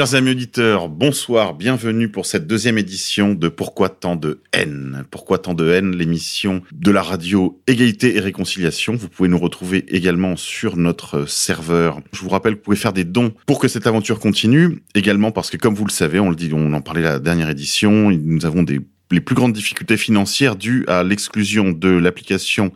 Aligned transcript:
Chers 0.00 0.14
amis 0.14 0.30
auditeurs, 0.30 0.88
bonsoir, 0.88 1.52
bienvenue 1.52 2.08
pour 2.08 2.24
cette 2.24 2.46
deuxième 2.46 2.78
édition 2.78 3.34
de 3.34 3.48
Pourquoi 3.50 3.90
tant 3.90 4.16
de 4.16 4.40
haine? 4.54 5.04
Pourquoi 5.10 5.36
tant 5.36 5.52
de 5.52 5.68
haine, 5.68 5.94
l'émission 5.94 6.62
de 6.72 6.90
la 6.90 7.02
radio 7.02 7.60
Égalité 7.66 8.16
et 8.16 8.20
Réconciliation. 8.20 8.96
Vous 8.96 9.10
pouvez 9.10 9.28
nous 9.28 9.38
retrouver 9.38 9.84
également 9.94 10.36
sur 10.36 10.78
notre 10.78 11.26
serveur. 11.26 12.00
Je 12.14 12.20
vous 12.22 12.30
rappelle 12.30 12.54
que 12.54 12.60
vous 12.60 12.64
pouvez 12.64 12.76
faire 12.78 12.94
des 12.94 13.04
dons 13.04 13.34
pour 13.44 13.58
que 13.58 13.68
cette 13.68 13.86
aventure 13.86 14.20
continue, 14.20 14.82
également 14.94 15.32
parce 15.32 15.50
que 15.50 15.58
comme 15.58 15.74
vous 15.74 15.84
le 15.84 15.92
savez, 15.92 16.18
on 16.18 16.30
le 16.30 16.36
dit, 16.36 16.50
on 16.54 16.72
en 16.72 16.80
parlait 16.80 17.02
la 17.02 17.18
dernière 17.18 17.50
édition, 17.50 18.10
nous 18.10 18.46
avons 18.46 18.64
les 19.10 19.20
plus 19.20 19.34
grandes 19.34 19.52
difficultés 19.52 19.98
financières 19.98 20.56
dues 20.56 20.86
à 20.88 21.04
l'exclusion 21.04 21.72
de 21.72 21.90
l'application 21.90 22.72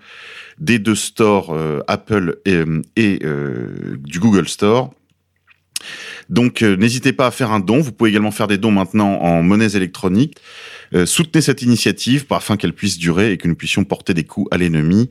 des 0.58 0.78
deux 0.78 0.94
stores 0.94 1.54
euh, 1.54 1.80
Apple 1.88 2.36
et, 2.44 2.64
et 2.96 3.20
euh, 3.24 3.96
du 3.98 4.20
Google 4.20 4.46
Store. 4.46 4.92
Donc 6.30 6.62
euh, 6.62 6.76
n'hésitez 6.76 7.12
pas 7.12 7.26
à 7.26 7.30
faire 7.30 7.52
un 7.52 7.60
don. 7.60 7.80
Vous 7.80 7.92
pouvez 7.92 8.10
également 8.10 8.30
faire 8.30 8.46
des 8.46 8.58
dons 8.58 8.70
maintenant 8.70 9.20
en 9.20 9.42
monnaies 9.42 9.76
électroniques. 9.76 10.36
Euh, 10.94 11.06
soutenez 11.06 11.42
cette 11.42 11.62
initiative 11.62 12.24
afin 12.30 12.56
qu'elle 12.56 12.72
puisse 12.72 12.98
durer 12.98 13.32
et 13.32 13.36
que 13.36 13.48
nous 13.48 13.54
puissions 13.54 13.84
porter 13.84 14.14
des 14.14 14.24
coups 14.24 14.48
à 14.50 14.58
l'ennemi. 14.58 15.08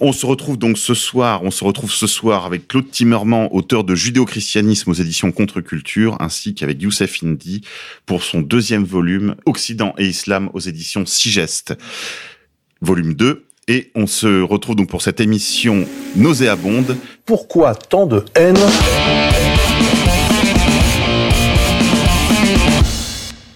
On 0.00 0.12
se 0.12 0.26
retrouve 0.26 0.58
donc 0.58 0.78
ce 0.78 0.94
soir, 0.94 1.42
on 1.44 1.50
se 1.50 1.62
retrouve 1.64 1.92
ce 1.92 2.06
soir 2.06 2.46
avec 2.46 2.68
Claude 2.68 2.90
Timmerman, 2.90 3.48
auteur 3.52 3.84
de 3.84 3.94
Judéo-christianisme 3.94 4.90
aux 4.90 4.94
éditions 4.94 5.30
Contre-Culture, 5.30 6.16
ainsi 6.20 6.54
qu'avec 6.54 6.80
Youssef 6.80 7.22
Indy 7.22 7.62
pour 8.06 8.22
son 8.22 8.40
deuxième 8.40 8.84
volume 8.84 9.36
Occident 9.46 9.94
et 9.98 10.06
Islam 10.06 10.50
aux 10.54 10.60
éditions 10.60 11.06
Sigeste. 11.06 11.74
Volume 12.80 13.14
2, 13.14 13.44
et 13.68 13.92
on 13.94 14.06
se 14.06 14.42
retrouve 14.42 14.76
donc 14.76 14.88
pour 14.88 15.02
cette 15.02 15.20
émission 15.20 15.86
nauséabonde. 16.16 16.96
Pourquoi 17.24 17.74
tant 17.74 18.06
de 18.06 18.24
haine? 18.34 18.58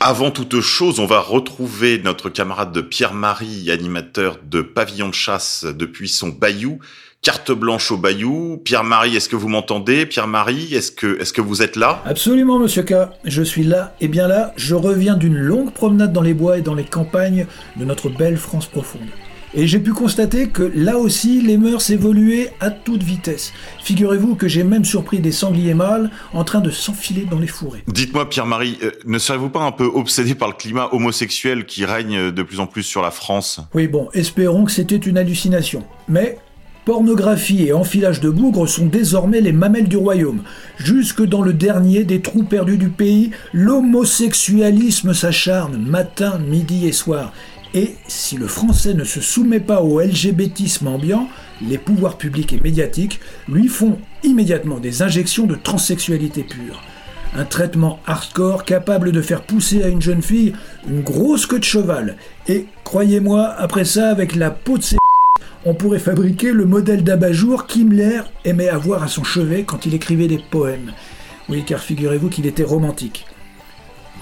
Avant 0.00 0.30
toute 0.30 0.60
chose, 0.60 1.00
on 1.00 1.06
va 1.06 1.20
retrouver 1.20 1.98
notre 1.98 2.28
camarade 2.28 2.70
de 2.70 2.82
Pierre-Marie, 2.82 3.70
animateur 3.70 4.38
de 4.44 4.60
Pavillon 4.60 5.08
de 5.08 5.14
chasse 5.14 5.64
depuis 5.64 6.10
son 6.10 6.28
bayou. 6.28 6.80
Carte 7.22 7.50
blanche 7.50 7.90
au 7.90 7.96
bayou. 7.96 8.60
Pierre-Marie, 8.62 9.16
est-ce 9.16 9.30
que 9.30 9.36
vous 9.36 9.48
m'entendez? 9.48 10.04
Pierre-Marie, 10.04 10.74
est-ce 10.74 10.92
que, 10.92 11.18
est-ce 11.18 11.32
que 11.32 11.40
vous 11.40 11.62
êtes 11.62 11.76
là? 11.76 12.02
Absolument, 12.04 12.58
monsieur 12.58 12.82
K. 12.82 12.92
Je 13.24 13.42
suis 13.42 13.64
là, 13.64 13.96
et 14.00 14.08
bien 14.08 14.28
là, 14.28 14.52
je 14.56 14.74
reviens 14.74 15.16
d'une 15.16 15.38
longue 15.38 15.72
promenade 15.72 16.12
dans 16.12 16.22
les 16.22 16.34
bois 16.34 16.58
et 16.58 16.62
dans 16.62 16.74
les 16.74 16.84
campagnes 16.84 17.46
de 17.76 17.84
notre 17.86 18.10
belle 18.10 18.36
France 18.36 18.66
profonde. 18.66 19.08
Et 19.58 19.66
j'ai 19.66 19.78
pu 19.78 19.94
constater 19.94 20.48
que 20.48 20.62
là 20.62 20.98
aussi, 20.98 21.40
les 21.40 21.56
mœurs 21.56 21.88
évoluaient 21.88 22.52
à 22.60 22.70
toute 22.70 23.02
vitesse. 23.02 23.54
Figurez-vous 23.82 24.34
que 24.34 24.48
j'ai 24.48 24.64
même 24.64 24.84
surpris 24.84 25.18
des 25.18 25.32
sangliers 25.32 25.72
mâles 25.72 26.10
en 26.34 26.44
train 26.44 26.60
de 26.60 26.70
s'enfiler 26.70 27.24
dans 27.24 27.38
les 27.38 27.46
fourrés. 27.46 27.82
Dites-moi, 27.88 28.28
Pierre-Marie, 28.28 28.76
euh, 28.82 28.90
ne 29.06 29.18
serez-vous 29.18 29.48
pas 29.48 29.62
un 29.62 29.72
peu 29.72 29.86
obsédé 29.86 30.34
par 30.34 30.48
le 30.48 30.54
climat 30.54 30.90
homosexuel 30.92 31.64
qui 31.64 31.86
règne 31.86 32.30
de 32.30 32.42
plus 32.42 32.60
en 32.60 32.66
plus 32.66 32.82
sur 32.82 33.00
la 33.00 33.10
France? 33.10 33.60
Oui, 33.72 33.88
bon, 33.88 34.10
espérons 34.12 34.66
que 34.66 34.72
c'était 34.72 34.96
une 34.96 35.16
hallucination. 35.16 35.84
Mais 36.06 36.36
Pornographie 36.86 37.64
et 37.64 37.72
enfilage 37.72 38.20
de 38.20 38.30
bougres 38.30 38.68
sont 38.68 38.86
désormais 38.86 39.40
les 39.40 39.50
mamelles 39.50 39.88
du 39.88 39.96
royaume. 39.96 40.44
Jusque 40.76 41.20
dans 41.20 41.42
le 41.42 41.52
dernier 41.52 42.04
des 42.04 42.20
trous 42.20 42.44
perdus 42.44 42.78
du 42.78 42.90
pays, 42.90 43.32
l'homosexualisme 43.52 45.12
s'acharne 45.12 45.78
matin, 45.78 46.38
midi 46.38 46.86
et 46.86 46.92
soir. 46.92 47.32
Et 47.76 47.94
si 48.08 48.38
le 48.38 48.46
français 48.46 48.94
ne 48.94 49.04
se 49.04 49.20
soumet 49.20 49.60
pas 49.60 49.82
au 49.82 50.00
LGBTisme 50.00 50.86
ambiant, 50.86 51.28
les 51.60 51.76
pouvoirs 51.76 52.16
publics 52.16 52.54
et 52.54 52.60
médiatiques 52.60 53.20
lui 53.48 53.68
font 53.68 53.98
immédiatement 54.22 54.78
des 54.78 55.02
injections 55.02 55.44
de 55.44 55.56
transsexualité 55.56 56.42
pure. 56.42 56.82
Un 57.36 57.44
traitement 57.44 58.00
hardcore 58.06 58.64
capable 58.64 59.12
de 59.12 59.20
faire 59.20 59.42
pousser 59.42 59.82
à 59.82 59.88
une 59.88 60.00
jeune 60.00 60.22
fille 60.22 60.54
une 60.88 61.02
grosse 61.02 61.44
queue 61.44 61.58
de 61.58 61.64
cheval. 61.64 62.16
Et 62.48 62.64
croyez-moi, 62.82 63.46
après 63.58 63.84
ça, 63.84 64.08
avec 64.08 64.34
la 64.36 64.50
peau 64.50 64.78
de 64.78 64.82
ses 64.82 64.96
on 65.66 65.74
pourrait 65.74 65.98
fabriquer 65.98 66.52
le 66.52 66.64
modèle 66.64 67.04
d'abat-jour 67.04 67.66
qu'Himmler 67.66 68.22
aimait 68.46 68.70
avoir 68.70 69.02
à 69.02 69.08
son 69.08 69.22
chevet 69.22 69.64
quand 69.64 69.84
il 69.84 69.92
écrivait 69.92 70.28
des 70.28 70.40
poèmes. 70.50 70.92
Oui, 71.50 71.62
car 71.66 71.80
figurez-vous 71.80 72.30
qu'il 72.30 72.46
était 72.46 72.64
romantique. 72.64 73.26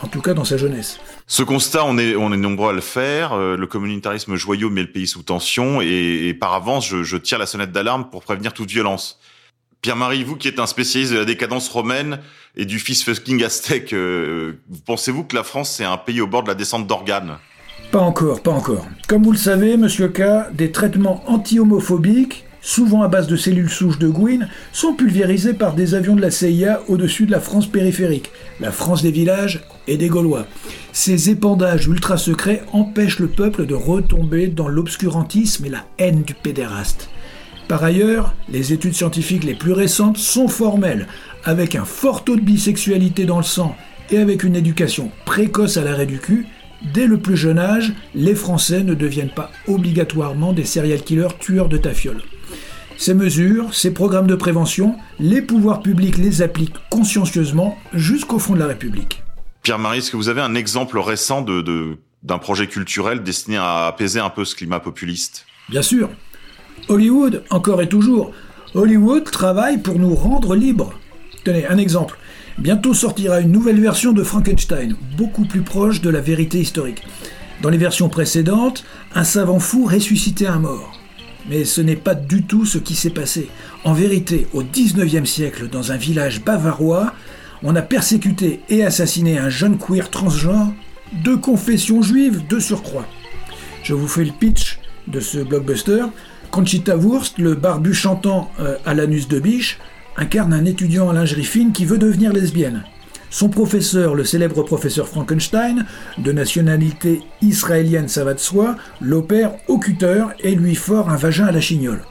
En 0.02 0.08
tout 0.08 0.20
cas 0.20 0.34
dans 0.34 0.44
sa 0.44 0.56
jeunesse. 0.56 0.98
Ce 1.26 1.42
constat, 1.42 1.84
on 1.86 1.96
est, 1.96 2.16
on 2.16 2.32
est 2.32 2.36
nombreux 2.36 2.70
à 2.70 2.72
le 2.72 2.82
faire. 2.82 3.32
Euh, 3.32 3.56
le 3.56 3.66
communautarisme 3.66 4.36
joyeux 4.36 4.68
met 4.68 4.82
le 4.82 4.92
pays 4.92 5.06
sous 5.06 5.22
tension 5.22 5.80
et, 5.80 6.28
et 6.28 6.34
par 6.34 6.52
avance, 6.52 6.86
je, 6.86 7.02
je 7.02 7.16
tire 7.16 7.38
la 7.38 7.46
sonnette 7.46 7.72
d'alarme 7.72 8.10
pour 8.10 8.22
prévenir 8.22 8.52
toute 8.52 8.70
violence. 8.70 9.18
Pierre-Marie, 9.80 10.24
vous 10.24 10.36
qui 10.36 10.48
êtes 10.48 10.58
un 10.58 10.66
spécialiste 10.66 11.12
de 11.12 11.18
la 11.18 11.24
décadence 11.24 11.68
romaine 11.68 12.20
et 12.56 12.64
du 12.64 12.78
fils 12.78 13.02
fucking 13.04 13.42
aztèque, 13.42 13.92
euh, 13.92 14.54
pensez-vous 14.86 15.24
que 15.24 15.36
la 15.36 15.44
France 15.44 15.70
c'est 15.70 15.84
un 15.84 15.96
pays 15.96 16.20
au 16.20 16.26
bord 16.26 16.42
de 16.42 16.48
la 16.48 16.54
descente 16.54 16.86
d'organes? 16.86 17.38
Pas 17.90 18.00
encore, 18.00 18.42
pas 18.42 18.50
encore. 18.50 18.86
Comme 19.08 19.22
vous 19.22 19.32
le 19.32 19.38
savez, 19.38 19.76
monsieur 19.76 20.08
K, 20.08 20.52
des 20.52 20.72
traitements 20.72 21.22
anti-homophobiques, 21.26 22.44
souvent 22.64 23.02
à 23.02 23.08
base 23.08 23.26
de 23.26 23.36
cellules 23.36 23.70
souches 23.70 23.98
de 23.98 24.08
Gwyn, 24.08 24.48
sont 24.72 24.94
pulvérisés 24.94 25.52
par 25.52 25.74
des 25.74 25.94
avions 25.94 26.16
de 26.16 26.22
la 26.22 26.30
CIA 26.30 26.82
au-dessus 26.88 27.26
de 27.26 27.30
la 27.30 27.40
France 27.40 27.66
périphérique, 27.66 28.32
la 28.58 28.72
France 28.72 29.02
des 29.02 29.10
villages 29.10 29.62
et 29.86 29.98
des 29.98 30.08
Gaulois. 30.08 30.46
Ces 30.92 31.28
épandages 31.28 31.86
ultra 31.86 32.16
secrets 32.16 32.64
empêchent 32.72 33.18
le 33.18 33.28
peuple 33.28 33.66
de 33.66 33.74
retomber 33.74 34.48
dans 34.48 34.68
l'obscurantisme 34.68 35.66
et 35.66 35.68
la 35.68 35.84
haine 35.98 36.22
du 36.22 36.32
pédéraste. 36.32 37.10
Par 37.68 37.84
ailleurs, 37.84 38.34
les 38.48 38.72
études 38.72 38.94
scientifiques 38.94 39.44
les 39.44 39.54
plus 39.54 39.72
récentes 39.72 40.16
sont 40.16 40.48
formelles, 40.48 41.06
avec 41.44 41.74
un 41.74 41.84
fort 41.84 42.24
taux 42.24 42.36
de 42.36 42.40
bisexualité 42.40 43.26
dans 43.26 43.38
le 43.38 43.44
sang 43.44 43.76
et 44.10 44.18
avec 44.18 44.42
une 44.42 44.56
éducation 44.56 45.10
précoce 45.26 45.76
à 45.76 45.84
l'arrêt 45.84 46.06
du 46.06 46.18
cul, 46.18 46.46
dès 46.94 47.06
le 47.06 47.18
plus 47.18 47.36
jeune 47.36 47.58
âge, 47.58 47.92
les 48.14 48.34
Français 48.34 48.84
ne 48.84 48.94
deviennent 48.94 49.30
pas 49.34 49.50
obligatoirement 49.68 50.54
des 50.54 50.64
serial 50.64 51.02
killers 51.02 51.38
tueurs 51.38 51.68
de 51.68 51.76
tafioles. 51.76 52.22
Ces 53.04 53.12
mesures, 53.12 53.74
ces 53.74 53.92
programmes 53.92 54.26
de 54.26 54.34
prévention, 54.34 54.96
les 55.20 55.42
pouvoirs 55.42 55.82
publics 55.82 56.16
les 56.16 56.40
appliquent 56.40 56.78
consciencieusement 56.88 57.76
jusqu'au 57.92 58.38
fond 58.38 58.54
de 58.54 58.60
la 58.60 58.66
République. 58.66 59.22
Pierre-Marie, 59.62 59.98
est-ce 59.98 60.10
que 60.10 60.16
vous 60.16 60.30
avez 60.30 60.40
un 60.40 60.54
exemple 60.54 60.98
récent 60.98 61.42
de, 61.42 61.60
de, 61.60 61.98
d'un 62.22 62.38
projet 62.38 62.66
culturel 62.66 63.22
destiné 63.22 63.58
à 63.58 63.88
apaiser 63.88 64.20
un 64.20 64.30
peu 64.30 64.46
ce 64.46 64.54
climat 64.54 64.80
populiste? 64.80 65.44
Bien 65.68 65.82
sûr. 65.82 66.08
Hollywood, 66.88 67.42
encore 67.50 67.82
et 67.82 67.90
toujours. 67.90 68.32
Hollywood 68.72 69.30
travaille 69.30 69.82
pour 69.82 69.98
nous 69.98 70.14
rendre 70.14 70.56
libres. 70.56 70.94
Tenez, 71.44 71.66
un 71.66 71.76
exemple. 71.76 72.16
Bientôt 72.56 72.94
sortira 72.94 73.40
une 73.40 73.52
nouvelle 73.52 73.82
version 73.82 74.12
de 74.12 74.22
Frankenstein, 74.22 74.96
beaucoup 75.18 75.44
plus 75.44 75.60
proche 75.60 76.00
de 76.00 76.08
la 76.08 76.22
vérité 76.22 76.58
historique. 76.58 77.02
Dans 77.60 77.68
les 77.68 77.76
versions 77.76 78.08
précédentes, 78.08 78.82
un 79.14 79.24
savant 79.24 79.60
fou 79.60 79.84
ressuscitait 79.84 80.46
un 80.46 80.60
mort. 80.60 81.03
Mais 81.48 81.64
ce 81.64 81.80
n'est 81.80 81.96
pas 81.96 82.14
du 82.14 82.42
tout 82.42 82.64
ce 82.64 82.78
qui 82.78 82.94
s'est 82.94 83.10
passé. 83.10 83.48
En 83.84 83.92
vérité, 83.92 84.46
au 84.52 84.62
XIXe 84.62 85.28
siècle, 85.28 85.68
dans 85.68 85.92
un 85.92 85.96
village 85.96 86.42
bavarois, 86.42 87.12
on 87.62 87.76
a 87.76 87.82
persécuté 87.82 88.60
et 88.68 88.84
assassiné 88.84 89.38
un 89.38 89.48
jeune 89.48 89.78
queer 89.78 90.10
transgenre 90.10 90.72
de 91.24 91.34
confession 91.34 92.02
juive 92.02 92.46
de 92.48 92.58
surcroît. 92.58 93.06
Je 93.82 93.94
vous 93.94 94.08
fais 94.08 94.24
le 94.24 94.32
pitch 94.32 94.78
de 95.06 95.20
ce 95.20 95.38
blockbuster. 95.38 96.04
Conchita 96.50 96.96
Wurst, 96.96 97.38
le 97.38 97.54
barbu 97.54 97.94
chantant 97.94 98.50
euh, 98.60 98.76
à 98.86 98.94
l'anus 98.94 99.28
de 99.28 99.38
biche, 99.38 99.78
incarne 100.16 100.52
un 100.52 100.64
étudiant 100.64 101.10
à 101.10 101.12
lingerie 101.12 101.44
fine 101.44 101.72
qui 101.72 101.84
veut 101.84 101.98
devenir 101.98 102.32
lesbienne. 102.32 102.84
Son 103.34 103.48
professeur, 103.48 104.14
le 104.14 104.22
célèbre 104.22 104.62
professeur 104.62 105.08
Frankenstein, 105.08 105.86
de 106.18 106.30
nationalité 106.30 107.20
israélienne 107.42 108.06
ça 108.06 108.22
va 108.22 108.32
de 108.32 108.38
soi, 108.38 108.76
l'opère 109.00 109.56
au 109.66 109.78
cutter 109.78 110.24
et 110.38 110.54
lui 110.54 110.76
fore 110.76 111.10
un 111.10 111.16
vagin 111.16 111.46
à 111.46 111.50
la 111.50 111.60
chignole. 111.60 112.04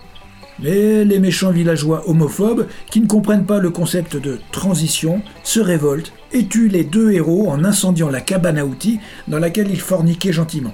Mais 0.60 1.06
les 1.06 1.20
méchants 1.20 1.52
villageois 1.52 2.10
homophobes, 2.10 2.68
qui 2.92 3.00
ne 3.00 3.08
comprennent 3.08 3.46
pas 3.46 3.60
le 3.60 3.70
concept 3.70 4.18
de 4.18 4.38
transition, 4.52 5.22
se 5.46 5.62
révoltent 5.62 6.12
et 6.34 6.46
tuent 6.46 6.68
les 6.68 6.84
deux 6.84 7.14
héros 7.14 7.50
en 7.50 7.64
incendiant 7.64 8.10
la 8.10 8.20
cabane 8.20 8.58
à 8.58 8.66
outils 8.66 9.00
dans 9.30 9.40
laquelle 9.40 9.72
ils 9.72 9.80
forniquaient 9.80 10.34
gentiment. 10.34 10.74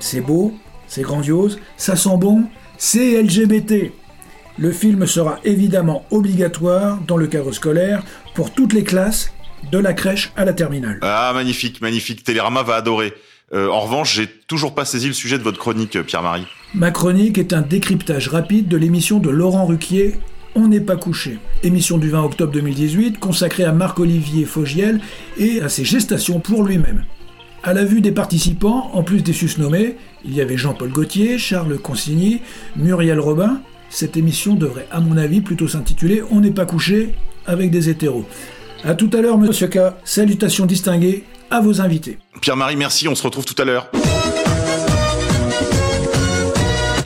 C'est 0.00 0.20
beau, 0.20 0.52
c'est 0.86 1.00
grandiose, 1.00 1.60
ça 1.78 1.96
sent 1.96 2.18
bon, 2.18 2.44
c'est 2.76 3.22
LGBT. 3.22 3.90
Le 4.58 4.70
film 4.70 5.06
sera 5.06 5.38
évidemment 5.44 6.04
obligatoire 6.10 7.00
dans 7.06 7.16
le 7.16 7.26
cadre 7.26 7.52
scolaire 7.52 8.02
pour 8.34 8.50
toutes 8.50 8.74
les 8.74 8.84
classes, 8.84 9.32
de 9.70 9.78
la 9.78 9.92
crèche 9.92 10.32
à 10.36 10.44
la 10.44 10.52
terminale. 10.52 10.98
Ah, 11.02 11.32
magnifique, 11.34 11.80
magnifique. 11.80 12.24
Télérama 12.24 12.62
va 12.62 12.76
adorer. 12.76 13.14
Euh, 13.54 13.68
en 13.68 13.80
revanche, 13.80 14.14
j'ai 14.14 14.26
toujours 14.26 14.74
pas 14.74 14.84
saisi 14.84 15.06
le 15.06 15.14
sujet 15.14 15.38
de 15.38 15.42
votre 15.42 15.58
chronique, 15.58 15.96
euh, 15.96 16.02
Pierre-Marie. 16.02 16.46
Ma 16.74 16.90
chronique 16.90 17.38
est 17.38 17.52
un 17.52 17.62
décryptage 17.62 18.28
rapide 18.28 18.68
de 18.68 18.76
l'émission 18.76 19.18
de 19.18 19.30
Laurent 19.30 19.66
Ruquier, 19.66 20.14
On 20.54 20.66
n'est 20.68 20.80
pas 20.80 20.96
couché. 20.96 21.38
Émission 21.62 21.98
du 21.98 22.10
20 22.10 22.24
octobre 22.24 22.52
2018 22.52 23.20
consacrée 23.20 23.64
à 23.64 23.72
Marc-Olivier 23.72 24.44
Fogiel 24.44 25.00
et 25.36 25.60
à 25.60 25.68
ses 25.68 25.84
gestations 25.84 26.40
pour 26.40 26.64
lui-même. 26.64 27.04
À 27.62 27.74
la 27.74 27.84
vue 27.84 28.00
des 28.00 28.12
participants, 28.12 28.90
en 28.92 29.02
plus 29.02 29.22
des 29.22 29.32
susnommés, 29.32 29.96
il 30.24 30.34
y 30.34 30.40
avait 30.40 30.56
Jean-Paul 30.56 30.90
Gaultier, 30.90 31.38
Charles 31.38 31.78
Consigny, 31.78 32.40
Muriel 32.76 33.20
Robin. 33.20 33.60
Cette 33.90 34.16
émission 34.16 34.54
devrait, 34.54 34.86
à 34.90 35.00
mon 35.00 35.16
avis, 35.16 35.40
plutôt 35.40 35.68
s'intituler 35.68 36.22
On 36.30 36.40
n'est 36.40 36.50
pas 36.50 36.66
couché 36.66 37.14
avec 37.46 37.70
des 37.70 37.88
hétéros. 37.88 38.26
À 38.84 38.94
tout 38.94 39.10
à 39.12 39.20
l'heure, 39.20 39.38
monsieur 39.38 39.66
K. 39.68 39.78
Salutations 40.04 40.66
distinguées 40.66 41.24
à 41.50 41.60
vos 41.60 41.80
invités. 41.80 42.18
Pierre-Marie, 42.40 42.76
merci. 42.76 43.08
On 43.08 43.14
se 43.14 43.22
retrouve 43.22 43.44
tout 43.44 43.60
à 43.60 43.64
l'heure. 43.64 43.90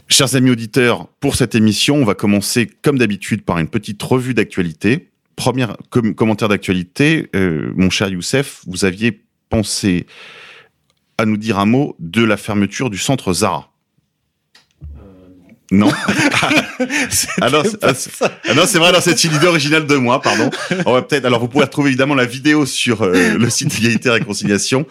Chers 0.09 0.35
amis 0.37 0.51
auditeurs, 0.51 1.07
pour 1.21 1.37
cette 1.37 1.55
émission, 1.55 1.97
on 1.97 2.05
va 2.05 2.15
commencer 2.15 2.71
comme 2.83 2.99
d'habitude 2.99 3.43
par 3.45 3.59
une 3.59 3.69
petite 3.69 4.03
revue 4.03 4.35
d'actualité. 4.35 5.09
Premier 5.37 5.67
com- 5.91 6.15
commentaire 6.15 6.49
d'actualité, 6.49 7.31
euh, 7.35 7.73
mon 7.75 7.89
cher 7.89 8.09
Youssef, 8.11 8.61
vous 8.67 8.85
aviez 8.85 9.23
pensé 9.49 10.07
à 11.17 11.25
nous 11.25 11.39
dire 11.39 11.59
un 11.59 11.65
mot 11.67 11.97
de 11.99 12.23
la 12.23 12.37
fermeture 12.37 12.91
du 12.91 12.99
centre 12.99 13.33
Zara. 13.33 13.72
Non. 15.73 15.91
ah 17.41 17.49
non, 17.51 17.63
c'est- 17.65 17.79
ah, 17.83 17.95
c'est- 17.95 18.11
ah 18.23 18.55
non, 18.55 18.65
c'est 18.67 18.79
vrai, 18.79 18.93
non, 18.93 18.99
c'est 19.01 19.25
une 19.25 19.35
idée 19.35 19.47
originale 19.47 19.87
de 19.87 19.97
moi, 19.97 20.21
pardon. 20.21 20.51
On 20.85 20.93
va 20.93 21.01
peut-être. 21.01 21.25
Alors, 21.25 21.41
vous 21.41 21.49
pouvez 21.49 21.65
retrouver 21.65 21.89
évidemment 21.89 22.15
la 22.15 22.27
vidéo 22.27 22.67
sur 22.67 23.03
euh, 23.03 23.39
le 23.39 23.49
site 23.51 23.75
Égalité 23.79 24.11
et 24.11 24.13
Réconciliation. 24.13 24.87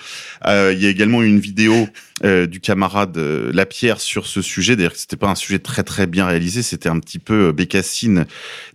Euh, 0.48 0.74
il 0.76 0.82
y 0.84 0.88
a 0.88 0.90
également 0.90 1.22
une 1.22 1.40
vidéo 1.40 1.88
euh, 2.24 2.48
du 2.48 2.60
camarade 2.60 3.18
euh, 3.18 3.52
Lapierre 3.54 4.00
sur 4.00 4.26
ce 4.26 4.42
sujet. 4.42 4.76
D'ailleurs, 4.76 4.96
c'était 4.96 5.18
pas 5.18 5.30
un 5.30 5.36
sujet 5.36 5.60
très 5.60 5.84
très 5.84 6.08
bien 6.08 6.26
réalisé. 6.26 6.62
C'était 6.62 6.90
un 6.90 7.00
petit 7.00 7.20
peu 7.20 7.48
euh, 7.48 7.52
bécassine, 7.52 8.26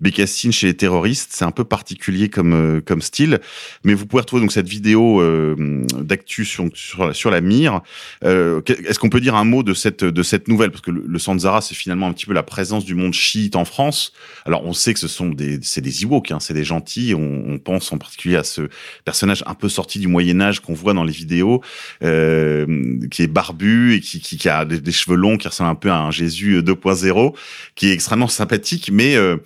bécassine 0.01 0.53
chez 0.53 0.69
les 0.69 0.75
terroristes. 0.75 1.31
C'est 1.33 1.45
un 1.45 1.51
peu 1.51 1.65
particulier 1.65 2.29
comme 2.29 2.81
comme 2.85 3.03
style. 3.03 3.41
Mais 3.85 3.95
vous 3.95 4.07
pouvez 4.07 4.21
retrouver 4.21 4.43
donc 4.43 4.53
cette 4.53 4.69
vidéo 4.69 5.23
d'actu 6.01 6.45
sur, 6.45 6.65
sur 6.75 7.15
sur 7.15 7.31
la 7.31 7.41
mire. 7.41 7.81
Est-ce 8.23 8.99
qu'on 8.99 9.11
peut 9.11 9.21
dire 9.21 9.35
un 9.35 9.45
mot 9.45 9.63
de 9.63 9.75
cette 9.75 10.05
de 10.05 10.23
cette 10.23 10.49
nouvelle? 10.49 10.71
Parce 10.71 10.83
que 10.83 10.91
le, 10.91 11.05
le 11.07 11.19
centre 11.19 11.41
Zara 11.41 11.61
c'est 11.61 11.75
finalement 11.75 12.07
un 12.07 12.13
petit 12.13 12.27
peu 12.27 12.33
la 12.33 12.43
présence 12.43 12.85
du 12.85 12.95
monde 12.95 13.15
chiite 13.15 13.57
en 13.57 13.65
France. 13.65 14.13
Alors 14.45 14.65
on 14.65 14.73
sait 14.73 14.95
que 14.95 15.01
ce 15.01 15.09
sont 15.09 15.29
des 15.29 15.59
c'est 15.63 15.81
des 15.81 16.03
Ewoks, 16.03 16.31
hein, 16.31 16.41
c'est 16.41 16.55
des 16.55 16.65
gentils. 16.65 17.15
On, 17.15 17.45
on 17.47 17.59
pense 17.59 17.93
en 17.93 17.99
particulier 17.99 18.37
à 18.37 18.45
ce 18.45 18.69
personnage 19.05 19.43
un 19.47 19.55
peu 19.55 19.69
sorti 19.69 19.99
du 19.99 20.09
Moyen 20.09 20.41
Âge 20.41 20.61
qu'on 20.61 20.75
voit 20.75 20.95
dans 20.95 21.05
les 21.05 21.13
vidéos, 21.13 21.63
euh, 22.03 22.67
qui 23.11 23.23
est 23.23 23.29
barbu 23.37 23.95
et 23.95 24.01
qui, 24.01 24.49
a 24.49 24.65
des, 24.65 24.93
cheveux 24.93 25.17
longs, 25.17 25.37
qui 25.37 25.47
ressemble 25.47 25.69
un 25.69 25.75
peu 25.75 25.91
à 25.91 25.99
un 25.99 26.11
Jésus 26.11 26.61
2.0, 26.63 27.35
qui 27.75 27.91
est 27.91 27.93
extrêmement 27.93 28.29
sympathique, 28.29 28.89
mais 28.91 29.15
euh, 29.15 29.37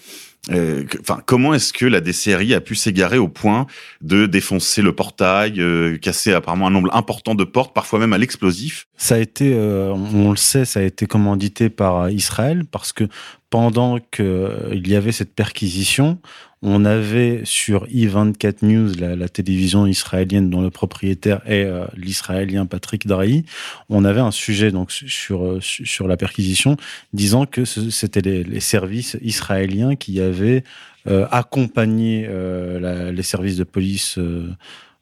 euh, 0.51 0.85
Enfin, 1.01 1.21
comment 1.27 1.53
est-ce 1.53 1.73
que 1.73 1.85
la 1.85 2.01
DCRI 2.01 2.55
a 2.55 2.61
pu 2.61 2.75
s'égarer 2.75 3.19
au 3.19 3.29
point 3.29 3.67
de 4.01 4.27
défoncer 4.27 4.81
le 4.81 4.95
portail, 4.95 5.61
euh, 5.61 5.99
casser 5.99 6.33
apparemment 6.33 6.69
un 6.69 6.71
nombre 6.71 6.95
important 6.95 7.35
de 7.35 7.45
portes, 7.45 7.75
parfois 7.75 7.99
même 7.99 8.13
à 8.13 8.19
l'explosif? 8.19 8.87
Ça 8.97 9.17
a 9.17 9.19
été, 9.19 9.53
euh, 9.55 9.93
on 9.93 10.31
le 10.31 10.37
sait, 10.37 10.65
ça 10.65 10.81
a 10.81 10.83
été 10.83 11.07
commandité 11.07 11.69
par 11.69 12.11
Israël 12.11 12.65
parce 12.71 12.93
que 12.93 13.05
pendant 13.51 13.99
qu'il 13.99 14.87
y 14.87 14.95
avait 14.95 15.13
cette 15.13 15.35
perquisition, 15.35 16.19
on 16.63 16.85
avait 16.85 17.41
sur 17.45 17.87
i24 17.87 18.57
News, 18.63 18.93
la, 18.99 19.29
télévision 19.29 19.87
israélienne 19.87 20.51
dont 20.51 20.61
le 20.61 20.71
propriétaire 20.71 21.41
est 21.47 21.65
euh, 21.65 21.87
l'israélien 21.97 22.67
Patrick 22.67 23.07
Drahi, 23.07 23.45
on 23.89 24.05
avait 24.05 24.21
un 24.21 24.31
sujet 24.31 24.71
donc 24.71 24.93
sur 24.93 25.45
euh, 25.45 25.61
su- 25.61 25.87
sur 25.87 26.07
la 26.07 26.17
perquisition 26.19 26.77
disant 27.15 27.47
que 27.47 27.65
c'était 27.65 28.21
les, 28.21 28.61
services 28.61 29.17
israéliens 29.23 29.97
qui 29.97 30.21
avaient 30.21 30.63
euh, 31.07 31.27
accompagné 31.31 32.27
euh, 32.29 33.11
les 33.11 33.23
services 33.23 33.57
de 33.57 33.65
police 33.65 34.19
euh, 34.19 34.51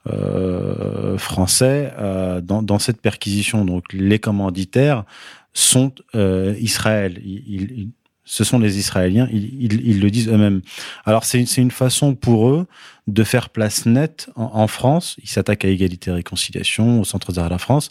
euh, 0.06 1.18
français 1.18 1.92
euh, 1.98 2.40
dans, 2.40 2.78
cette 2.78 3.00
perquisition. 3.00 3.64
Donc 3.64 3.92
les 3.92 4.20
commanditaires 4.20 5.04
sont 5.52 5.92
euh, 6.14 6.54
Israël. 6.60 7.20
Ce 8.28 8.44
sont 8.44 8.58
les 8.58 8.78
Israéliens, 8.78 9.26
ils, 9.32 10.00
le 10.00 10.10
disent 10.10 10.28
eux-mêmes. 10.28 10.60
Alors 11.06 11.24
c'est 11.24 11.40
une, 11.40 11.70
façon 11.70 12.14
pour 12.14 12.50
eux 12.50 12.66
de 13.06 13.24
faire 13.24 13.48
place 13.48 13.86
nette 13.86 14.28
en, 14.36 14.66
France. 14.66 15.16
Ils 15.22 15.30
s'attaquent 15.30 15.64
à 15.64 15.68
égalité 15.68 16.10
et 16.10 16.14
réconciliation, 16.14 17.00
au 17.00 17.04
centre 17.04 17.32
de 17.32 17.40
la 17.40 17.56
France, 17.56 17.88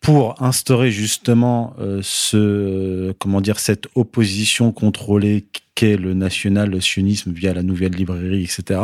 pour 0.00 0.40
instaurer 0.42 0.90
justement 0.92 1.74
euh, 1.80 2.00
ce 2.02 3.12
comment 3.18 3.40
dire 3.40 3.58
cette 3.58 3.88
opposition 3.96 4.70
contrôlée 4.72 5.46
qu'est 5.74 5.96
le 5.96 6.14
national 6.14 6.70
le 6.70 6.80
sionisme 6.80 7.32
via 7.32 7.52
la 7.52 7.62
nouvelle 7.64 7.92
librairie 7.92 8.44
etc 8.44 8.80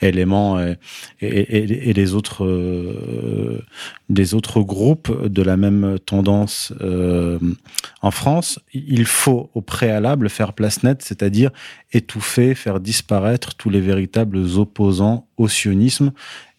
éléments 0.00 0.60
et, 0.60 0.76
et, 1.20 1.26
et- 1.28 1.90
et 1.90 1.92
les 1.92 2.14
autres 2.14 2.44
euh, 2.44 3.60
les 4.08 4.34
autres 4.34 4.60
groupes 4.60 5.26
de 5.26 5.42
la 5.42 5.56
même 5.56 5.98
tendance 6.06 6.72
euh, 6.80 7.38
en 8.00 8.10
France 8.12 8.60
il 8.72 9.04
faut 9.04 9.50
au 9.54 9.62
préalable 9.62 10.28
faire 10.30 10.52
place 10.52 10.84
nette 10.84 11.02
c'est-à-dire 11.02 11.50
étouffer 11.92 12.54
faire 12.54 12.78
disparaître 12.80 13.54
tous 13.56 13.68
les 13.70 13.80
véritables 13.80 14.38
opposants 14.58 15.26
au 15.36 15.48
sionisme. 15.48 16.12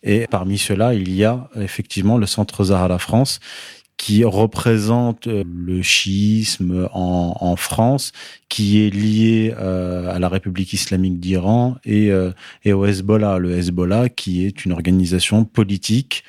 Et 0.06 0.28
parmi 0.30 0.58
ceux-là 0.58 0.94
il 0.94 1.10
y 1.14 1.24
a 1.24 1.50
effectivement 1.56 2.18
le 2.18 2.26
centre 2.26 2.66
Zahara 2.66 3.00
France 3.00 3.40
qui 3.98 4.24
représente 4.24 5.28
euh, 5.28 5.44
le 5.46 5.82
chiisme 5.82 6.90
en, 6.94 7.38
en 7.40 7.56
France, 7.56 8.12
qui 8.50 8.86
est 8.86 8.90
lié 8.90 9.54
euh, 9.58 10.14
à 10.14 10.20
la 10.20 10.30
République 10.30 10.74
islamique 10.74 11.20
d'Iran 11.20 11.76
et, 11.86 12.12
euh, 12.12 12.32
et 12.64 12.74
au 12.74 12.86
Hezbollah. 12.86 13.38
Le 13.38 13.58
Hezbollah, 13.58 14.10
qui 14.10 14.46
est 14.46 14.66
une 14.66 14.72
organisation 14.72 15.46
politique, 15.46 16.24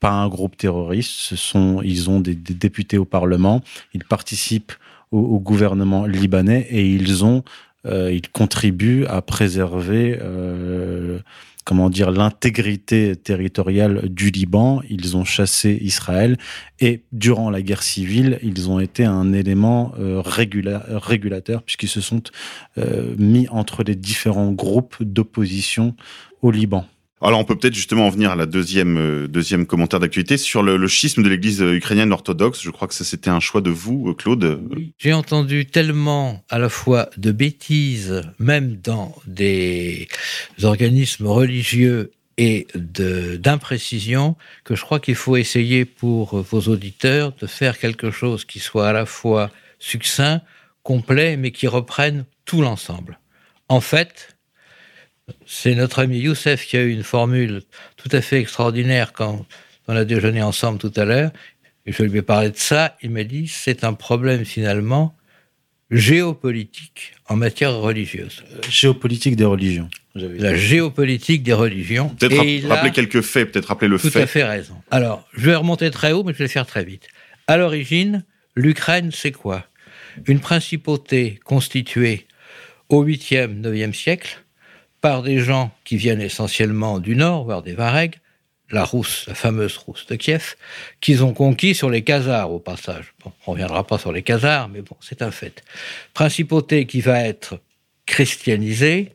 pas 0.00 0.10
un 0.10 0.28
groupe 0.28 0.56
terroriste. 0.56 1.12
Ce 1.12 1.36
sont, 1.36 1.80
ils 1.82 2.10
ont 2.10 2.20
des, 2.20 2.34
des 2.34 2.54
députés 2.54 2.98
au 2.98 3.04
Parlement, 3.04 3.62
ils 3.92 4.04
participent 4.04 4.72
au, 5.12 5.18
au 5.18 5.40
gouvernement 5.40 6.06
libanais 6.06 6.66
et 6.70 6.86
ils 6.86 7.24
ont, 7.24 7.44
euh, 7.86 8.12
ils 8.12 8.28
contribuent 8.28 9.06
à 9.06 9.22
préserver. 9.22 10.18
Comment 11.64 11.88
dire 11.88 12.10
l'intégrité 12.10 13.16
territoriale 13.16 14.10
du 14.10 14.30
Liban. 14.30 14.82
Ils 14.90 15.16
ont 15.16 15.24
chassé 15.24 15.78
Israël 15.80 16.36
et 16.78 17.04
durant 17.12 17.48
la 17.48 17.62
guerre 17.62 17.82
civile, 17.82 18.38
ils 18.42 18.68
ont 18.68 18.80
été 18.80 19.04
un 19.04 19.32
élément 19.32 19.94
euh, 19.98 20.20
régula 20.20 20.84
régulateur 20.88 21.62
puisqu'ils 21.62 21.88
se 21.88 22.02
sont 22.02 22.22
euh, 22.76 23.14
mis 23.16 23.48
entre 23.48 23.82
les 23.82 23.94
différents 23.94 24.52
groupes 24.52 25.02
d'opposition 25.02 25.96
au 26.42 26.50
Liban. 26.50 26.84
Alors 27.24 27.40
on 27.40 27.44
peut 27.44 27.56
peut-être 27.56 27.74
justement 27.74 28.06
en 28.06 28.10
venir 28.10 28.30
à 28.30 28.36
la 28.36 28.44
deuxième 28.44 28.98
euh, 28.98 29.26
deuxième 29.28 29.64
commentaire 29.64 29.98
d'actualité 29.98 30.36
sur 30.36 30.62
le, 30.62 30.86
schisme 30.88 31.22
de 31.22 31.30
l'Église 31.30 31.62
euh, 31.62 31.74
ukrainienne 31.74 32.12
orthodoxe. 32.12 32.60
Je 32.60 32.68
crois 32.68 32.86
que 32.86 32.92
ça 32.92 33.02
c'était 33.02 33.30
un 33.30 33.40
choix 33.40 33.62
de 33.62 33.70
vous, 33.70 34.10
euh, 34.10 34.14
Claude. 34.14 34.60
J'ai 34.98 35.14
entendu 35.14 35.64
tellement 35.64 36.44
à 36.50 36.58
la 36.58 36.68
fois 36.68 37.08
de 37.16 37.32
bêtises, 37.32 38.20
même 38.38 38.76
dans 38.76 39.14
des 39.26 40.06
organismes 40.62 41.26
religieux 41.26 42.12
et 42.36 42.66
d'imprécisions, 42.74 44.36
que 44.64 44.74
je 44.74 44.82
crois 44.82 45.00
qu'il 45.00 45.14
faut 45.14 45.38
essayer 45.38 45.86
pour 45.86 46.42
vos 46.42 46.60
auditeurs 46.60 47.32
de 47.40 47.46
faire 47.46 47.78
quelque 47.78 48.10
chose 48.10 48.44
qui 48.44 48.58
soit 48.58 48.88
à 48.88 48.92
la 48.92 49.06
fois 49.06 49.50
succinct, 49.78 50.42
complet, 50.82 51.38
mais 51.38 51.52
qui 51.52 51.68
reprenne 51.68 52.26
tout 52.44 52.60
l'ensemble. 52.60 53.18
En 53.70 53.80
fait, 53.80 54.33
c'est 55.46 55.74
notre 55.74 56.00
ami 56.00 56.18
Youssef 56.18 56.66
qui 56.66 56.76
a 56.76 56.82
eu 56.82 56.90
une 56.92 57.02
formule 57.02 57.62
tout 57.96 58.08
à 58.12 58.20
fait 58.20 58.38
extraordinaire 58.40 59.12
quand 59.12 59.46
on 59.88 59.96
a 59.96 60.04
déjeuné 60.04 60.42
ensemble 60.42 60.78
tout 60.78 60.92
à 60.96 61.04
l'heure. 61.04 61.30
Je 61.86 62.02
lui 62.02 62.18
ai 62.18 62.22
parlé 62.22 62.50
de 62.50 62.56
ça. 62.56 62.96
Il 63.02 63.10
m'a 63.10 63.24
dit 63.24 63.48
c'est 63.48 63.84
un 63.84 63.92
problème 63.94 64.44
finalement 64.44 65.14
géopolitique 65.90 67.12
en 67.28 67.36
matière 67.36 67.74
religieuse. 67.76 68.42
Géopolitique 68.68 69.36
des 69.36 69.44
religions. 69.44 69.88
La 70.14 70.54
géopolitique 70.54 71.42
des 71.42 71.52
religions. 71.52 72.08
Peut-être 72.10 72.36
rap- 72.36 72.70
rappeler 72.76 72.92
quelques 72.92 73.20
faits, 73.20 73.52
peut-être 73.52 73.66
rappeler 73.66 73.88
le 73.88 73.98
tout 73.98 74.10
fait. 74.10 74.22
à 74.22 74.26
fait 74.26 74.44
raison. 74.44 74.76
Alors, 74.90 75.26
je 75.34 75.46
vais 75.46 75.54
remonter 75.56 75.90
très 75.90 76.12
haut, 76.12 76.22
mais 76.24 76.32
je 76.32 76.38
vais 76.38 76.44
le 76.44 76.50
faire 76.50 76.66
très 76.66 76.84
vite. 76.84 77.08
À 77.46 77.56
l'origine, 77.56 78.24
l'Ukraine, 78.54 79.10
c'est 79.12 79.32
quoi? 79.32 79.66
Une 80.26 80.40
principauté 80.40 81.38
constituée 81.44 82.26
au 82.88 83.04
8e, 83.04 83.60
9e 83.60 83.92
siècle 83.92 84.43
par 85.04 85.22
des 85.22 85.38
gens 85.38 85.70
qui 85.84 85.98
viennent 85.98 86.22
essentiellement 86.22 86.98
du 86.98 87.14
nord, 87.14 87.44
voire 87.44 87.60
des 87.60 87.74
Varegs, 87.74 88.14
la 88.70 88.84
rousse, 88.84 89.26
la 89.26 89.34
fameuse 89.34 89.76
rousse 89.76 90.06
de 90.06 90.14
Kiev, 90.14 90.54
qu'ils 91.02 91.22
ont 91.22 91.34
conquis 91.34 91.74
sur 91.74 91.90
les 91.90 92.00
Khazars 92.00 92.50
au 92.50 92.58
passage. 92.58 93.12
On 93.26 93.28
ne 93.28 93.34
reviendra 93.44 93.86
pas 93.86 93.98
sur 93.98 94.12
les 94.12 94.22
Khazars, 94.22 94.70
mais 94.70 94.80
bon, 94.80 94.96
c'est 95.02 95.20
un 95.20 95.30
fait. 95.30 95.62
Principauté 96.14 96.86
qui 96.86 97.02
va 97.02 97.20
être 97.20 97.60
christianisée 98.06 99.12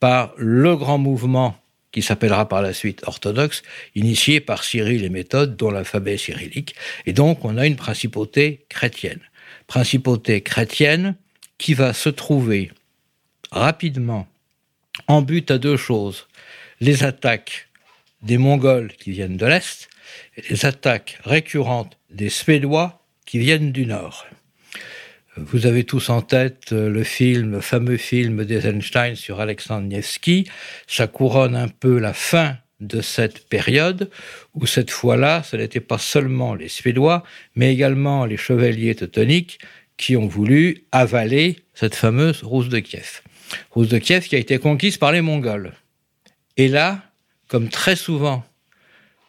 par 0.00 0.32
le 0.38 0.74
grand 0.76 0.96
mouvement 0.96 1.58
qui 1.92 2.00
s'appellera 2.00 2.48
par 2.48 2.62
la 2.62 2.72
suite 2.72 3.02
orthodoxe, 3.06 3.62
initié 3.94 4.40
par 4.40 4.64
Cyril 4.64 5.04
et 5.04 5.10
méthode, 5.10 5.58
dont 5.58 5.70
l'alphabet 5.70 6.16
cyrillique. 6.16 6.74
Et 7.04 7.12
donc, 7.12 7.44
on 7.44 7.58
a 7.58 7.66
une 7.66 7.76
principauté 7.76 8.64
chrétienne. 8.70 9.20
Principauté 9.66 10.40
chrétienne 10.40 11.16
qui 11.58 11.74
va 11.74 11.92
se 11.92 12.08
trouver 12.08 12.72
rapidement 13.50 14.26
en 15.06 15.22
but 15.22 15.50
à 15.50 15.58
deux 15.58 15.76
choses. 15.76 16.26
Les 16.80 17.04
attaques 17.04 17.68
des 18.22 18.38
Mongols 18.38 18.92
qui 18.98 19.12
viennent 19.12 19.36
de 19.36 19.46
l'Est 19.46 19.88
et 20.36 20.42
les 20.50 20.66
attaques 20.66 21.18
récurrentes 21.24 21.96
des 22.10 22.28
Suédois 22.28 23.02
qui 23.26 23.38
viennent 23.38 23.72
du 23.72 23.86
Nord. 23.86 24.26
Vous 25.36 25.66
avez 25.66 25.84
tous 25.84 26.10
en 26.10 26.20
tête 26.20 26.72
euh, 26.72 26.88
le 26.88 27.04
film, 27.04 27.60
fameux 27.60 27.96
film 27.96 28.44
d'Eisenstein 28.44 29.14
sur 29.14 29.40
Alexandre 29.40 29.86
Nevsky. 29.86 30.48
Ça 30.88 31.06
couronne 31.06 31.54
un 31.54 31.68
peu 31.68 31.98
la 31.98 32.12
fin 32.12 32.56
de 32.80 33.00
cette 33.00 33.48
période 33.48 34.10
où 34.54 34.66
cette 34.66 34.90
fois-là, 34.90 35.42
ce 35.42 35.56
n'était 35.56 35.80
pas 35.80 35.98
seulement 35.98 36.54
les 36.54 36.68
Suédois, 36.68 37.22
mais 37.54 37.72
également 37.72 38.24
les 38.24 38.36
chevaliers 38.36 38.94
teutoniques 38.94 39.58
qui 39.96 40.16
ont 40.16 40.26
voulu 40.26 40.84
avaler 40.92 41.56
cette 41.74 41.94
fameuse 41.94 42.42
Rousse 42.42 42.68
de 42.68 42.78
Kiev. 42.78 43.22
Rousse 43.70 43.88
de 43.88 43.98
Kiev 43.98 44.26
qui 44.26 44.36
a 44.36 44.38
été 44.38 44.58
conquise 44.58 44.96
par 44.96 45.12
les 45.12 45.20
Mongols. 45.20 45.72
Et 46.56 46.68
là, 46.68 47.02
comme 47.48 47.68
très 47.68 47.96
souvent 47.96 48.44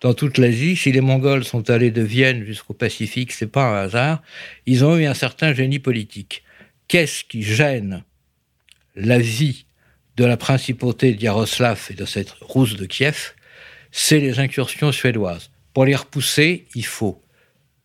dans 0.01 0.13
toute 0.13 0.37
l'Asie, 0.37 0.75
si 0.75 0.91
les 0.91 1.01
Mongols 1.01 1.43
sont 1.43 1.69
allés 1.69 1.91
de 1.91 2.01
Vienne 2.01 2.45
jusqu'au 2.45 2.73
Pacifique, 2.73 3.31
c'est 3.31 3.47
pas 3.47 3.65
un 3.65 3.83
hasard, 3.83 4.21
ils 4.65 4.85
ont 4.85 4.97
eu 4.97 5.05
un 5.05 5.13
certain 5.13 5.53
génie 5.53 5.79
politique. 5.79 6.43
Qu'est-ce 6.87 7.23
qui 7.23 7.43
gêne 7.43 8.03
la 8.95 9.19
vie 9.19 9.65
de 10.15 10.25
la 10.25 10.37
principauté 10.37 11.13
de 11.13 11.21
Yaroslav 11.21 11.87
et 11.89 11.93
de 11.93 12.05
cette 12.05 12.31
rousse 12.41 12.75
de 12.75 12.85
Kiev? 12.85 13.33
C'est 13.91 14.19
les 14.19 14.39
incursions 14.39 14.91
suédoises. 14.91 15.51
Pour 15.73 15.85
les 15.85 15.95
repousser, 15.95 16.67
il 16.75 16.85
faut 16.85 17.21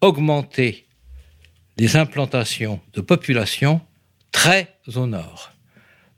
augmenter 0.00 0.86
les 1.76 1.96
implantations 1.96 2.80
de 2.92 3.00
population 3.00 3.80
très 4.30 4.76
au 4.94 5.06
nord. 5.06 5.53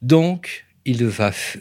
Donc, 0.06 0.64
il 0.84 0.98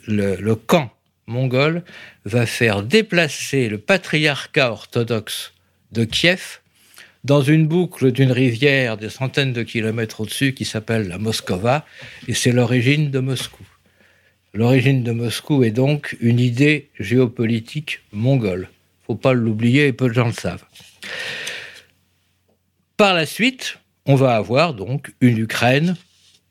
le, 0.08 0.54
camp 0.54 0.92
mongol 1.26 1.84
va 2.26 2.46
faire 2.46 2.84
déplacer 2.84 3.70
le 3.70 3.80
patriarcat 3.80 4.72
orthodoxe 4.72 5.52
de 5.92 6.04
Kiev 6.04 6.60
dans 7.24 7.42
une 7.42 7.66
boucle 7.66 8.12
d'une 8.12 8.32
rivière 8.32 8.98
des 8.98 9.10
centaines 9.10 9.52
de 9.52 9.64
kilomètres 9.64 10.22
au-dessus 10.22 10.54
qui 10.54 10.64
s'appelle 10.64 11.08
la 11.08 11.18
Moskova, 11.18 11.88
et 12.28 12.36
c'est 12.36 12.52
l'origine 12.52 13.10
de 13.10 13.18
Moscou. 13.18 13.64
L'origine 14.54 15.02
de 15.02 15.12
Moscou 15.12 15.64
est 15.64 15.72
donc 15.72 16.16
une 16.22 16.40
idée 16.40 16.92
géopolitique 17.00 18.02
mongole. 18.12 18.70
Faut 19.08 19.16
pas 19.16 19.34
l'oublier, 19.34 19.88
et 19.88 19.94
peu 19.94 20.08
de 20.08 20.14
gens 20.14 20.28
le 20.28 20.34
savent. 20.34 20.66
Par 22.96 23.16
la 23.16 23.26
suite, 23.26 23.80
on 24.06 24.14
va 24.14 24.36
avoir 24.36 24.76
donc 24.76 25.16
une 25.20 25.40
Ukraine 25.40 25.96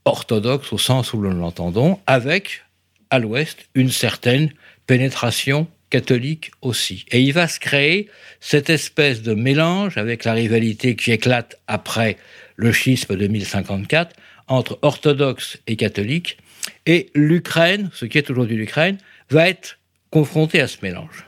orthodoxe 0.04 0.72
au 0.72 0.78
sens 0.78 1.12
où 1.12 1.20
nous 1.20 1.30
l'entendons, 1.30 2.00
avec 2.06 2.64
à 3.10 3.18
l'ouest 3.18 3.68
une 3.74 3.90
certaine 3.90 4.50
pénétration 4.86 5.66
catholique 5.90 6.50
aussi. 6.60 7.06
Et 7.10 7.20
il 7.20 7.32
va 7.32 7.46
se 7.46 7.60
créer 7.60 8.08
cette 8.40 8.70
espèce 8.70 9.22
de 9.22 9.34
mélange 9.34 9.96
avec 9.96 10.24
la 10.24 10.32
rivalité 10.32 10.96
qui 10.96 11.12
éclate 11.12 11.60
après 11.68 12.16
le 12.56 12.72
schisme 12.72 13.16
de 13.16 13.26
1054 13.26 14.14
entre 14.48 14.78
orthodoxes 14.82 15.58
et 15.66 15.76
catholiques. 15.76 16.38
Et 16.86 17.10
l'Ukraine, 17.14 17.90
ce 17.94 18.06
qui 18.06 18.18
est 18.18 18.30
aujourd'hui 18.30 18.56
l'Ukraine, 18.56 18.98
va 19.30 19.48
être 19.48 19.78
confrontée 20.10 20.60
à 20.60 20.68
ce 20.68 20.78
mélange. 20.82 21.26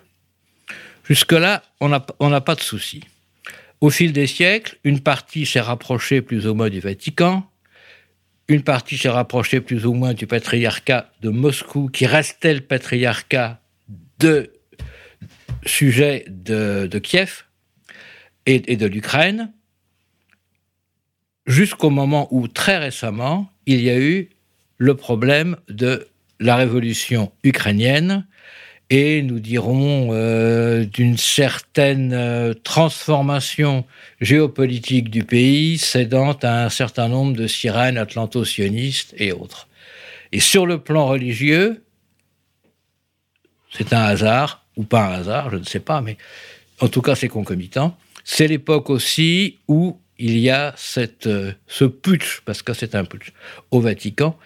Jusque-là, 1.04 1.62
on 1.80 1.88
n'a 1.88 2.40
pas 2.40 2.54
de 2.56 2.60
souci. 2.60 3.02
Au 3.80 3.90
fil 3.90 4.12
des 4.12 4.26
siècles, 4.26 4.78
une 4.84 5.00
partie 5.00 5.46
s'est 5.46 5.60
rapprochée 5.60 6.22
plus 6.22 6.46
ou 6.46 6.54
moins 6.54 6.70
du 6.70 6.80
Vatican, 6.80 7.48
une 8.48 8.62
partie 8.62 8.96
s'est 8.96 9.08
rapprochée 9.08 9.60
plus 9.60 9.86
ou 9.86 9.92
moins 9.92 10.14
du 10.14 10.26
patriarcat 10.26 11.10
de 11.20 11.30
Moscou, 11.30 11.88
qui 11.88 12.06
restait 12.06 12.54
le 12.54 12.60
patriarcat 12.60 13.60
de 14.18 14.52
sujet 15.64 16.24
de, 16.28 16.98
Kiev 16.98 17.44
et, 18.46 18.72
et 18.72 18.76
de 18.76 18.86
l'Ukraine, 18.86 19.52
jusqu'au 21.46 21.90
moment 21.90 22.28
où, 22.30 22.46
très 22.48 22.78
récemment, 22.78 23.50
il 23.66 23.80
y 23.80 23.90
a 23.90 23.98
eu 23.98 24.28
le 24.78 24.94
problème 24.94 25.56
de 25.68 26.06
la 26.38 26.56
révolution 26.56 27.32
ukrainienne 27.42 28.26
et 28.90 29.22
nous 29.22 29.40
dirons 29.40 30.10
euh, 30.12 30.84
d'une 30.84 31.16
certaine 31.16 32.12
euh, 32.12 32.54
transformation 32.54 33.84
géopolitique 34.20 35.10
du 35.10 35.24
pays 35.24 35.78
cédant 35.78 36.32
à 36.42 36.64
un 36.64 36.68
certain 36.68 37.08
nombre 37.08 37.36
de 37.36 37.46
sirènes 37.46 37.98
atlanto-sionistes 37.98 39.14
et 39.18 39.32
autres. 39.32 39.68
Et 40.32 40.40
sur 40.40 40.66
le 40.66 40.78
plan 40.78 41.06
religieux, 41.06 41.82
c'est 43.72 43.92
un 43.92 44.02
hasard, 44.02 44.64
ou 44.76 44.84
pas 44.84 45.06
un 45.06 45.12
hasard, 45.20 45.50
je 45.50 45.56
ne 45.56 45.64
sais 45.64 45.80
pas, 45.80 46.00
mais 46.00 46.16
en 46.80 46.88
tout 46.88 47.02
cas 47.02 47.14
c'est 47.14 47.28
concomitant. 47.28 47.96
C'est 48.24 48.46
l'époque 48.46 48.90
aussi 48.90 49.58
où 49.68 49.98
il 50.18 50.38
y 50.38 50.50
a 50.50 50.72
cette, 50.76 51.26
euh, 51.26 51.52
ce 51.66 51.84
putsch, 51.84 52.40
parce 52.44 52.62
que 52.62 52.72
c'est 52.72 52.94
un 52.94 53.04
putsch, 53.04 53.32
au 53.70 53.80
Vatican, 53.80 54.38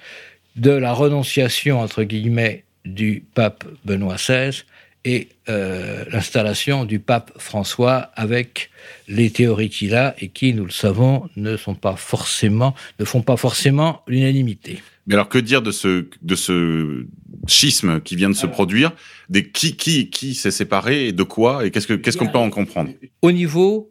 de 0.56 0.70
la 0.70 0.92
renonciation, 0.92 1.80
entre 1.80 2.02
guillemets, 2.02 2.64
du 2.84 3.24
pape 3.34 3.64
Benoît 3.84 4.16
XVI 4.16 4.64
et 5.04 5.28
euh, 5.48 6.04
l'installation 6.10 6.84
du 6.84 6.98
pape 6.98 7.32
François 7.38 8.10
avec 8.14 8.70
les 9.08 9.30
théories 9.30 9.70
qu'il 9.70 9.94
a 9.94 10.14
et 10.18 10.28
qui, 10.28 10.52
nous 10.52 10.64
le 10.64 10.70
savons, 10.70 11.28
ne 11.36 11.56
sont 11.56 11.74
pas 11.74 11.96
forcément, 11.96 12.74
ne 12.98 13.04
font 13.04 13.22
pas 13.22 13.36
forcément 13.36 14.02
l'unanimité. 14.06 14.82
Mais 15.06 15.14
alors 15.14 15.28
que 15.28 15.38
dire 15.38 15.62
de 15.62 15.72
ce 15.72 16.06
de 16.20 16.34
ce 16.34 17.06
schisme 17.46 18.00
qui 18.00 18.14
vient 18.16 18.28
de 18.28 18.34
se 18.34 18.46
produire? 18.46 18.92
Des 19.28 19.48
qui 19.48 19.76
qui 19.76 20.10
qui 20.10 20.34
s'est 20.34 20.50
séparé 20.50 21.08
et 21.08 21.12
de 21.12 21.22
quoi? 21.22 21.64
Et 21.64 21.70
qu'est-ce 21.70 21.86
que 21.86 21.94
qu'est-ce 21.94 22.18
qu'on 22.18 22.28
peut 22.28 22.38
en 22.38 22.50
comprendre? 22.50 22.90
Au 23.22 23.32
niveau 23.32 23.90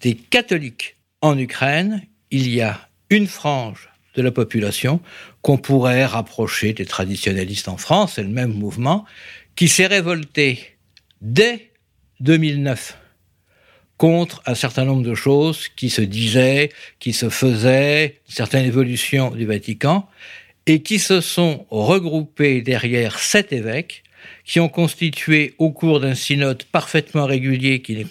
des 0.00 0.14
catholiques 0.14 0.96
en 1.20 1.36
Ukraine, 1.36 2.02
il 2.30 2.48
y 2.48 2.60
a 2.60 2.88
une 3.10 3.26
frange 3.26 3.90
de 4.16 4.22
la 4.22 4.30
population 4.30 5.00
qu'on 5.42 5.58
pourrait 5.58 6.06
rapprocher 6.06 6.72
des 6.72 6.86
traditionnalistes 6.86 7.68
en 7.68 7.76
France, 7.76 8.14
c'est 8.16 8.22
le 8.22 8.28
même 8.28 8.52
mouvement, 8.52 9.04
qui 9.56 9.68
s'est 9.68 9.86
révolté 9.86 10.76
dès 11.20 11.70
2009 12.20 12.98
contre 13.96 14.42
un 14.46 14.54
certain 14.54 14.84
nombre 14.84 15.02
de 15.02 15.14
choses 15.14 15.68
qui 15.68 15.90
se 15.90 16.00
disaient, 16.00 16.70
qui 16.98 17.12
se 17.12 17.28
faisaient, 17.28 18.20
certaines 18.26 18.66
évolutions 18.66 19.30
du 19.30 19.46
Vatican, 19.46 20.08
et 20.66 20.82
qui 20.82 20.98
se 20.98 21.20
sont 21.20 21.66
regroupés 21.70 22.62
derrière 22.62 23.18
sept 23.18 23.52
évêques 23.52 24.02
qui 24.44 24.60
ont 24.60 24.68
constitué 24.68 25.54
au 25.58 25.70
cours 25.70 26.00
d'un 26.00 26.14
synode 26.14 26.64
parfaitement 26.64 27.26
régulier 27.26 27.82
qui 27.82 27.94
n'est 27.94 28.06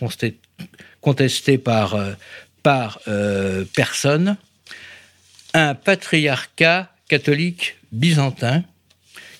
contesté 1.01 1.57
par, 1.57 1.95
euh, 1.95 2.13
euh, 3.07 3.65
personne, 3.75 4.38
un 5.53 5.75
patriarcat 5.75 6.91
catholique 7.07 7.77
byzantin 7.91 8.63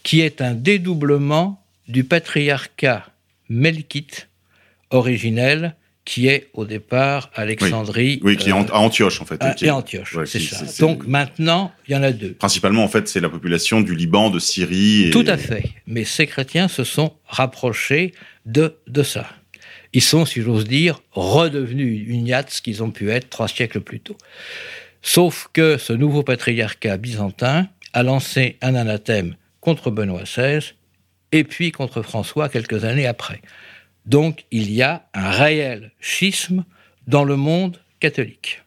qui 0.04 0.22
est 0.22 0.42
un 0.42 0.54
dédoublement 0.54 1.64
du 1.88 2.04
patriarcat 2.04 3.06
melkite 3.50 4.28
originel 4.90 5.76
qui 6.06 6.28
est 6.28 6.50
au 6.54 6.66
départ 6.66 7.32
Alexandrie. 7.34 8.20
Oui, 8.24 8.36
qui 8.36 8.50
est 8.50 8.52
à 8.52 8.58
Antioche 8.58 9.22
en 9.22 9.26
fait. 9.26 9.42
À, 9.42 9.56
et 9.62 9.72
Antioche, 9.72 10.18
c'est 10.26 10.40
ça. 10.40 10.66
Donc 10.80 11.08
maintenant, 11.08 11.72
il 11.88 11.94
y 11.94 11.96
en 11.96 12.04
a 12.04 12.12
deux. 12.12 12.34
Principalement 12.34 12.84
en 12.84 12.90
fait, 12.90 13.08
c'est 13.08 13.22
la 13.22 13.30
population 13.30 13.80
du 13.80 13.96
Liban, 13.96 14.30
de 14.30 14.40
Syrie. 14.40 15.06
Et... 15.06 15.10
Tout 15.12 15.24
à 15.28 15.38
fait. 15.38 15.72
Mais 15.88 16.04
ces 16.04 16.28
chrétiens 16.28 16.68
se 16.68 16.84
sont 16.84 17.14
rapprochés 17.26 18.14
de, 18.46 18.76
de 18.88 19.04
ça. 19.04 19.30
Ils 19.94 20.02
sont, 20.02 20.26
si 20.26 20.42
j'ose 20.42 20.66
dire, 20.66 21.02
redevenus 21.12 22.04
uniats 22.08 22.44
qu'ils 22.44 22.84
ont 22.84 22.92
pu 22.92 23.12
être 23.12 23.30
trois 23.30 23.48
siècles 23.48 23.80
plus 23.80 24.00
tôt. 24.00 24.18
Sauf 25.04 25.50
que 25.52 25.78
ce 25.78 25.92
nouveau 25.94 26.24
patriarcat 26.24 26.98
byzantin 26.98 27.68
a 27.92 28.04
lancé 28.04 28.58
un 28.62 28.74
anathème 28.74 29.36
contre 29.60 29.92
Benoît 29.92 30.24
XVI 30.24 30.74
et 31.34 31.44
puis 31.44 31.72
contre 31.72 32.02
François 32.02 32.48
quelques 32.48 32.86
années 32.86 33.06
après. 33.06 33.42
Donc 34.06 34.46
il 34.50 34.72
y 34.72 34.82
a 34.82 35.06
un 35.14 35.30
réel 35.30 35.92
schisme 36.00 36.64
dans 37.06 37.26
le 37.26 37.36
monde 37.36 37.80
catholique. 38.00 38.64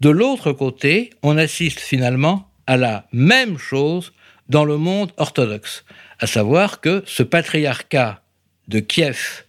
De 0.00 0.08
l'autre 0.08 0.52
côté, 0.52 1.10
on 1.22 1.36
assiste 1.36 1.80
finalement 1.80 2.48
à 2.66 2.76
la 2.76 3.06
même 3.12 3.58
chose 3.58 4.12
dans 4.48 4.64
le 4.64 4.76
monde 4.76 5.12
orthodoxe, 5.16 5.84
à 6.20 6.28
savoir 6.28 6.80
que 6.80 7.02
ce 7.06 7.24
patriarcat 7.24 8.22
de 8.68 8.78
Kiev, 8.78 9.44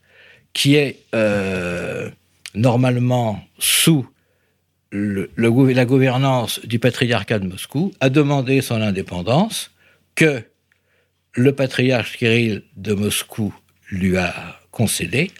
qui 0.53 0.75
est 0.75 1.03
euh, 1.13 2.09
normalement 2.55 3.43
sous 3.59 4.07
la 4.91 5.85
gouvernance 5.85 6.59
du 6.65 6.79
patriarcat 6.79 7.39
de 7.39 7.47
Moscou, 7.47 7.93
a 7.99 8.09
demandé 8.09 8.61
son 8.61 8.81
indépendance, 8.81 9.71
que 10.15 10.43
le 11.33 11.53
patriarche 11.53 12.17
Kirill 12.17 12.63
de 12.75 12.93
Moscou 12.93 13.53
lui 13.91 14.17
a 14.17 14.59
concédé, 14.71 15.31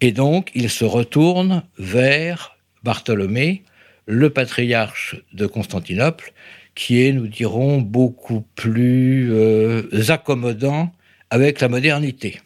et 0.00 0.12
donc 0.12 0.50
il 0.54 0.70
se 0.70 0.84
retourne 0.84 1.62
vers 1.78 2.56
Bartholomé, 2.82 3.62
le 4.06 4.30
patriarche 4.30 5.16
de 5.32 5.46
Constantinople, 5.46 6.32
qui 6.74 7.02
est, 7.02 7.12
nous 7.12 7.26
dirons, 7.26 7.80
beaucoup 7.80 8.44
plus 8.54 9.32
euh, 9.32 9.82
accommodant 10.08 10.92
avec 11.30 11.60
la 11.60 11.68
modernité. 11.68 12.40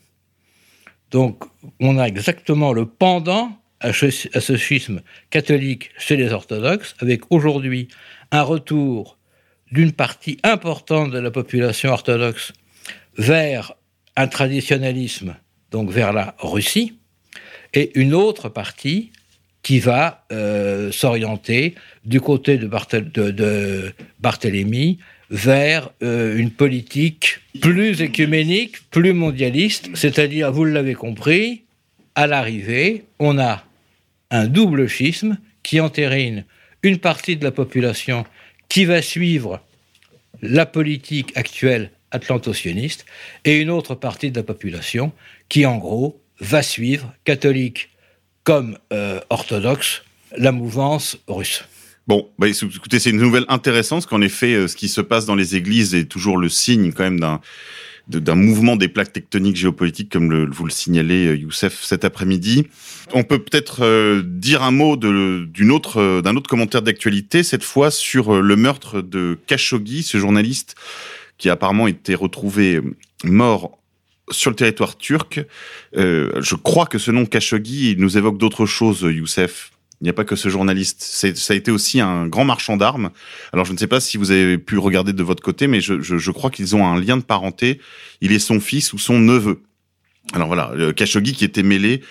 Donc, 1.11 1.45
on 1.81 1.99
a 1.99 2.05
exactement 2.05 2.73
le 2.73 2.87
pendant 2.87 3.57
à 3.81 3.93
ce, 3.93 4.57
schisme 4.57 5.03
catholique 5.31 5.91
chez 5.99 6.17
les 6.17 6.33
orthodoxes, 6.33 6.95
avec 7.01 7.31
aujourd'hui 7.31 7.89
un 8.31 8.43
retour 8.43 9.19
d'une 9.71 9.93
partie 9.93 10.39
importante 10.43 11.11
de 11.11 11.19
la 11.19 11.31
population 11.31 11.91
orthodoxe 11.91 12.53
vers 13.19 13.75
un 14.17 14.29
traditionnalisme, 14.29 15.37
donc 15.71 15.91
vers 15.91 16.13
la 16.13 16.35
Russie, 16.39 16.99
et 17.75 17.91
une 17.99 18.15
autre 18.15 18.49
partie 18.49 19.13
qui 19.63 19.81
va 19.81 20.25
euh, 20.33 20.93
s'orienter 20.93 21.75
du 22.05 22.21
côté 22.21 22.57
de, 22.57 23.93
Barthélemy 24.21 24.99
vers 25.29 25.91
euh, 26.03 26.39
une 26.39 26.53
politique 26.53 27.41
plus 27.61 28.01
écuménique, 28.01 28.89
plus 28.91 29.13
mondialiste, 29.13 29.91
c'est-à-dire, 29.95 30.53
vous 30.53 30.65
l'avez 30.65 30.95
compris, 30.95 31.65
à 32.15 32.27
l'arrivée, 32.27 33.05
on 33.19 33.39
a 33.39 33.66
un 34.31 34.47
double 34.47 34.89
schisme 34.89 35.39
qui 35.63 35.81
entérine 35.81 36.45
une 36.83 36.99
partie 36.99 37.37
de 37.37 37.45
la 37.45 37.51
population 37.51 38.25
qui 38.69 38.85
va 38.85 39.03
suivre 39.03 39.61
la 40.43 40.67
politique 40.67 41.33
actuelle 41.37 41.91
atlanto-sioniste 42.11 43.05
et 43.45 43.57
une 43.57 43.71
autre 43.71 43.95
partie 43.95 44.31
de 44.31 44.37
la 44.37 44.43
population 44.43 45.13
qui, 45.49 45.67
en 45.67 45.79
gros, 45.79 46.21
va 46.41 46.63
suivre, 46.63 47.13
catholique 47.25 47.91
comme 48.45 48.79
euh, 48.93 49.21
orthodoxe, 49.31 50.03
la 50.37 50.53
mouvance 50.53 51.19
russe. 51.27 51.65
Bon, 52.07 52.31
bah, 52.39 52.47
écoutez, 52.49 53.01
c'est 53.01 53.11
une 53.11 53.17
nouvelle 53.17 53.47
intéressante, 53.49 53.99
parce 53.99 54.07
qu'en 54.07 54.21
effet, 54.21 54.55
euh, 54.55 54.69
ce 54.69 54.77
qui 54.77 54.89
se 54.89 55.01
passe 55.01 55.27
dans 55.27 55.35
les 55.35 55.57
églises 55.57 55.95
est 55.95 56.05
toujours 56.05 56.39
le 56.39 56.49
signe 56.49 56.93
quand 56.93 57.03
même 57.03 57.19
d'un 57.19 57.41
d'un 58.09 58.35
mouvement 58.37 58.77
des 58.77 58.89
plaques 58.89 59.13
tectoniques 59.13 59.57
géopolitiques, 59.57 60.13
comme 60.13 60.31
le, 60.31 60.49
vous 60.51 60.65
le 60.65 60.71
signalez, 60.71 61.27
euh, 61.27 61.37
Youssef, 61.37 61.83
cet 61.83 62.05
après-midi. 62.05 62.69
On 63.13 63.25
peut 63.25 63.41
peut-être 63.41 63.85
euh, 63.85 64.23
dire 64.25 64.63
un 64.63 64.71
mot 64.71 64.97
d'une 64.97 65.71
autre, 65.71 66.21
d'un 66.21 66.37
autre 66.37 66.49
commentaire 66.49 66.83
d'actualité, 66.83 67.43
cette 67.43 67.65
fois 67.65 67.91
sur 67.91 68.41
le 68.41 68.57
meurtre 68.57 69.01
de 69.01 69.39
Khashoggi, 69.47 70.03
ce 70.03 70.19
journaliste 70.19 70.77
qui 71.39 71.49
a 71.49 71.53
apparemment 71.53 71.87
été 71.87 72.15
retrouvé 72.15 72.81
mort 73.25 73.79
sur 74.31 74.51
le 74.51 74.57
territoire 74.57 74.97
turc. 74.97 75.45
Euh, 75.97 76.31
je 76.41 76.55
crois 76.55 76.87
que 76.87 76.99
ce 76.99 77.11
nom 77.11 77.27
Khashoggi 77.27 77.97
nous 77.99 78.19
évoque 78.19 78.39
d'autres 78.39 78.67
choses, 78.67 79.03
Youssef. 79.03 79.71
Il 80.01 80.05
n'y 80.05 80.11
a 80.11 80.13
pas 80.13 80.25
que 80.25 80.37
ce 80.37 80.49
journaliste. 80.49 81.03
Ça 81.03 81.55
a 81.55 81.57
été 81.57 81.71
aussi 81.71 82.01
un 82.01 82.27
grand 82.27 82.45
marchand 82.45 82.77
d'armes. 82.77 83.11
Alors 83.53 83.65
je 83.65 83.73
ne 83.73 83.79
sais 83.79 83.87
pas 83.87 84.01
si 84.01 84.19
vous 84.19 84.31
avez 84.31 84.59
pu 84.59 84.77
regarder 84.79 85.13
de 85.13 85.23
votre 85.23 85.43
côté, 85.43 85.69
mais 85.69 85.81
je, 85.81 86.01
je, 86.01 86.19
je 86.19 86.31
crois 86.31 86.51
qu'ils 86.51 86.77
ont 86.77 86.87
un 86.87 87.01
lien 87.01 87.17
de 87.17 87.23
parenté. 87.23 87.81
Il 88.21 88.33
est 88.33 88.39
son 88.39 88.61
fils 88.61 88.93
ou 88.93 88.99
son 88.99 89.19
neveu. 89.19 89.63
Alors 90.33 90.49
voilà, 90.49 90.73
Khashoggi 90.95 91.33
qui 91.33 91.45
était 91.45 91.63
mêlé 91.63 92.03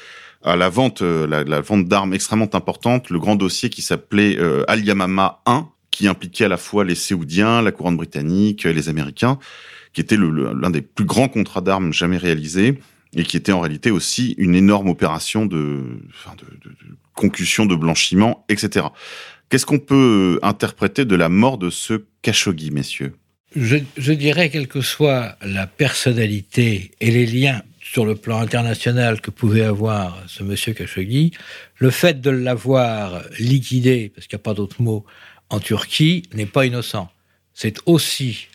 à 0.44 0.56
la 0.56 0.70
vente, 0.70 1.02
euh, 1.02 1.28
la, 1.28 1.62
vente 1.62 1.88
d'armes 1.88 2.14
extrêmement 2.14 2.54
importante, 2.54 3.10
le 3.10 3.20
grand 3.20 3.36
dossier 3.36 3.70
qui 3.70 3.82
s'appelait 3.82 4.38
euh, 4.40 4.64
Al 4.68 4.86
Yamama 4.86 5.42
1, 5.48 5.68
qui 5.92 6.08
impliquait 6.08 6.46
à 6.46 6.50
la 6.50 6.58
fois 6.58 6.84
les 6.84 6.96
Séoudiens, 6.96 7.62
la 7.62 7.72
couronne 7.72 7.98
britannique, 7.98 8.64
les 8.64 8.90
Américains, 8.90 9.40
qui 9.94 10.02
était 10.02 10.18
l'un 10.18 10.70
des 10.70 10.82
plus 10.82 11.06
grands 11.06 11.30
contrats 11.30 11.62
d'armes 11.62 11.94
jamais 11.94 12.18
réalisés 12.18 12.80
et 13.16 13.24
qui 13.24 13.38
était 13.38 13.54
en 13.54 13.62
réalité 13.62 13.92
aussi 13.92 14.36
une 14.38 14.56
énorme 14.56 14.90
opération 14.90 15.46
de, 15.46 15.84
enfin 16.10 16.36
de, 16.38 16.70
de 16.70 16.76
concussion, 17.16 17.66
de 17.66 17.76
blanchiment, 17.76 18.46
etc. 18.50 18.88
Qu'est-ce 19.50 19.66
qu'on 19.66 19.80
peut 19.80 20.40
interpréter 20.44 21.06
de 21.06 21.16
la 21.16 21.30
mort 21.30 21.58
de 21.58 21.70
ce 21.70 22.06
Khashoggi, 22.22 22.72
messieurs? 22.72 23.16
Je, 23.56 23.78
je, 23.98 24.12
dirais, 24.12 24.50
quelle 24.50 24.68
que 24.68 24.82
soit 24.82 25.38
la 25.42 25.66
personnalité 25.66 26.92
et 27.00 27.12
les 27.12 27.26
liens 27.26 27.62
sur 27.82 28.06
le 28.06 28.16
plan 28.16 28.40
international 28.40 29.22
que 29.22 29.32
pouvait 29.32 29.64
avoir 29.64 30.22
ce 30.28 30.44
monsieur 30.44 30.74
Khashoggi, 30.74 31.32
le 31.78 31.90
fait 31.92 32.20
de 32.20 32.30
l'avoir 32.30 33.24
liquidé, 33.40 34.12
parce 34.14 34.28
qu'il 34.28 34.36
n'y 34.36 34.42
a 34.42 34.44
pas 34.44 34.54
d'autre 34.54 34.82
mot, 34.82 35.06
en 35.50 35.60
Turquie, 35.60 36.24
n'est 36.34 36.48
pas 36.48 36.66
innocent. 36.66 37.10
C'est 37.54 37.78
aussi 37.86 38.48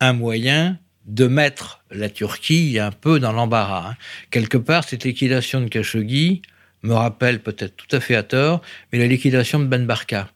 un 0.00 0.14
moyen 0.14 0.78
de 1.06 1.26
mettre 1.26 1.84
la 1.90 2.08
Turquie 2.08 2.78
un 2.78 2.90
peu 2.90 3.20
dans 3.20 3.32
l'embarras. 3.32 3.90
Hein. 3.90 3.96
Quelque 4.30 4.58
part, 4.58 4.84
cette 4.84 5.04
liquidation 5.04 5.60
de 5.60 5.68
Khashoggi 5.68 6.42
me 6.82 6.94
rappelle 6.94 7.40
peut-être 7.40 7.76
tout 7.76 7.94
à 7.94 8.00
fait 8.00 8.16
à 8.16 8.22
tort, 8.22 8.62
mais 8.92 8.98
la 8.98 9.06
liquidation 9.06 9.58
de 9.58 9.64
Ben 9.64 9.86
Barka. 9.86 10.28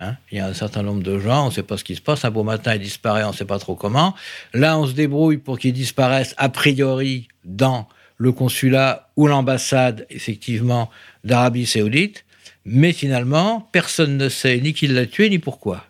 Hein 0.00 0.16
il 0.30 0.38
y 0.38 0.40
a 0.40 0.46
un 0.46 0.54
certain 0.54 0.82
nombre 0.82 1.02
de 1.02 1.18
gens, 1.18 1.44
on 1.44 1.48
ne 1.48 1.52
sait 1.52 1.62
pas 1.62 1.76
ce 1.76 1.84
qui 1.84 1.96
se 1.96 2.00
passe. 2.00 2.24
Un 2.24 2.30
beau 2.30 2.44
matin, 2.44 2.74
il 2.74 2.80
disparaît, 2.80 3.24
on 3.24 3.30
ne 3.30 3.34
sait 3.34 3.44
pas 3.44 3.58
trop 3.58 3.74
comment. 3.74 4.14
Là, 4.54 4.78
on 4.78 4.86
se 4.86 4.92
débrouille 4.92 5.38
pour 5.38 5.58
qu'il 5.58 5.72
disparaisse 5.72 6.34
a 6.36 6.48
priori 6.48 7.28
dans 7.44 7.88
le 8.16 8.32
consulat 8.32 9.10
ou 9.16 9.26
l'ambassade, 9.26 10.06
effectivement, 10.10 10.90
d'Arabie 11.24 11.66
Saoudite. 11.66 12.24
Mais 12.64 12.92
finalement, 12.92 13.68
personne 13.72 14.16
ne 14.16 14.28
sait 14.28 14.60
ni 14.60 14.74
qui 14.74 14.86
l'a 14.86 15.06
tué, 15.06 15.30
ni 15.30 15.38
pourquoi. 15.38 15.84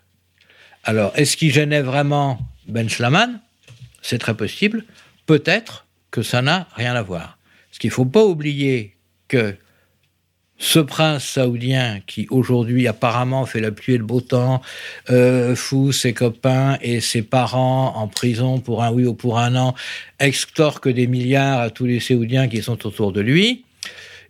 Alors, 0.84 1.12
est-ce 1.16 1.36
qu'il 1.36 1.52
gênait 1.52 1.82
vraiment 1.82 2.38
Ben 2.66 2.88
Schlaman 2.88 3.40
C'est 4.00 4.18
très 4.18 4.34
possible. 4.36 4.84
Peut-être 5.26 5.86
que 6.10 6.22
ça 6.22 6.40
n'a 6.40 6.68
rien 6.74 6.94
à 6.94 7.02
voir. 7.02 7.36
Ce 7.72 7.78
qu'il 7.78 7.90
ne 7.90 7.94
faut 7.94 8.06
pas 8.06 8.24
oublier 8.24 8.94
que 9.28 9.54
ce 10.58 10.80
prince 10.80 11.24
saoudien 11.24 12.00
qui 12.06 12.26
aujourd'hui 12.30 12.88
apparemment 12.88 13.46
fait 13.46 13.60
la 13.60 13.70
pluie 13.70 13.94
et 13.94 13.98
le 13.98 14.04
beau 14.04 14.20
temps, 14.20 14.60
euh, 15.08 15.54
fout 15.54 15.92
ses 15.92 16.12
copains 16.12 16.78
et 16.82 17.00
ses 17.00 17.22
parents 17.22 17.94
en 17.96 18.08
prison 18.08 18.58
pour 18.58 18.82
un 18.82 18.90
oui 18.90 19.06
ou 19.06 19.14
pour 19.14 19.38
un 19.38 19.54
an, 19.54 19.74
extorque 20.18 20.88
des 20.88 21.06
milliards 21.06 21.60
à 21.60 21.70
tous 21.70 21.86
les 21.86 22.00
saoudiens 22.00 22.48
qui 22.48 22.62
sont 22.62 22.86
autour 22.86 23.12
de 23.12 23.20
lui, 23.20 23.64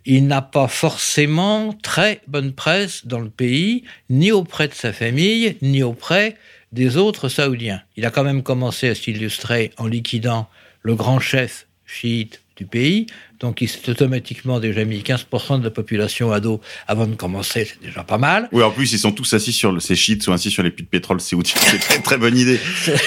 il 0.05 0.27
n'a 0.27 0.41
pas 0.41 0.67
forcément 0.67 1.73
très 1.81 2.21
bonne 2.27 2.53
presse 2.53 3.05
dans 3.05 3.19
le 3.19 3.29
pays, 3.29 3.83
ni 4.09 4.31
auprès 4.31 4.67
de 4.67 4.73
sa 4.73 4.93
famille, 4.93 5.57
ni 5.61 5.83
auprès 5.83 6.35
des 6.71 6.97
autres 6.97 7.27
saoudiens. 7.29 7.81
Il 7.97 8.05
a 8.05 8.11
quand 8.11 8.23
même 8.23 8.43
commencé 8.43 8.89
à 8.89 8.95
s'illustrer 8.95 9.71
en 9.77 9.87
liquidant 9.87 10.47
le 10.83 10.95
grand 10.95 11.19
chef 11.19 11.67
chiite 11.85 12.41
du 12.59 12.65
pays, 12.65 13.07
donc 13.39 13.61
il 13.61 13.69
s'est 13.69 13.89
automatiquement 13.89 14.59
déjà 14.59 14.83
mis 14.83 14.99
15% 14.99 15.59
de 15.59 15.63
la 15.63 15.69
population 15.69 16.33
à 16.33 16.41
dos 16.41 16.59
avant 16.87 17.07
de 17.07 17.15
commencer, 17.15 17.63
c'est 17.63 17.81
déjà 17.81 18.03
pas 18.03 18.17
mal. 18.17 18.49
Oui, 18.51 18.61
en 18.61 18.69
plus, 18.69 18.91
ils 18.91 18.99
sont 18.99 19.13
tous 19.13 19.33
assis 19.33 19.53
sur 19.53 19.71
le, 19.71 19.79
ces 19.79 19.95
chiites 19.95 20.23
sont 20.23 20.33
assis 20.33 20.51
sur 20.51 20.61
les 20.61 20.71
puits 20.71 20.83
de 20.83 20.89
pétrole 20.89 21.21
c'est 21.21 21.37
C'est 21.45 21.79
très, 21.79 21.99
très 22.01 22.17
bonne 22.17 22.37
idée. 22.37 22.59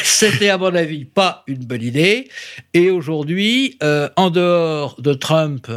C'était, 0.04 0.48
à 0.48 0.56
mon 0.56 0.74
avis, 0.74 1.04
pas 1.04 1.44
une 1.46 1.64
bonne 1.64 1.82
idée. 1.82 2.28
Et 2.72 2.90
aujourd'hui, 2.90 3.76
euh, 3.82 4.08
en 4.16 4.30
dehors 4.30 5.00
de 5.00 5.12
Trump 5.12 5.70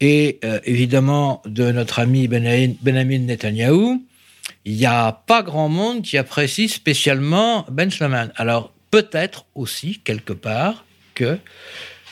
et 0.00 0.40
euh, 0.44 0.58
évidemment 0.64 1.40
de 1.46 1.70
notre 1.70 2.00
ami 2.00 2.26
Benjamin 2.26 3.18
Netanyahu, 3.18 4.00
il 4.64 4.76
n'y 4.76 4.86
a 4.86 5.12
pas 5.12 5.42
grand 5.42 5.68
monde 5.68 6.02
qui 6.02 6.18
apprécie 6.18 6.68
spécialement 6.68 7.64
Ben 7.70 7.90
Shloman. 7.90 8.32
Alors, 8.34 8.72
peut-être 8.90 9.46
aussi, 9.54 10.00
quelque 10.02 10.32
part, 10.32 10.84
que 11.14 11.38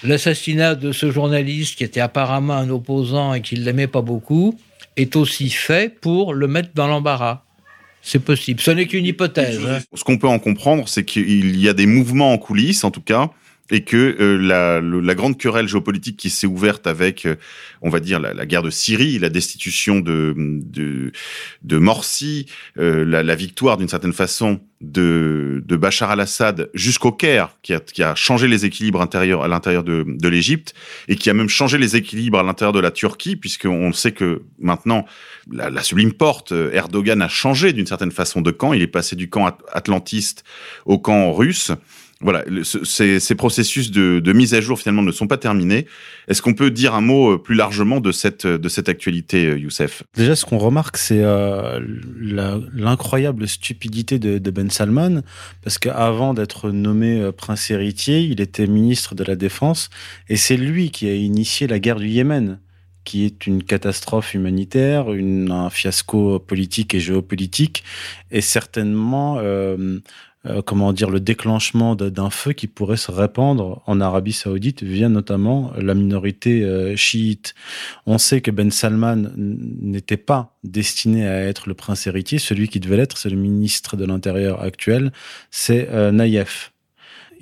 l'assassinat 0.04 0.74
de 0.74 0.92
ce 0.92 1.10
journaliste 1.10 1.76
qui 1.76 1.84
était 1.84 2.00
apparemment 2.00 2.54
un 2.54 2.70
opposant 2.70 3.34
et 3.34 3.40
qui 3.40 3.58
ne 3.58 3.64
l'aimait 3.64 3.86
pas 3.86 4.02
beaucoup 4.02 4.58
est 4.96 5.16
aussi 5.16 5.50
fait 5.50 5.94
pour 6.00 6.34
le 6.34 6.46
mettre 6.46 6.70
dans 6.74 6.86
l'embarras. 6.86 7.44
C'est 8.02 8.18
possible. 8.18 8.60
Ce 8.60 8.70
n'est 8.72 8.86
qu'une 8.86 9.06
hypothèse. 9.06 9.60
Hein. 9.64 9.78
Ce 9.94 10.02
qu'on 10.02 10.18
peut 10.18 10.28
en 10.28 10.40
comprendre, 10.40 10.88
c'est 10.88 11.04
qu'il 11.04 11.58
y 11.58 11.68
a 11.68 11.72
des 11.72 11.86
mouvements 11.86 12.32
en 12.32 12.38
coulisses, 12.38 12.82
en 12.82 12.90
tout 12.90 13.00
cas, 13.00 13.30
et 13.70 13.84
que 13.84 14.16
euh, 14.20 15.00
la, 15.02 15.14
grande 15.14 15.38
querelle 15.38 15.68
géopolitique 15.68 16.16
qui 16.16 16.30
s'est 16.30 16.46
ouverte 16.46 16.86
avec, 16.86 17.26
euh, 17.26 17.36
on 17.80 17.90
va 17.90 18.00
dire, 18.00 18.18
la, 18.20 18.46
guerre 18.46 18.62
de 18.62 18.70
Syrie, 18.70 19.18
la 19.18 19.30
destitution 19.30 20.00
de, 20.00 20.34
de, 20.36 21.78
Morsi, 21.78 22.46
euh, 22.78 23.04
la, 23.04 23.34
victoire 23.34 23.78
d'une 23.78 23.88
certaine 23.88 24.12
façon 24.12 24.60
de, 24.80 25.62
Bachar 25.70 26.10
al-Assad 26.10 26.70
jusqu'au 26.74 27.12
Caire, 27.12 27.56
qui 27.62 27.72
a, 27.72 28.14
changé 28.14 28.46
les 28.46 28.66
équilibres 28.66 29.00
intérieurs 29.00 29.42
à 29.42 29.48
l'intérieur 29.48 29.84
de, 29.84 30.28
l'Égypte 30.28 30.74
et 31.08 31.16
qui 31.16 31.30
a 31.30 31.34
même 31.34 31.48
changé 31.48 31.78
les 31.78 31.96
équilibres 31.96 32.38
à 32.38 32.42
l'intérieur 32.42 32.72
de 32.72 32.80
la 32.80 32.90
Turquie, 32.90 33.36
puisqu'on 33.36 33.92
sait 33.92 34.12
que 34.12 34.42
maintenant 34.58 35.06
la, 35.50 35.82
sublime 35.82 36.12
porte, 36.12 36.52
Erdogan 36.52 37.22
a 37.22 37.28
changé 37.28 37.72
d'une 37.72 37.86
certaine 37.86 38.12
façon 38.12 38.42
de 38.42 38.50
camp. 38.50 38.72
Il 38.74 38.82
est 38.82 38.86
passé 38.86 39.16
du 39.16 39.30
camp 39.30 39.46
at- 39.46 39.58
atlantiste 39.72 40.44
au 40.84 40.98
camp 40.98 41.32
russe. 41.32 41.72
Voilà, 42.22 42.44
ces, 42.62 43.20
ces 43.20 43.34
processus 43.34 43.90
de, 43.90 44.32
mise 44.32 44.54
à 44.54 44.60
jour 44.60 44.78
finalement 44.78 45.02
ne 45.02 45.12
sont 45.12 45.26
pas 45.26 45.38
terminés. 45.38 45.86
Est-ce 46.28 46.40
qu'on 46.40 46.54
peut 46.54 46.70
dire 46.70 46.94
un 46.94 47.00
mot 47.00 47.32
euh, 47.32 47.38
plus 47.38 47.54
largement 47.54 48.00
de 48.00 48.12
cette 48.12 48.46
de 48.46 48.68
cette 48.68 48.88
actualité, 48.88 49.46
euh, 49.46 49.58
Youssef? 49.58 50.02
Déjà, 50.16 50.36
ce 50.36 50.44
qu'on 50.44 50.58
remarque, 50.58 50.96
c'est 50.96 51.22
euh, 51.22 51.80
l'incroyable 52.74 53.48
stupidité 53.48 54.18
de, 54.18 54.50
Ben 54.50 54.70
Salman, 54.70 55.22
parce 55.62 55.78
qu'avant 55.78 56.34
d'être 56.34 56.70
nommé 56.70 57.20
euh, 57.20 57.32
prince 57.32 57.70
héritier, 57.70 58.20
il 58.20 58.40
était 58.40 58.66
ministre 58.66 59.14
de 59.14 59.24
la 59.24 59.36
Défense, 59.36 59.90
et 60.28 60.36
c'est 60.36 60.56
lui 60.56 60.90
qui 60.90 61.08
a 61.08 61.14
initié 61.14 61.66
la 61.66 61.78
guerre 61.78 61.98
du 61.98 62.08
Yémen, 62.08 62.58
qui 63.04 63.24
est 63.24 63.46
une 63.46 63.62
catastrophe 63.62 64.34
humanitaire, 64.34 65.12
une, 65.12 65.50
un 65.50 65.70
fiasco 65.70 66.38
politique 66.38 66.94
et 66.94 67.00
géopolitique, 67.00 67.82
et 68.30 68.40
certainement, 68.40 69.38
euh, 69.40 69.98
euh, 70.46 70.60
comment 70.62 70.92
dire, 70.92 71.08
le 71.10 71.20
déclenchement 71.20 71.94
d'un 71.94 72.30
feu 72.30 72.52
qui 72.52 72.66
pourrait 72.66 72.96
se 72.96 73.10
répandre 73.12 73.82
en 73.86 74.00
Arabie 74.00 74.32
Saoudite 74.32 74.82
via 74.82 75.08
notamment 75.08 75.72
la 75.78 75.94
minorité 75.94 76.62
euh, 76.64 76.96
chiite. 76.96 77.54
On 78.06 78.18
sait 78.18 78.40
que 78.40 78.50
Ben 78.50 78.70
Salman 78.70 79.30
n'était 79.36 80.16
pas 80.16 80.56
destiné 80.64 81.26
à 81.26 81.40
être 81.44 81.68
le 81.68 81.74
prince 81.74 82.06
héritier. 82.06 82.38
Celui 82.38 82.68
qui 82.68 82.80
devait 82.80 82.96
l'être, 82.96 83.18
c'est 83.18 83.30
le 83.30 83.36
ministre 83.36 83.96
de 83.96 84.04
l'Intérieur 84.04 84.62
actuel, 84.62 85.12
c'est 85.50 85.88
euh, 85.90 86.10
Naïef. 86.10 86.72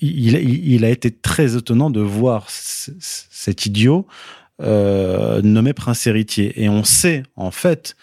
Il, 0.03 0.35
il- 0.37 0.73
il 0.73 0.85
a 0.85 0.91
été 0.91 1.11
très 1.11 1.57
étonnant 1.57 1.91
de 1.91 2.01
voir 2.01 2.47
cet 2.49 3.67
idiot 3.67 4.07
euh, 4.63 5.41
nommé 5.43 5.73
prince 5.73 6.07
héritier. 6.07 6.63
Et 6.63 6.69
on 6.69 6.85
sait, 6.85 7.23
en 7.37 7.51
fait, 7.51 7.97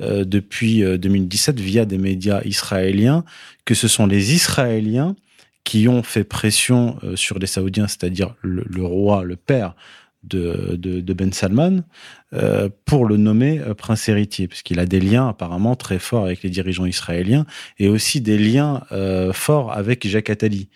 euh, 0.00 0.24
depuis 0.24 0.82
euh, 0.82 0.98
2017, 0.98 1.60
via 1.60 1.84
des 1.84 1.98
médias 1.98 2.42
israéliens, 2.44 3.24
que 3.64 3.74
ce 3.74 3.88
sont 3.88 4.06
les 4.06 4.34
Israéliens 4.34 5.16
qui 5.64 5.88
ont 5.88 6.02
fait 6.02 6.24
pression 6.24 6.98
euh, 7.04 7.16
sur 7.16 7.38
les 7.38 7.46
Saoudiens, 7.46 7.86
c'est-à-dire 7.86 8.34
le, 8.42 8.64
le 8.68 8.84
roi, 8.84 9.24
le 9.24 9.36
père 9.36 9.74
de, 10.22 10.76
de, 10.76 11.00
de 11.00 11.12
Ben 11.12 11.32
Salman, 11.32 11.82
euh, 12.34 12.68
pour 12.84 13.06
le 13.06 13.16
nommer 13.16 13.60
euh, 13.60 13.74
prince 13.74 14.08
héritier, 14.08 14.48
parce 14.48 14.62
qu'il 14.62 14.78
a 14.78 14.86
des 14.86 15.00
liens 15.00 15.28
apparemment 15.28 15.76
très 15.76 15.98
forts 15.98 16.24
avec 16.24 16.42
les 16.42 16.50
dirigeants 16.50 16.86
israéliens 16.86 17.46
et 17.78 17.88
aussi 17.88 18.20
des 18.20 18.38
liens 18.38 18.82
euh, 18.92 19.32
forts 19.32 19.72
avec 19.72 20.06
Jacques 20.06 20.30
Attali. 20.30 20.68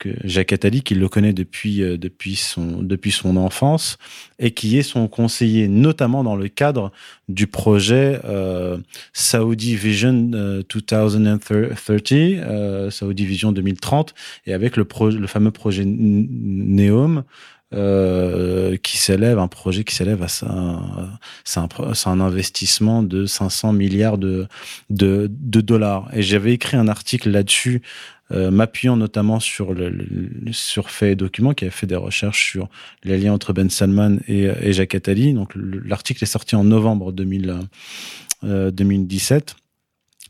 Que 0.00 0.08
Jacques 0.24 0.54
Attali, 0.54 0.82
qui 0.82 0.94
le 0.94 1.08
connaît 1.10 1.34
depuis, 1.34 1.82
euh, 1.82 1.98
depuis, 1.98 2.34
son, 2.34 2.82
depuis 2.82 3.10
son 3.10 3.36
enfance 3.36 3.98
et 4.38 4.52
qui 4.52 4.78
est 4.78 4.82
son 4.82 5.08
conseiller, 5.08 5.68
notamment 5.68 6.24
dans 6.24 6.36
le 6.36 6.48
cadre 6.48 6.90
du 7.28 7.46
projet 7.46 8.18
euh, 8.24 8.78
Saudi 9.12 9.76
Vision 9.76 10.30
euh, 10.32 10.62
2030, 10.62 12.12
euh, 12.12 12.90
Saudi 12.90 13.26
Vision 13.26 13.52
2030, 13.52 14.14
et 14.46 14.54
avec 14.54 14.78
le, 14.78 14.86
le 15.10 15.26
fameux 15.26 15.50
projet 15.50 15.84
Neom, 15.84 17.24
euh, 17.72 18.76
qui 18.78 18.98
s'élève, 18.98 19.38
un 19.38 19.46
projet 19.46 19.84
qui 19.84 19.94
s'élève 19.94 20.24
à 20.24 20.28
c'est 20.28 20.46
un, 20.46 21.68
un 22.06 22.20
investissement 22.20 23.04
de 23.04 23.26
500 23.26 23.72
milliards 23.74 24.18
de, 24.18 24.48
de, 24.88 25.30
de 25.30 25.60
dollars. 25.60 26.08
Et 26.12 26.22
j'avais 26.22 26.52
écrit 26.52 26.76
un 26.76 26.88
article 26.88 27.30
là-dessus, 27.30 27.82
euh, 28.32 28.50
m'appuyant 28.50 28.96
notamment 28.96 29.40
sur 29.40 29.74
le, 29.74 29.88
le- 29.90 30.52
sur 30.52 30.90
Fait 30.90 31.12
et 31.12 31.16
qui 31.54 31.64
avait 31.64 31.70
fait 31.70 31.86
des 31.86 31.96
recherches 31.96 32.44
sur 32.50 32.68
les 33.04 33.18
liens 33.18 33.32
entre 33.32 33.52
Ben 33.52 33.70
Salman 33.70 34.18
et, 34.28 34.44
et 34.62 34.72
Jacques 34.72 34.94
Attali. 34.94 35.34
Donc 35.34 35.54
le- 35.54 35.80
l'article 35.80 36.22
est 36.24 36.26
sorti 36.26 36.54
en 36.56 36.64
novembre 36.64 37.12
2000, 37.12 37.54
euh, 38.44 38.70
2017 38.70 39.56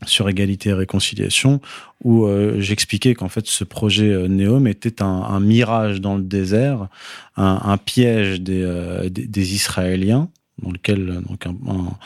sur 0.07 0.27
égalité 0.29 0.69
et 0.69 0.73
réconciliation, 0.73 1.61
où 2.03 2.25
euh, 2.25 2.59
j'expliquais 2.59 3.13
qu'en 3.13 3.29
fait 3.29 3.45
ce 3.45 3.63
projet 3.63 4.09
euh, 4.09 4.27
Neom 4.27 4.65
était 4.65 5.03
un, 5.03 5.05
un 5.05 5.39
mirage 5.39 6.01
dans 6.01 6.15
le 6.15 6.23
désert, 6.23 6.87
un, 7.37 7.59
un 7.63 7.77
piège 7.77 8.41
des, 8.41 8.63
euh, 8.63 9.09
des, 9.09 9.27
Israéliens, 9.53 10.27
dans 10.63 10.71
lequel 10.71 11.21
donc 11.29 11.45
un, 11.45 11.51
un- 11.69 11.97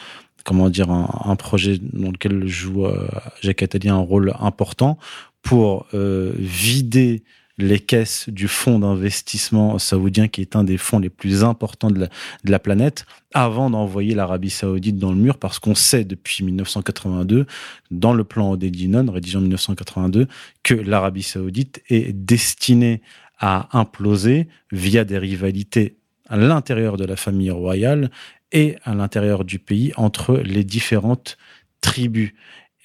comment 0.43 0.69
dire 0.69 0.91
un 0.91 1.36
projet 1.38 1.79
dans 1.81 2.12
lequel 2.12 2.45
joue 2.47 2.86
euh, 2.86 3.08
Jacques 3.41 3.63
Attali 3.63 3.88
un 3.89 3.95
rôle 3.95 4.34
important 4.41 4.99
pour 5.45 5.86
euh, 5.93 6.34
vider 6.38 7.23
les 7.58 7.79
caisses 7.79 8.27
du 8.27 8.49
fonds 8.49 8.79
d'investissement 8.79 9.79
saoudien, 9.79 10.27
qui 10.27 10.41
est 10.41 10.58
un 10.58 10.65
des 10.65 10.77
fonds 10.77 10.99
les 10.99 11.12
plus 11.12 11.43
importants 11.43 11.91
de 11.91 12.10
la, 12.43 12.60
planète, 12.60 13.05
avant 13.34 13.69
d'envoyer 13.69 14.13
l'Arabie 14.15 14.49
saoudite 14.49 14.97
dans 14.97 15.12
le 15.12 15.17
mur, 15.17 15.38
parce 15.38 15.60
qu'on 15.60 15.75
sait 15.75 16.03
depuis 16.03 16.43
1982, 16.43 17.45
dans 17.91 18.13
le 18.13 18.23
plan 18.25 18.51
Odedinon, 18.51 19.10
rédigé 19.10 19.38
en 19.38 19.41
1982, 19.41 20.27
que 20.63 20.73
l'Arabie 20.73 21.23
saoudite 21.23 21.81
est 21.89 22.12
destinée 22.12 23.01
à 23.39 23.69
imploser 23.77 24.47
via 24.71 25.05
des 25.05 25.19
rivalités 25.19 25.95
à 26.27 26.38
l'intérieur 26.38 26.97
de 26.97 27.05
la 27.05 27.15
famille 27.15 27.51
royale 27.51 28.10
et 28.51 28.77
à 28.84 28.95
l'intérieur 28.95 29.45
du 29.45 29.60
pays 29.60 29.93
entre 29.95 30.38
les 30.38 30.63
différentes 30.63 31.38
tribus. 31.81 32.34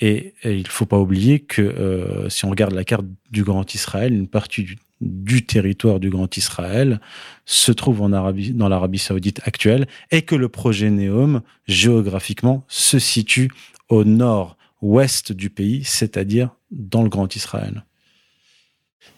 Et, 0.01 0.35
il 0.45 0.67
faut 0.67 0.87
pas 0.87 0.99
oublier 0.99 1.41
que 1.41 1.61
euh, 1.61 2.29
si 2.31 2.45
on 2.45 2.51
regarde 2.51 2.73
la 2.73 2.85
carte 2.85 3.05
du 3.31 3.45
Grand 3.45 3.75
Israël, 3.75 4.15
une 4.15 4.29
partie 4.29 4.65
du, 4.65 4.79
du 5.01 5.45
territoire 5.45 6.01
du 6.01 6.11
Grand 6.11 6.37
Israël 6.37 7.01
se 7.45 7.73
trouve 7.73 8.03
en 8.03 8.13
Arabie, 8.13 8.53
dans 8.53 8.69
l'Arabie 8.69 8.99
saoudite 8.99 9.41
actuelle 9.45 9.87
et 10.11 10.23
que 10.23 10.35
le 10.35 10.49
projet 10.49 10.91
Neom, 10.91 11.43
géographiquement, 11.67 12.65
se 12.69 12.99
situe 12.99 13.51
au 13.89 14.05
nord-ouest 14.05 15.33
du 15.33 15.51
pays, 15.51 15.85
c'est-à-dire 15.85 16.51
dans 16.71 17.03
le 17.03 17.09
Grand 17.09 17.35
Israël. 17.35 17.85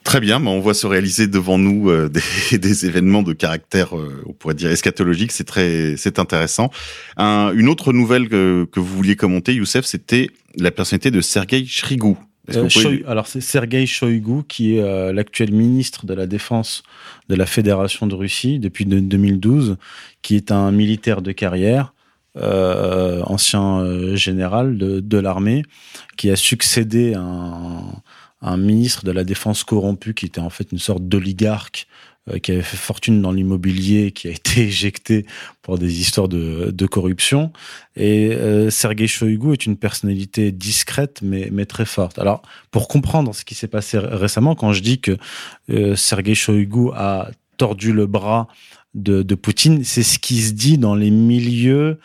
Très 0.04 0.20
bien, 0.20 0.40
mais 0.40 0.50
on 0.50 0.60
voit 0.60 0.74
se 0.74 0.86
réaliser 0.86 1.26
devant 1.28 1.58
nous 1.58 1.88
euh, 1.88 2.08
des, 2.50 2.58
des 2.58 2.86
événements 2.86 3.22
de 3.22 3.32
caractère, 3.32 3.96
euh, 3.96 4.22
on 4.26 4.32
pourrait 4.32 4.54
dire 4.54 4.70
eschatologique. 4.70 5.30
C'est 5.32 5.44
très, 5.44 5.96
c'est 5.96 6.18
intéressant. 6.18 6.70
Un- 7.16 7.52
une 7.54 7.68
autre 7.68 7.92
nouvelle 7.92 8.28
que, 8.28 8.66
que 8.70 8.80
vous 8.80 8.96
vouliez 8.96 9.16
commenter, 9.16 9.54
Youssef, 9.54 9.84
c'était 9.84 10.28
la 10.56 10.70
personnalité 10.70 11.10
de 11.10 11.20
Sergei 11.20 11.64
Shrigou. 11.64 12.18
Euh, 12.50 12.68
pouvez- 12.68 13.04
alors 13.06 13.28
c'est 13.28 13.40
Sergei 13.40 13.86
Shoigu 13.86 14.42
qui 14.48 14.76
est 14.76 15.12
l'actuel 15.12 15.52
ministre 15.52 16.06
de 16.06 16.12
la 16.14 16.26
Défense 16.26 16.82
de 17.28 17.36
la 17.36 17.46
Fédération 17.46 18.08
de 18.08 18.16
Russie 18.16 18.58
depuis 18.58 18.84
de- 18.84 18.98
2012, 18.98 19.76
qui 20.22 20.34
est 20.34 20.50
un 20.50 20.72
militaire 20.72 21.22
de 21.22 21.30
carrière, 21.30 21.94
ancien 23.26 24.14
général 24.16 24.76
de, 24.78 25.00
de 25.00 25.18
l'armée, 25.18 25.62
qui 26.16 26.30
a 26.30 26.36
succédé 26.36 27.14
à 27.14 27.20
un, 27.20 27.82
un 28.42 28.56
ministre 28.56 29.04
de 29.04 29.12
la 29.12 29.24
Défense 29.24 29.64
corrompu 29.64 30.14
qui 30.14 30.26
était 30.26 30.40
en 30.40 30.50
fait 30.50 30.72
une 30.72 30.78
sorte 30.78 31.06
d'oligarque 31.08 31.86
euh, 32.30 32.38
qui 32.38 32.52
avait 32.52 32.62
fait 32.62 32.76
fortune 32.76 33.20
dans 33.20 33.32
l'immobilier, 33.32 34.12
qui 34.12 34.28
a 34.28 34.30
été 34.40 34.62
éjecté 34.62 35.26
pour 35.62 35.78
des 35.78 36.00
histoires 36.00 36.28
de, 36.28 36.70
de 36.72 36.86
corruption. 36.86 37.52
Et 37.96 38.32
euh, 38.32 38.70
Sergei 38.70 39.06
Shoigu 39.06 39.52
est 39.52 39.66
une 39.66 39.76
personnalité 39.76 40.52
discrète 40.52 41.20
mais, 41.22 41.48
mais 41.52 41.66
très 41.66 41.84
forte. 41.86 42.18
Alors, 42.18 42.42
pour 42.70 42.88
comprendre 42.88 43.34
ce 43.34 43.44
qui 43.44 43.54
s'est 43.54 43.68
passé 43.68 43.98
ré- 43.98 44.08
récemment, 44.10 44.54
quand 44.54 44.72
je 44.72 44.82
dis 44.82 45.00
que 45.00 45.16
euh, 45.70 45.96
Sergei 45.96 46.34
Shoigu 46.34 46.90
a 46.94 47.30
tordu 47.56 47.92
le 47.92 48.06
bras 48.06 48.48
de, 48.94 49.22
de 49.22 49.34
Poutine, 49.34 49.84
c'est 49.84 50.02
ce 50.02 50.18
qui 50.18 50.42
se 50.42 50.52
dit 50.52 50.78
dans 50.78 50.94
les 50.94 51.10
milieux 51.10 51.98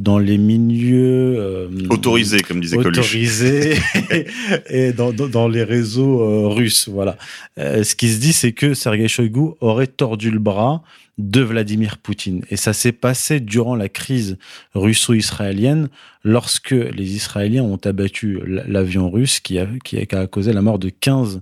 dans 0.00 0.18
les 0.18 0.38
milieux 0.38 1.36
euh, 1.38 1.68
Autorisé, 1.90 2.40
comme 2.40 2.60
disait 2.60 2.76
Coluche. 2.76 2.98
autorisés 2.98 3.76
et 4.70 4.92
dans, 4.92 5.12
dans, 5.12 5.28
dans 5.28 5.48
les 5.48 5.62
réseaux 5.62 6.20
euh, 6.20 6.48
russes. 6.48 6.88
Voilà. 6.88 7.16
Euh, 7.58 7.82
ce 7.84 7.94
qui 7.94 8.08
se 8.08 8.18
dit, 8.18 8.32
c'est 8.32 8.52
que 8.52 8.74
Sergei 8.74 9.08
Shoigu 9.08 9.52
aurait 9.60 9.86
tordu 9.86 10.30
le 10.30 10.38
bras 10.38 10.82
de 11.18 11.40
Vladimir 11.40 11.96
Poutine. 11.98 12.44
Et 12.50 12.56
ça 12.56 12.72
s'est 12.72 12.92
passé 12.92 13.40
durant 13.40 13.74
la 13.74 13.88
crise 13.88 14.36
russo-israélienne, 14.74 15.88
lorsque 16.24 16.72
les 16.72 17.16
Israéliens 17.16 17.62
ont 17.62 17.80
abattu 17.84 18.40
l'avion 18.44 19.10
russe 19.10 19.40
qui 19.40 19.58
a 19.58 20.26
causé 20.26 20.52
la 20.52 20.60
mort 20.60 20.78
de 20.78 20.90
15, 20.90 21.40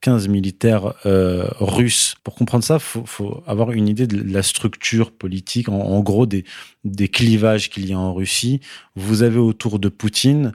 15 0.00 0.28
militaires 0.28 0.94
euh, 1.06 1.48
russes. 1.58 2.14
Pour 2.22 2.36
comprendre 2.36 2.62
ça, 2.62 2.78
faut, 2.78 3.04
faut 3.04 3.42
avoir 3.46 3.72
une 3.72 3.88
idée 3.88 4.06
de 4.06 4.32
la 4.32 4.44
structure 4.44 5.10
politique, 5.10 5.68
en, 5.68 5.80
en 5.80 6.00
gros 6.00 6.26
des, 6.26 6.44
des 6.84 7.08
clivages 7.08 7.70
qu'il 7.70 7.88
y 7.88 7.92
a 7.92 7.98
en 7.98 8.14
Russie. 8.14 8.60
Vous 8.94 9.22
avez 9.22 9.38
autour 9.38 9.80
de 9.80 9.88
Poutine 9.88 10.52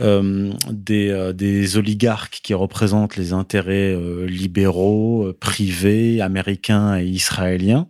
euh, 0.00 0.52
des, 0.70 1.10
euh, 1.10 1.32
des, 1.32 1.76
oligarques 1.76 2.40
qui 2.42 2.52
représentent 2.52 3.16
les 3.16 3.32
intérêts 3.32 3.94
euh, 3.94 4.26
libéraux, 4.26 5.32
privés, 5.38 6.20
américains 6.20 6.98
et 6.98 7.04
israéliens, 7.04 7.86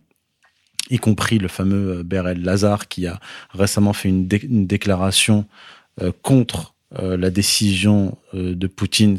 y 0.91 0.99
compris 0.99 1.39
le 1.39 1.47
fameux 1.47 2.03
Berel 2.03 2.43
Lazar 2.43 2.87
qui 2.87 3.07
a 3.07 3.19
récemment 3.51 3.93
fait 3.93 4.09
une, 4.09 4.27
déclaration 4.27 5.45
contre 6.21 6.75
la 6.91 7.29
décision 7.29 8.17
de 8.33 8.67
Poutine 8.67 9.17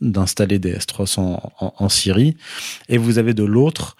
d'installer 0.00 0.58
des 0.58 0.70
S-300 0.70 1.40
en, 1.58 1.88
Syrie. 1.88 2.36
Et 2.88 2.98
vous 2.98 3.18
avez 3.18 3.34
de 3.34 3.42
l'autre, 3.42 3.96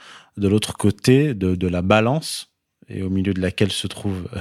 côté 0.78 1.34
de 1.34 1.66
la 1.66 1.82
balance 1.82 2.53
et 2.88 3.02
au 3.02 3.10
milieu 3.10 3.34
de 3.34 3.40
laquelle 3.40 3.72
se 3.72 3.86
trouve 3.86 4.28
euh, 4.34 4.40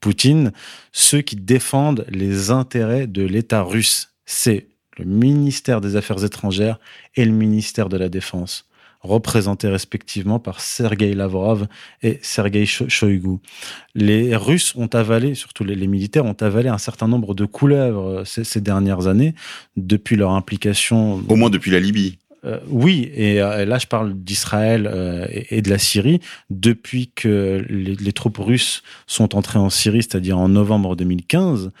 Poutine, 0.00 0.52
ceux 0.92 1.20
qui 1.20 1.36
défendent 1.36 2.04
les 2.08 2.50
intérêts 2.50 3.06
de 3.06 3.22
l'État 3.22 3.62
russe. 3.62 4.10
C'est 4.26 4.68
le 4.98 5.04
ministère 5.04 5.80
des 5.80 5.96
Affaires 5.96 6.24
étrangères 6.24 6.78
et 7.16 7.24
le 7.24 7.32
ministère 7.32 7.88
de 7.88 7.96
la 7.96 8.08
Défense, 8.08 8.68
représentés 9.00 9.68
respectivement 9.68 10.38
par 10.38 10.60
Sergei 10.60 11.14
Lavrov 11.14 11.66
et 12.02 12.18
Sergei 12.22 12.66
Shoigu. 12.66 13.38
Les 13.94 14.36
Russes 14.36 14.74
ont 14.76 14.88
avalé, 14.88 15.34
surtout 15.34 15.64
les, 15.64 15.86
militaires, 15.86 16.26
ont 16.26 16.36
avalé 16.40 16.68
un 16.68 16.78
certain 16.78 17.08
nombre 17.08 17.34
de 17.34 17.46
couleuvres 17.46 18.20
euh, 18.20 18.24
ces 18.24 18.60
dernières 18.60 19.06
années, 19.06 19.34
depuis 19.76 20.16
leur 20.16 20.32
implication. 20.32 21.22
Au 21.28 21.36
moins 21.36 21.50
depuis 21.50 21.70
la 21.70 21.80
Libye. 21.80 22.18
Euh, 22.44 22.58
oui, 22.68 23.12
euh, 23.18 23.58
et 23.60 23.66
là 23.66 23.78
je 23.78 23.86
parle 23.86 24.14
d'Israël 24.14 24.88
euh, 24.90 25.26
et, 25.30 25.62
de 25.62 25.70
la 25.70 25.78
Syrie. 25.78 26.20
Depuis 26.48 27.10
que 27.14 27.64
les, 27.68 28.12
troupes 28.12 28.38
russes 28.38 28.82
sont 29.06 29.36
entrées 29.36 29.58
en 29.58 29.70
Syrie, 29.70 30.02
c'est-à-dire 30.02 30.38
en 30.38 30.48
novembre 30.48 30.96
2015, 30.96 31.72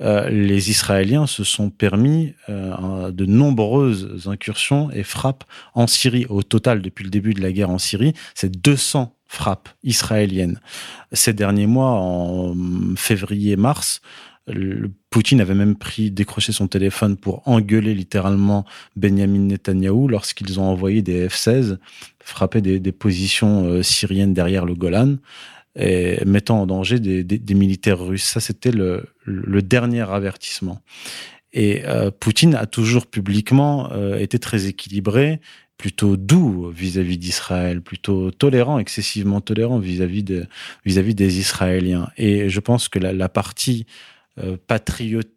les 0.00 0.70
Israéliens 0.70 1.26
se 1.26 1.42
sont 1.42 1.70
permis 1.70 2.34
de 2.48 3.24
nombreuses 3.24 4.28
incursions 4.28 4.90
et 4.90 5.02
frappes 5.02 5.44
en 5.74 5.86
Syrie. 5.86 6.26
Au 6.28 6.42
total, 6.42 6.82
depuis 6.82 7.04
le 7.04 7.08
début 7.08 7.32
de 7.32 7.40
la 7.40 7.50
guerre 7.50 7.70
en 7.70 7.78
Syrie, 7.78 8.12
c'est 8.34 8.60
200 8.60 9.14
frappes 9.26 9.70
israéliennes. 9.84 10.60
Ces 11.12 11.32
derniers 11.32 11.66
mois, 11.66 11.92
en 11.92 12.54
février-mars, 12.96 14.02
le, 14.46 14.90
Poutine 15.10 15.40
avait 15.40 15.54
même 15.54 15.76
pris, 15.76 16.10
décroché 16.10 16.52
son 16.52 16.68
téléphone 16.68 17.16
pour 17.16 17.46
engueuler 17.48 17.94
littéralement 17.94 18.64
Benjamin 18.94 19.40
Netanyahou 19.40 20.08
lorsqu'ils 20.08 20.60
ont 20.60 20.64
envoyé 20.64 21.02
des 21.02 21.28
F-16 21.28 21.78
frapper 22.26 22.60
des, 22.60 22.92
positions 22.92 23.64
euh, 23.66 23.82
syriennes 23.82 24.34
derrière 24.34 24.66
le 24.66 24.74
Golan 24.74 25.16
et 25.78 26.24
mettant 26.24 26.62
en 26.62 26.66
danger 26.66 26.98
des, 26.98 27.54
militaires 27.54 28.00
russes. 28.00 28.24
Ça, 28.24 28.40
c'était 28.40 28.72
le, 28.72 29.04
dernier 29.62 30.02
avertissement. 30.10 30.80
Et 31.52 31.82
euh, 31.86 32.10
Poutine 32.10 32.54
a 32.54 32.66
toujours 32.66 33.06
publiquement 33.06 33.90
euh, 33.92 34.18
été 34.18 34.38
très 34.38 34.66
équilibré, 34.66 35.40
plutôt 35.78 36.16
doux 36.16 36.70
vis-à-vis 36.74 37.18
d'Israël, 37.18 37.82
plutôt 37.82 38.30
tolérant, 38.30 38.78
excessivement 38.78 39.40
tolérant 39.40 39.78
vis-à-vis 39.78 40.22
de, 40.22 40.46
vis-à-vis 40.84 41.14
des 41.14 41.38
Israéliens. 41.38 42.08
Et 42.16 42.48
je 42.48 42.60
pense 42.60 42.88
que 42.88 42.98
la, 42.98 43.12
la 43.12 43.28
partie 43.28 43.86
patriotique 44.66 45.36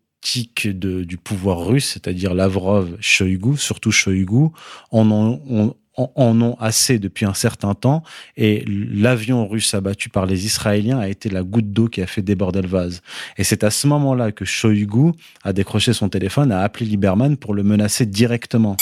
de, 0.68 1.04
du 1.04 1.18
pouvoir 1.18 1.66
russe, 1.66 1.92
c'est-à-dire 1.94 2.34
Lavrov, 2.34 2.98
Shoigu, 3.00 3.58
surtout 3.58 3.92
Shoigu, 3.92 4.50
en 4.92 5.12
ont, 5.12 5.76
en 5.96 6.42
ont 6.42 6.56
assez 6.60 7.00
depuis 7.00 7.26
un 7.26 7.34
certain 7.34 7.74
temps 7.74 8.04
et 8.38 8.64
l'avion 8.68 9.48
russe 9.48 9.74
abattu 9.74 10.10
par 10.10 10.26
les 10.26 10.46
Israéliens 10.46 11.00
a 11.00 11.08
été 11.08 11.30
la 11.30 11.44
goutte 11.44 11.72
d'eau 11.72 11.88
qui 11.88 12.02
a 12.02 12.08
fait 12.08 12.22
déborder 12.22 12.62
le 12.62 12.68
vase. 12.68 13.02
Et 13.38 13.44
c'est 13.44 13.64
à 13.64 13.72
ce 13.72 13.88
moment-là 13.88 14.32
que 14.32 14.46
Shoigu 14.46 15.12
a 15.44 15.54
décroché 15.54 15.94
son 15.94 16.10
téléphone, 16.10 16.52
a 16.52 16.62
appelé 16.62 16.86
Lieberman 16.86 17.38
pour 17.38 17.54
le 17.54 17.64
menacer 17.64 18.06
directement. 18.06 18.78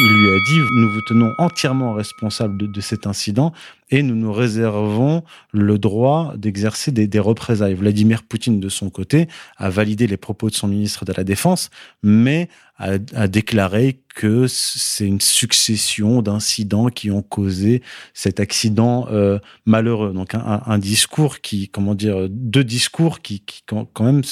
Il 0.00 0.06
lui 0.06 0.30
a 0.30 0.38
dit, 0.38 0.60
nous 0.76 0.88
vous 0.90 1.02
tenons 1.02 1.34
entièrement 1.38 1.92
responsable 1.92 2.70
de, 2.70 2.80
cet 2.80 3.08
incident 3.08 3.52
et 3.90 4.04
nous 4.04 4.14
nous 4.14 4.32
réservons 4.32 5.24
le 5.52 5.76
droit 5.76 6.34
d'exercer 6.36 6.92
des, 6.92 7.08
des, 7.08 7.18
représailles. 7.18 7.74
Vladimir 7.74 8.22
Poutine, 8.22 8.60
de 8.60 8.68
son 8.68 8.90
côté, 8.90 9.26
a 9.56 9.70
validé 9.70 10.06
les 10.06 10.16
propos 10.16 10.50
de 10.50 10.54
son 10.54 10.68
ministre 10.68 11.04
de 11.04 11.12
la 11.12 11.24
Défense, 11.24 11.70
mais 12.04 12.48
a, 12.78 12.92
a 13.14 13.28
déclaré 13.28 13.98
que 14.18 14.48
c'est 14.48 15.06
une 15.06 15.20
succession 15.20 16.22
d'incidents 16.22 16.88
qui 16.88 17.12
ont 17.12 17.22
causé 17.22 17.82
cet 18.14 18.40
accident 18.40 19.06
euh, 19.12 19.38
malheureux. 19.64 20.12
Donc 20.12 20.34
un, 20.34 20.60
un, 20.66 20.78
discours 20.78 21.40
qui, 21.40 21.68
comment 21.68 21.94
dire, 21.94 22.28
deux 22.28 22.64
discours 22.64 23.20
qui, 23.20 23.40
qui 23.40 23.62
quand 23.68 24.04
même 24.04 24.22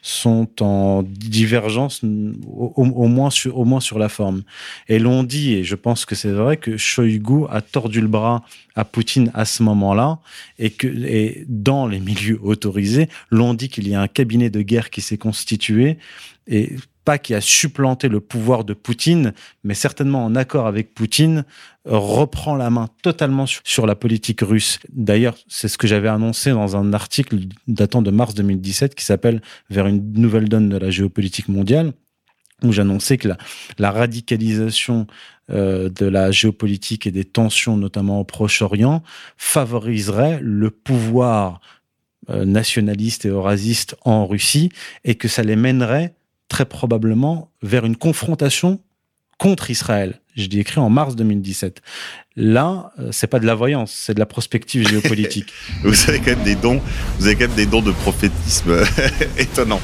sont 0.00 0.48
en 0.62 1.02
divergence 1.02 2.02
au, 2.04 2.72
au, 2.76 3.06
moins 3.06 3.28
sur, 3.28 3.58
au 3.58 3.66
moins 3.66 3.80
sur 3.80 3.98
la 3.98 4.08
forme. 4.08 4.44
Et 4.88 4.98
l'on 4.98 5.24
dit, 5.24 5.54
et 5.56 5.64
je 5.64 5.74
pense 5.74 6.06
que 6.06 6.14
c'est 6.14 6.32
vrai, 6.32 6.56
que 6.56 6.78
Shoigu 6.78 7.44
a 7.50 7.60
tordu 7.60 8.00
le 8.00 8.08
bras 8.08 8.42
à 8.76 8.86
Poutine 8.86 9.30
à 9.34 9.44
ce 9.44 9.62
moment-là 9.62 10.20
et 10.58 10.70
que 10.70 10.86
et 10.86 11.44
dans 11.48 11.86
les 11.86 12.00
milieux 12.00 12.40
autorisés, 12.42 13.10
l'on 13.30 13.52
dit 13.52 13.68
qu'il 13.68 13.86
y 13.88 13.94
a 13.94 14.00
un 14.00 14.08
cabinet 14.08 14.48
de 14.48 14.62
guerre 14.62 14.88
qui 14.88 15.02
s'est 15.02 15.18
constitué 15.18 15.98
et 16.46 16.76
pas 17.04 17.18
qui 17.18 17.34
a 17.34 17.40
supplanté 17.40 18.08
le 18.08 18.20
pouvoir 18.20 18.64
de 18.64 18.74
Poutine, 18.74 19.32
mais 19.64 19.74
certainement 19.74 20.24
en 20.24 20.34
accord 20.34 20.66
avec 20.66 20.94
Poutine, 20.94 21.44
reprend 21.84 22.54
la 22.54 22.70
main 22.70 22.88
totalement 23.02 23.46
sur 23.64 23.86
la 23.86 23.96
politique 23.96 24.40
russe. 24.40 24.78
D'ailleurs, 24.92 25.36
c'est 25.48 25.68
ce 25.68 25.78
que 25.78 25.86
j'avais 25.86 26.08
annoncé 26.08 26.50
dans 26.50 26.76
un 26.76 26.92
article 26.92 27.40
datant 27.66 28.02
de 28.02 28.10
mars 28.10 28.34
2017 28.34 28.94
qui 28.94 29.04
s'appelle 29.04 29.42
Vers 29.70 29.86
une 29.86 30.12
nouvelle 30.12 30.48
donne 30.48 30.68
de 30.68 30.76
la 30.76 30.90
géopolitique 30.90 31.48
mondiale 31.48 31.92
où 32.62 32.70
j'annonçais 32.70 33.18
que 33.18 33.28
la, 33.28 33.38
la 33.78 33.90
radicalisation 33.90 35.06
euh, 35.50 35.88
de 35.88 36.06
la 36.06 36.30
géopolitique 36.30 37.06
et 37.06 37.10
des 37.10 37.24
tensions, 37.24 37.76
notamment 37.76 38.20
au 38.20 38.24
Proche-Orient, 38.24 39.02
favoriserait 39.36 40.38
le 40.40 40.70
pouvoir 40.70 41.60
euh, 42.30 42.44
nationaliste 42.44 43.24
et 43.24 43.28
eurasiste 43.28 43.96
en 44.04 44.26
Russie 44.26 44.70
et 45.04 45.16
que 45.16 45.26
ça 45.26 45.42
les 45.42 45.56
mènerait 45.56 46.14
très 46.52 46.66
probablement 46.66 47.50
vers 47.62 47.86
une 47.86 47.96
confrontation 47.96 48.78
contre 49.38 49.70
Israël. 49.70 50.20
Je 50.36 50.48
l'ai 50.48 50.58
écrit 50.58 50.80
en 50.80 50.90
mars 50.90 51.16
2017. 51.16 51.80
Là, 52.36 52.92
euh, 52.98 53.08
c'est 53.10 53.26
pas 53.26 53.40
de 53.40 53.46
la 53.46 53.54
voyance, 53.54 53.90
c'est 53.90 54.12
de 54.12 54.18
la 54.18 54.26
prospective 54.26 54.86
géopolitique. 54.86 55.50
vous 55.82 56.10
avez 56.10 56.18
quand 56.18 56.36
même 56.36 56.42
des 56.42 56.54
dons, 56.54 56.82
vous 57.18 57.26
avez 57.26 57.36
quand 57.36 57.48
même 57.48 57.56
des 57.56 57.64
dons 57.64 57.80
de 57.80 57.90
prophétisme 57.90 58.84
étonnants. 59.38 59.80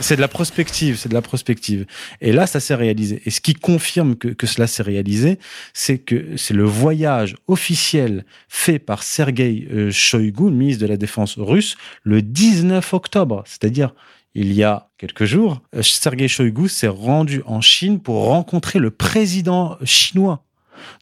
C'est 0.00 0.16
de 0.16 0.20
la 0.20 0.28
prospective, 0.28 0.98
c'est 0.98 1.08
de 1.08 1.14
la 1.14 1.22
prospective. 1.22 1.86
Et 2.20 2.32
là, 2.32 2.46
ça 2.46 2.60
s'est 2.60 2.74
réalisé. 2.74 3.22
Et 3.24 3.30
ce 3.30 3.40
qui 3.40 3.54
confirme 3.54 4.16
que, 4.16 4.28
que 4.28 4.46
cela 4.46 4.66
s'est 4.66 4.82
réalisé, 4.82 5.38
c'est 5.72 5.98
que 5.98 6.36
c'est 6.36 6.54
le 6.54 6.64
voyage 6.64 7.34
officiel 7.46 8.26
fait 8.48 8.78
par 8.78 9.02
Sergei 9.02 9.66
euh, 9.72 9.90
Shoigu, 9.90 10.50
ministre 10.50 10.82
de 10.82 10.88
la 10.88 10.98
Défense 10.98 11.38
russe, 11.38 11.76
le 12.02 12.20
19 12.20 12.92
octobre. 12.92 13.42
C'est-à-dire, 13.46 13.94
il 14.34 14.52
y 14.52 14.62
a 14.62 14.88
quelques 14.98 15.24
jours, 15.24 15.60
euh, 15.74 15.82
Sergei 15.82 16.28
Shoigu 16.28 16.68
s'est 16.68 16.88
rendu 16.88 17.42
en 17.46 17.60
Chine 17.60 18.00
pour 18.00 18.24
rencontrer 18.26 18.78
le 18.78 18.90
président 18.90 19.76
chinois 19.84 20.44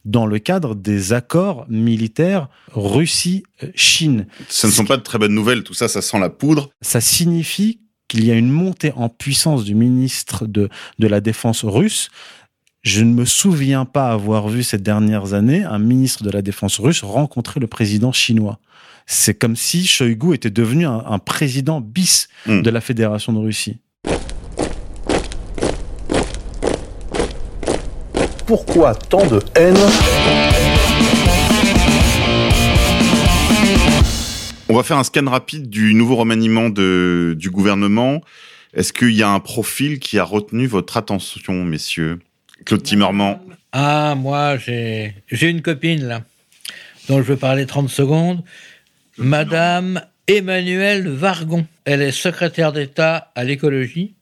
dans 0.05 0.25
le 0.25 0.39
cadre 0.39 0.75
des 0.75 1.13
accords 1.13 1.65
militaires 1.69 2.49
Russie-Chine. 2.73 4.27
Ce 4.49 4.67
ne 4.67 4.71
sont 4.71 4.85
pas 4.85 4.97
de 4.97 5.01
très 5.01 5.17
bonnes 5.17 5.33
nouvelles, 5.33 5.63
tout 5.63 5.73
ça, 5.73 5.87
ça 5.87 6.01
sent 6.01 6.19
la 6.19 6.29
poudre. 6.29 6.69
Ça 6.81 7.01
signifie 7.01 7.79
qu'il 8.07 8.25
y 8.25 8.31
a 8.31 8.35
une 8.35 8.51
montée 8.51 8.91
en 8.95 9.09
puissance 9.09 9.63
du 9.63 9.73
ministre 9.73 10.45
de, 10.45 10.69
de 10.99 11.07
la 11.07 11.21
Défense 11.21 11.63
russe. 11.63 12.09
Je 12.83 13.03
ne 13.03 13.13
me 13.13 13.25
souviens 13.25 13.85
pas 13.85 14.11
avoir 14.11 14.49
vu 14.49 14.63
ces 14.63 14.77
dernières 14.77 15.33
années 15.33 15.63
un 15.63 15.79
ministre 15.79 16.23
de 16.23 16.31
la 16.31 16.41
Défense 16.41 16.79
russe 16.79 17.03
rencontrer 17.03 17.59
le 17.59 17.67
président 17.67 18.11
chinois. 18.11 18.59
C'est 19.05 19.33
comme 19.33 19.55
si 19.55 19.85
Shoigu 19.85 20.33
était 20.33 20.49
devenu 20.49 20.85
un, 20.85 21.03
un 21.05 21.19
président 21.19 21.81
bis 21.81 22.27
mm. 22.45 22.61
de 22.61 22.69
la 22.69 22.81
Fédération 22.81 23.33
de 23.33 23.39
Russie. 23.39 23.77
Pourquoi 28.45 28.95
tant 28.95 29.25
de 29.27 29.39
haine? 29.55 29.77
On 34.67 34.73
va 34.73 34.83
faire 34.83 34.97
un 34.97 35.03
scan 35.03 35.25
rapide 35.29 35.69
du 35.69 35.93
nouveau 35.93 36.15
remaniement 36.15 36.69
de, 36.69 37.35
du 37.37 37.49
gouvernement. 37.49 38.21
Est-ce 38.73 38.93
qu'il 38.93 39.11
y 39.11 39.21
a 39.23 39.29
un 39.29 39.39
profil 39.39 39.99
qui 39.99 40.17
a 40.17 40.23
retenu 40.23 40.65
votre 40.65 40.97
attention, 40.97 41.65
messieurs? 41.65 42.19
Claude 42.65 42.83
Timmerman. 42.83 43.39
Ah, 43.73 44.15
moi, 44.17 44.57
j'ai 44.57 45.13
une 45.29 45.61
copine, 45.61 46.05
là, 46.05 46.23
dont 47.09 47.17
je 47.17 47.23
veux 47.23 47.37
parler 47.37 47.65
30 47.65 47.89
secondes. 47.89 48.43
Madame 49.21 50.01
Emmanuelle 50.27 51.07
Vargon. 51.07 51.67
Elle 51.85 52.01
est 52.01 52.11
secrétaire 52.11 52.71
d'État 52.71 53.31
à 53.35 53.43
l'écologie. 53.43 54.15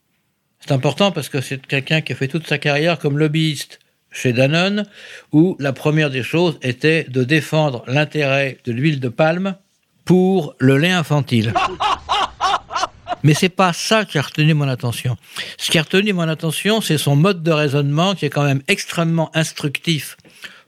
C'est 0.60 0.74
important 0.74 1.12
parce 1.12 1.30
que 1.30 1.40
c'est 1.40 1.66
quelqu'un 1.66 2.02
qui 2.02 2.12
a 2.12 2.16
fait 2.16 2.28
toute 2.28 2.46
sa 2.46 2.58
carrière 2.58 3.00
comme 3.00 3.18
lobbyiste 3.18 3.80
chez 4.12 4.34
Danone, 4.34 4.86
où 5.32 5.56
la 5.60 5.72
première 5.72 6.10
des 6.10 6.24
choses 6.24 6.60
était 6.62 7.06
de 7.06 7.24
défendre 7.24 7.84
l'intérêt 7.88 8.58
de 8.66 8.74
l'huile 8.74 9.00
de 9.00 9.08
palme 9.08 9.56
pour 10.04 10.56
le 10.60 10.78
lait 10.78 10.92
infantile. 10.92 11.54
Mais 13.24 13.34
c'est 13.34 13.50
pas 13.50 13.72
ça 13.72 14.04
qui 14.04 14.18
a 14.18 14.22
retenu 14.22 14.54
mon 14.54 14.68
attention. 14.68 15.16
Ce 15.58 15.72
qui 15.72 15.78
a 15.78 15.84
retenu 15.84 16.12
mon 16.12 16.28
attention, 16.28 16.82
c'est 16.82 16.98
son 16.98 17.16
mode 17.16 17.42
de 17.42 17.52
raisonnement 17.52 18.16
qui 18.16 18.26
est 18.26 18.30
quand 18.30 18.44
même 18.44 18.64
extrêmement 18.68 19.32
instructif 19.34 20.18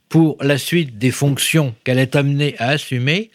pour 0.08 0.38
la 0.42 0.58
suite 0.58 0.98
des 0.98 1.12
fonctions 1.12 1.76
qu'elle 1.84 2.00
est 2.00 2.16
amenée 2.16 2.56
à 2.60 2.70
assumer. 2.70 3.32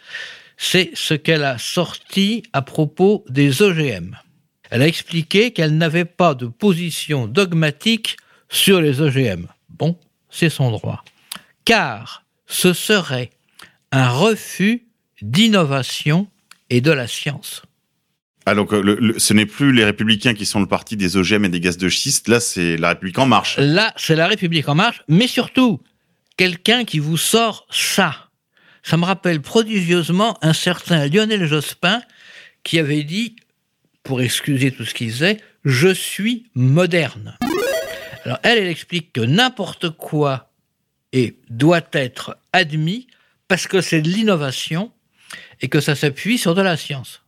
C'est 0.56 0.90
ce 0.94 1.14
qu'elle 1.14 1.44
a 1.44 1.58
sorti 1.58 2.42
à 2.52 2.62
propos 2.62 3.24
des 3.28 3.62
OGM. 3.62 4.16
Elle 4.70 4.82
a 4.82 4.86
expliqué 4.86 5.52
qu'elle 5.52 5.76
n'avait 5.76 6.04
pas 6.04 6.34
de 6.34 6.46
position 6.46 7.26
dogmatique 7.26 8.16
sur 8.48 8.80
les 8.80 9.00
OGM. 9.00 9.46
Bon, 9.68 9.98
c'est 10.30 10.50
son 10.50 10.70
droit. 10.70 11.04
Car 11.64 12.24
ce 12.46 12.72
serait 12.72 13.30
un 13.92 14.08
refus 14.08 14.86
d'innovation 15.22 16.28
et 16.70 16.80
de 16.80 16.90
la 16.90 17.06
science. 17.06 17.62
Alors, 18.44 18.68
ah, 18.70 18.76
le, 18.76 19.18
ce 19.18 19.34
n'est 19.34 19.46
plus 19.46 19.72
les 19.72 19.84
Républicains 19.84 20.34
qui 20.34 20.46
sont 20.46 20.60
le 20.60 20.66
parti 20.66 20.96
des 20.96 21.16
OGM 21.16 21.46
et 21.46 21.48
des 21.48 21.60
gaz 21.60 21.76
de 21.76 21.88
schiste. 21.88 22.28
Là, 22.28 22.38
c'est 22.38 22.76
la 22.76 22.90
République 22.90 23.18
en 23.18 23.26
marche. 23.26 23.56
Là, 23.58 23.92
c'est 23.96 24.14
la 24.14 24.28
République 24.28 24.68
en 24.68 24.76
marche, 24.76 25.02
mais 25.08 25.26
surtout, 25.26 25.80
quelqu'un 26.36 26.84
qui 26.84 27.00
vous 27.00 27.16
sort 27.16 27.66
ça. 27.70 28.25
Ça 28.86 28.96
me 28.96 29.04
rappelle 29.04 29.42
prodigieusement 29.42 30.38
un 30.42 30.52
certain 30.52 31.08
Lionel 31.08 31.44
Jospin 31.46 32.00
qui 32.62 32.78
avait 32.78 33.02
dit, 33.02 33.34
pour 34.04 34.20
excuser 34.20 34.70
tout 34.70 34.84
ce 34.84 34.94
qu'il 34.94 35.10
faisait, 35.10 35.38
je 35.64 35.88
suis 35.88 36.46
moderne. 36.54 37.36
Alors 38.24 38.38
elle, 38.44 38.58
elle 38.58 38.68
explique 38.68 39.12
que 39.12 39.22
n'importe 39.22 39.90
quoi 39.90 40.52
et 41.12 41.36
doit 41.50 41.82
être 41.94 42.38
admis 42.52 43.08
parce 43.48 43.66
que 43.66 43.80
c'est 43.80 44.02
de 44.02 44.08
l'innovation 44.08 44.92
et 45.60 45.68
que 45.68 45.80
ça 45.80 45.96
s'appuie 45.96 46.38
sur 46.38 46.54
de 46.54 46.62
la 46.62 46.76
science. 46.76 47.22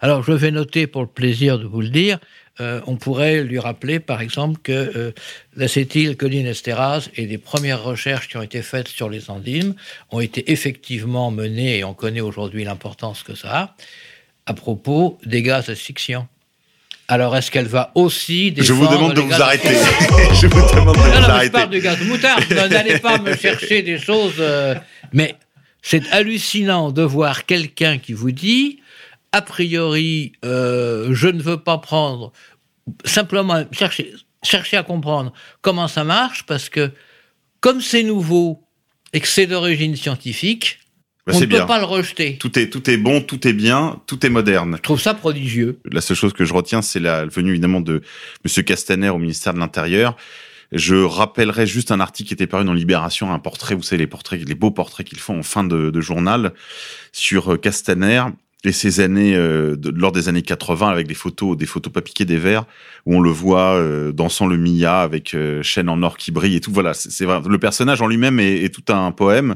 Alors, 0.00 0.24
je 0.24 0.32
vais 0.32 0.50
noter 0.50 0.88
pour 0.88 1.02
le 1.02 1.08
plaisir 1.08 1.58
de 1.58 1.66
vous 1.66 1.82
le 1.82 1.90
dire, 1.90 2.18
euh, 2.60 2.80
on 2.86 2.96
pourrait 2.96 3.42
lui 3.42 3.58
rappeler, 3.58 3.98
par 3.98 4.20
exemple, 4.20 4.60
que 4.62 4.72
euh, 4.72 5.12
l'acétylcholinesterase 5.56 7.10
et 7.16 7.26
des 7.26 7.38
premières 7.38 7.82
recherches 7.82 8.28
qui 8.28 8.36
ont 8.36 8.42
été 8.42 8.62
faites 8.62 8.86
sur 8.86 9.08
les 9.08 9.28
enzymes 9.28 9.74
ont 10.12 10.20
été 10.20 10.52
effectivement 10.52 11.32
menées, 11.32 11.78
et 11.78 11.84
on 11.84 11.94
connaît 11.94 12.20
aujourd'hui 12.20 12.62
l'importance 12.62 13.24
que 13.24 13.34
ça 13.34 13.58
a, 13.58 13.76
à 14.46 14.54
propos 14.54 15.18
des 15.24 15.42
gaz 15.42 15.68
asphyxiants. 15.68 16.28
Alors, 17.08 17.36
est-ce 17.36 17.50
qu'elle 17.50 17.66
va 17.66 17.90
aussi 17.96 18.54
Je 18.56 18.72
vous 18.72 18.86
demande 18.86 19.14
de 19.14 19.20
vous 19.20 19.42
arrêter. 19.42 19.68
je 20.40 20.46
vous 20.46 20.74
demande 20.74 20.94
de 20.96 21.00
vous 21.00 21.08
non, 21.08 21.28
arrêter. 21.28 21.46
Je 21.46 21.52
parle 21.52 21.70
du 21.70 21.80
gaz 21.80 22.00
moutarde. 22.02 22.44
N'allez 22.70 22.98
pas 22.98 23.18
me 23.18 23.36
chercher 23.36 23.82
des 23.82 23.98
choses. 23.98 24.36
Euh, 24.38 24.74
mais 25.12 25.34
c'est 25.82 26.08
hallucinant 26.12 26.92
de 26.92 27.02
voir 27.02 27.44
quelqu'un 27.44 27.98
qui 27.98 28.14
vous 28.14 28.30
dit 28.30 28.80
a 29.34 29.42
priori, 29.42 30.32
euh, 30.44 31.08
je 31.12 31.26
ne 31.26 31.42
veux 31.42 31.56
pas 31.56 31.78
prendre, 31.78 32.32
simplement 33.04 33.64
chercher, 33.72 34.12
chercher 34.44 34.76
à 34.76 34.84
comprendre 34.84 35.32
comment 35.60 35.88
ça 35.88 36.04
marche, 36.04 36.44
parce 36.46 36.68
que 36.68 36.92
comme 37.58 37.80
c'est 37.80 38.04
nouveau 38.04 38.62
et 39.12 39.18
que 39.18 39.26
c'est 39.26 39.48
d'origine 39.48 39.96
scientifique, 39.96 40.78
bah, 41.26 41.32
on 41.34 41.40
ne 41.40 41.46
peut 41.46 41.66
pas 41.66 41.80
le 41.80 41.84
rejeter. 41.84 42.38
Tout 42.38 42.56
est, 42.60 42.70
tout 42.70 42.88
est 42.88 42.96
bon, 42.96 43.20
tout 43.22 43.48
est 43.48 43.52
bien, 43.52 44.00
tout 44.06 44.24
est 44.24 44.28
moderne. 44.28 44.76
Je 44.76 44.82
trouve 44.82 45.00
ça 45.00 45.14
prodigieux. 45.14 45.80
La 45.90 46.00
seule 46.00 46.16
chose 46.16 46.32
que 46.32 46.44
je 46.44 46.54
retiens, 46.54 46.80
c'est 46.80 47.00
la 47.00 47.24
venue 47.24 47.50
évidemment 47.50 47.80
de 47.80 48.02
M. 48.44 48.62
Castaner 48.62 49.08
au 49.08 49.18
ministère 49.18 49.52
de 49.52 49.58
l'Intérieur. 49.58 50.16
Je 50.70 50.94
rappellerai 50.94 51.66
juste 51.66 51.90
un 51.90 51.98
article 51.98 52.28
qui 52.28 52.34
était 52.34 52.46
paru 52.46 52.64
dans 52.64 52.72
Libération, 52.72 53.32
un 53.32 53.38
portrait, 53.40 53.74
vous 53.74 53.82
savez, 53.82 53.98
les 53.98 54.06
portraits, 54.06 54.46
les 54.46 54.54
beaux 54.54 54.70
portraits 54.70 55.04
qu'ils 55.06 55.18
font 55.18 55.40
en 55.40 55.42
fin 55.42 55.64
de, 55.64 55.90
de 55.90 56.00
journal 56.00 56.52
sur 57.10 57.60
Castaner 57.60 58.22
et 58.64 58.72
ces 58.72 59.00
années, 59.00 59.36
euh, 59.36 59.76
lors 59.94 60.12
des 60.12 60.28
années 60.28 60.42
80, 60.42 60.88
avec 60.88 61.06
des 61.06 61.14
photos, 61.14 61.56
des 61.56 61.66
photos 61.66 61.92
pas 61.92 62.00
piquées 62.00 62.24
des 62.24 62.38
verres, 62.38 62.64
où 63.06 63.14
on 63.14 63.20
le 63.20 63.30
voit 63.30 63.74
euh, 63.74 64.12
dansant 64.12 64.46
le 64.46 64.56
Mia 64.56 65.00
avec 65.00 65.34
euh, 65.34 65.62
chaîne 65.62 65.88
en 65.88 66.02
or 66.02 66.16
qui 66.16 66.32
brille 66.32 66.56
et 66.56 66.60
tout. 66.60 66.72
Voilà, 66.72 66.94
c'est 66.94 67.26
le 67.26 67.58
personnage 67.58 68.00
en 68.00 68.06
lui-même 68.06 68.40
est, 68.40 68.74
tout 68.74 68.92
un 68.92 69.12
poème. 69.12 69.54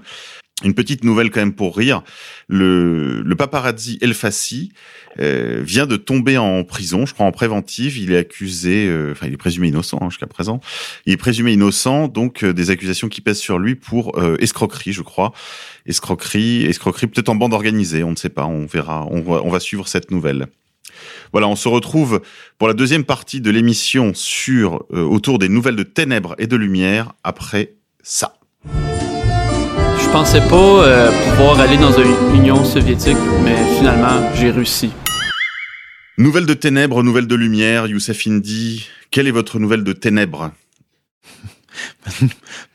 Une 0.65 0.75
petite 0.75 1.05
nouvelle 1.05 1.31
quand 1.31 1.41
même 1.41 1.55
pour 1.55 1.77
rire. 1.77 2.03
Le, 2.49 3.23
le 3.23 3.37
paparazzi 3.37 3.97
El 4.01 4.13
Fassi 4.13 4.73
euh, 5.21 5.63
vient 5.65 5.87
de 5.87 5.97
tomber 5.97 6.39
en 6.39 6.63
prison, 6.65 7.07
je 7.07 7.15
crois 7.15 7.27
en 7.27 7.33
préventive. 7.33 7.99
Il 7.99 8.13
est 8.13 8.19
accusé, 8.19 8.87
euh, 8.87 9.13
enfin 9.13 9.27
il 9.27 9.33
est 9.33 9.39
présumé 9.39 9.69
innocent 9.69 9.99
hein, 10.01 10.11
jusqu'à 10.11 10.27
présent. 10.27 10.61
Il 11.07 11.13
est 11.13 11.17
présumé 11.17 11.53
innocent, 11.53 12.09
donc 12.09 12.45
euh, 12.45 12.53
des 12.53 12.71
accusations 12.71 13.09
qui 13.09 13.21
pèsent 13.21 13.39
sur 13.39 13.59
lui 13.59 13.75
pour 13.75 14.21
escroquerie, 14.41 14.93
je 14.93 15.03
crois. 15.03 15.33
Escroquerie, 15.89 16.65
escroquerie 16.67 17.09
peut-être 17.09 17.29
en 17.29 17.35
bande 17.35 17.55
organisée, 17.55 18.05
on 18.05 18.13
ne 18.13 18.17
sait 18.17 18.29
pas. 18.29 18.47
On 18.47 18.67
verra. 18.67 19.07
On 19.11 19.21
va, 19.21 19.41
on 19.43 19.51
va 19.51 19.59
suivre 19.59 19.89
cette 19.89 20.11
nouvelle. 20.11 20.47
Voilà, 21.33 21.49
on 21.49 21.57
se 21.57 21.69
retrouve 21.69 22.21
pour 22.59 22.69
la 22.69 22.75
deuxième 22.75 23.05
partie 23.05 23.41
de 23.41 23.51
l'émission 23.51 24.13
sur 24.15 24.85
autour 24.91 25.39
des 25.39 25.49
nouvelles 25.49 25.77
de 25.77 25.83
ténèbres 25.83 26.35
et 26.39 26.47
de 26.47 26.57
lumière 26.57 27.13
après 27.25 27.75
ça. 28.03 28.39
Je 30.09 30.13
pensais 30.13 30.41
pas 30.41 30.57
euh, 30.57 31.11
pouvoir 31.29 31.61
aller 31.61 31.77
dans 31.77 31.93
une 31.93 32.35
Union 32.35 32.65
soviétique, 32.65 33.19
mais 33.45 33.57
finalement, 33.77 34.33
j'ai 34.35 34.51
réussi. 34.51 34.91
Nouvelle 36.17 36.47
de 36.47 36.55
ténèbres, 36.55 37.03
nouvelle 37.03 37.27
de 37.27 37.35
lumière, 37.35 37.87
Youssef 37.87 38.27
Indy, 38.27 38.89
quelle 39.11 39.29
est 39.29 39.33
votre 39.33 39.59
nouvelle 39.59 39.85
de 39.85 39.93
ténèbres? 39.93 40.51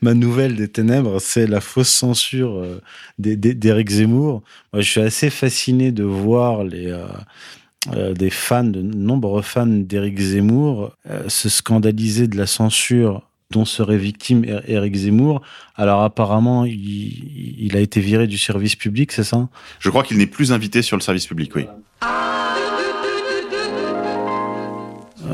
Ma 0.02 0.14
nouvelle 0.14 0.56
des 0.56 0.68
ténèbres, 0.68 1.20
c'est 1.20 1.46
la 1.46 1.60
fausse 1.60 1.88
censure 1.88 2.56
euh, 2.56 2.80
d'Éric 3.18 3.90
Zemmour. 3.90 4.42
Moi, 4.72 4.82
je 4.82 4.90
suis 4.90 5.00
assez 5.00 5.30
fasciné 5.30 5.92
de 5.92 6.04
voir 6.04 6.64
les... 6.64 6.88
Euh, 6.88 8.14
des 8.14 8.30
fans, 8.30 8.64
de 8.64 8.80
nombreux 8.80 9.42
fans 9.42 9.66
d'Éric 9.66 10.18
Zemmour 10.18 10.96
se 11.28 11.50
scandaliser 11.50 12.28
de 12.28 12.38
la 12.38 12.46
censure 12.46 13.20
dont 13.50 13.64
serait 13.64 13.96
victime 13.96 14.44
Éric 14.66 14.96
Zemmour. 14.96 15.42
Alors 15.76 16.02
apparemment, 16.02 16.64
il, 16.64 17.76
a 17.76 17.80
été 17.80 18.00
viré 18.00 18.26
du 18.26 18.38
service 18.38 18.76
public, 18.76 19.12
c'est 19.12 19.24
ça? 19.24 19.48
Je 19.78 19.90
crois 19.90 20.02
qu'il 20.02 20.18
n'est 20.18 20.26
plus 20.26 20.52
invité 20.52 20.82
sur 20.82 20.96
le 20.96 21.02
service 21.02 21.26
public, 21.26 21.54
oui. 21.54 21.66
Euh, 22.02 22.33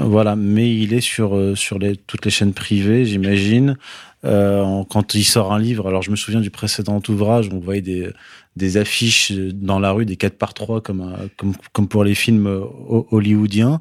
voilà, 0.04 0.36
mais 0.36 0.74
il 0.74 0.94
est 0.94 1.00
sur, 1.00 1.36
euh, 1.36 1.54
sur 1.54 1.78
toutes 2.06 2.24
les 2.24 2.30
chaînes 2.30 2.52
privées, 2.52 3.04
j'imagine. 3.04 3.76
Euh, 4.24 4.84
quand 4.90 5.14
il 5.14 5.24
sort 5.24 5.52
un 5.52 5.58
livre, 5.58 5.88
alors 5.88 6.02
je 6.02 6.10
me 6.10 6.16
souviens 6.16 6.40
du 6.40 6.50
précédent 6.50 7.00
ouvrage, 7.08 7.48
on 7.52 7.58
voyait 7.58 7.80
des, 7.80 8.76
affiches 8.76 9.32
dans 9.32 9.78
la 9.78 9.92
rue, 9.92 10.04
des 10.04 10.16
4 10.16 10.36
par 10.36 10.52
3 10.52 10.82
comme, 10.82 11.16
comme, 11.38 11.54
comme 11.72 11.88
pour 11.88 12.04
les 12.04 12.14
films 12.14 12.46
hollywoodiens. 13.10 13.80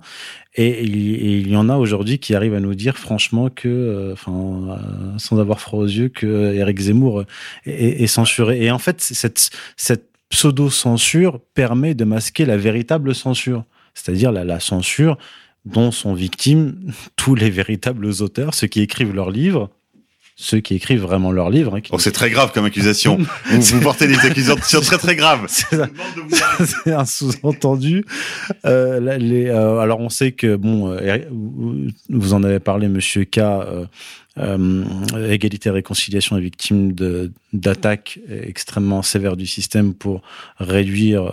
Et, 0.55 0.84
il 0.84 1.49
y 1.49 1.55
en 1.58 1.67
a 1.69 1.75
aujourd'hui 1.75 2.19
qui 2.19 2.36
arrivent 2.36 2.53
à 2.53 2.60
nous 2.62 2.75
dire 2.75 2.97
franchement 2.97 3.49
que, 3.49 3.67
euh, 3.67 4.15
euh, 4.27 4.77
sans 5.17 5.39
avoir 5.39 5.60
froid 5.60 5.79
aux 5.79 5.88
yeux, 5.88 6.10
que 6.10 6.53
Eric 6.53 6.79
Zemmour 6.79 7.23
est, 7.65 8.08
censuré. 8.08 8.63
Et 8.63 8.71
en 8.71 8.79
fait, 8.79 9.01
cette, 9.01 9.49
cette 9.75 10.10
pseudo-censure 10.29 11.39
permet 11.53 11.95
de 11.95 12.05
masquer 12.05 12.45
la 12.45 12.55
véritable 12.55 13.13
censure, 13.13 13.65
c'est-à-dire 13.93 14.32
la 14.32 14.60
censure 14.60 15.17
dont 15.65 15.91
sont 15.91 16.13
victimes 16.13 16.93
tous 17.15 17.36
les 17.36 17.50
véritables 17.50 18.06
auteurs, 18.22 18.54
ceux 18.54 18.67
qui 18.67 18.82
écrivent 18.82 19.13
leurs 19.13 19.32
livres, 19.32 19.69
ceux 20.41 20.62
qui 20.62 20.76
écrivent 20.76 21.02
vraiment 21.02 21.34
leurs 21.34 21.50
livres. 21.50 21.76
Hein, 21.76 21.82
oh, 21.91 22.00
c'est 22.00 22.13
très 22.13 22.30
grave 22.30 22.54
comme 22.54 22.63
accusation. 22.63 23.17
vous, 23.52 23.80
portez 23.82 24.08
des 24.08 24.17
accusations 24.19 24.80
très 24.82 24.98
très 24.98 25.15
graves. 25.17 25.48
C'est 25.50 26.93
un 26.93 27.04
sous-entendu. 27.04 28.06
Euh, 28.63 29.02
euh, 29.02 29.78
alors 29.80 30.00
on 30.00 30.08
sait 30.08 30.32
que 30.32 30.56
bon, 30.56 30.91
euh, 30.91 31.17
vous 32.10 32.34
en 32.34 32.43
avez 32.43 32.60
parlé, 32.60 32.88
Monsieur 32.88 33.26
K. 33.26 33.41
Égalité 34.38 35.67
et 35.67 35.72
réconciliation 35.74 36.38
est 36.38 36.41
victime 36.41 36.93
d'attaques 37.53 38.19
extrêmement 38.29 39.01
sévères 39.01 39.38
du 39.38 39.47
système 39.47 39.93
pour 39.93 40.21
réduire 40.59 41.31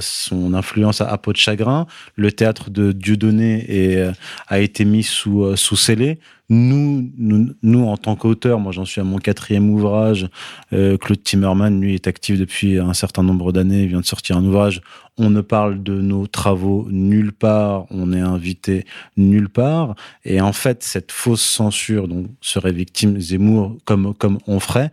son 0.00 0.54
influence 0.54 1.00
à, 1.00 1.08
à, 1.08 1.18
peau 1.18 1.32
de 1.32 1.38
chagrin. 1.38 1.86
Le 2.14 2.32
théâtre 2.32 2.70
de 2.70 2.92
Dieudonné 2.92 4.12
a 4.48 4.60
été 4.60 4.84
mis 4.84 5.02
sous, 5.02 5.56
sous 5.56 5.76
scellé. 5.76 6.18
Nous, 6.48 7.10
nous, 7.18 7.84
en 7.86 7.96
tant 7.96 8.14
qu'auteur, 8.14 8.60
moi 8.60 8.70
j'en 8.70 8.84
suis 8.84 9.00
à 9.00 9.04
mon 9.04 9.18
quatrième 9.18 9.68
ouvrage. 9.68 10.28
Euh, 10.72 10.96
Claude 10.96 11.20
Timmerman, 11.20 11.80
lui, 11.80 11.94
est 11.94 12.06
actif 12.06 12.38
depuis 12.38 12.78
un 12.78 12.94
certain 12.94 13.24
nombre 13.24 13.50
d'années, 13.50 13.82
il 13.82 13.88
vient 13.88 14.00
de 14.00 14.04
sortir 14.04 14.36
un 14.36 14.44
ouvrage. 14.44 14.80
On 15.18 15.28
ne 15.28 15.40
parle 15.40 15.82
de 15.82 16.00
nos 16.00 16.28
travaux 16.28 16.86
nulle 16.88 17.32
part, 17.32 17.86
on 17.90 18.12
est 18.12 18.20
invité 18.20 18.84
nulle 19.16 19.48
part. 19.48 19.96
Et 20.24 20.40
en 20.40 20.52
fait, 20.52 20.84
cette 20.84 21.10
fausse 21.10 21.42
censure 21.42 22.06
dont 22.06 22.26
serait 22.40 22.72
victime 22.72 23.18
Zemmour, 23.18 23.76
comme, 23.84 24.14
comme 24.14 24.38
on 24.46 24.60
ferait, 24.60 24.92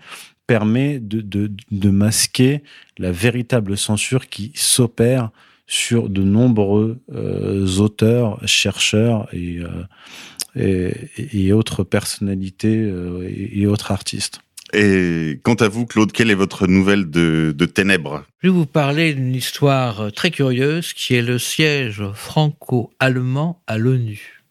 permet 0.54 1.00
de, 1.00 1.22
de, 1.22 1.52
de 1.72 1.89
masquer 1.89 2.62
la 3.00 3.12
véritable 3.12 3.76
censure 3.76 4.28
qui 4.28 4.52
s'opère 4.54 5.32
sur 5.66 6.10
de 6.10 6.22
nombreux 6.22 7.00
euh, 7.12 7.66
auteurs, 7.80 8.39
chercheurs 8.48 9.28
et, 9.34 9.62
euh, 10.56 10.92
et, 11.18 11.54
autres 11.54 11.84
personnalités 11.84 12.78
euh, 12.78 13.27
et, 13.27 13.65
autres 13.65 13.92
artistes. 13.92 14.42
Et 14.73 15.40
quant 15.42 15.56
à 15.56 15.67
vous, 15.69 15.88
Claude, 15.88 16.12
quelle 16.12 16.30
est 16.30 16.36
votre 16.36 16.67
nouvelle 16.67 17.10
de, 17.10 17.52
de 17.58 17.65
ténèbres? 17.65 18.23
Je 18.44 18.50
vais 18.50 18.54
vous 18.54 18.67
parler 18.67 19.15
d'une 19.15 19.34
histoire 19.34 20.12
très 20.12 20.30
curieuse 20.30 20.94
qui 20.94 21.15
est 21.15 21.23
le 21.23 21.40
siège 21.40 22.04
franco-allemand 22.13 23.60
à 23.65 23.80
l'ONU. 23.80 24.42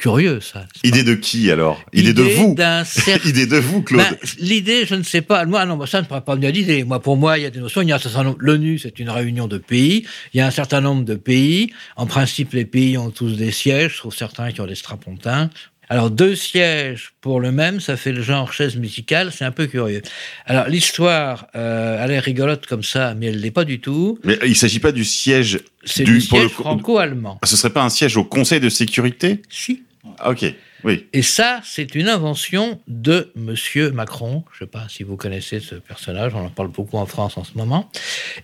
Curieux, 0.00 0.40
ça. 0.40 0.64
Idée 0.82 1.04
de 1.04 1.14
qui 1.14 1.50
alors? 1.50 1.78
Idée 1.92 2.14
de 2.14 2.22
vous 2.22 2.56
certain- 2.84 3.28
Idée 3.28 3.44
de 3.46 3.58
vous, 3.58 3.82
Claude 3.82 4.00
Ben, 4.00 4.16
l'idée, 4.38 4.86
je 4.86 4.94
ne 4.94 5.02
sais 5.02 5.20
pas. 5.20 5.44
Moi, 5.44 5.66
non, 5.66 5.84
ça 5.84 6.00
ne 6.00 6.06
pourrait 6.06 6.22
pas 6.24 6.36
venir 6.36 6.52
d'idée. 6.52 6.84
Moi, 6.84 7.00
pour 7.02 7.18
moi, 7.18 7.36
il 7.38 7.42
y 7.42 7.46
a 7.46 7.50
des 7.50 7.60
notions. 7.60 7.82
Il 7.82 7.88
y 7.90 7.92
a 7.92 7.96
un 7.96 7.98
certain 7.98 8.24
nombre. 8.24 8.38
L'ONU, 8.40 8.78
c'est 8.78 8.98
une 8.98 9.10
réunion 9.10 9.46
de 9.46 9.58
pays. 9.58 10.06
Il 10.32 10.38
y 10.38 10.40
a 10.40 10.46
un 10.46 10.50
certain 10.50 10.80
nombre 10.80 11.04
de 11.04 11.16
pays. 11.16 11.74
En 11.96 12.06
principe, 12.06 12.54
les 12.54 12.64
pays 12.64 12.96
ont 12.96 13.10
tous 13.10 13.36
des 13.36 13.50
sièges, 13.52 13.98
sauf 14.00 14.16
certains 14.16 14.52
qui 14.52 14.62
ont 14.62 14.66
des 14.66 14.74
strapontins. 14.74 15.50
Alors, 15.90 16.08
deux 16.10 16.34
sièges 16.36 17.12
pour 17.20 17.40
le 17.40 17.50
même, 17.52 17.80
ça 17.80 17.96
fait 17.98 18.12
le 18.12 18.22
genre 18.22 18.52
chaise 18.54 18.76
musicale. 18.76 19.32
C'est 19.36 19.44
un 19.44 19.50
peu 19.50 19.66
curieux. 19.66 20.00
Alors, 20.46 20.66
l'histoire, 20.68 21.48
euh, 21.56 22.02
elle 22.02 22.12
est 22.12 22.20
rigolote 22.20 22.64
comme 22.66 22.84
ça, 22.84 23.14
mais 23.14 23.26
elle 23.26 23.40
l'est 23.40 23.50
pas 23.50 23.64
du 23.64 23.80
tout. 23.80 24.18
Mais 24.24 24.38
il 24.46 24.56
s'agit 24.56 24.78
pas 24.78 24.92
du 24.92 25.04
siège 25.04 25.58
C'est 25.84 26.04
du 26.04 26.14
le 26.14 26.20
siège 26.20 26.54
co- 26.54 26.62
franco-allemand. 26.62 27.38
Ce 27.44 27.54
serait 27.56 27.72
pas 27.72 27.82
un 27.82 27.90
siège 27.90 28.16
au 28.16 28.24
Conseil 28.24 28.60
de 28.60 28.68
sécurité? 28.70 29.42
Si. 29.50 29.82
Ah, 30.18 30.30
Ok, 30.30 30.44
oui. 30.84 31.06
Et 31.12 31.22
ça, 31.22 31.60
c'est 31.62 31.94
une 31.94 32.08
invention 32.08 32.80
de 32.88 33.30
Monsieur 33.36 33.90
Macron. 33.90 34.44
Je 34.52 34.64
ne 34.64 34.66
sais 34.68 34.70
pas 34.70 34.86
si 34.88 35.02
vous 35.02 35.16
connaissez 35.16 35.60
ce 35.60 35.74
personnage, 35.74 36.34
on 36.34 36.46
en 36.46 36.48
parle 36.50 36.68
beaucoup 36.70 36.96
en 36.96 37.06
France 37.06 37.36
en 37.36 37.44
ce 37.44 37.52
moment. 37.56 37.90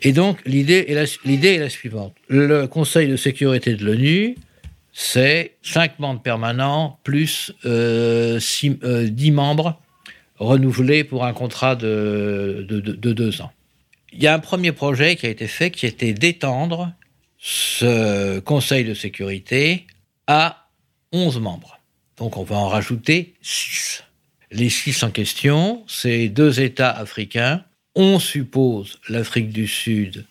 Et 0.03 0.13
donc, 0.13 0.39
l'idée 0.45 0.85
est, 0.89 0.95
la, 1.59 1.69
suivante. 1.71 2.15
Le 2.29 2.67
Conseil 2.67 3.09
de 3.09 3.17
sécurité 3.17 3.75
de 3.75 3.85
l'ONU, 3.85 4.37
c'est 4.93 5.55
cinq 5.63 5.99
membres 5.99 6.21
permanents 6.23 6.99
plus 7.05 7.53
euh, 7.65 8.39
six- 8.41 8.79
euh, 8.83 9.09
dix 9.09 9.31
membres 9.31 9.81
renouvelés 10.39 11.05
pour 11.05 11.25
un 11.25 11.33
contrat 11.33 11.75
de, 11.77 12.67
de, 12.69 12.81
de- 12.81 13.43
ans. 13.43 13.53
Il 14.13 14.23
y 14.23 14.27
a 14.27 14.35
un 14.35 14.39
premier 14.39 14.73
projet 14.73 15.17
qui 15.17 15.27
a 15.27 15.31
été 15.31 15.47
fait 15.47 15.71
qui 15.71 15.87
était 15.87 16.13
d'étendre 16.13 16.93
ce 17.39 18.39
Conseil 18.41 18.85
de 18.85 18.93
sécurité 18.95 19.87
à 20.27 20.66
11 21.17 21.41
membres. 21.41 21.81
Donc 22.19 22.37
on 22.37 22.45
va 22.45 22.57
en 22.57 22.69
rajouter 22.69 23.35
6. 23.43 24.05
Les 24.51 24.69
6 24.69 25.03
en 25.03 25.11
question, 25.11 25.83
c'est 25.89 26.29
deux 26.29 26.61
États 26.61 26.91
africains. 26.91 27.65
On 27.95 28.19
suppose 28.19 28.99
l'Afrique 29.09 29.51
du 29.51 29.67
Sud 29.67 30.27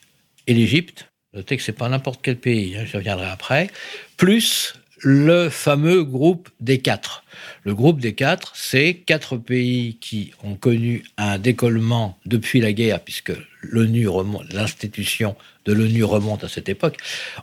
et 0.47 0.53
l'Égypte. 0.53 1.07
Notez 1.33 1.57
que 1.57 1.63
c'est 1.63 1.73
pas 1.73 1.89
n'importe 1.89 2.21
quel 2.21 2.37
pays, 2.37 2.77
hein, 2.77 2.85
j'y 2.85 2.95
reviendrai 2.95 3.25
après. 3.25 3.69
Plus 4.15 4.75
le 4.99 5.49
fameux 5.49 6.03
groupe 6.03 6.49
des 6.59 6.79
quatre. 6.79 7.23
Le 7.63 7.75
groupe 7.75 7.99
des 7.99 8.13
quatre, 8.13 8.55
c'est 8.55 8.93
quatre 8.93 9.37
pays 9.37 9.97
qui 9.99 10.31
ont 10.43 10.55
connu 10.55 11.03
un 11.17 11.37
décollement 11.37 12.17
depuis 12.25 12.61
la 12.61 12.73
guerre, 12.73 13.01
puisque 13.01 13.33
l'ONU 13.61 14.07
l'institution 14.51 15.35
de 15.65 15.73
l'ONU 15.73 16.03
remonte 16.03 16.43
à 16.43 16.49
cette 16.49 16.69
époque, 16.69 16.97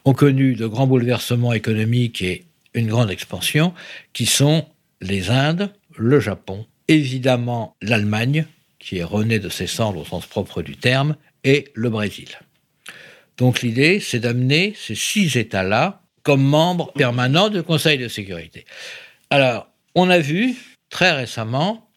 ont 0.05 0.15
connu 0.15 0.55
de 0.55 0.67
grands 0.67 0.87
bouleversements 0.87 1.53
économiques 1.53 2.23
et 2.23 2.45
une 2.75 2.89
grande 2.89 3.11
expansion, 3.11 3.75
qui 4.13 4.27
sont 4.27 4.67
les 5.01 5.31
Indes, 5.31 5.73
le 5.97 6.21
Japon, 6.21 6.67
évidemment 6.89 7.77
l'Allemagne, 7.83 8.47
qui 8.79 8.99
est 8.99 9.05
renée 9.05 9.39
de 9.39 9.49
ses 9.49 9.67
cendres 9.67 10.01
au 10.01 10.05
sens 10.05 10.27
propre 10.27 10.63
du 10.63 10.77
terme, 10.77 11.17
et 11.45 11.65
le 11.75 11.91
Brésil. 11.91 12.29
Donc 13.37 13.63
l'idée, 13.63 14.01
c'est 14.01 14.21
d'amener 14.21 14.75
ces 14.77 14.95
six 14.95 15.37
États-là 15.37 16.03
comme 16.23 16.43
membres 16.43 16.93
permanents 16.93 17.49
du 17.49 17.63
Conseil 17.63 17.99
de 17.99 18.09
sécurité. 18.09 18.65
Alors, 19.31 19.69
on 19.95 20.09
a 20.11 20.19
vu 20.19 20.55
très 20.91 21.13
récemment 21.13 21.89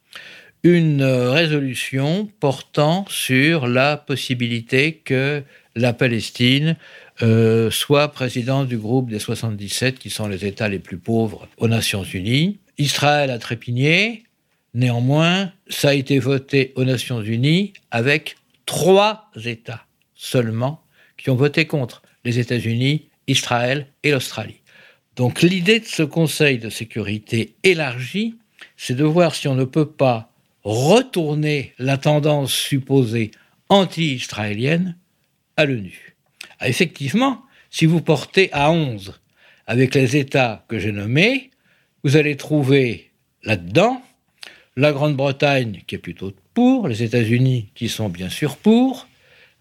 une 0.64 1.04
résolution 1.04 2.28
portant 2.40 3.06
sur 3.08 3.68
la 3.68 3.98
possibilité 3.98 4.98
que 4.98 5.44
la 5.76 5.94
Palestine 5.94 6.78
euh, 7.22 7.70
soit 7.70 8.10
président 8.10 8.66
du 8.66 8.78
groupe 8.78 9.10
des 9.10 9.20
77 9.20 10.00
qui 10.00 10.10
sont 10.10 10.28
les 10.28 10.46
États 10.46 10.70
les 10.70 10.80
plus 10.80 10.98
pauvres 10.98 11.48
aux 11.58 11.68
Nations 11.68 12.04
Unies. 12.04 12.60
Israël 12.78 13.30
a 13.30 13.40
trépigné, 13.40 14.24
néanmoins, 14.74 15.52
ça 15.70 15.90
a 15.90 15.94
été 15.94 16.20
voté 16.20 16.74
aux 16.76 16.84
Nations 16.84 17.22
Unies 17.22 17.74
avec 17.92 18.36
trois 18.66 19.30
États 19.44 19.86
seulement 20.16 20.82
qui 21.18 21.30
ont 21.30 21.36
voté 21.36 21.66
contre 21.66 22.02
les 22.24 22.40
États-Unis, 22.40 23.08
Israël 23.28 23.88
et 24.04 24.12
l'Australie. 24.12 24.62
Donc 25.16 25.42
l'idée 25.42 25.80
de 25.80 25.86
ce 25.86 26.04
Conseil 26.04 26.58
de 26.58 26.70
sécurité 26.70 27.56
élargi, 27.64 28.36
c'est 28.76 28.96
de 28.96 29.04
voir 29.04 29.36
si 29.36 29.48
on 29.48 29.56
ne 29.56 29.64
peut 29.64 29.90
pas 29.90 30.32
retourner 30.64 31.74
la 31.80 31.98
tendance 31.98 32.54
supposée 32.54 33.32
anti-israélienne 33.70 34.98
à 35.58 35.66
l'ONU. 35.66 36.16
Ah, 36.60 36.70
effectivement, 36.70 37.44
si 37.70 37.86
vous 37.86 38.02
portez 38.02 38.50
à 38.54 38.72
11 38.72 39.20
avec 39.68 39.96
les 39.96 40.18
États 40.18 40.66
que 40.68 40.80
j'ai 40.80 40.92
nommés, 40.92 41.52
vous 42.04 42.18
allez 42.18 42.38
trouver 42.38 43.12
là-dedans 43.44 44.02
la 44.78 44.92
Grande-Bretagne 44.92 45.82
qui 45.88 45.96
est 45.96 46.00
plutôt 46.00 46.34
pour, 46.54 46.88
les 46.88 47.04
États-Unis 47.04 47.70
qui 47.76 47.90
sont 47.90 48.10
bien 48.10 48.30
sûr 48.30 48.58
pour, 48.58 49.08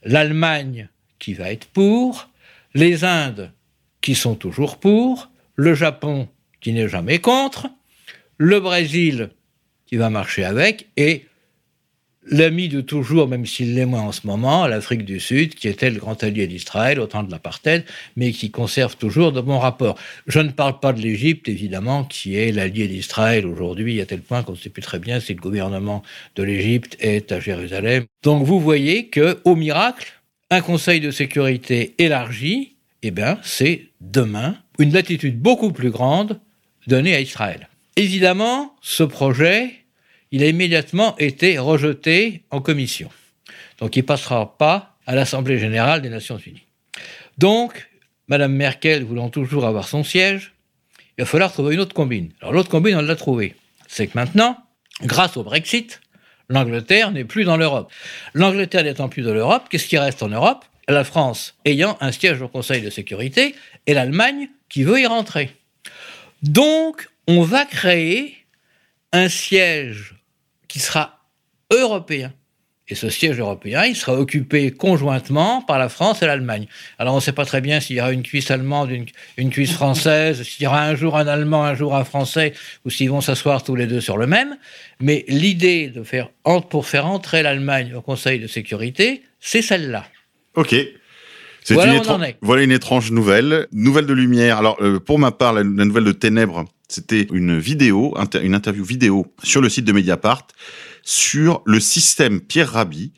l'Allemagne 0.03 0.89
qui 1.19 1.35
va 1.35 1.51
être 1.51 1.67
pour, 1.67 2.29
les 2.75 3.05
Indes 3.05 3.53
qui 4.01 4.15
sont 4.15 4.35
toujours 4.35 4.79
pour, 4.79 5.31
le 5.57 5.75
Japon 5.75 6.29
qui 6.61 6.73
n'est 6.73 6.89
jamais 6.89 7.19
contre, 7.19 7.69
le 8.37 8.61
Brésil 8.61 9.31
qui 9.87 9.97
va 9.97 10.11
marcher 10.11 10.45
avec, 10.45 10.89
et 10.97 11.27
l'ami 12.27 12.69
de 12.69 12.81
toujours, 12.81 13.29
même 13.29 13.47
s'il 13.47 13.75
l'est 13.75 13.87
moins 13.87 14.03
en 14.03 14.13
ce 14.13 14.27
moment, 14.27 14.67
l'Afrique 14.67 15.05
du 15.05 15.21
Sud, 15.21 15.55
qui 15.55 15.69
était 15.69 15.91
le 15.91 15.99
grand 15.99 16.23
allié 16.23 16.47
d'Israël 16.47 17.01
au 17.01 17.07
temps 17.07 17.23
de 17.23 17.31
l'apartheid, 17.31 17.85
mais 18.17 18.33
qui 18.33 18.51
conserve 18.51 18.97
toujours 18.97 19.33
de 19.33 19.41
bons 19.41 19.59
rapports. 19.59 19.99
Je 20.27 20.41
ne 20.41 20.51
parle 20.51 20.81
pas 20.81 20.93
de 20.93 21.01
l'Égypte, 21.01 21.49
évidemment, 21.49 22.05
qui 22.05 22.37
est 22.37 22.53
l'allié 22.53 22.89
d'Israël 22.89 23.47
aujourd'hui, 23.47 24.01
à 24.01 24.07
tel 24.07 24.21
point 24.21 24.43
qu'on 24.43 24.53
ne 24.53 24.57
sait 24.57 24.71
plus 24.71 24.83
très 24.83 24.99
bien 24.99 25.21
si 25.21 25.35
le 25.35 25.41
gouvernement 25.41 26.03
de 26.37 26.43
l'Égypte 26.43 26.97
est 27.01 27.33
à 27.33 27.41
Jérusalem. 27.41 28.05
Donc 28.23 28.45
vous 28.45 28.61
voyez 28.61 29.07
que, 29.09 29.39
au 29.45 29.57
miracle, 29.57 30.21
un 30.51 30.61
Conseil 30.61 31.01
de 31.01 31.11
sécurité 31.11 31.95
élargi, 31.99 32.75
eh 33.03 33.11
bien, 33.11 33.39
c'est 33.43 33.87
demain 34.01 34.57
une 34.79 34.93
latitude 34.93 35.39
beaucoup 35.39 35.73
plus 35.73 35.91
grande 35.91 36.41
donnée 36.87 37.15
à 37.15 37.21
Israël. 37.21 37.69
Évidemment, 37.97 38.75
ce 38.81 39.05
projet, 39.05 39.84
il 40.35 40.43
a 40.43 40.49
immédiatement 40.49 41.17
été 41.19 41.59
rejeté 41.59 42.43
en 42.51 42.61
commission. 42.61 43.09
Donc 43.79 43.95
il 43.95 44.01
ne 44.01 44.07
passera 44.07 44.59
pas 44.59 44.97
à 45.07 45.15
l'Assemblée 45.15 45.61
générale 45.61 46.03
des 46.03 46.09
Nations 46.09 46.39
unies. 46.39 46.67
Donc, 47.39 47.89
Madame 48.27 48.53
Merkel 48.53 49.05
voulant 49.05 49.29
toujours 49.29 49.65
avoir 49.65 49.87
son 49.87 50.03
siège, 50.03 50.53
il 51.17 51.23
va 51.23 51.25
falloir 51.25 51.53
trouver 51.53 51.75
une 51.75 51.81
autre 51.81 51.95
combine. 51.95 52.33
Alors 52.41 52.53
l'autre 52.53 52.69
combine, 52.69 52.97
on 52.97 53.03
l'a 53.03 53.15
trouvée. 53.15 53.55
C'est 53.87 54.09
que 54.09 54.19
maintenant, 54.19 54.59
grâce 55.03 55.37
au 55.37 55.45
Brexit, 55.45 56.01
l'Angleterre 56.49 57.13
n'est 57.13 57.25
plus 57.25 57.45
dans 57.45 57.57
l'Europe. 57.57 57.93
L'Angleterre 58.33 58.83
n'étant 58.83 59.09
plus 59.09 59.23
dans 59.23 59.35
l'Europe, 59.35 59.67
qu'est-ce 59.71 59.87
qui 59.87 59.99
reste 59.99 60.21
en 60.25 60.31
Europe? 60.31 60.65
La 60.89 61.05
France 61.05 61.55
ayant 61.65 61.97
un 62.01 62.11
siège 62.11 62.43
au 62.43 62.49
Conseil 62.49 62.83
de 62.83 62.91
sécurité 62.91 63.55
et 63.87 63.95
l'Allemagne 63.95 64.49
qui 64.69 64.83
veut 64.83 65.01
y 65.01 65.07
rentrer. 65.07 65.53
Donc, 66.43 67.09
on 67.29 67.43
va 67.43 67.65
créer 67.67 68.35
un 69.13 69.29
siège 69.29 70.14
qui 70.75 70.81
sera 70.81 71.21
européen. 71.71 72.33
Et 72.89 72.97
ce 72.97 73.09
siège 73.09 73.39
européen, 73.39 73.85
il 73.85 73.95
sera 73.95 74.19
occupé 74.19 74.73
conjointement 74.73 75.63
par 75.63 75.79
la 75.79 75.89
France 75.89 76.21
et 76.21 76.27
l'Allemagne. 76.27 76.67
Alors 76.99 77.15
on 77.15 77.19
ne 77.19 77.23
sait 77.23 77.33
pas 77.33 77.45
très 77.45 77.61
bien 77.61 77.79
s'il 77.79 77.95
y 77.97 78.01
aura 78.01 78.11
une 78.11 78.25
cuisse 78.25 78.51
allemande, 78.51 78.91
une, 78.91 79.07
une 79.37 79.51
cuisse 79.51 79.73
française, 79.73 80.43
s'il 80.43 80.65
y 80.65 80.67
aura 80.67 80.83
un 80.83 80.97
jour 80.97 81.17
un 81.17 81.29
Allemand, 81.29 81.63
un 81.65 81.77
jour 81.77 81.95
un 81.95 82.03
Français, 82.05 82.55
ou 82.85 82.91
s'ils 82.91 83.09
vont 83.09 83.21
s'asseoir 83.21 83.63
tous 83.63 83.77
les 83.77 83.87
deux 83.87 84.01
sur 84.01 84.17
le 84.17 84.27
même. 84.27 84.57
Mais 85.01 85.25
l'idée 85.29 85.87
de 85.91 86.03
faire, 86.03 86.29
pour 86.69 86.87
faire 86.87 87.07
entrer 87.07 87.45
l'Allemagne 87.45 87.95
au 87.95 88.03
Conseil 88.03 88.41
de 88.41 88.49
sécurité, 88.49 89.23
c'est 89.39 89.63
celle-là. 89.63 90.05
Ok. 90.57 90.75
Voilà 91.71 91.95
une. 91.95 92.35
Voilà 92.43 92.63
étrange 92.65 93.13
nouvelle. 93.13 93.69
Nouvelle 93.71 94.07
de 94.07 94.13
lumière. 94.13 94.59
Alors, 94.59 94.77
euh, 94.83 94.99
pour 94.99 95.21
ma 95.21 95.31
part, 95.31 95.53
la, 95.53 95.63
la 95.63 95.85
nouvelle 95.85 96.05
de 96.05 96.13
Ténèbres, 96.13 96.65
c'était 96.95 97.27
une 97.33 97.59
vidéo, 97.59 98.15
une 98.41 98.55
interview 98.55 98.85
vidéo 98.85 99.27
sur 99.43 99.61
le 99.61 99.69
site 99.69 99.85
de 99.85 99.93
Mediapart 99.93 100.47
sur 101.03 101.61
le 101.67 101.81
système 101.81 102.41
Pierre 102.41 102.71
Rabhi, 102.71 103.13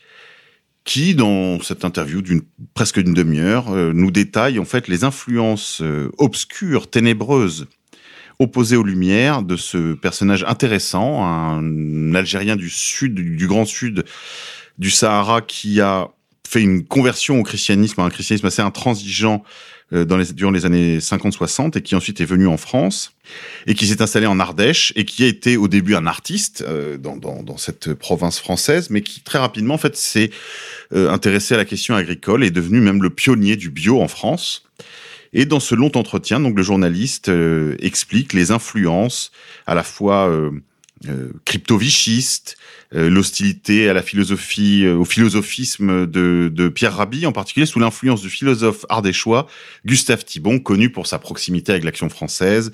qui, 0.84 1.14
dans 1.14 1.60
cette 1.60 1.84
interview 1.84 2.22
d'une 2.22 2.40
presque 2.72 3.00
d'une 3.00 3.12
demi-heure, 3.12 3.70
euh, 3.70 3.92
nous 3.92 4.10
détaille 4.10 4.58
en 4.58 4.64
fait 4.64 4.88
les 4.88 5.04
influences 5.04 5.82
euh, 5.82 6.10
obscures, 6.16 6.88
ténébreuses, 6.88 7.66
opposées 8.38 8.76
aux 8.76 8.84
lumières 8.84 9.42
de 9.42 9.56
ce 9.56 9.94
personnage 9.94 10.44
intéressant, 10.44 11.24
un 11.24 12.14
Algérien 12.14 12.56
du 12.56 12.70
sud, 12.70 13.14
du, 13.14 13.46
grand 13.46 13.66
sud 13.66 14.04
du 14.78 14.90
Sahara, 14.90 15.42
qui 15.42 15.80
a 15.80 16.08
fait 16.48 16.62
une 16.62 16.86
conversion 16.86 17.40
au 17.40 17.42
christianisme, 17.42 18.00
un 18.00 18.10
christianisme 18.10 18.46
assez 18.46 18.62
intransigeant 18.62 19.42
dans 19.92 20.16
les, 20.16 20.32
durant 20.32 20.50
les 20.50 20.66
années 20.66 20.98
50-60 20.98 21.78
et 21.78 21.82
qui 21.82 21.94
ensuite 21.94 22.20
est 22.20 22.24
venu 22.24 22.46
en 22.48 22.56
France 22.56 23.12
et 23.66 23.74
qui 23.74 23.86
s'est 23.86 24.02
installé 24.02 24.26
en 24.26 24.40
Ardèche 24.40 24.92
et 24.96 25.04
qui 25.04 25.24
a 25.24 25.26
été 25.26 25.56
au 25.56 25.68
début 25.68 25.94
un 25.94 26.06
artiste 26.06 26.64
euh, 26.66 26.96
dans, 26.96 27.16
dans, 27.16 27.42
dans, 27.42 27.56
cette 27.56 27.94
province 27.94 28.38
française, 28.38 28.90
mais 28.90 29.02
qui 29.02 29.20
très 29.20 29.38
rapidement 29.38 29.74
en 29.74 29.78
fait 29.78 29.96
s'est 29.96 30.30
euh, 30.92 31.10
intéressé 31.10 31.54
à 31.54 31.56
la 31.56 31.64
question 31.64 31.94
agricole 31.94 32.44
et 32.44 32.48
est 32.48 32.50
devenu 32.50 32.80
même 32.80 33.02
le 33.02 33.10
pionnier 33.10 33.56
du 33.56 33.70
bio 33.70 34.00
en 34.00 34.08
France. 34.08 34.64
Et 35.32 35.44
dans 35.44 35.60
ce 35.60 35.74
long 35.74 35.90
entretien, 35.94 36.40
donc 36.40 36.56
le 36.56 36.62
journaliste 36.62 37.28
euh, 37.28 37.76
explique 37.80 38.32
les 38.32 38.52
influences 38.52 39.32
à 39.66 39.74
la 39.74 39.82
fois 39.82 40.30
euh, 41.04 41.10
euh, 41.10 41.32
crypto-vichistes, 41.44 42.56
euh, 42.94 43.10
l'hostilité 43.10 43.88
à 43.88 43.92
la 43.92 44.02
philosophie, 44.02 44.84
euh, 44.84 44.96
au 44.96 45.04
philosophisme 45.04 46.06
de, 46.06 46.50
de, 46.52 46.68
Pierre 46.68 46.96
Rabhi, 46.96 47.26
en 47.26 47.32
particulier 47.32 47.66
sous 47.66 47.80
l'influence 47.80 48.22
du 48.22 48.30
philosophe 48.30 48.86
ardéchois 48.88 49.46
Gustave 49.84 50.24
Thibon, 50.24 50.58
connu 50.58 50.90
pour 50.90 51.06
sa 51.06 51.18
proximité 51.18 51.72
avec 51.72 51.84
l'action 51.84 52.08
française, 52.08 52.70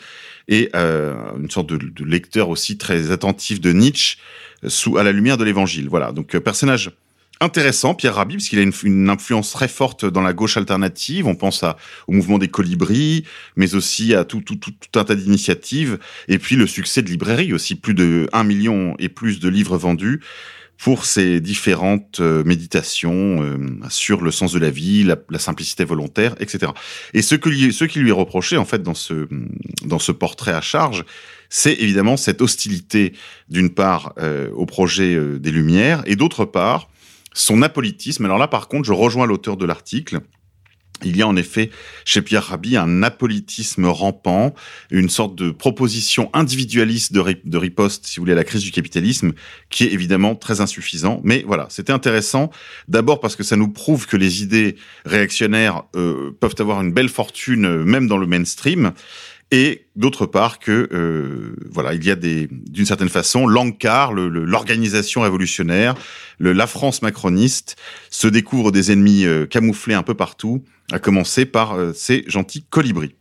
et 0.48 0.70
euh, 0.76 1.14
une 1.38 1.50
sorte 1.50 1.68
de, 1.68 1.76
de, 1.76 2.04
lecteur 2.04 2.48
aussi 2.48 2.76
très 2.76 3.10
attentif 3.10 3.60
de 3.60 3.72
Nietzsche, 3.72 4.18
sous 4.66 4.98
à 4.98 5.02
la 5.02 5.12
lumière 5.12 5.38
de 5.38 5.44
l'Évangile. 5.44 5.88
Voilà, 5.88 6.12
donc 6.12 6.36
personnage 6.38 6.90
intéressant, 7.42 7.94
Pierre 7.94 8.14
Rabhi, 8.14 8.36
parce 8.36 8.48
qu'il 8.48 8.58
a 8.58 8.62
une, 8.62 9.10
influence 9.10 9.52
très 9.52 9.68
forte 9.68 10.04
dans 10.04 10.22
la 10.22 10.32
gauche 10.32 10.56
alternative. 10.56 11.26
On 11.26 11.34
pense 11.34 11.64
au 12.06 12.12
mouvement 12.12 12.38
des 12.38 12.48
colibris, 12.48 13.24
mais 13.56 13.74
aussi 13.74 14.14
à 14.14 14.24
tout, 14.24 14.42
un 14.94 15.04
tas 15.04 15.14
d'initiatives. 15.14 15.98
Et 16.28 16.38
puis 16.38 16.56
le 16.56 16.66
succès 16.66 17.02
de 17.02 17.08
librairie 17.08 17.52
aussi, 17.52 17.74
plus 17.74 17.94
de 17.94 18.28
1 18.32 18.44
million 18.44 18.94
et 18.98 19.08
plus 19.08 19.40
de 19.40 19.48
livres 19.48 19.76
vendus 19.76 20.20
pour 20.78 21.04
ses 21.04 21.40
différentes 21.40 22.18
euh, 22.20 22.42
méditations 22.44 23.42
euh, 23.42 23.56
sur 23.88 24.20
le 24.20 24.32
sens 24.32 24.52
de 24.52 24.58
la 24.58 24.70
vie, 24.70 25.04
la, 25.04 25.38
simplicité 25.38 25.84
volontaire, 25.84 26.34
etc. 26.40 26.72
Et 27.14 27.22
ce, 27.22 27.36
que 27.36 27.50
ce 27.70 27.84
qui 27.84 28.00
lui 28.00 28.08
est 28.08 28.12
reproché, 28.12 28.56
en 28.56 28.64
fait, 28.64 28.82
dans 28.82 28.94
ce, 28.94 29.28
dans 29.84 30.00
ce 30.00 30.10
portrait 30.10 30.52
à 30.52 30.60
charge, 30.60 31.04
c'est 31.50 31.74
évidemment 31.74 32.16
cette 32.16 32.40
hostilité, 32.40 33.12
d'une 33.48 33.70
part, 33.70 34.14
euh, 34.18 34.50
au 34.54 34.66
projet 34.66 35.16
des 35.38 35.52
Lumières, 35.52 36.02
et 36.06 36.16
d'autre 36.16 36.44
part, 36.44 36.88
son 37.34 37.62
apolitisme. 37.62 38.24
Alors 38.24 38.38
là, 38.38 38.48
par 38.48 38.68
contre, 38.68 38.86
je 38.86 38.92
rejoins 38.92 39.26
l'auteur 39.26 39.56
de 39.56 39.66
l'article. 39.66 40.20
Il 41.04 41.16
y 41.16 41.22
a 41.22 41.26
en 41.26 41.36
effet 41.36 41.70
chez 42.04 42.22
Pierre 42.22 42.44
Rabhi 42.44 42.76
un 42.76 43.02
apolitisme 43.02 43.86
rampant, 43.86 44.54
une 44.90 45.08
sorte 45.08 45.34
de 45.34 45.50
proposition 45.50 46.30
individualiste 46.32 47.12
de, 47.12 47.20
ri 47.20 47.36
de, 47.44 47.58
riposte, 47.58 48.06
si 48.06 48.16
vous 48.16 48.22
voulez, 48.22 48.32
à 48.32 48.36
la 48.36 48.44
crise 48.44 48.62
du 48.62 48.70
capitalisme, 48.70 49.32
qui 49.70 49.84
est 49.84 49.92
évidemment 49.92 50.34
très 50.34 50.60
insuffisant. 50.60 51.20
Mais 51.24 51.44
voilà, 51.46 51.66
c'était 51.70 51.92
intéressant. 51.92 52.50
D'abord 52.88 53.20
parce 53.20 53.36
que 53.36 53.42
ça 53.42 53.56
nous 53.56 53.68
prouve 53.68 54.06
que 54.06 54.16
les 54.16 54.42
idées 54.42 54.76
réactionnaires 55.04 55.82
euh, 55.96 56.30
peuvent 56.38 56.54
avoir 56.58 56.80
une 56.80 56.92
belle 56.92 57.08
fortune, 57.08 57.64
euh, 57.64 57.84
même 57.84 58.06
dans 58.06 58.18
le 58.18 58.26
mainstream 58.26 58.92
et 59.52 59.86
d'autre 59.94 60.24
part 60.26 60.58
que 60.58 60.88
euh, 60.92 61.54
voilà 61.70 61.92
il 61.92 62.04
y 62.04 62.10
a 62.10 62.16
des 62.16 62.48
d'une 62.50 62.86
certaine 62.86 63.10
façon 63.10 63.46
l'encart 63.46 64.14
l'organisation 64.14 65.20
révolutionnaire 65.20 65.94
le, 66.38 66.52
la 66.52 66.66
France 66.66 67.02
macroniste 67.02 67.76
se 68.10 68.26
découvre 68.26 68.72
des 68.72 68.90
ennemis 68.90 69.26
euh, 69.26 69.46
camouflés 69.46 69.94
un 69.94 70.02
peu 70.02 70.14
partout 70.14 70.64
à 70.90 70.98
commencer 70.98 71.46
par 71.46 71.74
euh, 71.74 71.92
ces 71.94 72.24
gentils 72.26 72.64
colibris. 72.68 73.14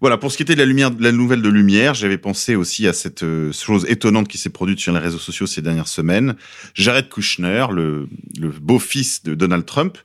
Voilà 0.00 0.16
pour 0.16 0.32
ce 0.32 0.36
qui 0.36 0.42
était 0.42 0.54
de 0.54 0.60
la 0.60 0.64
lumière 0.64 0.90
de 0.90 1.02
la 1.02 1.12
nouvelle 1.12 1.42
de 1.42 1.48
lumière 1.48 1.94
j'avais 1.94 2.18
pensé 2.18 2.54
aussi 2.54 2.86
à 2.86 2.92
cette 2.92 3.24
euh, 3.24 3.52
chose 3.52 3.84
étonnante 3.88 4.28
qui 4.28 4.38
s'est 4.38 4.50
produite 4.50 4.78
sur 4.78 4.92
les 4.92 5.00
réseaux 5.00 5.18
sociaux 5.18 5.46
ces 5.46 5.62
dernières 5.62 5.88
semaines. 5.88 6.36
Jared 6.74 7.08
Kushner 7.08 7.66
le, 7.72 8.08
le 8.38 8.48
beau-fils 8.50 9.24
de 9.24 9.34
Donald 9.34 9.66
Trump 9.66 9.98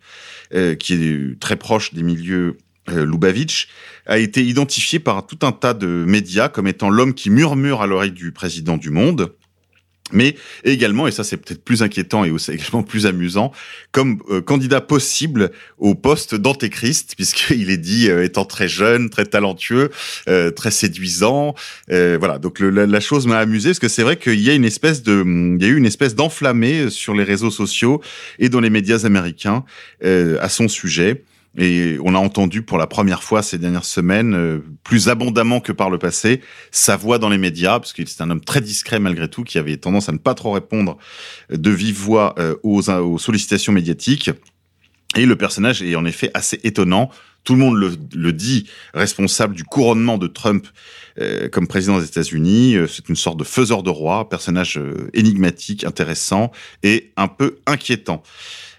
euh, 0.54 0.76
qui 0.76 0.94
est 0.94 1.40
très 1.40 1.56
proche 1.56 1.94
des 1.94 2.04
milieux 2.04 2.58
euh, 2.90 3.06
Lubavitch, 3.06 3.68
a 4.08 4.18
été 4.18 4.44
identifié 4.44 5.00
par 5.00 5.28
tout 5.28 5.40
un 5.46 5.52
tas 5.52 5.74
de 5.74 5.88
médias 5.88 6.50
comme 6.50 6.68
étant 6.68 6.90
l'homme 6.90 7.14
qui 7.14 7.30
murmure 7.30 7.82
à 7.82 7.88
l'oreille 7.88 8.12
du 8.12 8.32
président 8.32 8.78
du 8.78 8.90
monde, 8.90 9.34
mais 10.14 10.36
également, 10.64 11.08
et 11.08 11.12
ça 11.12 11.24
c'est 11.24 11.38
peut-être 11.38 11.64
plus 11.64 11.84
inquiétant 11.84 12.24
et 12.24 12.32
aussi 12.32 12.52
également 12.54 12.84
plus 12.84 13.06
amusant, 13.06 13.52
comme 13.92 14.20
euh, 14.30 14.42
candidat 14.42 14.82
possible 14.82 15.52
au 15.78 15.96
poste 15.96 16.36
d'antéchrist, 16.36 17.16
puisqu'il 17.16 17.70
est 17.70 17.78
dit 17.78 18.10
euh, 18.10 18.24
étant 18.24 18.46
très 18.46 18.68
jeune, 18.68 19.10
très 19.10 19.26
talentueux, 19.26 19.90
euh, 20.30 20.52
très 20.52 20.72
séduisant. 20.72 21.56
Euh, 21.92 22.18
voilà, 22.20 22.40
donc 22.40 22.60
le, 22.60 22.70
la, 22.70 23.00
chose 23.00 23.28
m'a 23.28 23.40
amusé, 23.40 23.70
parce 23.70 23.80
que 23.80 23.88
c'est 23.90 24.04
vrai 24.04 24.18
qu'il 24.18 24.40
y 24.40 24.50
a 24.50 24.54
une 24.54 24.66
espèce 24.66 25.04
de, 25.04 25.24
il 25.26 25.62
y 25.62 25.66
a 25.66 25.70
eu 25.70 25.78
une 25.78 25.86
espèce 25.86 26.16
d'enflammé 26.16 26.90
sur 26.90 27.14
les 27.14 27.24
réseaux 27.24 27.52
sociaux 27.52 28.02
et 28.40 28.50
dans 28.50 28.60
les 28.60 28.70
médias 28.70 29.06
américains 29.06 29.64
à 30.04 30.50
son 30.50 30.68
sujet. 30.68 31.24
Et 31.58 31.98
on 32.04 32.14
a 32.14 32.20
entendu 32.20 32.62
pour 32.62 32.78
la 32.78 32.86
première 32.86 33.24
fois 33.24 33.42
ces 33.42 33.58
dernières 33.58 33.86
semaines, 33.86 34.36
euh, 34.36 34.64
plus 34.84 35.10
abondamment 35.10 35.60
que 35.60 35.72
par 35.72 35.90
le 35.90 35.98
passé, 35.98 36.42
sa 36.72 36.96
voix 36.96 37.18
dans 37.18 37.30
les 37.30 37.40
médias, 37.40 37.80
parce 37.80 37.94
qu'il 37.94 38.08
c'est 38.08 38.22
un 38.22 38.30
homme 38.30 38.42
très 38.44 38.62
discret 38.62 39.00
malgré 39.00 39.28
tout, 39.28 39.44
qui 39.44 39.58
avait 39.58 39.78
tendance 39.78 40.08
à 40.08 40.12
ne 40.12 40.20
pas 40.20 40.36
trop 40.36 40.52
répondre 40.52 40.98
de 41.50 41.72
vive 41.72 41.98
voix 41.98 42.36
euh, 42.38 42.56
aux, 42.62 43.18
sollicitations 43.18 43.74
médiatiques. 43.74 44.30
Et 45.16 45.26
le 45.26 45.36
personnage 45.36 45.82
est 45.82 45.96
en 45.96 46.06
effet 46.06 46.30
assez 46.36 46.60
étonnant. 46.64 47.10
Tout 47.44 47.54
le 47.54 47.60
monde 47.60 47.98
le, 48.14 48.34
dit 48.34 48.70
responsable 48.94 49.56
du 49.56 49.64
couronnement 49.64 50.18
de 50.18 50.28
Trump 50.28 50.68
euh, 51.20 51.50
comme 51.50 51.66
président 51.66 51.98
des 51.98 52.06
États-Unis. 52.06 52.76
C'est 52.88 53.10
une 53.10 53.16
sorte 53.16 53.40
de 53.40 53.46
faiseur 53.46 53.82
de 53.82 53.90
roi, 53.90 54.30
personnage 54.30 54.80
énigmatique, 55.14 55.86
intéressant 55.86 56.52
et 56.84 57.14
un 57.16 57.30
peu 57.30 57.58
inquiétant. 57.66 58.22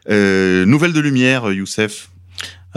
nouvelle 0.07 0.93
de 0.93 1.01
lumière, 1.01 1.51
Youssef 1.51 2.11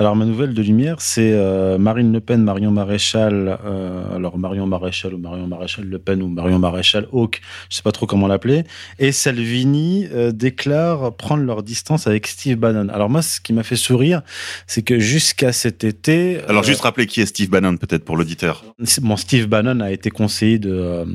alors 0.01 0.15
ma 0.15 0.25
nouvelle 0.25 0.55
de 0.55 0.63
lumière, 0.63 0.95
c'est 0.97 1.31
euh, 1.31 1.77
Marine 1.77 2.11
Le 2.11 2.19
Pen, 2.19 2.41
Marion 2.41 2.71
Maréchal, 2.71 3.59
euh, 3.63 4.15
alors 4.15 4.35
Marion 4.35 4.65
Maréchal 4.65 5.13
ou 5.13 5.19
Marion 5.19 5.45
Maréchal 5.45 5.85
Le 5.85 5.99
Pen 5.99 6.23
ou 6.23 6.27
Marion 6.27 6.57
Maréchal 6.57 7.07
Hawk, 7.13 7.39
je 7.69 7.75
sais 7.75 7.83
pas 7.83 7.91
trop 7.91 8.07
comment 8.07 8.25
l'appeler, 8.25 8.63
et 8.97 9.11
Salvini 9.11 10.07
euh, 10.11 10.31
déclare 10.31 11.15
prendre 11.15 11.43
leur 11.43 11.61
distance 11.61 12.07
avec 12.07 12.25
Steve 12.25 12.57
Bannon. 12.57 12.89
Alors 12.89 13.11
moi, 13.11 13.21
ce 13.21 13.39
qui 13.39 13.53
m'a 13.53 13.61
fait 13.61 13.75
sourire, 13.75 14.23
c'est 14.65 14.81
que 14.81 14.97
jusqu'à 14.97 15.51
cet 15.51 15.83
été... 15.83 16.41
Alors 16.47 16.63
juste 16.63 16.81
rappeler 16.81 17.05
qui 17.05 17.21
est 17.21 17.27
Steve 17.27 17.51
Bannon 17.51 17.77
peut-être 17.77 18.03
pour 18.03 18.17
l'auditeur. 18.17 18.65
Bon, 19.03 19.17
Steve 19.17 19.45
Bannon 19.45 19.81
a 19.81 19.91
été 19.91 20.09
conseiller 20.09 20.57
de, 20.57 21.05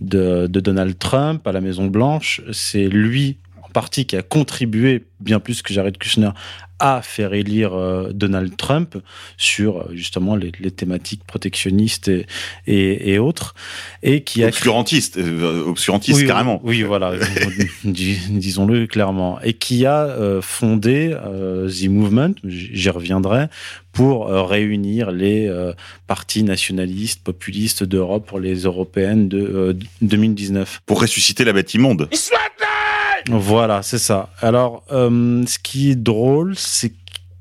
de, 0.00 0.46
de 0.46 0.60
Donald 0.60 0.98
Trump 0.98 1.46
à 1.46 1.52
la 1.52 1.60
Maison 1.60 1.88
Blanche. 1.88 2.40
C'est 2.52 2.88
lui 2.88 3.36
en 3.70 3.72
partie 3.72 4.04
qui 4.04 4.16
a 4.16 4.22
contribué 4.22 5.04
bien 5.20 5.38
plus 5.38 5.62
que 5.62 5.72
Jared 5.72 5.96
Kushner 5.96 6.30
à 6.80 7.02
faire 7.02 7.34
élire 7.34 7.74
euh, 7.74 8.10
Donald 8.12 8.56
Trump 8.56 8.96
sur 9.36 9.78
euh, 9.78 9.90
justement 9.92 10.34
les, 10.34 10.50
les 10.58 10.70
thématiques 10.70 11.22
protectionnistes 11.24 12.08
et, 12.08 12.26
et, 12.66 13.12
et, 13.12 13.18
autres 13.18 13.54
et 14.02 14.22
qui 14.22 14.42
obscurantiste 14.42 15.18
euh, 15.18 15.62
obscurantiste 15.66 16.20
oui, 16.20 16.26
carrément. 16.26 16.60
oui 16.64 16.82
voilà 16.82 17.12
dis, 17.84 18.18
disons-le 18.30 18.86
clairement. 18.86 19.38
Et 19.42 19.52
qui 19.52 19.84
a 19.84 20.06
euh, 20.06 20.40
fondé 20.40 21.14
euh, 21.14 21.68
The 21.68 21.88
Movement 21.88 22.34
j'y 22.44 22.88
reviendrai 22.88 23.48
pour 23.92 24.28
réunir 24.28 25.10
les 25.10 25.48
euh, 25.48 25.72
partis 26.06 26.44
nationalistes 26.44 27.22
populistes 27.24 27.82
d'Europe 27.82 28.26
pour 28.26 28.38
les 28.38 28.60
européennes 28.60 29.28
de 29.28 29.76
2019 30.00 30.82
pour 30.86 31.00
ressusciter 31.00 31.44
la 31.44 31.52
bête 31.52 31.74
immonde 31.74 32.08
voilà, 33.28 33.82
c'est 33.82 33.98
ça. 33.98 34.30
Alors, 34.40 34.84
euh, 34.92 35.44
ce 35.46 35.58
qui 35.58 35.90
est 35.90 35.96
drôle, 35.96 36.54
c'est 36.56 36.92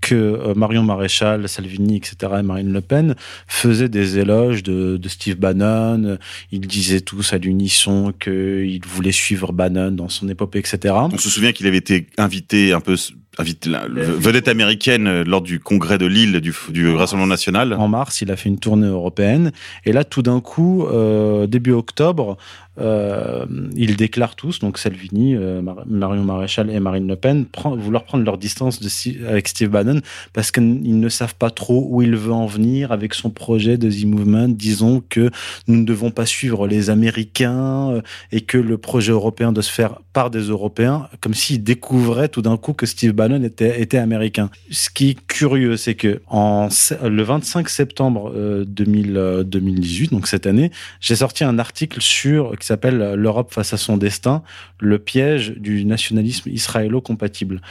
que 0.01 0.15
euh, 0.15 0.53
Marion 0.55 0.83
Maréchal, 0.83 1.47
Salvini, 1.49 1.97
etc., 1.97 2.33
et 2.39 2.41
Marine 2.41 2.71
Le 2.71 2.81
Pen 2.81 3.15
faisaient 3.47 3.89
des 3.89 4.17
éloges 4.17 4.63
de, 4.63 4.97
de 4.97 5.09
Steve 5.09 5.35
Bannon. 5.35 6.17
Ils 6.51 6.67
disaient 6.67 7.01
tous 7.01 7.33
à 7.33 7.37
l'unisson 7.37 8.13
qu'ils 8.19 8.85
voulaient 8.85 9.11
suivre 9.11 9.51
Bannon 9.51 9.91
dans 9.91 10.09
son 10.09 10.29
épopée, 10.29 10.59
etc. 10.59 10.95
On 11.11 11.17
se 11.17 11.29
souvient 11.29 11.51
qu'il 11.51 11.67
avait 11.67 11.77
été 11.77 12.07
invité 12.17 12.73
un 12.73 12.79
peu 12.79 12.95
invite 13.39 13.65
la, 13.65 13.87
vedette 13.87 14.47
américaine 14.47 15.07
euh, 15.07 15.23
lors 15.25 15.41
du 15.41 15.59
congrès 15.59 15.97
de 15.97 16.05
Lille 16.05 16.39
du, 16.41 16.53
du 16.69 16.89
Rassemblement 16.89 17.27
national. 17.27 17.73
En 17.73 17.87
mars, 17.87 18.21
il 18.21 18.31
a 18.31 18.35
fait 18.35 18.49
une 18.49 18.59
tournée 18.59 18.87
européenne. 18.87 19.51
Et 19.85 19.91
là, 19.91 20.03
tout 20.03 20.21
d'un 20.21 20.41
coup, 20.41 20.85
euh, 20.85 21.47
début 21.47 21.71
octobre, 21.71 22.37
euh, 22.79 23.45
ils 23.75 23.95
déclarent 23.95 24.35
tous, 24.35 24.59
donc 24.59 24.77
Salvini, 24.77 25.35
euh, 25.35 25.61
Marion 25.85 26.23
Maréchal 26.23 26.69
et 26.69 26.79
Marine 26.79 27.07
Le 27.07 27.15
Pen, 27.15 27.45
prend, 27.45 27.75
vouloir 27.75 28.03
prendre 28.05 28.23
leur 28.23 28.37
distance 28.37 28.79
de, 28.79 29.27
avec 29.27 29.47
Steve 29.47 29.69
Bannon 29.69 30.01
parce 30.33 30.51
qu'ils 30.51 30.99
ne 30.99 31.09
savent 31.09 31.35
pas 31.35 31.49
trop 31.49 31.85
où 31.89 32.01
il 32.01 32.15
veut 32.15 32.31
en 32.31 32.45
venir 32.45 32.91
avec 32.91 33.13
son 33.13 33.29
projet 33.29 33.77
de 33.77 33.89
The 33.89 34.05
Movement. 34.05 34.49
Disons 34.49 35.03
que 35.07 35.29
nous 35.67 35.77
ne 35.77 35.85
devons 35.85 36.11
pas 36.11 36.25
suivre 36.25 36.67
les 36.67 36.89
Américains 36.89 37.91
euh, 37.91 38.01
et 38.31 38.41
que 38.41 38.57
le 38.57 38.77
projet 38.77 39.11
européen 39.11 39.51
doit 39.51 39.63
se 39.63 39.71
faire 39.71 39.99
par 40.13 40.29
des 40.29 40.41
Européens, 40.41 41.07
comme 41.21 41.33
s'ils 41.33 41.63
découvraient 41.63 42.29
tout 42.29 42.41
d'un 42.41 42.57
coup 42.57 42.73
que 42.73 42.85
Steve 42.85 43.11
Bannon 43.11 43.28
Bannon 43.29 43.45
était, 43.45 43.97
américain. 43.97 44.49
Ce 44.71 44.89
qui 44.89 45.11
est 45.11 45.27
curieux, 45.27 45.77
c'est 45.77 45.95
que 45.95 46.21
le 46.31 47.21
25 47.21 47.69
septembre 47.69 48.33
2000, 48.65 49.43
2018, 49.45 50.11
donc 50.11 50.27
cette 50.27 50.47
année, 50.47 50.71
j'ai 50.99 51.15
sorti 51.15 51.43
un 51.43 51.59
article 51.59 52.01
sur 52.01 52.57
qui 52.57 52.65
s'appelle 52.65 53.13
L'Europe 53.15 53.53
face 53.53 53.73
à 53.73 53.77
son 53.77 53.97
destin, 53.97 54.43
le 54.79 54.99
piège 54.99 55.53
du 55.57 55.85
nationalisme 55.85 56.49
israélo-compatible. 56.49 57.61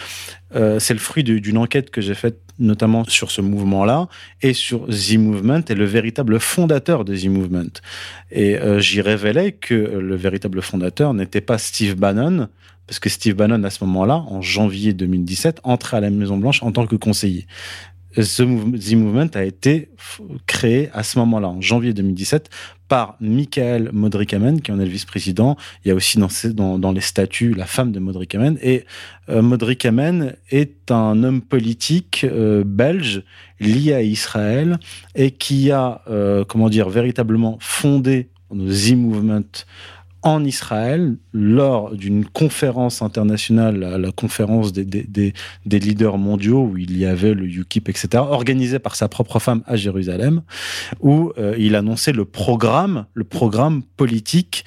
Euh, 0.55 0.79
c'est 0.79 0.95
le 0.95 1.01
fruit 1.01 1.25
d'une 1.25 1.59
enquête 1.59 1.91
que 1.91 2.01
j'ai 2.01 2.15
faite 2.15 2.39
notamment 2.59 3.05
sur 3.05 3.31
ce 3.31 3.41
mouvement-là 3.41 4.09
et 4.43 4.53
sur 4.53 4.87
The 4.87 5.17
Movement 5.17 5.61
et 5.69 5.75
le 5.75 5.85
véritable 5.85 6.41
fondateur 6.41 7.05
de 7.05 7.17
The 7.17 7.27
Movement. 7.27 7.81
Et 8.31 8.57
euh, 8.59 8.81
j'y 8.81 9.01
révélais 9.01 9.53
que 9.53 9.75
le 9.75 10.17
véritable 10.17 10.63
fondateur 10.63 11.15
n'était 11.15 11.41
pas 11.41 11.59
Steve 11.59 11.95
Bannon, 11.95 12.49
parce 12.89 12.99
que 12.99 13.11
Steve 13.11 13.35
Bannon, 13.35 13.63
à 13.63 13.71
ce 13.71 13.85
moment-là, 13.85 14.17
en 14.17 14.41
janvier 14.41 14.95
2017, 14.95 15.61
entrait 15.63 15.99
à 15.99 16.01
la 16.01 16.11
Maison-Blanche 16.11 16.63
en 16.63 16.73
tant 16.73 16.87
que 16.87 16.97
conseiller. 16.97 17.47
The 18.17 18.95
Movement 18.95 19.29
a 19.35 19.45
été 19.45 19.91
créé 20.47 20.89
à 20.95 21.03
ce 21.03 21.19
moment-là, 21.19 21.49
en 21.49 21.61
janvier 21.61 21.93
2017, 21.93 22.49
par 22.89 23.17
Michael 23.21 23.91
Modrikamen, 23.93 24.63
qui 24.63 24.73
en 24.73 24.81
est 24.81 24.87
le 24.87 24.91
vice-président. 24.91 25.57
Il 25.85 25.89
y 25.89 25.91
a 25.91 25.95
aussi 25.95 26.19
dans, 26.19 26.93
les 26.93 27.01
statuts 27.03 27.53
la 27.53 27.67
femme 27.67 27.93
de 27.93 28.01
Modrikamen. 28.01 28.59
Et 28.63 28.87
euh, 29.29 29.43
est 30.51 30.91
un 30.91 31.23
homme 31.23 31.43
politique 31.43 32.25
euh, 32.25 32.65
belge 32.65 33.23
lié 33.61 33.93
à 33.93 34.03
Israël 34.03 34.79
et 35.15 35.31
qui 35.31 35.71
a, 35.71 36.01
euh, 36.09 36.45
comment 36.45 36.71
dire, 36.71 36.89
véritablement 36.89 37.59
fondé 37.61 38.31
le 38.51 38.97
Movement 38.97 39.65
en 40.23 40.45
Israël 40.45 41.17
lors 41.33 41.95
d'une 41.95 42.25
conférence 42.25 43.03
internationale, 43.03 43.79
la, 43.79 44.13
conférence 44.13 44.73
des, 44.73 45.33
leaders 45.65 46.19
mondiaux, 46.19 46.63
où 46.63 46.77
il 46.77 46.99
y 46.99 47.07
avait 47.07 47.35
le 47.35 47.47
UKIP, 47.47 47.89
etc., 47.89 48.09
organisée 48.15 48.79
par 48.79 48.97
sa 48.97 49.09
propre 49.09 49.39
femme 49.39 49.63
à 49.67 49.77
Jérusalem, 49.77 50.43
où 51.01 51.33
euh, 51.39 51.55
il 51.59 51.77
annonçait 51.77 52.13
programme, 52.25 53.07
le 53.15 53.25
programme 53.25 53.83
politique 53.97 54.65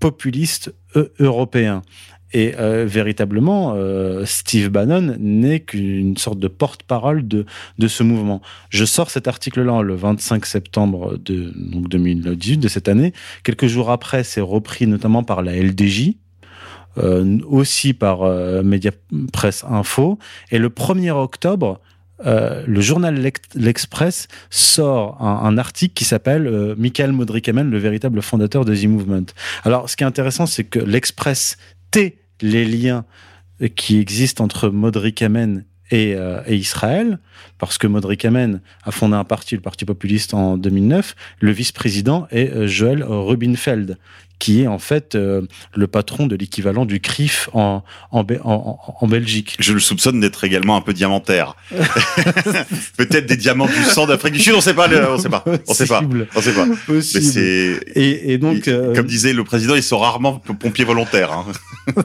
populiste 0.00 0.74
européen. 1.18 1.82
Et 2.34 2.54
euh, 2.58 2.84
véritablement, 2.84 3.74
euh, 3.76 4.24
Steve 4.26 4.68
Bannon 4.68 5.16
n'est 5.18 5.60
qu'une 5.60 6.16
sorte 6.16 6.38
de 6.38 6.48
porte-parole 6.48 7.26
de, 7.26 7.46
de 7.78 7.88
ce 7.88 8.02
mouvement. 8.02 8.42
Je 8.70 8.84
sors 8.84 9.08
cet 9.08 9.28
article-là 9.28 9.82
le 9.82 9.94
25 9.94 10.44
septembre 10.44 11.16
de, 11.16 11.52
donc 11.54 11.88
2018 11.88 12.58
de 12.58 12.68
cette 12.68 12.88
année. 12.88 13.12
Quelques 13.44 13.68
jours 13.68 13.90
après, 13.90 14.24
c'est 14.24 14.40
repris 14.40 14.86
notamment 14.86 15.22
par 15.22 15.42
la 15.42 15.56
LDJ, 15.56 16.16
euh, 16.98 17.38
aussi 17.46 17.94
par 17.94 18.22
euh, 18.22 18.62
Info. 19.70 20.18
Et 20.50 20.58
le 20.58 20.68
1er 20.68 21.12
octobre, 21.12 21.80
euh, 22.26 22.64
le 22.66 22.80
journal 22.80 23.32
L'Express 23.54 24.28
sort 24.50 25.20
un, 25.20 25.46
un, 25.46 25.58
article 25.58 25.94
qui 25.94 26.04
s'appelle 26.04 26.46
euh, 26.46 26.74
Michael 26.78 27.12
Modrikamen, 27.12 27.70
le 27.70 27.78
véritable 27.78 28.22
fondateur 28.22 28.64
de 28.64 28.74
The 28.74 28.86
Movement. 28.86 29.26
Alors, 29.64 29.90
ce 29.90 29.96
qui 29.96 30.04
est 30.04 30.06
intéressant, 30.06 30.46
c'est 30.46 30.64
que 30.64 30.78
l'Express 30.78 31.56
tait 31.90 32.16
les 32.40 32.64
liens 32.64 33.04
qui 33.76 33.98
existent 33.98 34.44
entre 34.44 34.68
Modric 34.68 35.22
Amen 35.22 35.64
et, 35.90 36.14
euh, 36.14 36.40
et, 36.46 36.56
Israël, 36.56 37.18
parce 37.58 37.78
que 37.78 37.86
Modric 37.86 38.24
Amen 38.24 38.60
a 38.84 38.90
fondé 38.90 39.14
un 39.14 39.24
parti, 39.24 39.54
le 39.54 39.60
Parti 39.60 39.84
populiste, 39.84 40.34
en 40.34 40.56
2009. 40.56 41.14
Le 41.40 41.50
vice-président 41.52 42.26
est 42.30 42.50
euh, 42.50 42.66
Joël 42.66 43.04
Rubinfeld, 43.04 43.98
qui 44.38 44.62
est 44.62 44.66
en 44.66 44.78
fait 44.78 45.14
euh, 45.14 45.42
le 45.74 45.86
patron 45.86 46.26
de 46.26 46.36
l'équivalent 46.36 46.84
du 46.84 47.00
CRIF 47.00 47.48
en, 47.52 47.82
en, 48.10 48.24
en, 48.44 48.78
en, 49.00 49.06
Belgique. 49.06 49.56
Je 49.58 49.72
le 49.72 49.80
soupçonne 49.80 50.20
d'être 50.20 50.44
également 50.44 50.76
un 50.76 50.80
peu 50.80 50.92
diamantaire. 50.92 51.56
Peut-être 52.96 53.26
des 53.26 53.36
diamants 53.36 53.66
du 53.66 53.82
sang 53.84 54.06
d'Afrique 54.06 54.34
du 54.34 54.40
Sud, 54.40 54.54
on 54.54 54.60
sait 54.60 54.74
pas, 54.74 54.88
on 54.88 55.18
sait 55.18 55.28
pas, 55.28 55.44
on 55.66 55.74
sait 55.74 55.86
pas, 55.86 56.02
on 56.34 56.40
sait 56.40 56.52
pas. 56.52 56.66
Mais 56.88 57.00
et, 57.94 58.32
et, 58.32 58.38
donc, 58.38 58.64
comme 58.64 59.06
disait 59.06 59.32
le 59.32 59.44
président, 59.44 59.74
ils 59.74 59.82
sont 59.82 59.98
rarement 59.98 60.38
pompiers 60.38 60.84
volontaires. 60.84 61.32
Hein. 61.32 61.46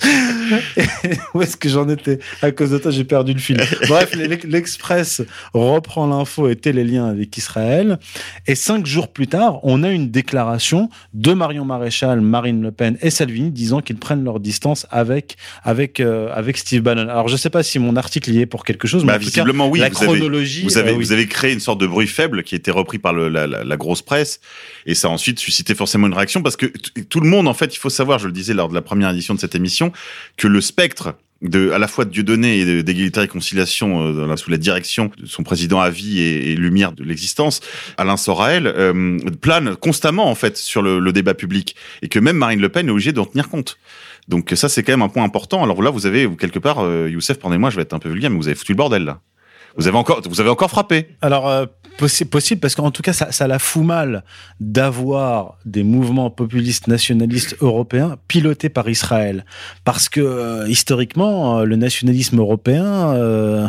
Où 1.34 1.42
est-ce 1.42 1.56
que 1.56 1.68
j'en 1.68 1.88
étais 1.88 2.18
À 2.42 2.50
cause 2.50 2.70
de 2.70 2.78
toi, 2.78 2.90
j'ai 2.90 3.04
perdu 3.04 3.32
le 3.32 3.38
fil. 3.38 3.56
Bref, 3.88 4.14
l'Express 4.44 5.22
reprend 5.52 6.06
l'info 6.06 6.48
et 6.48 6.56
les 6.72 6.84
liens 6.84 7.06
avec 7.06 7.36
Israël. 7.36 7.98
Et 8.46 8.54
cinq 8.54 8.86
jours 8.86 9.08
plus 9.08 9.26
tard, 9.26 9.60
on 9.62 9.82
a 9.82 9.90
une 9.90 10.10
déclaration 10.10 10.88
de 11.12 11.32
Marion 11.32 11.64
Maréchal, 11.64 12.20
Marine 12.20 12.62
Le 12.62 12.72
Pen 12.72 12.96
et 13.00 13.10
Salvini 13.10 13.50
disant 13.50 13.80
qu'ils 13.80 13.96
prennent 13.96 14.24
leur 14.24 14.40
distance 14.40 14.86
avec 14.90 15.36
avec 15.62 16.00
euh, 16.00 16.30
avec 16.32 16.58
Steve 16.58 16.82
Bannon. 16.82 17.08
Alors, 17.08 17.28
je 17.28 17.36
sais 17.36 17.50
pas 17.50 17.62
si 17.62 17.78
mon 17.78 17.96
article 17.96 18.30
y 18.30 18.40
est 18.40 18.46
pour 18.46 18.64
quelque 18.64 18.88
chose, 18.88 19.04
mais 19.04 19.12
bah, 19.12 19.18
visiblement 19.18 19.68
oui. 19.68 19.80
La 19.80 19.88
vous 19.88 19.94
chronologie. 19.94 20.60
Avez, 20.60 20.68
vous 20.68 20.78
avez, 20.78 20.90
euh, 20.90 20.94
oui. 20.94 21.04
vous 21.04 21.12
avez 21.12 21.26
créé 21.26 21.52
une 21.52 21.60
sorte 21.60 21.80
de 21.80 21.86
bruit 21.86 22.06
faible 22.06 22.42
qui 22.42 22.54
a 22.54 22.58
été 22.58 22.70
repris 22.70 22.98
par 22.98 23.12
le, 23.12 23.28
la, 23.28 23.46
la, 23.46 23.64
la, 23.64 23.76
grosse 23.76 24.02
presse 24.02 24.40
et 24.86 24.94
ça 24.94 25.08
a 25.08 25.10
ensuite 25.10 25.38
suscité 25.38 25.74
forcément 25.74 26.06
une 26.06 26.14
réaction 26.14 26.42
parce 26.42 26.56
que 26.56 26.66
tout 27.08 27.20
le 27.20 27.28
monde, 27.28 27.48
en 27.48 27.54
fait, 27.54 27.74
il 27.74 27.78
faut 27.78 27.90
savoir, 27.90 28.18
je 28.18 28.26
le 28.26 28.32
disais 28.32 28.54
lors 28.54 28.68
de 28.68 28.74
la 28.74 28.82
première 28.82 29.10
édition 29.10 29.34
de 29.34 29.40
cette 29.40 29.54
émission, 29.54 29.92
que 30.36 30.48
le 30.48 30.60
spectre 30.60 31.14
de, 31.44 31.70
à 31.70 31.78
la 31.78 31.86
fois 31.88 32.04
de 32.04 32.10
Dieudonné 32.10 32.58
et 32.58 32.82
d'égalité 32.82 33.18
et 33.18 33.22
réconciliation 33.22 34.02
euh, 34.02 34.36
sous 34.36 34.50
la 34.50 34.56
direction 34.56 35.10
de 35.18 35.26
son 35.26 35.42
président 35.42 35.80
à 35.80 35.90
vie 35.90 36.20
et, 36.20 36.56
lumière 36.56 36.92
de 36.92 37.04
l'existence, 37.04 37.60
Alain 37.98 38.16
Soraël, 38.16 38.66
euh, 38.66 39.18
plane 39.40 39.76
constamment 39.76 40.30
en 40.30 40.34
fait 40.34 40.56
sur 40.56 40.82
le, 40.82 41.12
débat 41.12 41.34
public 41.34 41.76
et 42.02 42.08
que 42.08 42.18
même 42.18 42.36
Marine 42.36 42.60
Le 42.60 42.68
Pen 42.68 42.88
est 42.88 42.90
obligée 42.90 43.12
d'en 43.12 43.26
tenir 43.26 43.48
compte. 43.48 43.78
Donc 44.26 44.52
ça 44.54 44.68
c'est 44.68 44.82
quand 44.82 44.92
même 44.92 45.02
un 45.02 45.08
point 45.08 45.22
important. 45.22 45.62
Alors 45.62 45.82
là 45.82 45.90
vous 45.90 46.06
avez 46.06 46.28
quelque 46.36 46.58
part, 46.58 46.80
euh, 46.80 47.08
Youssef, 47.10 47.38
pardonnez-moi, 47.38 47.70
je 47.70 47.76
vais 47.76 47.82
être 47.82 47.94
un 47.94 47.98
peu 47.98 48.08
vulgaire, 48.08 48.30
mais 48.30 48.36
vous 48.36 48.48
avez 48.48 48.56
foutu 48.56 48.72
le 48.72 48.78
bordel 48.78 49.04
là. 49.04 49.20
Vous 49.76 49.88
avez 49.88 49.96
encore, 49.96 50.22
vous 50.28 50.40
avez 50.40 50.50
encore 50.50 50.70
frappé. 50.70 51.16
Alors 51.20 51.48
euh, 51.48 51.66
possible, 51.96 52.60
parce 52.60 52.74
qu'en 52.74 52.90
tout 52.90 53.02
cas 53.02 53.12
ça, 53.12 53.32
ça 53.32 53.46
la 53.46 53.58
fout 53.58 53.84
mal 53.84 54.24
d'avoir 54.60 55.58
des 55.64 55.82
mouvements 55.82 56.30
populistes 56.30 56.88
nationalistes 56.88 57.56
européens 57.60 58.16
pilotés 58.28 58.68
par 58.68 58.88
Israël, 58.88 59.44
parce 59.84 60.08
que 60.08 60.20
euh, 60.20 60.68
historiquement 60.68 61.58
euh, 61.58 61.64
le 61.64 61.76
nationalisme 61.76 62.38
européen 62.38 63.14
euh, 63.14 63.66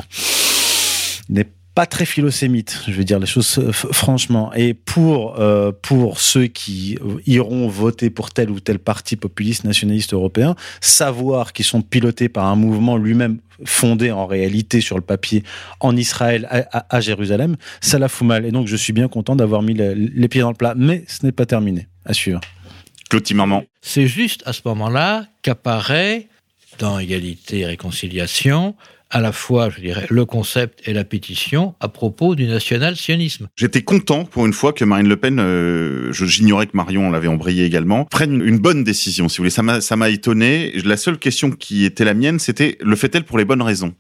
n'est 1.30 1.45
pas 1.45 1.51
très 1.86 2.06
philosémite, 2.06 2.84
je 2.88 2.94
vais 2.94 3.04
dire 3.04 3.20
les 3.20 3.26
choses 3.26 3.60
franchement. 3.74 4.54
Et 4.54 4.74
pour 4.74 5.40
euh, 5.40 5.74
pour 5.82 6.22
ceux 6.22 6.48
qui 6.48 6.98
iront 7.28 7.68
voter 7.68 8.10
pour 8.10 8.32
tel 8.32 8.50
ou 8.50 8.62
tel 8.62 8.80
parti 8.80 9.18
populiste 9.18 9.66
nationaliste 9.66 10.14
européen, 10.14 10.56
savoir 10.80 11.52
qu'ils 11.52 11.66
sont 11.66 11.82
pilotés 11.82 12.30
par 12.30 12.46
un 12.46 12.56
mouvement 12.56 12.96
lui-même 12.96 13.40
fondé 13.66 14.12
en 14.12 14.26
réalité 14.26 14.80
sur 14.80 14.96
le 14.96 15.02
papier 15.02 15.44
en 15.82 15.98
Israël 15.98 16.48
à, 16.50 16.78
à, 16.78 16.96
à, 16.96 17.02
Jérusalem, 17.02 17.58
ça 17.82 18.00
la 18.00 18.08
fout 18.08 18.26
mal. 18.26 18.46
Et 18.46 18.52
donc 18.52 18.68
je 18.68 18.76
suis 18.78 18.94
bien 18.94 19.10
content 19.10 19.36
d'avoir 19.36 19.62
mis 19.62 19.74
le, 19.74 19.94
les 19.94 20.28
pieds 20.30 20.42
dans 20.42 20.52
le 20.52 20.56
plat, 20.56 20.76
mais 20.78 21.04
ce 21.08 21.26
n'est 21.26 21.34
pas 21.34 21.46
terminé, 21.46 21.88
à 22.06 22.14
suivre. 22.14 22.40
Claude 23.10 23.24
Timmerman. 23.24 23.64
C'est 23.82 24.08
juste 24.08 24.44
à 24.46 24.54
ce 24.54 24.62
moment-là 24.66 25.28
qu'apparaît 25.42 26.28
dans 26.80 27.00
Égalité 27.00 27.60
et 27.60 27.66
Réconciliation 27.66 28.76
à 29.16 29.22
la 29.22 29.32
fois, 29.32 29.70
je 29.70 29.80
dirais, 29.80 30.07
le 30.09 30.26
concept 30.26 30.86
et 30.86 30.91
la 30.91 31.05
pétition 31.05 31.74
à 31.80 31.88
propos 31.88 32.36
du 32.36 32.47
national-sionisme. 32.47 33.47
J'étais 33.55 33.82
content 33.82 34.26
pour 34.26 34.45
une 34.45 34.51
fois 34.51 34.74
que 34.74 34.84
Marine 34.84 35.07
Le 35.07 35.16
Pen, 35.16 35.39
euh, 35.39 36.11
j'ignorais 36.11 36.68
que 36.68 36.76
Marion 36.76 37.09
l'avait 37.09 37.30
embrayé 37.30 37.63
également, 37.63 38.03
prenne 38.03 38.41
une 38.41 38.59
bonne 38.59 38.84
décision. 38.84 39.30
Si 39.30 39.38
vous 39.38 39.47
voulez, 39.47 39.80
ça 39.82 39.95
m'a 39.95 40.09
étonné. 40.09 40.74
La 40.84 40.97
seule 40.97 41.18
question 41.18 41.49
qui 41.49 41.86
était 41.86 42.03
la 42.03 42.13
mienne, 42.13 42.39
c'était 42.39 42.78
le 42.82 42.97
fait-elle 42.97 43.24
pour 43.24 43.38
les 43.38 43.45
bonnes 43.45 43.61
raisons? 43.61 43.93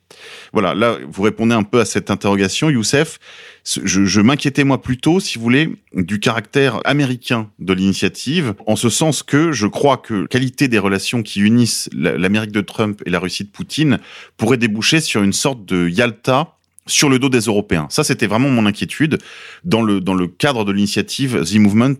Voilà, 0.51 0.73
là 0.73 0.97
vous 1.07 1.23
répondez 1.23 1.55
un 1.55 1.63
peu 1.63 1.79
à 1.79 1.85
cette 1.85 2.11
interrogation, 2.11 2.69
Youssef. 2.69 3.17
Je, 3.65 4.05
je 4.05 4.21
m'inquiétais 4.21 4.63
moi 4.63 4.81
plutôt, 4.81 5.19
si 5.19 5.37
vous 5.37 5.43
voulez, 5.43 5.75
du 5.93 6.19
caractère 6.19 6.79
américain 6.85 7.49
de 7.59 7.73
l'initiative, 7.73 8.53
en 8.67 8.75
ce 8.75 8.89
sens 8.89 9.23
que 9.23 9.51
je 9.51 9.65
crois 9.65 9.97
que 9.97 10.25
qualité 10.27 10.67
des 10.67 10.77
relations 10.77 11.23
qui 11.23 11.41
unissent 11.41 11.89
l'Amérique 11.93 12.51
de 12.51 12.61
Trump 12.61 13.01
et 13.05 13.09
la 13.09 13.19
Russie 13.19 13.43
de 13.43 13.49
Poutine 13.49 13.99
pourrait 14.37 14.57
déboucher 14.57 14.99
sur 14.99 15.23
une 15.23 15.33
sorte 15.33 15.65
de 15.65 15.89
Yalta 15.89 16.55
sur 16.87 17.09
le 17.09 17.17
dos 17.17 17.29
des 17.29 17.39
Européens. 17.39 17.87
Ça, 17.89 18.03
c'était 18.03 18.27
vraiment 18.27 18.49
mon 18.49 18.67
inquiétude 18.67 19.17
dans 19.63 19.81
le 19.81 19.99
dans 19.99 20.13
le 20.13 20.27
cadre 20.27 20.65
de 20.65 20.71
l'initiative 20.71 21.43
The 21.43 21.55
Movement 21.55 21.95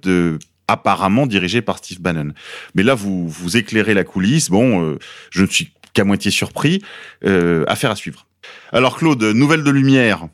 apparemment 0.68 1.28
dirigée 1.28 1.61
par 1.61 1.78
Steve 1.78 2.01
Bannon. 2.01 2.34
Mais 2.76 2.84
là, 2.84 2.95
vous 2.95 3.28
vous 3.28 3.57
éclairez 3.57 3.93
la 3.93 4.03
coulisse. 4.03 4.49
Bon, 4.49 4.84
euh, 4.84 4.99
je 5.32 5.43
ne 5.43 5.47
suis 5.47 5.72
qu'à 5.93 6.03
moitié 6.03 6.30
surpris. 6.32 6.82
Euh, 7.26 7.63
affaire 7.68 7.91
à 7.91 7.95
suivre. 7.95 8.28
Alors 8.72 8.97
Claude, 8.97 9.24
nouvelle 9.24 9.63
de 9.63 9.72
lumière. 9.72 10.28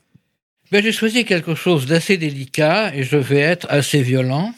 Ben, 0.72 0.82
j'ai 0.82 0.94
choisi 0.94 1.26
quelque 1.26 1.54
chose 1.54 1.86
d'assez 1.86 2.16
délicat 2.16 2.96
et 2.96 3.04
je 3.04 3.18
vais 3.18 3.40
être 3.40 3.68
assez 3.70 4.02
violent. 4.02 4.54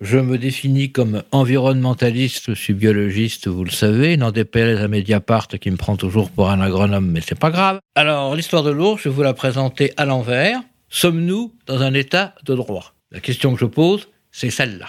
Je 0.00 0.18
me 0.18 0.36
définis 0.36 0.90
comme 0.90 1.22
environnementaliste, 1.30 2.46
je 2.48 2.54
suis 2.54 2.74
biologiste, 2.74 3.46
vous 3.46 3.62
le 3.62 3.70
savez, 3.70 4.16
n'en 4.16 4.32
déplaise 4.32 4.80
à 4.80 4.88
Mediapart 4.88 5.46
qui 5.46 5.70
me 5.70 5.76
prend 5.76 5.96
toujours 5.96 6.32
pour 6.32 6.50
un 6.50 6.60
agronome, 6.60 7.08
mais 7.08 7.20
c'est 7.20 7.38
pas 7.38 7.52
grave. 7.52 7.78
Alors, 7.94 8.34
l'histoire 8.34 8.64
de 8.64 8.72
l'ours, 8.72 9.00
je 9.04 9.08
vais 9.08 9.14
vous 9.14 9.22
la 9.22 9.32
présenter 9.32 9.92
à 9.96 10.04
l'envers. 10.04 10.60
Sommes-nous 10.88 11.54
dans 11.66 11.82
un 11.82 11.94
état 11.94 12.34
de 12.44 12.56
droit? 12.56 12.92
La 13.12 13.20
question 13.20 13.54
que 13.54 13.60
je 13.60 13.66
pose, 13.66 14.08
c'est 14.32 14.50
celle-là. 14.50 14.88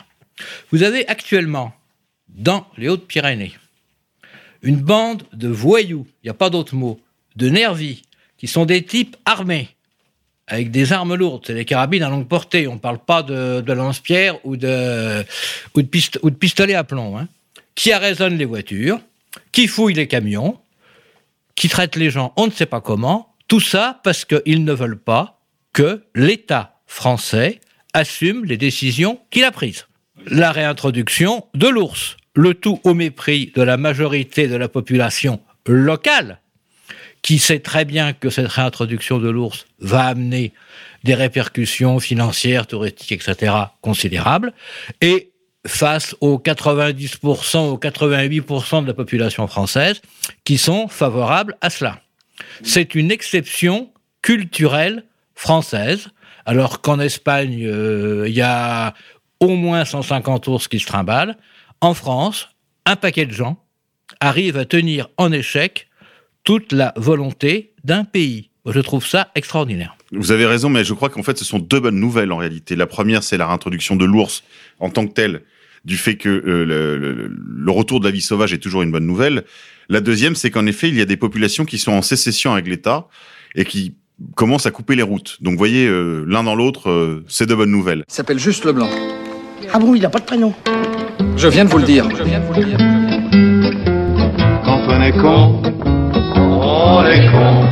Vous 0.71 0.81
avez 0.81 1.07
actuellement, 1.07 1.73
dans 2.27 2.65
les 2.75 2.89
Hautes-Pyrénées, 2.89 3.53
une 4.63 4.77
bande 4.77 5.21
de 5.31 5.47
voyous, 5.47 6.07
il 6.23 6.25
n'y 6.25 6.31
a 6.31 6.33
pas 6.33 6.49
d'autre 6.49 6.73
mot, 6.73 6.99
de 7.35 7.49
nervis, 7.49 8.01
qui 8.39 8.47
sont 8.47 8.65
des 8.65 8.81
types 8.81 9.15
armés, 9.25 9.69
avec 10.47 10.71
des 10.71 10.93
armes 10.93 11.15
lourdes, 11.15 11.43
c'est 11.47 11.53
des 11.53 11.65
carabines 11.65 12.03
à 12.03 12.09
longue 12.09 12.27
portée, 12.27 12.67
on 12.67 12.75
ne 12.75 12.79
parle 12.79 12.99
pas 12.99 13.23
de, 13.23 13.71
lance-pierre 13.71 14.37
ou 14.45 14.57
de 14.57 15.25
pistolet 16.39 16.75
à 16.75 16.83
plomb, 16.83 17.17
hein, 17.17 17.27
qui 17.73 17.91
arraisonnent 17.91 18.37
les 18.37 18.45
voitures, 18.45 18.99
qui 19.51 19.67
fouillent 19.67 19.95
les 19.95 20.07
camions, 20.07 20.59
qui 21.55 21.69
traitent 21.69 21.95
les 21.95 22.09
gens 22.09 22.33
on 22.37 22.47
ne 22.47 22.51
sait 22.51 22.65
pas 22.65 22.81
comment, 22.81 23.33
tout 23.47 23.59
ça 23.59 23.99
parce 24.03 24.25
qu'ils 24.25 24.63
ne 24.63 24.73
veulent 24.73 24.99
pas 24.99 25.41
que 25.73 26.03
l'État 26.13 26.79
français 26.85 27.59
assume 27.93 28.45
les 28.45 28.57
décisions 28.57 29.19
qu'il 29.31 29.43
a 29.43 29.51
prises. 29.51 29.87
La 30.27 30.51
réintroduction 30.51 31.45
de 31.53 31.67
l'ours, 31.67 32.17
le 32.35 32.53
tout 32.53 32.79
au 32.83 32.93
mépris 32.93 33.51
de 33.55 33.61
la 33.61 33.77
majorité 33.77 34.47
de 34.47 34.55
la 34.55 34.67
population 34.67 35.41
locale, 35.67 36.39
qui 37.25 37.39
sait 37.39 37.57
très 37.57 37.85
bien 37.85 38.13
que 38.13 38.29
cette 38.29 38.49
réintroduction 38.49 39.17
de 39.17 39.31
l'ours 39.31 39.65
va 39.79 40.05
amener 40.05 40.53
des 41.03 41.15
répercussions 41.15 41.99
financières, 41.99 42.67
touristiques, 42.67 43.13
etc. 43.13 43.51
considérables, 43.81 44.53
et 45.01 45.31
face 45.65 46.15
aux 46.21 46.37
90%, 46.37 47.57
aux 47.71 47.79
88% 47.79 48.83
de 48.83 48.87
la 48.87 48.93
population 48.93 49.47
française 49.47 50.03
qui 50.43 50.59
sont 50.59 50.87
favorables 50.87 51.57
à 51.61 51.71
cela. 51.71 51.99
C'est 52.61 52.93
une 52.93 53.09
exception 53.09 53.89
culturelle 54.21 55.03
française, 55.33 56.09
alors 56.45 56.81
qu'en 56.81 56.99
Espagne, 56.99 57.65
euh, 57.65 58.25
il 58.27 58.35
y 58.35 58.43
a 58.43 58.93
au 59.39 59.55
moins 59.55 59.83
150 59.83 60.47
ours 60.47 60.67
qui 60.67 60.79
se 60.79 60.85
trimballent. 60.85 61.37
En 61.81 61.95
France, 61.95 62.49
un 62.85 62.95
paquet 62.95 63.25
de 63.25 63.33
gens 63.33 63.57
arrivent 64.19 64.57
à 64.57 64.65
tenir 64.65 65.09
en 65.17 65.31
échec 65.31 65.87
toute 66.45 66.71
la 66.71 66.93
volonté 66.95 67.71
d'un 67.83 68.03
pays. 68.05 68.49
Je 68.65 68.79
trouve 68.79 69.05
ça 69.05 69.27
extraordinaire. 69.35 69.95
Vous 70.11 70.31
avez 70.31 70.45
raison, 70.45 70.69
mais 70.69 70.83
je 70.83 70.93
crois 70.93 71.09
qu'en 71.09 71.21
fait, 71.23 71.37
ce 71.37 71.45
sont 71.45 71.59
deux 71.59 71.79
bonnes 71.79 71.99
nouvelles 71.99 72.31
en 72.31 72.37
réalité. 72.37 72.75
La 72.75 72.87
première, 72.87 73.21
c'est 73.23 73.37
la 73.37 73.45
réintroduction 73.47 73.95
de 73.95 74.05
l'ours 74.05 74.43
en 74.79 74.89
tant 74.89 75.05
que 75.05 75.13
tel, 75.13 75.41
du 75.83 75.97
fait 75.97 76.15
que 76.15 76.29
euh, 76.29 76.65
le, 76.65 76.97
le- 76.97 77.31
le 77.35 77.71
retour 77.71 77.99
de 77.99 78.05
la 78.05 78.11
vie 78.11 78.21
sauvage 78.21 78.53
est 78.53 78.57
toujours 78.59 78.81
une 78.81 78.91
bonne 78.91 79.05
nouvelle. 79.05 79.43
La 79.89 79.99
deuxième, 80.01 80.35
c'est 80.35 80.49
qu'en 80.49 80.65
effet, 80.65 80.87
il 80.89 80.95
y 80.95 81.01
a 81.01 81.05
des 81.05 81.17
populations 81.17 81.65
qui 81.65 81.77
sont 81.77 81.91
en 81.91 82.01
sécession 82.01 82.53
avec 82.53 82.67
l'État 82.67 83.07
et 83.53 83.65
qui 83.65 83.93
commencent 84.35 84.65
à 84.65 84.71
couper 84.71 84.95
les 84.95 85.03
routes. 85.03 85.37
Donc, 85.41 85.53
vous 85.53 85.57
voyez, 85.59 85.87
euh, 85.87 86.23
l'un 86.27 86.43
dans 86.43 86.55
l'autre, 86.55 86.89
euh, 86.89 87.23
c'est 87.27 87.45
de 87.45 87.53
bonnes 87.53 87.69
nouvelles. 87.71 88.03
Il 88.09 88.13
s'appelle 88.13 88.39
juste 88.39 88.65
Leblanc. 88.65 88.89
Ah 89.73 89.77
bon, 89.79 89.93
il 89.93 90.01
n'a 90.01 90.09
pas 90.09 90.19
de 90.19 90.25
prénom 90.25 90.53
Je 91.37 91.47
viens 91.47 91.65
de 91.65 91.69
vous 91.69 91.77
le 91.79 91.85
dire. 91.85 92.05
Quand 94.63 94.81
on 94.87 95.01
est 95.01 95.11
con, 95.11 95.61
on 96.85 97.05
est 97.05 97.25
con. 97.31 97.65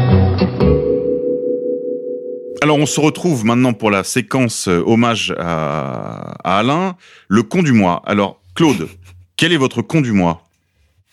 Alors, 2.61 2.77
on 2.77 2.85
se 2.85 2.99
retrouve 2.99 3.45
maintenant 3.45 3.73
pour 3.73 3.91
la 3.91 4.03
séquence 4.03 4.67
euh, 4.69 4.81
hommage 4.85 5.33
à, 5.37 6.33
à 6.43 6.59
Alain, 6.59 6.95
le 7.27 7.43
con 7.43 7.61
du 7.61 7.73
mois. 7.73 8.01
Alors, 8.05 8.39
Claude, 8.55 8.87
quel 9.35 9.51
est 9.51 9.57
votre 9.57 9.81
con 9.81 9.99
du 10.01 10.13
mois? 10.13 10.43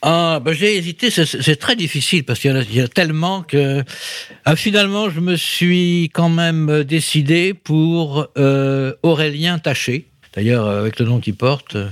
Ah, 0.03 0.41
ben 0.43 0.53
j'ai 0.55 0.77
hésité, 0.77 1.11
c'est- 1.11 1.57
très 1.57 1.77
difficile 1.77 2.25
parce 2.25 2.39
qu'il 2.39 2.51
y, 2.51 2.55
en 2.55 2.57
a- 2.57 2.63
il 2.63 2.75
y 2.75 2.81
a 2.81 2.89
tellement 2.89 3.43
que 3.43 3.83
ah, 4.47 4.57
finalement 4.57 5.11
je 5.11 5.21
me 5.21 5.37
suis 5.37 6.09
quand 6.15 6.31
même 6.31 6.85
décidé 6.85 7.53
pour 7.53 8.29
euh, 8.39 8.95
Aurélien 9.03 9.59
Taché, 9.59 10.07
d'ailleurs 10.35 10.65
euh, 10.67 10.81
avec 10.81 10.99
le 11.01 11.05
nom 11.05 11.21
qu'il 11.21 11.35
porte, 11.35 11.77
euh, 11.77 11.89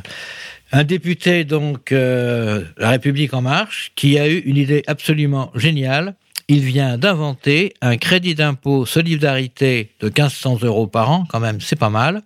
un 0.73 0.85
député 0.85 1.45
donc 1.45 1.93
euh, 1.93 2.65
La 2.77 2.91
République 2.91 3.33
en 3.35 3.43
marche 3.43 3.93
qui 3.97 4.19
a 4.19 4.29
eu 4.29 4.39
une 4.39 4.57
idée 4.57 4.83
absolument 4.87 5.51
géniale. 5.55 6.15
Il 6.49 6.61
vient 6.61 6.97
d'inventer 6.97 7.75
un 7.83 7.97
crédit 7.99 8.35
d'impôt 8.35 8.87
solidarité 8.87 9.91
de 10.01 10.07
1500 10.07 10.59
euros 10.63 10.87
par 10.87 11.11
an, 11.11 11.25
quand 11.29 11.41
même, 11.41 11.61
c'est 11.61 11.77
pas 11.79 11.91
mal, 11.91 12.23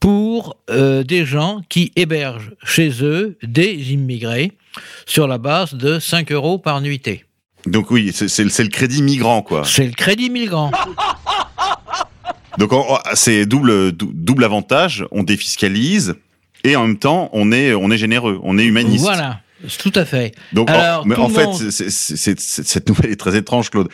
pour 0.00 0.56
euh, 0.70 1.02
des 1.02 1.24
gens 1.24 1.62
qui 1.68 1.90
hébergent 1.96 2.52
chez 2.62 3.02
eux 3.02 3.38
des 3.42 3.92
immigrés 3.92 4.52
sur 5.06 5.26
la 5.26 5.38
base 5.38 5.74
de 5.74 5.98
5 5.98 6.30
euros 6.32 6.58
par 6.58 6.80
nuitée. 6.82 7.24
Donc 7.66 7.90
oui, 7.90 8.12
c'est 8.12 8.38
le 8.44 8.68
crédit 8.68 9.02
migrant, 9.02 9.42
quoi. 9.42 9.62
C'est 9.64 9.84
le 9.86 9.92
crédit 9.92 10.30
migrant. 10.30 10.70
Donc 12.58 12.70
c'est 13.14 13.46
double 13.46 13.92
dou- 13.92 14.10
double 14.14 14.44
avantage, 14.44 15.04
on 15.10 15.22
défiscalise 15.22 16.14
et 16.64 16.76
en 16.76 16.86
même 16.86 16.98
temps 16.98 17.30
on 17.32 17.52
est 17.52 17.74
on 17.74 17.90
est 17.90 17.98
généreux, 17.98 18.38
on 18.42 18.58
est 18.58 18.64
humaniste. 18.64 19.04
Voilà, 19.04 19.40
tout 19.78 19.92
à 19.94 20.04
fait. 20.04 20.34
Donc, 20.52 20.70
Alors, 20.70 21.02
en, 21.02 21.04
mais 21.04 21.16
en 21.16 21.28
fait, 21.28 21.46
monde- 21.46 21.70
cette 21.70 22.88
nouvelle 22.88 23.10
est 23.10 23.16
très 23.16 23.36
étrange, 23.36 23.70
Claude. 23.70 23.88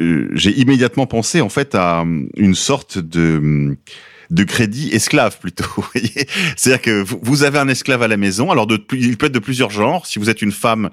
Euh, 0.00 0.28
J'ai 0.34 0.52
immédiatement 0.58 1.06
pensé 1.06 1.40
en 1.40 1.48
fait 1.48 1.74
à 1.74 2.00
hum, 2.00 2.28
une 2.36 2.54
sorte 2.54 2.98
de 2.98 3.36
hum, 3.36 3.76
de 4.32 4.44
crédit 4.44 4.88
esclave 4.92 5.38
plutôt. 5.38 5.84
C'est-à-dire 6.56 6.80
que 6.80 7.04
vous, 7.22 7.42
avez 7.42 7.58
un 7.58 7.68
esclave 7.68 8.02
à 8.02 8.08
la 8.08 8.16
maison. 8.16 8.50
Alors, 8.50 8.66
de, 8.66 8.82
il 8.92 9.18
peut 9.18 9.26
être 9.26 9.32
de 9.32 9.38
plusieurs 9.38 9.68
genres. 9.68 10.06
Si 10.06 10.18
vous 10.18 10.30
êtes 10.30 10.40
une 10.40 10.52
femme 10.52 10.88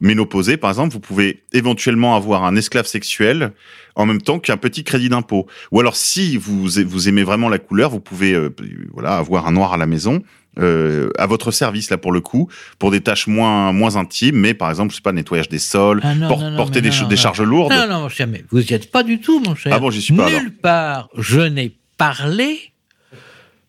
ménopausée, 0.00 0.56
par 0.56 0.70
exemple, 0.70 0.92
vous 0.92 1.00
pouvez 1.00 1.42
éventuellement 1.52 2.14
avoir 2.14 2.44
un 2.44 2.54
esclave 2.54 2.86
sexuel 2.86 3.50
en 3.96 4.06
même 4.06 4.22
temps 4.22 4.38
qu'un 4.38 4.56
petit 4.56 4.84
crédit 4.84 5.08
d'impôt. 5.08 5.46
Ou 5.72 5.80
alors, 5.80 5.96
si 5.96 6.36
vous 6.36 6.68
vous 6.68 7.08
aimez 7.08 7.24
vraiment 7.24 7.48
la 7.48 7.58
couleur, 7.58 7.90
vous 7.90 8.00
pouvez 8.00 8.32
euh, 8.32 8.54
voilà 8.92 9.16
avoir 9.16 9.48
un 9.48 9.52
noir 9.52 9.72
à 9.72 9.76
la 9.76 9.86
maison. 9.86 10.22
Euh, 10.58 11.10
à 11.18 11.26
votre 11.26 11.50
service 11.50 11.90
là 11.90 11.98
pour 11.98 12.12
le 12.12 12.20
coup 12.20 12.48
pour 12.78 12.90
des 12.90 13.00
tâches 13.00 13.26
moins 13.26 13.72
moins 13.72 13.96
intimes 13.96 14.36
mais 14.36 14.54
par 14.54 14.70
exemple 14.70 14.90
je 14.92 14.96
sais 14.96 15.02
pas 15.02 15.12
nettoyage 15.12 15.48
des 15.48 15.58
sols 15.58 16.00
Ah 16.02 16.14
non, 16.14 16.28
por- 16.28 16.40
non, 16.40 16.50
non, 16.50 16.56
porter 16.56 16.80
des, 16.80 16.90
des 17.08 17.16
charges 17.16 17.40
lourdes 17.42 17.72
Non, 17.72 17.88
non, 17.88 18.00
mon 18.02 18.08
cher, 18.08 18.26
mais 18.26 18.44
vous 18.50 18.60
n'y 18.60 18.72
êtes 18.72 18.90
pas 18.90 19.02
du 19.02 19.20
tout, 19.20 19.40
mon 19.40 19.54
cher. 19.54 19.72
Ah 19.74 19.78
bon, 19.78 19.90
j'y 19.90 20.00
suis 20.02 20.14
pas, 20.14 20.28
Nulle 20.30 20.52
part, 20.56 21.08
je 21.18 21.40
n'ai 21.40 21.76
parlé 21.96 22.72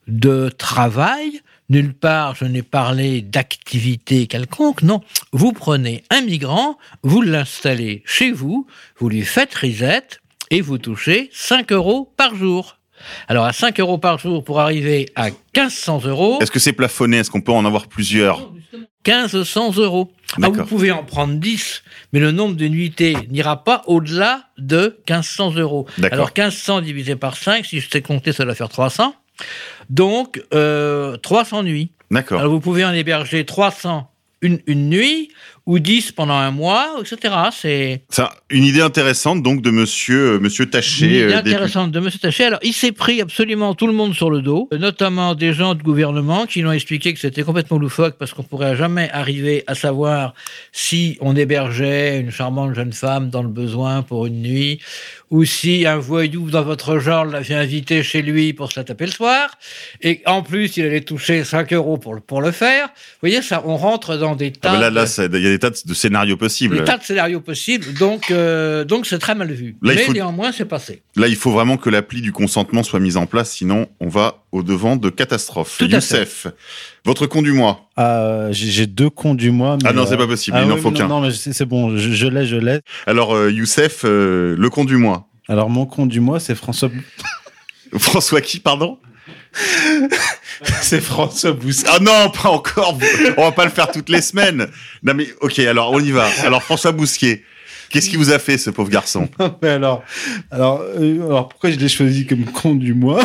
de 0.07 0.49
travail, 0.55 1.41
nulle 1.69 1.93
part, 1.93 2.36
je 2.36 2.45
n'ai 2.45 2.61
parlé 2.61 3.21
d'activité 3.21 4.27
quelconque. 4.27 4.83
Non, 4.83 5.01
vous 5.31 5.51
prenez 5.51 6.03
un 6.11 6.21
migrant, 6.21 6.77
vous 7.03 7.21
l'installez 7.21 8.03
chez 8.05 8.31
vous, 8.31 8.67
vous 8.99 9.09
lui 9.09 9.23
faites 9.23 9.53
risette 9.55 10.19
et 10.51 10.61
vous 10.61 10.77
touchez 10.77 11.29
5 11.33 11.71
euros 11.71 12.13
par 12.17 12.36
jour. 12.36 12.77
Alors, 13.27 13.45
à 13.45 13.53
5 13.53 13.79
euros 13.79 13.97
par 13.97 14.19
jour 14.19 14.43
pour 14.43 14.59
arriver 14.59 15.09
à 15.15 15.29
1500 15.55 16.05
euros. 16.05 16.39
est-ce 16.41 16.51
que 16.51 16.59
c'est 16.59 16.73
plafonné? 16.73 17.17
Est-ce 17.17 17.31
qu'on 17.31 17.41
peut 17.41 17.51
en 17.51 17.65
avoir 17.65 17.87
plusieurs? 17.87 18.51
1500 19.05 19.77
euros. 19.77 20.11
Ah, 20.41 20.49
vous 20.49 20.65
pouvez 20.65 20.91
en 20.91 21.03
prendre 21.03 21.35
10, 21.35 21.83
mais 22.11 22.19
le 22.19 22.31
nombre 22.31 22.55
de 22.55 22.67
nuitées 22.67 23.15
n'ira 23.29 23.63
pas 23.63 23.83
au-delà 23.85 24.45
de 24.57 24.97
1500 25.07 25.55
euros. 25.55 25.85
Alors 26.11 26.31
1500 26.35 26.81
divisé 26.81 27.15
par 27.15 27.37
5, 27.37 27.65
si 27.65 27.79
je 27.79 27.89
sais 27.89 28.01
compter, 28.01 28.33
ça 28.33 28.45
doit 28.45 28.55
faire 28.55 28.69
300. 28.69 29.15
Donc, 29.89 30.41
euh, 30.53 31.17
300 31.17 31.63
nuits. 31.63 31.91
d'accord 32.09 32.39
Alors 32.39 32.51
vous 32.51 32.59
pouvez 32.59 32.83
en 32.83 32.93
héberger 32.93 33.45
300 33.45 34.09
une, 34.41 34.59
une 34.67 34.89
nuit, 34.89 35.29
ou 35.66 35.80
10 35.80 36.11
pendant 36.11 36.36
un 36.36 36.51
mois, 36.51 36.95
etc. 36.99 37.34
C'est 37.51 38.03
une 38.49 38.63
idée 38.63 38.82
intéressante 38.82 39.41
donc 39.41 39.61
de 39.61 39.72
monsieur 39.72 40.34
euh, 40.36 40.39
monsieur 40.39 40.66
une 40.66 40.70
Taché 40.70 41.05
idée 41.05 41.24
euh, 41.24 41.28
député. 41.28 41.49
intéressante 41.55 41.91
de 41.91 41.99
M. 41.99 42.09
Taché. 42.22 42.45
Alors, 42.45 42.59
il 42.61 42.74
s'est 42.74 42.91
pris 42.91 43.22
absolument 43.22 43.74
tout 43.74 43.88
le 43.88 43.93
monde 43.93 44.13
sur 44.13 44.30
le 44.30 44.41
dos, 44.41 44.70
notamment 44.72 45.34
des 45.34 45.53
gens 45.53 45.74
de 45.74 45.82
gouvernement 45.82 46.45
qui 46.45 46.61
l'ont 46.61 46.72
expliqué 46.72 47.13
que 47.13 47.20
c'était 47.20 47.43
complètement 47.43 47.78
loufoque 47.80 48.16
parce 48.20 48.34
qu'on 48.34 48.43
pourrait 48.43 48.76
jamais 48.76 49.09
arriver 49.11 49.63
à 49.68 49.76
savoir 49.76 50.34
si 50.72 51.18
on 51.20 51.36
hébergeait 51.36 52.20
une 52.20 52.32
charmante 52.32 52.76
jeune 52.76 52.93
femme 52.93 53.30
dans 53.30 53.41
le 53.41 53.49
besoin 53.49 54.03
pour 54.03 54.28
une 54.28 54.41
nuit 54.41 54.80
ou 55.36 55.43
si 55.43 55.86
un 55.86 55.97
voyou 55.97 56.49
dans 56.49 56.63
votre 56.63 56.99
genre 56.99 57.25
l'avait 57.25 57.55
invité 57.55 58.03
chez 58.03 58.21
lui 58.21 58.53
pour 58.53 58.71
se 58.71 58.79
la 58.79 58.83
taper 58.86 59.05
le 59.07 59.11
soir 59.11 59.49
et 60.01 60.21
en 60.25 60.41
plus 60.43 60.77
il 60.77 60.86
allait 60.86 61.01
toucher 61.01 61.43
5 61.43 61.73
euros 61.73 61.97
pour, 61.97 62.13
le- 62.13 62.21
pour 62.21 62.41
le 62.41 62.51
faire. 62.51 62.86
Vous 62.88 63.19
voyez, 63.27 63.41
ça, 63.41 63.61
on 63.65 63.75
rentre 63.75 64.15
dans 64.17 64.36
des 64.36 64.51
tas 64.51 64.69
Ah, 64.71 64.79
mais 64.79 64.89
là 64.91 65.05
il 65.17 65.43
y 65.43 65.47
a 65.47 65.49
des 65.49 65.59
tas 65.59 65.71
de, 65.71 65.93
scénarios 65.93 66.38
possibles 66.38 66.77
des 66.77 66.83
tas 66.83 66.97
de 66.97 67.03
scénarios 67.03 67.41
possibles, 67.41 67.93
donc 67.95 68.31
euh, 68.31 68.86
donc 68.86 69.05
c'est 69.07 69.19
très 69.19 69.36
mal 69.36 69.51
vu. 69.51 69.75
Là, 69.81 69.93
Mais 69.95 70.03
faut- 70.03 70.13
néanmoins, 70.13 70.51
c'est 70.51 70.65
passé. 70.65 71.01
là 71.17 71.27
il 71.27 71.36
faut 71.36 71.51
vraiment 71.51 71.77
que 71.77 71.89
l'appli 71.89 72.21
du 72.21 72.31
consentement 72.31 72.83
soit 72.83 72.99
mise 73.01 73.17
en 73.17 73.25
place 73.25 73.51
sinon 73.51 73.88
on 73.99 74.07
va 74.07 74.43
au 74.53 74.63
devant 74.63 74.95
de 74.95 75.09
catastrophes 75.09 75.79
Youssef 75.81 76.47
votre 77.06 77.28
con 77.28 77.41
du 77.41 77.51
mois 77.53 77.88
Ah, 77.95 78.47
j'ai 78.51 78.88
deux 78.88 79.10
cons 79.10 79.36
du 79.36 79.51
mois. 79.51 79.78
Mais 79.82 79.89
Ah 79.89 79.93
non, 79.93 80.03
euh, 80.03 80.06
c'est 80.10 80.18
pas 80.18 80.28
possible, 80.28 80.58
ah 80.60 80.64
il 80.64 80.68
n'en 80.70 80.76
oui, 80.76 80.82
faut 80.82 80.91
qu'un. 80.91 81.08
Non, 81.08 81.22
mais 81.22 81.32
c'est 81.32 81.66
bon, 81.66 81.95
je, 81.97 82.12
je 82.12 82.28
l'ai, 82.28 82.45
je 82.45 82.56
l'ai. 82.58 82.80
alors 83.08 83.34
euh, 83.36 83.51
Youssef 83.51 84.01
euh, 84.06 84.56
le 84.58 84.70
con 84.70 84.84
du 84.86 84.97
mois 84.97 85.28
Alors, 85.47 85.70
mon 85.70 85.86
con 85.86 86.06
du 86.06 86.20
mois, 86.20 86.39
c'est 86.39 86.56
François. 86.56 86.89
François 87.97 88.41
qui 88.41 88.60
pardon 88.60 88.97
c'est 90.82 90.99
François 91.01 91.53
Bousquet. 91.53 91.88
Ah 91.89 91.99
non, 92.01 92.30
pas 92.30 92.49
encore. 92.49 92.97
On 93.38 93.41
va 93.43 93.51
pas 93.53 93.64
le 93.66 93.72
faire 93.72 93.89
toutes 93.89 94.10
les 94.10 94.22
semaines. 94.22 94.68
Non 95.01 95.14
mais 95.14 95.28
ok, 95.41 95.60
alors 95.60 95.91
on 95.93 95.99
y 95.99 96.12
va. 96.12 96.28
Alors 96.43 96.62
François 96.62 96.91
Bousquier, 96.91 97.43
qu'est-ce 97.89 98.10
qui 98.10 98.18
vous 98.18 98.32
a 98.32 98.39
fait 98.39 98.58
ce 98.58 98.70
pauvre 98.70 98.89
garçon? 98.89 99.30
Mais 99.62 99.70
alors, 99.70 100.03
alors, 100.51 100.82
euh, 100.99 101.26
alors, 101.26 101.47
pourquoi 101.49 101.72
je 101.72 101.78
l'ai 101.78 101.88
choisi 101.88 102.26
comme 102.26 102.43
con 102.45 102.76
du 102.76 102.93
mois? 102.93 103.24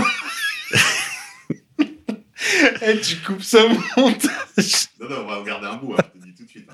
Eh, 2.82 2.98
tu 3.00 3.16
coupes 3.16 3.42
ça 3.42 3.64
au 3.64 3.68
montage. 4.00 4.88
Non 5.00 5.08
non, 5.10 5.16
on 5.24 5.26
va 5.28 5.36
regarder 5.36 5.66
un 5.66 5.76
bout. 5.76 5.94
hein, 5.98 6.02
je 6.14 6.20
te 6.20 6.24
dis 6.26 6.32
tout 6.32 6.44
de 6.44 6.48
suite. 6.50 6.66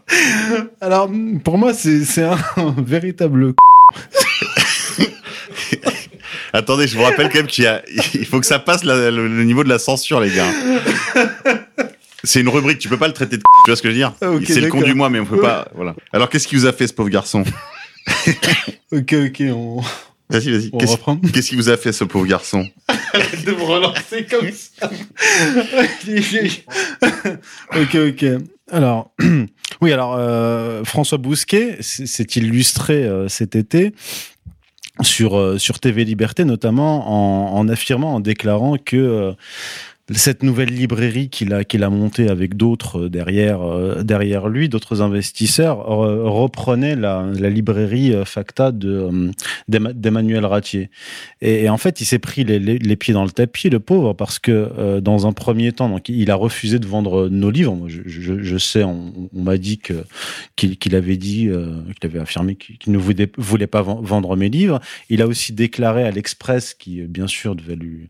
Alors, 0.81 1.11
pour 1.45 1.59
moi, 1.59 1.73
c'est 1.75 2.23
un 2.23 2.37
véritable. 2.79 3.55
Attendez, 6.53 6.87
je 6.89 6.97
vous 6.97 7.03
rappelle 7.03 7.29
quand 7.29 7.39
même 7.39 7.47
qu'il 7.47 7.64
y 7.64 7.67
a, 7.67 7.83
il 8.14 8.25
faut 8.27 8.41
que 8.41 8.47
ça 8.47 8.59
passe 8.59 8.83
la- 8.85 9.11
le, 9.11 9.45
niveau 9.45 9.62
de 9.64 9.69
la 9.69 9.79
censure, 9.79 10.21
les 10.21 10.31
gars. 10.31 10.47
C'est 12.25 12.41
une 12.41 12.49
rubrique, 12.49 12.79
tu 12.79 12.89
peux 12.89 12.97
pas 12.97 13.09
le 13.09 13.12
traiter 13.12 13.37
de 13.37 13.43
tu 13.43 13.71
vois 13.71 13.77
ce 13.77 13.83
que 13.83 13.89
je 13.89 13.93
veux 13.93 13.99
dire? 13.99 14.14
Ah, 14.23 14.31
C'est 14.47 14.61
le 14.61 14.69
con 14.69 14.81
du 14.81 14.95
mois, 14.95 15.11
mais 15.11 15.21
on 15.21 15.27
peut 15.27 15.41
pas, 15.41 15.69
voilà. 15.75 15.95
Alors, 16.12 16.29
qu'est-ce 16.31 16.49
qui 16.49 16.55
vous 16.57 16.67
a 16.67 16.73
fait, 16.73 16.87
ce 16.87 16.93
pauvre 16.95 17.09
garçon? 17.11 17.45
Ok, 18.93 19.12
ok, 19.14 19.43
on, 19.53 19.83
Vas-y, 20.31 20.51
vas-y. 20.51 20.71
Qu'est-ce 20.73 20.93
reprend. 20.93 21.17
qu'est-ce 21.17 21.49
qui 21.51 21.57
vous 21.57 21.69
a 21.69 21.77
fait, 21.77 21.93
ce 21.93 22.05
pauvre 22.05 22.27
garçon? 22.27 22.67
De 23.15 23.53
me 23.53 23.63
relancer 23.63 24.27
comme 24.27 24.51
ça. 24.53 24.91
ok, 27.77 27.95
ok. 27.95 28.25
Alors, 28.71 29.13
oui, 29.81 29.93
alors 29.93 30.17
euh, 30.19 30.85
François 30.85 31.19
Bousquet 31.19 31.77
s'est 31.81 32.27
illustré 32.37 33.05
euh, 33.05 33.29
cet 33.29 33.55
été 33.55 33.95
sur 35.03 35.37
euh, 35.37 35.59
sur 35.59 35.79
TV 35.79 36.05
Liberté, 36.05 36.45
notamment 36.45 37.57
en, 37.57 37.69
affirmant, 37.69 38.15
en 38.15 38.21
déclarant 38.21 38.77
que 38.77 39.35
cette 40.13 40.45
nouvelle 40.45 40.69
librairie 40.69 41.29
qu'il 41.29 41.53
a 41.53 41.65
qu'il 41.65 41.83
a 41.83 41.91
montée 41.91 42.29
avec 42.29 42.57
d'autres 42.57 43.05
euh, 43.05 43.09
derrière 43.09 43.63
euh, 43.63 44.03
derrière 44.05 44.49
lui, 44.49 44.69
d'autres 44.69 45.03
investisseurs, 45.03 45.79
re- 45.79 46.23
reprenait 46.23 46.95
la, 46.95 47.27
la 47.37 47.51
librairie 47.51 48.15
euh, 48.15 48.25
Facta 48.25 48.71
de 48.71 49.33
d'Emma- 49.69 49.93
d'Emmanuel 49.93 50.45
Ratier. 50.47 50.91
Et, 51.41 51.69
en 51.69 51.77
fait, 51.77 52.01
il 52.01 52.05
s'est 52.05 52.21
pris 52.21 52.45
les, 52.45 52.97
pieds 52.97 53.15
dans 53.15 53.25
le 53.25 53.31
tapis, 53.31 53.69
le 53.69 53.81
pauvre, 53.81 54.13
parce 54.13 54.39
que 54.39 54.71
euh, 54.79 55.01
dans 55.01 55.27
un 55.27 55.33
premier 55.33 55.73
temps, 55.73 55.89
donc 55.89 56.09
il 56.09 56.31
a 56.31 56.37
refusé 56.37 56.79
de 56.79 56.87
vendre 56.87 57.29
nos 57.29 57.51
livres. 57.51 57.77
Je, 57.89 58.03
je, 58.07 58.43
je 58.43 58.59
sais, 58.59 58.85
on, 58.85 59.29
on 59.35 59.43
m'a 59.43 59.57
dit 59.59 59.79
que 59.79 60.05
qu'il 60.55 60.95
avait 60.95 61.17
dit, 61.17 61.51
qu'il 62.01 62.11
avait 62.11 62.21
affirmé 62.21 62.55
qu'il 62.55 62.93
ne 62.93 62.99
voulait, 62.99 63.31
voulait 63.37 63.67
pas 63.67 63.83
ven- 63.83 64.01
vendre 64.03 64.37
mes 64.37 64.49
livres. 64.49 64.81
Il 65.11 65.21
a 65.21 65.27
aussi 65.27 65.53
déclaré 65.53 66.05
à 66.05 66.11
l'Express, 66.11 66.75
qui 66.75 67.03
bien 67.03 67.27
sûr 67.27 67.57
devait 67.57 67.77
lui, 67.77 68.09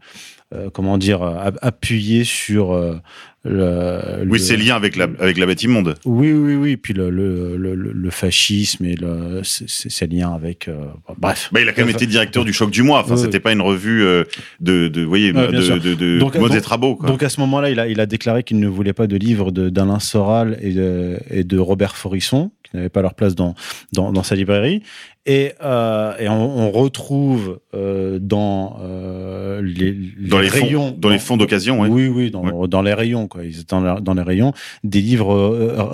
comment 0.73 0.97
dire, 0.99 1.23
euh, 1.23 1.51
appuyer 1.63 2.23
sur 2.25 2.73
euh, 2.73 2.97
le, 3.45 4.25
Oui, 4.29 4.39
c'est 4.41 4.57
lié 4.57 4.71
avec 4.71 4.97
la, 4.97 5.05
avec 5.19 5.39
la 5.39 5.47
bête 5.47 5.63
immonde. 5.63 5.95
oui, 6.05 6.33
oui, 6.33 6.55
oui. 6.55 6.77
Puis 6.77 6.95
le, 6.95 7.11
le, 7.11 7.57
le, 7.57 7.75
le 7.75 8.11
fascisme 8.11 8.85
et 8.85 8.95
le, 8.97 9.41
c'est 9.45 10.11
liens 10.11 10.33
avec. 10.35 10.69
euh, 10.69 10.85
bref. 11.19 11.49
Bah, 11.53 11.61
il 11.61 11.69
a 11.69 11.73
quand 11.73 11.85
même 11.85 11.95
été 11.95 12.07
directeur 12.07 12.45
du 12.45 12.53
choc 12.53 12.71
du 12.71 12.83
mois. 12.83 13.01
Enfin, 13.01 13.15
Ouais, 13.15 13.21
c'était 13.21 13.41
pas 13.41 13.53
une 13.53 13.61
revue 13.61 14.05
euh, 14.05 14.25
de, 14.61 14.89
de, 14.89 15.03
voyez, 15.03 15.33
Ouais, 15.33 15.49
de, 15.49 15.79
de, 15.79 15.95
de, 15.95 16.19
Donc, 16.19 16.37
donc- 16.37 16.97
quoi. 16.99 17.09
Donc 17.09 17.23
à 17.23 17.29
ce 17.29 17.41
moment-là, 17.41 17.71
il 17.71 17.81
a, 17.81 17.89
il 17.89 18.01
a 18.01 18.07
déclaré 18.07 18.43
qu'il 18.43 18.59
ne 18.61 18.69
voulait 18.69 18.93
pas 18.93 19.07
de 19.07 19.17
livres 19.17 19.51
de- 19.53 19.69
d'Alain 19.69 19.99
Soral 20.01 20.59
et 20.61 20.73
de, 20.73 21.19
et 21.31 21.45
de 21.45 21.59
Robert 21.59 21.97
Forisson, 21.97 22.51
qui 22.65 22.77
n'avaient 22.77 22.89
pas 22.89 23.03
leur 23.03 23.15
place 23.15 23.35
dans, 23.35 23.55
dans, 23.93 24.13
dans 24.13 24.23
sa 24.23 24.35
librairie. 24.35 24.83
Et, 25.29 25.53
euh, 25.61 26.17
et 26.19 26.29
on, 26.29 26.59
on 26.59 26.71
retrouve 26.71 27.59
euh, 27.75 28.21
dans 28.21 28.79
euh, 28.81 29.61
les, 29.61 29.91
les 29.93 30.29
dans 30.29 30.39
les 30.39 30.49
rayons, 30.49 30.91
fonds, 30.91 30.97
dans 30.99 31.09
les 31.09 31.19
fonds 31.19 31.37
d'occasion, 31.37 31.81
ouais. 31.81 31.89
oui, 31.89 32.07
oui, 32.07 32.31
dans, 32.31 32.69
dans 32.69 32.81
les 32.83 32.95
rayons, 32.95 33.27
quoi. 33.27 33.45
Ils 33.45 33.59
étaient 33.61 33.75
dans, 33.75 33.81
la- 33.81 34.01
dans 34.01 34.15
les 34.15 34.23
rayons 34.23 34.53
des 34.85 35.01
livres 35.01 35.35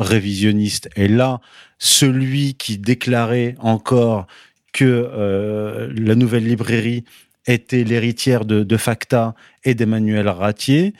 révisionnistes. 0.00 0.90
Et 0.96 1.08
là, 1.08 1.40
celui 1.78 2.54
qui 2.54 2.76
déclarait 2.76 3.54
encore 3.58 4.26
que 4.74 5.08
la 5.96 6.14
nouvelle 6.14 6.46
librairie 6.46 7.04
était 7.46 7.84
l'héritière 7.84 8.44
de, 8.44 8.62
de 8.62 8.76
Facta 8.76 9.34
et 9.64 9.74
d'Emmanuel 9.74 10.28
Ratier, 10.28 10.92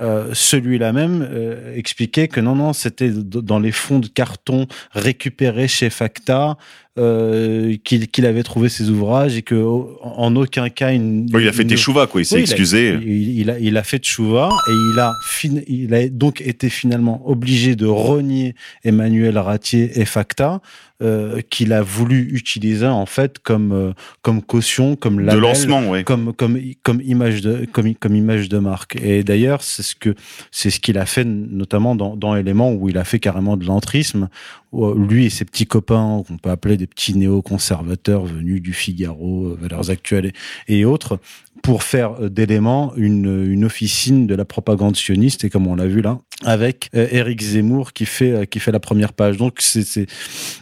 euh, 0.00 0.30
celui-là 0.32 0.94
même 0.94 1.28
euh, 1.30 1.76
expliquait 1.76 2.26
que 2.26 2.40
non, 2.40 2.54
non, 2.54 2.72
c'était 2.72 3.10
dans 3.12 3.58
les 3.58 3.70
fonds 3.72 3.98
de 3.98 4.06
carton 4.08 4.66
récupérés 4.92 5.68
chez 5.68 5.90
Facta 5.90 6.56
euh, 6.98 7.76
qu'il 7.84 8.26
avait 8.26 8.42
trouvé 8.42 8.68
ses 8.68 8.90
ouvrages 8.90 9.36
et 9.36 9.42
que 9.42 9.54
en 10.02 10.34
aucun 10.36 10.68
cas 10.68 10.90
il, 10.92 11.26
Oui, 11.32 11.42
il 11.42 11.48
a 11.48 11.52
fait 11.52 11.64
ne- 11.64 11.68
teshuva, 11.70 12.06
quoi. 12.06 12.20
Il 12.20 12.24
s'est 12.24 12.34
oui, 12.36 12.40
excusé. 12.42 12.98
Il, 13.00 13.38
il 13.38 13.50
a, 13.50 13.58
il 13.58 13.76
a 13.76 13.82
fait 13.82 13.98
tchouva 13.98 14.48
et 14.68 14.72
il 14.94 14.98
a, 15.00 15.12
fin- 15.24 15.62
il 15.68 15.94
a 15.94 16.08
donc 16.08 16.40
été 16.40 16.68
finalement 16.68 17.22
obligé 17.28 17.76
de 17.76 17.86
renier 17.86 18.54
Emmanuel 18.84 19.38
Ratier 19.38 20.00
et 20.00 20.04
Facta, 20.04 20.60
euh, 21.02 21.40
qu'il 21.48 21.72
a 21.72 21.80
voulu 21.80 22.28
utiliser 22.34 22.86
en 22.86 23.06
fait 23.06 23.38
comme 23.38 23.72
euh, 23.72 23.92
comme 24.20 24.42
caution, 24.42 24.96
comme 24.96 25.24
de 25.24 25.36
lancement, 25.38 25.88
ouais. 25.88 26.04
comme 26.04 26.32
comme 26.34 26.58
comme 26.82 27.00
image 27.02 27.40
de 27.40 27.66
comme 27.72 27.94
comme 27.94 28.14
image 28.16 28.48
de 28.48 28.58
marque. 28.58 28.96
Et 29.02 29.22
d'ailleurs, 29.22 29.62
c'est 29.62 29.82
ce 29.82 29.94
que 29.94 30.14
c'est 30.50 30.68
ce 30.70 30.80
qu'il 30.80 30.98
a 30.98 31.06
fait 31.06 31.24
notamment 31.24 31.94
dans 31.94 32.16
dans 32.16 32.36
Éléments 32.36 32.72
où 32.72 32.88
il 32.90 32.98
a 32.98 33.04
fait 33.04 33.20
carrément 33.20 33.56
de 33.56 33.64
l'entrisme. 33.64 34.28
Euh, 34.74 34.94
Lui 34.96 35.26
et 35.26 35.30
ses 35.30 35.44
petits 35.44 35.66
copains 35.66 36.22
qu'on 36.26 36.36
peut 36.38 36.50
appeler 36.50 36.76
des 36.76 36.86
petits 36.86 37.14
néoconservateurs 37.16 38.24
venus 38.24 38.62
du 38.62 38.72
Figaro, 38.72 39.48
euh, 39.48 39.58
Valeurs 39.60 39.90
Actuelles 39.90 40.32
et, 40.68 40.84
autres, 40.84 41.18
pour 41.62 41.82
faire 41.82 42.12
euh, 42.22 42.28
d'éléments 42.28 42.92
une, 42.96 43.50
une 43.52 43.64
officine 43.64 44.26
de 44.26 44.34
la 44.34 44.44
propagande 44.44 44.96
sioniste 44.96 45.44
et 45.44 45.50
comme 45.50 45.66
on 45.66 45.74
l'a 45.76 45.86
vu 45.86 46.00
là 46.02 46.18
avec 46.44 46.88
euh, 46.94 47.06
Éric 47.10 47.42
Zemmour 47.42 47.92
qui 47.92 48.06
fait 48.06 48.30
euh, 48.32 48.44
qui 48.46 48.60
fait 48.60 48.72
la 48.72 48.80
première 48.80 49.12
page. 49.12 49.36
Donc 49.36 49.56
c'est 49.58 49.82
c'est 49.82 50.06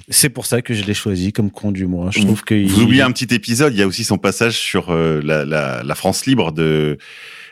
c'est 0.09 0.29
pour 0.31 0.45
ça 0.47 0.61
que 0.63 0.75
je 0.75 0.85
l'ai 0.85 0.95
choisi 0.95 1.33
comme 1.33 1.51
con 1.53 1.71
du 1.71 1.87
mois 1.87 2.11
je 2.11 2.21
trouve 2.23 2.43
que 2.43 2.55
Vous 2.55 2.79
il- 2.81 2.83
oubliez 2.85 3.03
un 3.03 3.13
petit 3.13 3.33
épisode, 3.33 3.73
il 3.75 3.79
y 3.79 3.83
a 3.83 3.87
aussi 3.87 4.03
son 4.05 4.19
passage 4.19 4.57
sur 4.59 4.91
euh, 4.91 5.21
la, 5.23 5.45
la, 5.45 5.83
la 5.85 5.95
France 5.95 6.27
libre 6.27 6.51
de 6.51 6.99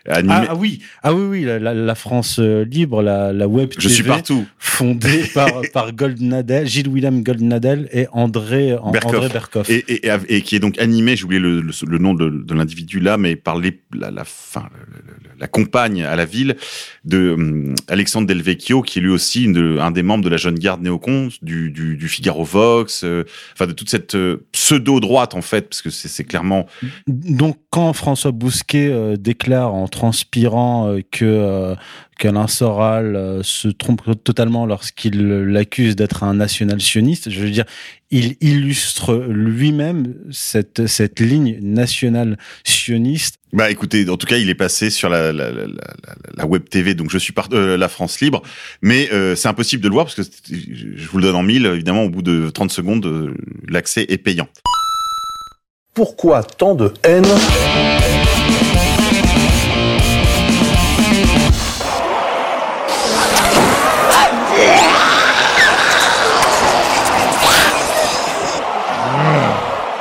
animé. 0.08 0.34
ah, 0.34 0.44
ah 0.50 0.54
oui 0.54 0.80
ah 1.02 1.14
oui 1.14 1.22
oui 1.30 1.44
la, 1.44 1.58
la- 1.58 1.74
la 1.74 1.94
France 1.94 2.38
euh, 2.38 2.64
libre 2.64 3.02
la, 3.02 3.32
la 3.32 3.48
web 3.48 3.70
Je 3.78 3.88
suis 3.88 3.98
TV, 4.02 4.08
partout. 4.10 4.46
fondée 4.58 5.24
par 5.34 5.62
par 5.72 5.92
Goldnadel 5.92 6.66
Gilles 6.66 6.88
William 6.88 7.22
Goldnadel 7.22 7.88
et 7.92 8.06
André 8.12 8.76
Berkoff. 8.92 9.14
André 9.14 9.28
Berkoff 9.28 9.70
Et, 9.70 9.84
et, 9.88 10.06
et- 10.06 10.36
et 10.36 10.40
qui 10.42 10.56
est 10.56 10.60
donc 10.60 10.78
animé, 10.78 11.16
j'ai 11.16 11.24
oublié 11.24 11.40
le, 11.40 11.60
le, 11.60 11.72
le 11.88 11.98
nom 11.98 12.14
de, 12.14 12.30
de 12.30 12.54
l'individu 12.54 13.00
là, 13.00 13.16
mais 13.18 13.36
par 13.36 13.58
les, 13.58 13.80
la, 13.94 14.10
la, 14.10 14.24
fin, 14.24 14.68
la 15.38 15.46
compagne 15.48 16.02
à 16.02 16.16
la 16.16 16.24
ville 16.24 16.56
de 17.04 17.32
hum, 17.32 17.74
Alexandre 17.88 18.26
Delvecchio, 18.26 18.82
qui 18.82 18.98
est 18.98 19.02
lui 19.02 19.10
aussi 19.10 19.52
un 19.56 19.90
des 19.90 20.02
membres 20.02 20.24
de 20.24 20.28
la 20.28 20.36
jeune 20.36 20.58
garde 20.58 20.82
néocon, 20.82 21.28
du, 21.42 22.08
Figaro 22.08 22.44
Vox, 22.44 23.02
euh, 23.04 23.24
enfin 23.52 23.66
de 23.66 23.72
toute 23.72 23.90
cette 23.90 24.14
euh, 24.14 24.46
pseudo-droite 24.52 25.34
en 25.34 25.42
fait, 25.42 25.68
parce 25.68 25.82
que 25.82 25.90
c'est 25.90 26.24
clairement... 26.24 26.66
Donc, 27.06 27.58
quand 27.70 27.92
François 27.92 28.32
Bousquet 28.32 28.88
euh, 28.90 29.16
déclare 29.16 29.74
en 29.74 29.88
transpirant 29.88 30.96
que 31.10 31.74
qu'Alain 32.18 32.46
Soral 32.46 33.16
euh, 33.16 33.42
se 33.42 33.68
trompe 33.68 34.02
totalement 34.24 34.66
lorsqu'il 34.66 35.26
l'accuse 35.26 35.96
d'être 35.96 36.22
un 36.22 36.34
national 36.34 36.80
sioniste, 36.80 37.30
je 37.30 37.40
veux 37.40 37.50
dire, 37.50 37.64
il 38.10 38.36
illustre 38.40 39.26
lui-même 39.28 40.14
cette 40.30 40.86
cette 40.86 41.20
ligne 41.20 41.58
nationale 41.60 42.38
sioniste. 42.64 43.36
Bah 43.52 43.70
écoutez, 43.70 44.08
en 44.08 44.16
tout 44.16 44.26
cas, 44.26 44.36
il 44.36 44.50
est 44.50 44.54
passé 44.54 44.90
sur 44.90 45.08
la, 45.08 45.32
la, 45.32 45.50
la, 45.50 45.66
la, 45.66 46.14
la 46.36 46.46
web 46.46 46.68
TV, 46.68 46.94
donc 46.94 47.10
je 47.10 47.18
suis 47.18 47.32
par, 47.32 47.48
euh, 47.52 47.76
la 47.76 47.88
France 47.88 48.20
libre, 48.20 48.42
mais 48.82 49.08
euh, 49.12 49.34
c'est 49.34 49.48
impossible 49.48 49.82
de 49.82 49.88
le 49.88 49.94
voir 49.94 50.06
parce 50.06 50.14
que 50.14 50.22
je 50.22 51.08
vous 51.08 51.18
le 51.18 51.24
donne 51.24 51.36
en 51.36 51.42
mille, 51.42 51.66
évidemment, 51.66 52.04
au 52.04 52.10
bout 52.10 52.22
de 52.22 52.50
30 52.50 52.70
secondes, 52.70 53.06
euh, 53.06 53.34
l'accès 53.68 54.04
est 54.08 54.18
payant. 54.18 54.48
Pourquoi 55.94 56.42
tant 56.42 56.74
de 56.74 56.92
haine? 57.04 57.24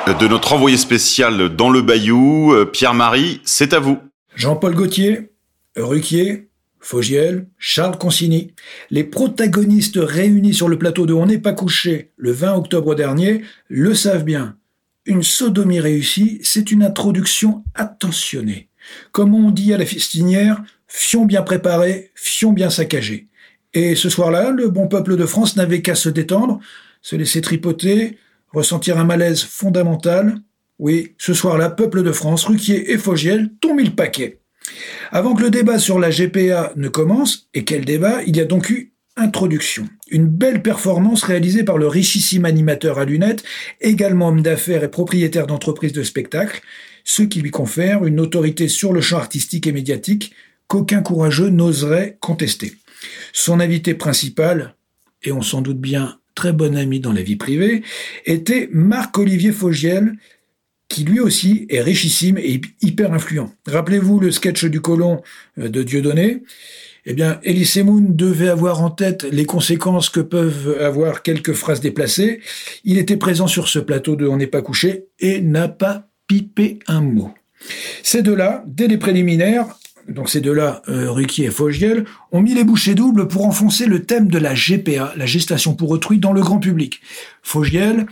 De 0.08 0.28
notre 0.28 0.54
envoyé 0.54 0.78
spécial 0.78 1.56
dans 1.56 1.72
le 1.72 1.82
Bayou, 1.82 2.54
euh, 2.54 2.66
Pierre-Marie, 2.66 3.42
c'est 3.44 3.74
à 3.74 3.80
vous. 3.80 3.98
Jean-Paul 4.36 4.76
Gaultier, 4.76 5.32
Ruquier, 5.76 6.48
Fogiel, 6.80 7.48
Charles 7.58 7.98
Consigny, 7.98 8.54
les 8.92 9.04
protagonistes 9.04 9.98
réunis 10.00 10.54
sur 10.54 10.68
le 10.68 10.78
plateau 10.78 11.08
de 11.08 11.14
On 11.14 11.26
n'est 11.26 11.40
pas 11.40 11.54
couché 11.54 12.12
le 12.18 12.32
20 12.32 12.54
octobre 12.54 12.94
dernier 12.94 13.42
le 13.68 13.96
savent 13.96 14.24
bien. 14.24 14.58
Une 15.08 15.24
sodomie 15.24 15.80
réussie, 15.80 16.40
c'est 16.44 16.70
une 16.70 16.84
introduction 16.84 17.64
attentionnée. 17.74 18.70
Comme 19.12 19.34
on 19.34 19.50
dit 19.50 19.74
à 19.74 19.78
la 19.80 19.88
fistinière, 19.88 20.62
fion 20.88 21.26
bien 21.26 21.42
préparé, 21.42 22.12
fion 22.14 22.54
bien 22.54 22.70
saccagé. 22.70 23.28
Et 23.74 23.96
ce 23.96 24.10
soir-là, 24.10 24.52
le 24.52 24.70
bon 24.70 24.88
peuple 24.88 25.18
de 25.18 25.26
France 25.26 25.56
n'avait 25.56 25.82
qu'à 25.82 25.96
se 25.96 26.10
détendre, 26.10 26.60
se 27.02 27.16
laisser 27.16 27.42
tripoter, 27.42 28.20
ressentir 28.56 28.98
un 28.98 29.04
malaise 29.04 29.44
fondamental. 29.44 30.38
Oui, 30.80 31.14
ce 31.18 31.34
soir-là, 31.34 31.70
peuple 31.70 32.04
de 32.04 32.12
France, 32.12 32.46
Ruquier 32.46 32.92
et 32.92 32.98
Fogiel 32.98 33.52
mis 33.76 33.84
le 33.84 33.96
paquet. 33.96 34.40
Avant 35.12 35.36
que 35.36 35.44
le 35.44 35.50
débat 35.50 35.80
sur 35.80 36.00
la 36.00 36.10
GPA 36.10 36.74
ne 36.76 36.90
commence, 36.90 37.48
et 37.54 37.64
quel 37.64 37.86
débat, 37.86 38.24
il 38.26 38.36
y 38.36 38.42
a 38.42 38.46
donc 38.46 38.70
eu 38.70 38.94
introduction. 39.18 39.88
Une 40.10 40.28
belle 40.28 40.62
performance 40.62 41.24
réalisée 41.24 41.64
par 41.64 41.78
le 41.78 41.88
richissime 41.88 42.46
animateur 42.46 43.00
à 43.00 43.06
lunettes, 43.06 43.44
également 43.80 44.30
homme 44.30 44.42
d'affaires 44.42 44.84
et 44.84 44.92
propriétaire 44.92 45.48
d'entreprises 45.48 45.94
de 45.94 46.04
spectacle, 46.04 46.62
ce 47.04 47.24
qui 47.24 47.42
lui 47.42 47.52
confère 47.52 48.06
une 48.06 48.20
autorité 48.20 48.68
sur 48.68 48.92
le 48.92 49.02
champ 49.02 49.18
artistique 49.18 49.68
et 49.68 49.72
médiatique 49.72 50.34
qu'aucun 50.68 51.02
courageux 51.02 51.50
n'oserait 51.50 52.18
contester. 52.20 52.74
Son 53.32 53.60
invité 53.60 53.94
principal, 53.94 54.76
et 55.24 55.32
on 55.32 55.42
s'en 55.42 55.62
doute 55.62 55.80
bien 55.80 56.18
très 56.36 56.54
bon 56.54 56.76
ami 56.76 57.00
dans 57.00 57.14
la 57.14 57.22
vie 57.22 57.38
privée, 57.38 57.82
était 58.26 58.70
Marc-Olivier 58.72 59.52
Fogiel, 59.52 60.14
qui 60.90 61.04
lui 61.04 61.20
aussi 61.20 61.66
est 61.70 61.82
richissime 61.82 62.38
et 62.38 62.62
hyper 62.82 63.14
influent. 63.14 63.52
Rappelez-vous 63.66 64.20
le 64.20 64.32
sketch 64.32 64.66
du 64.66 64.82
colon 64.82 65.22
euh, 65.58 65.70
de 65.70 65.82
Dieudonné 65.82 66.44
eh 67.08 67.14
bien, 67.14 67.40
Elie 67.46 67.70
Moon 67.84 68.04
devait 68.10 68.50
avoir 68.50 68.82
en 68.82 68.90
tête 68.90 69.24
les 69.24 69.46
conséquences 69.46 70.10
que 70.10 70.22
peuvent 70.22 70.78
avoir 70.82 71.22
quelques 71.22 71.54
phrases 71.54 71.80
déplacées. 71.80 72.42
Il 72.84 72.98
était 72.98 73.18
présent 73.18 73.46
sur 73.46 73.68
ce 73.68 73.78
plateau 73.78 74.16
de 74.16 74.28
On 74.28 74.38
n'est 74.38 74.48
pas 74.48 74.64
couché 74.64 75.06
et 75.20 75.40
n'a 75.40 75.68
pas 75.68 76.08
pipé 76.28 76.80
un 76.88 77.02
mot. 77.02 77.32
Ces 78.02 78.24
deux-là, 78.24 78.64
dès 78.66 78.88
les 78.88 78.98
préliminaires, 78.98 79.68
donc 80.08 80.30
ces 80.30 80.42
deux-là, 80.42 80.82
euh, 80.88 81.26
et 81.38 81.50
Fogiel, 81.50 82.06
ont 82.32 82.42
mis 82.42 82.54
les 82.54 82.64
bouchées 82.64 82.96
doubles 82.96 83.28
pour 83.28 83.46
enfoncer 83.46 83.86
le 83.86 84.04
thème 84.04 84.28
de 84.28 84.38
la 84.38 84.54
GPA, 84.54 85.14
la 85.16 85.26
gestation 85.26 85.76
pour 85.76 85.90
autrui, 85.90 86.20
dans 86.20 86.34
le 86.34 86.42
grand 86.42 86.60
public. 86.60 87.02
Fogiel, 87.42 88.06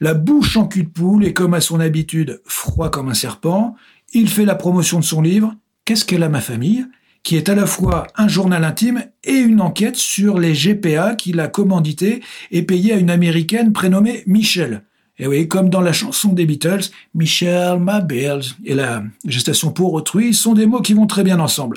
la 0.00 0.14
bouche 0.14 0.56
en 0.56 0.66
cul 0.66 0.84
de 0.84 0.88
poule 0.88 1.24
et 1.24 1.32
comme 1.32 1.54
à 1.54 1.60
son 1.60 1.80
habitude, 1.80 2.40
froid 2.44 2.90
comme 2.90 3.08
un 3.08 3.14
serpent, 3.14 3.74
il 4.12 4.28
fait 4.28 4.44
la 4.44 4.54
promotion 4.54 4.98
de 4.98 5.04
son 5.04 5.22
livre 5.22 5.54
Qu'est-ce 5.84 6.04
qu'elle 6.04 6.22
a 6.22 6.28
ma 6.28 6.40
famille? 6.40 6.86
qui 7.22 7.36
est 7.36 7.50
à 7.50 7.54
la 7.54 7.66
fois 7.66 8.06
un 8.16 8.28
journal 8.28 8.64
intime 8.64 9.04
et 9.24 9.36
une 9.36 9.60
enquête 9.60 9.96
sur 9.96 10.38
les 10.38 10.54
GPA 10.54 11.14
qu'il 11.16 11.38
a 11.38 11.48
commandité 11.48 12.22
et 12.50 12.62
payé 12.62 12.94
à 12.94 12.96
une 12.96 13.10
américaine 13.10 13.74
prénommée 13.74 14.22
Michelle. 14.26 14.84
Et 15.20 15.26
oui, 15.26 15.46
comme 15.48 15.68
dans 15.68 15.82
la 15.82 15.92
chanson 15.92 16.32
des 16.32 16.46
Beatles, 16.46 16.90
Michelle, 17.14 17.76
my 17.78 18.00
bills 18.02 18.54
et 18.64 18.72
la 18.72 19.04
gestation 19.26 19.70
pour 19.70 19.92
autrui 19.92 20.32
sont 20.32 20.54
des 20.54 20.64
mots 20.64 20.80
qui 20.80 20.94
vont 20.94 21.06
très 21.06 21.22
bien 21.22 21.40
ensemble. 21.40 21.76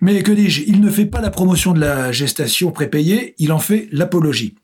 Mais 0.00 0.22
que 0.22 0.30
dis-je, 0.30 0.62
il 0.68 0.80
ne 0.80 0.90
fait 0.90 1.06
pas 1.06 1.20
la 1.20 1.30
promotion 1.30 1.72
de 1.72 1.80
la 1.80 2.12
gestation 2.12 2.70
prépayée, 2.70 3.34
il 3.38 3.50
en 3.52 3.58
fait 3.58 3.88
l'apologie. 3.90 4.54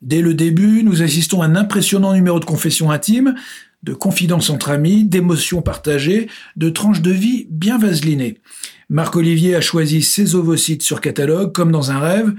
Dès 0.00 0.22
le 0.22 0.32
début, 0.32 0.84
nous 0.84 1.02
assistons 1.02 1.42
à 1.42 1.46
un 1.46 1.56
impressionnant 1.56 2.14
numéro 2.14 2.38
de 2.38 2.44
confession 2.44 2.92
intime, 2.92 3.34
de 3.82 3.92
confidences 3.92 4.48
entre 4.48 4.70
amis, 4.70 5.02
d'émotions 5.02 5.62
partagées, 5.62 6.28
de 6.56 6.70
tranches 6.70 7.02
de 7.02 7.10
vie 7.10 7.48
bien 7.50 7.78
vaselinées. 7.78 8.38
Marc-Olivier 8.90 9.56
a 9.56 9.60
choisi 9.60 10.02
ses 10.02 10.36
ovocytes 10.36 10.82
sur 10.82 11.00
catalogue 11.00 11.52
comme 11.52 11.72
dans 11.72 11.90
un 11.90 11.98
rêve. 11.98 12.32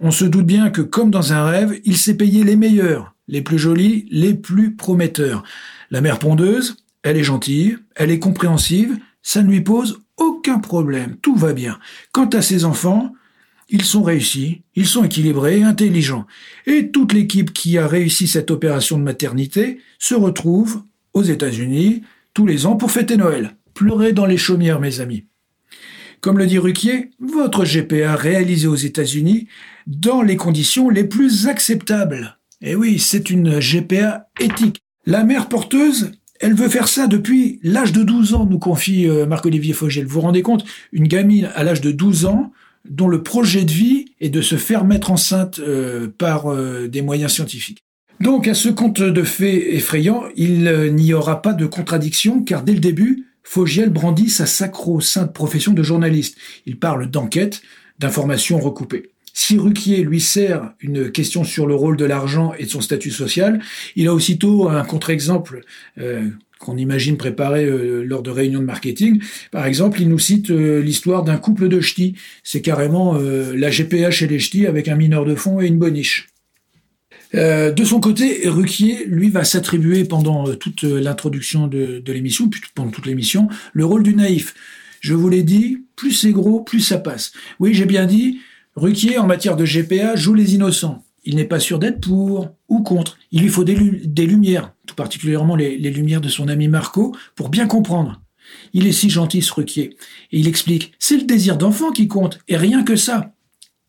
On 0.00 0.12
se 0.12 0.24
doute 0.24 0.46
bien 0.46 0.70
que 0.70 0.82
comme 0.82 1.10
dans 1.10 1.32
un 1.32 1.44
rêve, 1.44 1.80
il 1.84 1.96
s'est 1.96 2.16
payé 2.16 2.44
les 2.44 2.56
meilleurs, 2.56 3.11
les 3.28 3.42
plus 3.42 3.58
jolis, 3.58 4.06
les 4.10 4.34
plus 4.34 4.74
prometteurs. 4.74 5.42
La 5.90 6.00
mère 6.00 6.18
pondeuse, 6.18 6.76
elle 7.02 7.16
est 7.16 7.24
gentille, 7.24 7.78
elle 7.96 8.10
est 8.10 8.18
compréhensive, 8.18 8.96
ça 9.22 9.42
ne 9.42 9.50
lui 9.50 9.60
pose 9.60 10.00
aucun 10.16 10.58
problème, 10.58 11.16
tout 11.22 11.36
va 11.36 11.52
bien. 11.52 11.78
Quant 12.12 12.28
à 12.28 12.42
ses 12.42 12.64
enfants, 12.64 13.12
ils 13.68 13.84
sont 13.84 14.02
réussis, 14.02 14.62
ils 14.74 14.86
sont 14.86 15.04
équilibrés, 15.04 15.62
intelligents. 15.62 16.26
Et 16.66 16.90
toute 16.90 17.12
l'équipe 17.12 17.52
qui 17.52 17.78
a 17.78 17.86
réussi 17.86 18.26
cette 18.26 18.50
opération 18.50 18.98
de 18.98 19.02
maternité 19.02 19.80
se 19.98 20.14
retrouve 20.14 20.82
aux 21.14 21.22
États-Unis 21.22 22.02
tous 22.34 22.46
les 22.46 22.66
ans 22.66 22.76
pour 22.76 22.90
fêter 22.90 23.16
Noël. 23.16 23.56
Pleurez 23.74 24.12
dans 24.12 24.26
les 24.26 24.36
chaumières, 24.36 24.80
mes 24.80 25.00
amis. 25.00 25.26
Comme 26.20 26.38
le 26.38 26.46
dit 26.46 26.58
Ruquier, 26.58 27.10
votre 27.18 27.64
GPA 27.64 28.14
réalisé 28.14 28.68
aux 28.68 28.76
États-Unis 28.76 29.48
dans 29.86 30.22
les 30.22 30.36
conditions 30.36 30.88
les 30.88 31.04
plus 31.04 31.48
acceptables. 31.48 32.38
Et 32.62 32.76
oui, 32.76 33.00
c'est 33.00 33.28
une 33.28 33.58
GPA 33.58 34.28
éthique. 34.38 34.80
La 35.04 35.24
mère 35.24 35.48
porteuse, 35.48 36.12
elle 36.38 36.54
veut 36.54 36.68
faire 36.68 36.86
ça 36.86 37.08
depuis 37.08 37.58
l'âge 37.64 37.92
de 37.92 38.04
12 38.04 38.34
ans, 38.34 38.46
nous 38.46 38.60
confie 38.60 39.08
euh, 39.08 39.26
Marc-Olivier 39.26 39.74
Fogel. 39.74 40.06
Vous 40.06 40.14
vous 40.14 40.20
rendez 40.20 40.42
compte 40.42 40.64
Une 40.92 41.08
gamine 41.08 41.50
à 41.56 41.64
l'âge 41.64 41.80
de 41.80 41.90
12 41.90 42.26
ans 42.26 42.52
dont 42.88 43.08
le 43.08 43.22
projet 43.22 43.64
de 43.64 43.70
vie 43.70 44.06
est 44.20 44.28
de 44.28 44.42
se 44.42 44.56
faire 44.56 44.84
mettre 44.84 45.10
enceinte 45.10 45.58
euh, 45.58 46.08
par 46.16 46.52
euh, 46.52 46.88
des 46.88 47.02
moyens 47.02 47.32
scientifiques. 47.32 47.78
Donc 48.20 48.46
à 48.46 48.54
ce 48.54 48.68
conte 48.68 49.00
de 49.02 49.22
fées 49.24 49.74
effrayant, 49.74 50.24
il 50.36 50.94
n'y 50.94 51.14
aura 51.14 51.42
pas 51.42 51.54
de 51.54 51.66
contradiction 51.66 52.44
car 52.44 52.62
dès 52.62 52.74
le 52.74 52.80
début, 52.80 53.26
Fogiel 53.42 53.90
brandit 53.90 54.30
sa 54.30 54.46
sacro-sainte 54.46 55.32
profession 55.32 55.72
de 55.72 55.82
journaliste. 55.82 56.36
Il 56.66 56.78
parle 56.78 57.10
d'enquête, 57.10 57.62
d'informations 57.98 58.60
recoupées. 58.60 59.11
Si 59.32 59.58
Ruquier 59.58 60.02
lui 60.02 60.20
sert 60.20 60.74
une 60.80 61.10
question 61.10 61.44
sur 61.44 61.66
le 61.66 61.74
rôle 61.74 61.96
de 61.96 62.04
l'argent 62.04 62.52
et 62.58 62.64
de 62.64 62.70
son 62.70 62.80
statut 62.80 63.10
social, 63.10 63.60
il 63.96 64.08
a 64.08 64.14
aussitôt 64.14 64.68
un 64.68 64.84
contre-exemple 64.84 65.62
qu'on 66.62 66.76
imagine 66.76 67.16
préparer 67.16 67.64
euh, 67.64 68.04
lors 68.04 68.22
de 68.22 68.30
réunions 68.30 68.60
de 68.60 68.64
marketing. 68.64 69.20
Par 69.50 69.66
exemple, 69.66 70.00
il 70.00 70.08
nous 70.08 70.18
cite 70.18 70.50
euh, 70.50 70.80
l'histoire 70.80 71.24
d'un 71.24 71.36
couple 71.36 71.68
de 71.68 71.80
ch'tis. 71.80 72.14
C'est 72.42 72.62
carrément 72.62 73.16
euh, 73.16 73.54
la 73.54 73.70
GPH 73.70 74.22
et 74.22 74.26
les 74.28 74.38
ch'tis 74.38 74.66
avec 74.66 74.88
un 74.88 74.96
mineur 74.96 75.24
de 75.24 75.34
fond 75.34 75.60
et 75.60 75.66
une 75.66 75.78
boniche. 75.78 76.28
de 77.34 77.84
son 77.84 78.00
côté, 78.00 78.42
Ruquier, 78.44 79.04
lui, 79.06 79.30
va 79.30 79.44
s'attribuer 79.44 80.04
pendant 80.04 80.54
toute 80.54 80.82
l'introduction 80.82 81.66
de, 81.66 81.98
de 81.98 82.12
l'émission, 82.12 82.48
pendant 82.74 82.90
toute 82.90 83.06
l'émission, 83.06 83.48
le 83.72 83.84
rôle 83.84 84.02
du 84.02 84.14
naïf. 84.14 84.54
Je 85.00 85.14
vous 85.14 85.28
l'ai 85.28 85.42
dit, 85.42 85.78
plus 85.96 86.12
c'est 86.12 86.30
gros, 86.30 86.60
plus 86.60 86.80
ça 86.80 86.98
passe. 86.98 87.32
Oui, 87.58 87.72
j'ai 87.74 87.86
bien 87.86 88.06
dit, 88.06 88.38
Ruquier, 88.74 89.18
en 89.18 89.26
matière 89.26 89.56
de 89.56 89.64
GPA, 89.64 90.16
joue 90.16 90.34
les 90.34 90.54
innocents. 90.54 91.04
Il 91.24 91.36
n'est 91.36 91.44
pas 91.44 91.60
sûr 91.60 91.78
d'être 91.78 92.00
pour 92.00 92.56
ou 92.68 92.82
contre. 92.82 93.18
Il 93.30 93.42
lui 93.42 93.48
faut 93.48 93.64
des, 93.64 93.74
lumières, 93.74 94.72
tout 94.86 94.94
particulièrement 94.94 95.54
les, 95.56 95.76
lumières 95.78 96.20
de 96.20 96.28
son 96.28 96.48
ami 96.48 96.68
Marco, 96.68 97.14
pour 97.36 97.48
bien 97.48 97.66
comprendre. 97.66 98.20
Il 98.72 98.86
est 98.86 98.92
si 98.92 99.08
gentil, 99.08 99.42
ce 99.42 99.52
Ruquier. 99.52 99.96
Et 100.32 100.40
il 100.40 100.48
explique, 100.48 100.92
c'est 100.98 101.16
le 101.16 101.24
désir 101.24 101.56
d'enfant 101.56 101.92
qui 101.92 102.08
compte, 102.08 102.38
et 102.48 102.56
rien 102.56 102.82
que 102.82 102.96
ça. 102.96 103.32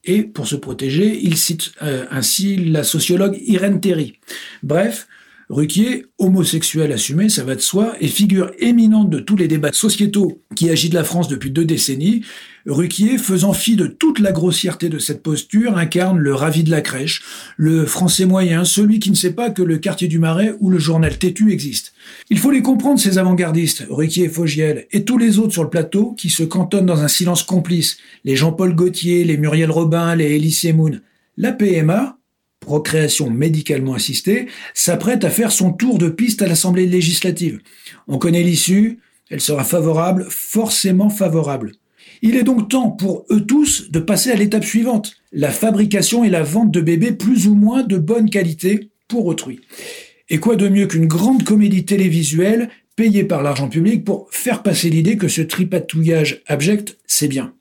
Et 0.04 0.24
pour 0.24 0.48
se 0.48 0.56
protéger, 0.56 1.20
il 1.24 1.38
cite 1.38 1.72
euh, 1.82 2.06
ainsi 2.12 2.58
la 2.58 2.84
sociologue 2.84 3.40
Irène 3.46 3.80
Terry. 3.80 4.20
Bref, 4.62 5.08
Ruquier, 5.54 6.08
homosexuel 6.18 6.92
assumé, 6.92 7.30
ça 7.30 7.44
va 7.44 7.54
de 7.54 7.62
soi, 7.62 7.94
et 8.02 8.08
figure 8.08 8.52
éminente 8.58 9.12
de 9.12 9.20
tous 9.20 9.36
les 9.36 9.48
débats 9.48 9.72
sociétaux 9.72 10.42
qui 10.56 10.70
agitent 10.70 10.96
la 10.96 11.04
France 11.04 11.28
depuis 11.28 11.52
deux 11.52 11.64
décennies, 11.64 12.24
Ruquier, 12.66 13.18
faisant 13.18 13.54
fi 13.54 13.76
de 13.76 13.86
toute 13.86 14.20
la 14.20 14.32
grossièreté 14.32 14.90
de 14.90 14.98
cette 14.98 15.22
posture, 15.22 15.78
incarne 15.78 16.18
le 16.18 16.34
ravi 16.34 16.64
de 16.64 16.72
la 16.72 16.82
crèche, 16.82 17.22
le 17.58 17.86
français 17.86 18.26
moyen, 18.26 18.66
celui 18.66 19.00
qui 19.00 19.12
ne 19.12 19.16
sait 19.16 19.34
pas 19.34 19.52
que 19.52 19.62
le 19.62 19.78
quartier 19.78 20.08
du 20.08 20.18
Marais 20.18 20.56
ou 20.60 20.70
le 20.70 20.80
journal 20.80 21.18
têtu 21.20 21.52
existent. 21.52 21.92
Il 22.30 22.40
faut 22.40 22.52
les 22.52 22.62
comprendre, 22.62 23.00
ces 23.00 23.18
avant-gardistes, 23.20 23.86
Ruquier 23.90 24.24
et 24.24 24.30
Fogiel, 24.30 24.88
et 24.92 25.04
tous 25.04 25.18
les 25.18 25.38
autres 25.38 25.54
sur 25.54 25.64
le 25.64 25.70
plateau 25.70 26.14
qui 26.14 26.30
se 26.30 26.44
cantonnent 26.44 26.86
dans 26.86 27.02
un 27.02 27.08
silence 27.08 27.44
complice, 27.44 27.98
les 28.24 28.36
Jean-Paul 28.36 28.74
Gaultier, 28.74 29.24
les 29.24 29.38
Muriel 29.38 29.70
Robin, 29.70 30.16
les 30.16 30.36
Elie 30.36 30.74
Moon. 30.74 31.00
La 31.36 31.52
PMA, 31.52 32.18
procréation 32.64 33.30
médicalement 33.30 33.94
assistée, 33.94 34.48
s'apprête 34.74 35.24
à 35.24 35.30
faire 35.30 35.52
son 35.52 35.72
tour 35.72 35.98
de 35.98 36.10
piste 36.10 36.42
à 36.42 36.48
l'Assemblée 36.48 36.88
législative. 36.88 37.60
On 38.08 38.18
connaît 38.18 38.44
l'issue, 38.44 39.00
elle 39.30 39.42
sera 39.42 39.64
favorable, 39.64 40.28
forcément 40.30 41.10
favorable. 41.10 41.74
Il 42.22 42.36
est 42.36 42.44
donc 42.44 42.70
temps 42.70 42.90
pour 42.90 43.26
eux 43.32 43.46
tous 43.46 43.92
de 43.92 44.00
passer 44.00 44.32
à 44.32 44.36
l'étape 44.36 44.64
suivante, 44.64 45.16
la 45.32 45.52
fabrication 45.52 46.24
et 46.24 46.30
la 46.30 46.44
vente 46.44 46.72
de 46.72 46.82
bébés 46.82 47.12
plus 47.12 47.48
ou 47.48 47.56
moins 47.56 47.84
de 47.84 47.98
bonne 47.98 48.30
qualité 48.30 48.90
pour 49.08 49.26
autrui. 49.26 49.60
Et 50.30 50.38
quoi 50.40 50.56
de 50.56 50.70
mieux 50.70 50.88
qu'une 50.88 51.08
grande 51.08 51.44
comédie 51.44 51.86
télévisuelle 51.86 52.70
payée 52.96 53.24
par 53.24 53.44
l'argent 53.44 53.68
public 53.68 54.06
pour 54.06 54.28
faire 54.32 54.64
passer 54.64 54.90
l'idée 54.90 55.18
que 55.18 55.28
ce 55.28 55.42
tripatouillage 55.42 56.42
abject, 56.48 56.98
c'est 57.06 57.28
bien. 57.28 57.54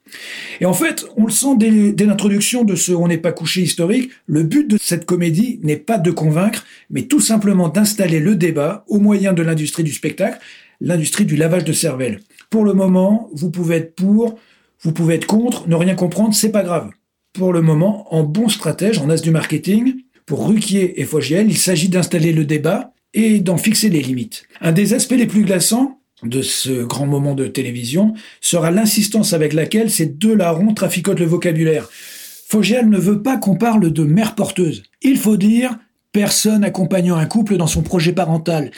Et 0.61 0.67
en 0.67 0.73
fait, 0.73 1.07
on 1.17 1.27
le 1.27 1.33
sent 1.33 1.57
dès, 1.57 2.05
l'introduction 2.05 2.65
de 2.65 2.75
ce 2.75 2.93
On 2.93 3.09
n'est 3.09 3.19
pas 3.19 3.33
couché 3.33 3.63
historique, 3.63 4.11
le 4.27 4.43
but 4.43 4.69
de 4.69 4.79
cette 4.81 5.07
comédie 5.07 5.61
n'est 5.63 5.77
pas 5.77 5.99
de 5.99 6.11
convaincre, 6.11 6.65
mais 6.91 7.03
tout 7.03 7.21
simplement 7.21 7.69
d'installer 7.69 8.21
le 8.21 8.37
débat 8.37 8.85
au 8.89 8.99
moyen 8.99 9.33
de 9.33 9.43
l'industrie 9.43 9.85
du 9.85 9.93
spectacle, 9.93 10.39
l'industrie 10.81 11.25
du 11.25 11.37
lavage 11.37 11.65
de 11.65 11.73
cervelle. 11.73 12.21
Pour 12.51 12.65
le 12.65 12.75
moment, 12.75 13.31
vous 13.33 13.51
pouvez 13.51 13.77
être 13.77 13.95
pour, 13.95 14.39
vous 14.83 14.93
pouvez 14.93 15.15
être 15.15 15.27
contre, 15.27 15.69
ne 15.69 15.77
rien 15.77 15.95
comprendre, 15.95 16.35
c'est 16.35 16.53
pas 16.53 16.65
grave. 16.65 16.91
Pour 17.33 17.53
le 17.53 17.63
moment, 17.63 18.13
en 18.15 18.25
bon 18.25 18.49
stratège, 18.49 18.99
en 18.99 19.09
as 19.09 19.23
du 19.23 19.31
marketing, 19.31 19.95
pour 20.27 20.49
Ruquier 20.49 21.01
et 21.01 21.05
Fogiel, 21.05 21.49
il 21.49 21.57
s'agit 21.57 21.89
d'installer 21.89 22.33
le 22.33 22.45
débat 22.45 22.93
et 23.15 23.41
d'en 23.41 23.57
fixer 23.57 23.89
les 23.89 24.03
limites. 24.03 24.47
Un 24.61 24.73
des 24.73 24.95
aspects 24.95 25.13
les 25.13 25.27
plus 25.27 25.45
glaçants 25.45 26.02
de 26.23 26.43
ce 26.43 26.85
grand 26.85 27.07
moment 27.07 27.35
de 27.35 27.47
télévision 27.47 28.15
sera 28.41 28.71
l'insistance 28.71 29.33
avec 29.33 29.53
laquelle 29.53 29.91
ces 29.91 30.07
deux 30.07 30.35
larrons 30.35 30.75
traficotent 30.75 31.21
le 31.21 31.27
vocabulaire. 31.27 31.89
Fogiel 31.91 32.89
ne 32.89 32.99
veut 32.99 33.23
pas 33.23 33.39
qu'on 33.39 33.57
parle 33.57 33.93
de 33.93 34.05
mère 34.05 34.35
porteuse. 34.35 34.83
Il 35.01 35.19
faut 35.19 35.37
dire 35.37 35.79
personne 36.13 36.65
accompagnant 36.65 37.17
un 37.17 37.27
couple 37.27 37.57
dans 37.57 37.67
son 37.67 37.83
projet 37.83 38.13
parental. 38.13 38.71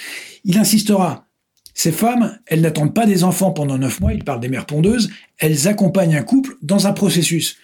Il 0.45 0.59
insistera. 0.59 1.27
Ces 1.75 1.91
femmes, 1.91 2.39
elles 2.47 2.61
n'attendent 2.61 2.95
pas 2.95 3.07
des 3.07 3.25
enfants 3.25 3.51
pendant 3.51 3.77
neuf 3.77 4.01
mois, 4.01 4.15
il 4.15 4.23
parle 4.23 4.39
des 4.39 4.49
mères 4.49 4.67
pondeuses, 4.67 5.11
elles 5.39 5.67
accompagnent 5.67 6.15
un 6.15 6.23
couple 6.23 6.57
dans 6.63 6.87
un 6.87 6.93
processus. 6.93 7.57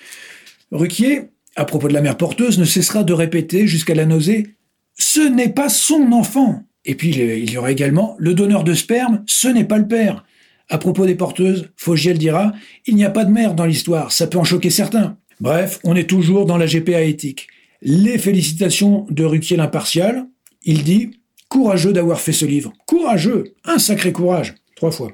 Ruquier, 0.73 1.31
à 1.55 1.65
propos 1.65 1.87
de 1.87 1.95
la 1.95 2.01
mère 2.01 2.17
porteuse, 2.17 2.59
ne 2.59 2.65
cessera 2.65 3.05
de 3.05 3.13
répéter 3.13 3.69
jusqu'à 3.69 3.95
la 3.95 4.07
nausée 4.07 4.57
Ce 4.99 5.21
n'est 5.21 5.53
pas 5.53 5.69
son 5.69 6.11
enfant 6.11 6.65
et 6.85 6.95
puis 6.95 7.11
il 7.11 7.51
y 7.51 7.59
aura 7.59 7.73
également 7.73 8.17
le 8.19 8.35
donneur 8.35 8.65
de 8.65 8.75
sperme, 8.75 9.23
ce 9.27 9.49
n'est 9.49 9.65
pas 9.65 9.79
le 9.79 9.89
père. 9.89 10.25
À 10.69 10.79
propos 10.79 11.05
des 11.05 11.17
porteuses, 11.17 11.69
Fogiel 11.77 12.17
dira 12.17 12.53
Il 12.87 12.95
n'y 12.95 13.05
a 13.05 13.11
pas 13.11 13.25
de 13.25 13.33
mère 13.33 13.55
dans 13.55 13.67
l'histoire, 13.67 14.13
ça 14.13 14.27
peut 14.27 14.39
en 14.39 14.45
choquer 14.45 14.71
certains. 14.71 15.17
Bref, 15.41 15.81
on 15.85 15.97
est 15.97 16.09
toujours 16.09 16.47
dans 16.47 16.57
la 16.57 16.67
GPA 16.67 17.03
éthique. 17.03 17.49
Les 17.83 18.19
félicitations 18.19 19.07
de 19.11 19.25
Ruquier 19.25 19.57
l'impartial. 19.57 20.27
Il 20.63 20.85
dit 20.85 21.11
Courageux 21.49 21.93
d'avoir 21.93 22.21
fait 22.21 22.33
ce 22.33 22.45
livre. 22.45 22.73
Courageux 22.87 23.55
Un 23.65 23.79
sacré 23.79 24.13
courage 24.13 24.55
Trois 24.77 24.93
fois. 24.93 25.13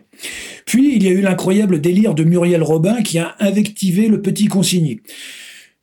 Puis 0.66 0.94
il 0.96 1.02
y 1.02 1.08
a 1.08 1.12
eu 1.12 1.20
l'incroyable 1.20 1.80
délire 1.80 2.14
de 2.14 2.24
Muriel 2.24 2.62
Robin 2.62 3.02
qui 3.02 3.18
a 3.18 3.34
invectivé 3.38 4.08
le 4.08 4.20
petit 4.20 4.46
consigné. 4.46 5.00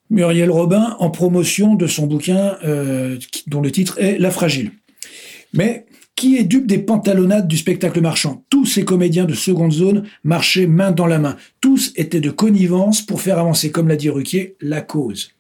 Muriel 0.10 0.52
Robin 0.52 0.96
en 1.00 1.10
promotion 1.10 1.76
de 1.76 1.88
son 1.88 2.06
bouquin 2.06 2.58
euh, 2.64 3.18
dont 3.48 3.62
le 3.62 3.72
titre 3.72 3.98
est 4.00 4.20
La 4.20 4.30
fragile. 4.30 4.72
Mais 5.54 5.86
qui 6.16 6.38
est 6.38 6.44
dupe 6.44 6.68
des 6.68 6.80
pantalonnades 6.80 7.48
du 7.48 7.58
spectacle 7.58 8.02
marchand? 8.02 8.44
Tous 8.50 8.66
ces 8.66 8.86
comédiens 8.86 9.26
de 9.26 9.34
seconde 9.34 9.72
zone 9.72 10.04
marchaient 10.24 10.68
main 10.68 10.92
dans 10.92 11.08
la 11.08 11.20
main. 11.20 11.38
Tous 11.62 11.94
étaient 11.96 12.22
de 12.22 12.30
connivence 12.30 13.02
pour 13.02 13.22
faire 13.22 13.40
avancer, 13.40 13.72
comme 13.72 13.88
l'a 13.88 13.96
dit 13.96 14.10
Ruquier, 14.10 14.56
la 14.62 14.82
cause. 14.82 15.32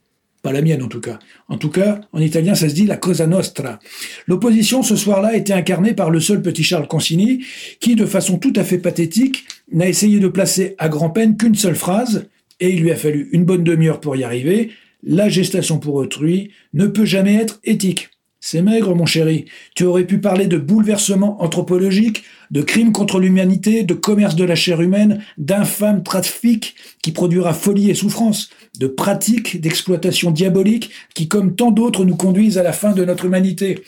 Pas 0.41 0.51
la 0.51 0.61
mienne 0.61 0.83
en 0.83 0.89
tout 0.89 0.99
cas. 0.99 1.19
En 1.47 1.57
tout 1.57 1.69
cas, 1.69 2.01
en 2.11 2.19
italien, 2.19 2.53
ça 2.53 2.67
se 2.67 2.75
dit 2.75 2.85
la 2.85 2.97
cosa 2.97 3.27
nostra. 3.27 3.79
L'opposition 4.27 4.83
ce 4.83 4.97
soir-là 4.97 5.37
était 5.37 5.53
incarnée 5.53 5.93
par 5.93 6.09
le 6.09 6.19
seul 6.19 6.41
petit 6.41 6.63
Charles 6.63 6.87
Consigny, 6.87 7.45
qui, 7.79 7.95
de 7.95 8.05
façon 8.05 8.37
tout 8.37 8.51
à 8.57 8.65
fait 8.65 8.77
pathétique, 8.77 9.45
n'a 9.71 9.87
essayé 9.87 10.19
de 10.19 10.27
placer 10.27 10.75
à 10.79 10.89
grand-peine 10.89 11.37
qu'une 11.37 11.55
seule 11.55 11.75
phrase, 11.75 12.27
et 12.59 12.73
il 12.73 12.81
lui 12.81 12.91
a 12.91 12.97
fallu 12.97 13.29
une 13.31 13.45
bonne 13.45 13.63
demi-heure 13.63 14.01
pour 14.01 14.17
y 14.17 14.23
arriver. 14.25 14.71
La 15.01 15.29
gestation 15.29 15.79
pour 15.79 15.95
autrui 15.95 16.51
ne 16.73 16.87
peut 16.87 17.05
jamais 17.05 17.35
être 17.35 17.59
éthique. 17.63 18.09
C'est 18.45 18.61
maigre, 18.61 18.93
mon 18.93 19.05
chéri. 19.05 19.45
Tu 19.73 19.85
aurais 19.85 20.03
pu 20.03 20.17
parler 20.17 20.47
de 20.47 20.57
bouleversement 20.57 21.41
anthropologique, 21.41 22.25
de 22.51 22.61
crimes 22.61 22.91
contre 22.91 23.21
l'humanité, 23.21 23.83
de 23.83 23.93
commerce 23.93 24.35
de 24.35 24.43
la 24.43 24.53
chair 24.53 24.81
humaine, 24.81 25.23
d'infâme 25.37 26.03
trafic 26.03 26.75
qui 27.01 27.13
produira 27.13 27.53
folie 27.53 27.89
et 27.89 27.93
souffrance, 27.93 28.49
de 28.77 28.87
pratiques 28.87 29.61
d'exploitation 29.61 30.29
diabolique 30.29 30.91
qui, 31.15 31.29
comme 31.29 31.55
tant 31.55 31.71
d'autres, 31.71 32.03
nous 32.03 32.17
conduisent 32.17 32.57
à 32.57 32.63
la 32.63 32.73
fin 32.73 32.91
de 32.91 33.05
notre 33.05 33.23
humanité. 33.23 33.81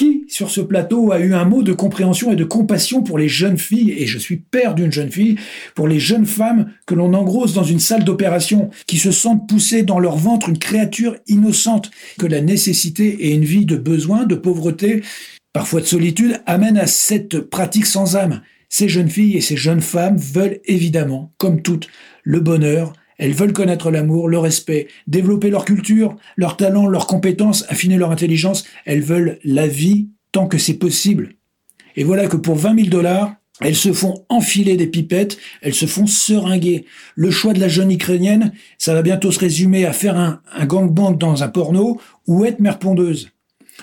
Qui, 0.00 0.24
sur 0.28 0.48
ce 0.48 0.62
plateau, 0.62 1.12
a 1.12 1.20
eu 1.20 1.34
un 1.34 1.44
mot 1.44 1.62
de 1.62 1.74
compréhension 1.74 2.32
et 2.32 2.34
de 2.34 2.44
compassion 2.44 3.02
pour 3.02 3.18
les 3.18 3.28
jeunes 3.28 3.58
filles, 3.58 3.92
et 3.98 4.06
je 4.06 4.16
suis 4.16 4.38
père 4.38 4.74
d'une 4.74 4.90
jeune 4.90 5.10
fille, 5.10 5.36
pour 5.74 5.88
les 5.88 6.00
jeunes 6.00 6.24
femmes 6.24 6.72
que 6.86 6.94
l'on 6.94 7.12
engrosse 7.12 7.52
dans 7.52 7.64
une 7.64 7.80
salle 7.80 8.02
d'opération, 8.02 8.70
qui 8.86 8.96
se 8.96 9.10
sentent 9.12 9.46
pousser 9.46 9.82
dans 9.82 9.98
leur 9.98 10.16
ventre 10.16 10.48
une 10.48 10.56
créature 10.56 11.16
innocente, 11.26 11.90
que 12.18 12.24
la 12.24 12.40
nécessité 12.40 13.26
et 13.26 13.34
une 13.34 13.44
vie 13.44 13.66
de 13.66 13.76
besoin, 13.76 14.24
de 14.24 14.36
pauvreté, 14.36 15.02
parfois 15.52 15.82
de 15.82 15.86
solitude, 15.86 16.40
amènent 16.46 16.78
à 16.78 16.86
cette 16.86 17.38
pratique 17.38 17.84
sans 17.84 18.16
âme. 18.16 18.40
Ces 18.70 18.88
jeunes 18.88 19.10
filles 19.10 19.36
et 19.36 19.42
ces 19.42 19.58
jeunes 19.58 19.82
femmes 19.82 20.16
veulent 20.16 20.60
évidemment, 20.64 21.30
comme 21.36 21.60
toutes, 21.60 21.88
le 22.22 22.40
bonheur, 22.40 22.94
elles 23.20 23.34
veulent 23.34 23.52
connaître 23.52 23.90
l'amour, 23.90 24.28
le 24.30 24.38
respect, 24.38 24.88
développer 25.06 25.50
leur 25.50 25.66
culture, 25.66 26.16
leur 26.36 26.56
talent, 26.56 26.86
leurs 26.86 27.06
compétences, 27.06 27.66
affiner 27.68 27.98
leur 27.98 28.10
intelligence. 28.10 28.64
Elles 28.86 29.02
veulent 29.02 29.38
la 29.44 29.66
vie 29.66 30.08
tant 30.32 30.48
que 30.48 30.56
c'est 30.56 30.78
possible. 30.78 31.34
Et 31.96 32.02
voilà 32.02 32.28
que 32.28 32.38
pour 32.38 32.56
20 32.56 32.76
000 32.76 32.88
dollars, 32.88 33.34
elles 33.60 33.76
se 33.76 33.92
font 33.92 34.24
enfiler 34.30 34.78
des 34.78 34.86
pipettes, 34.86 35.36
elles 35.60 35.74
se 35.74 35.84
font 35.84 36.06
seringuer. 36.06 36.86
Le 37.14 37.30
choix 37.30 37.52
de 37.52 37.60
la 37.60 37.68
jeune 37.68 37.92
ukrainienne, 37.92 38.52
ça 38.78 38.94
va 38.94 39.02
bientôt 39.02 39.30
se 39.30 39.38
résumer 39.38 39.84
à 39.84 39.92
faire 39.92 40.16
un, 40.16 40.40
un 40.56 40.64
gangbang 40.64 41.18
dans 41.18 41.42
un 41.42 41.48
porno 41.48 42.00
ou 42.26 42.46
être 42.46 42.60
mère 42.60 42.78
pondeuse. 42.78 43.28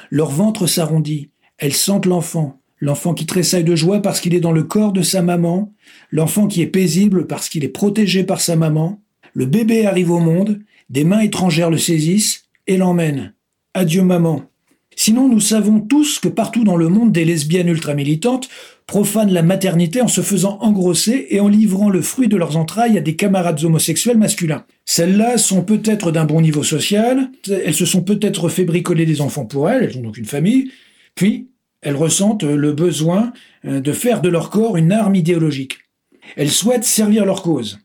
Leur 0.09 0.31
ventre 0.31 0.65
s'arrondit, 0.65 1.29
elles 1.59 1.75
sentent 1.75 2.07
l'enfant, 2.07 2.59
l'enfant 2.79 3.13
qui 3.13 3.27
tressaille 3.27 3.63
de 3.63 3.75
joie 3.75 4.01
parce 4.01 4.19
qu'il 4.19 4.33
est 4.33 4.39
dans 4.39 4.51
le 4.51 4.63
corps 4.63 4.93
de 4.93 5.03
sa 5.03 5.21
maman, 5.21 5.71
l'enfant 6.09 6.47
qui 6.47 6.63
est 6.63 6.67
paisible 6.67 7.27
parce 7.27 7.49
qu'il 7.49 7.63
est 7.63 7.69
protégé 7.69 8.23
par 8.23 8.41
sa 8.41 8.55
maman, 8.55 8.99
le 9.37 9.45
bébé 9.45 9.85
arrive 9.85 10.09
au 10.09 10.17
monde, 10.17 10.61
des 10.89 11.03
mains 11.03 11.19
étrangères 11.19 11.69
le 11.69 11.77
saisissent 11.77 12.45
et 12.65 12.75
l'emmènent. 12.75 13.35
Adieu 13.75 14.01
maman. 14.01 14.49
Sinon, 14.95 15.29
nous 15.29 15.39
savons 15.39 15.79
tous 15.79 16.17
que 16.17 16.27
partout 16.27 16.63
dans 16.63 16.75
le 16.75 16.89
monde, 16.89 17.11
des 17.11 17.23
lesbiennes 17.23 17.67
ultra-militantes 17.67 18.49
profanent 18.87 19.31
la 19.31 19.43
maternité 19.43 20.01
en 20.01 20.07
se 20.07 20.21
faisant 20.21 20.57
engrosser 20.61 21.27
et 21.29 21.39
en 21.39 21.49
livrant 21.49 21.89
le 21.89 22.01
fruit 22.01 22.27
de 22.27 22.35
leurs 22.35 22.57
entrailles 22.57 22.97
à 22.97 23.01
des 23.01 23.15
camarades 23.15 23.63
homosexuels 23.63 24.17
masculins. 24.17 24.65
Celles-là 24.85 25.37
sont 25.37 25.61
peut-être 25.61 26.11
d'un 26.11 26.25
bon 26.25 26.41
niveau 26.41 26.63
social, 26.63 27.29
elles 27.47 27.75
se 27.75 27.85
sont 27.85 28.01
peut-être 28.01 28.49
fait 28.49 28.65
bricoler 28.65 29.05
des 29.05 29.21
enfants 29.21 29.45
pour 29.45 29.69
elles, 29.69 29.83
elles 29.83 29.97
ont 29.99 30.01
donc 30.01 30.17
une 30.17 30.25
famille, 30.25 30.71
puis 31.13 31.51
elles 31.83 31.95
ressentent 31.95 32.43
le 32.43 32.73
besoin 32.73 33.33
euh, 33.65 33.81
de 33.81 33.91
faire 33.91 34.21
de 34.21 34.29
leur 34.29 34.49
corps 34.49 34.77
une 34.77 34.91
arme 34.91 35.13
idéologique. 35.13 35.77
Elles 36.35 36.49
souhaitent 36.49 36.83
servir 36.83 37.23
leur 37.23 37.43
cause. 37.43 37.77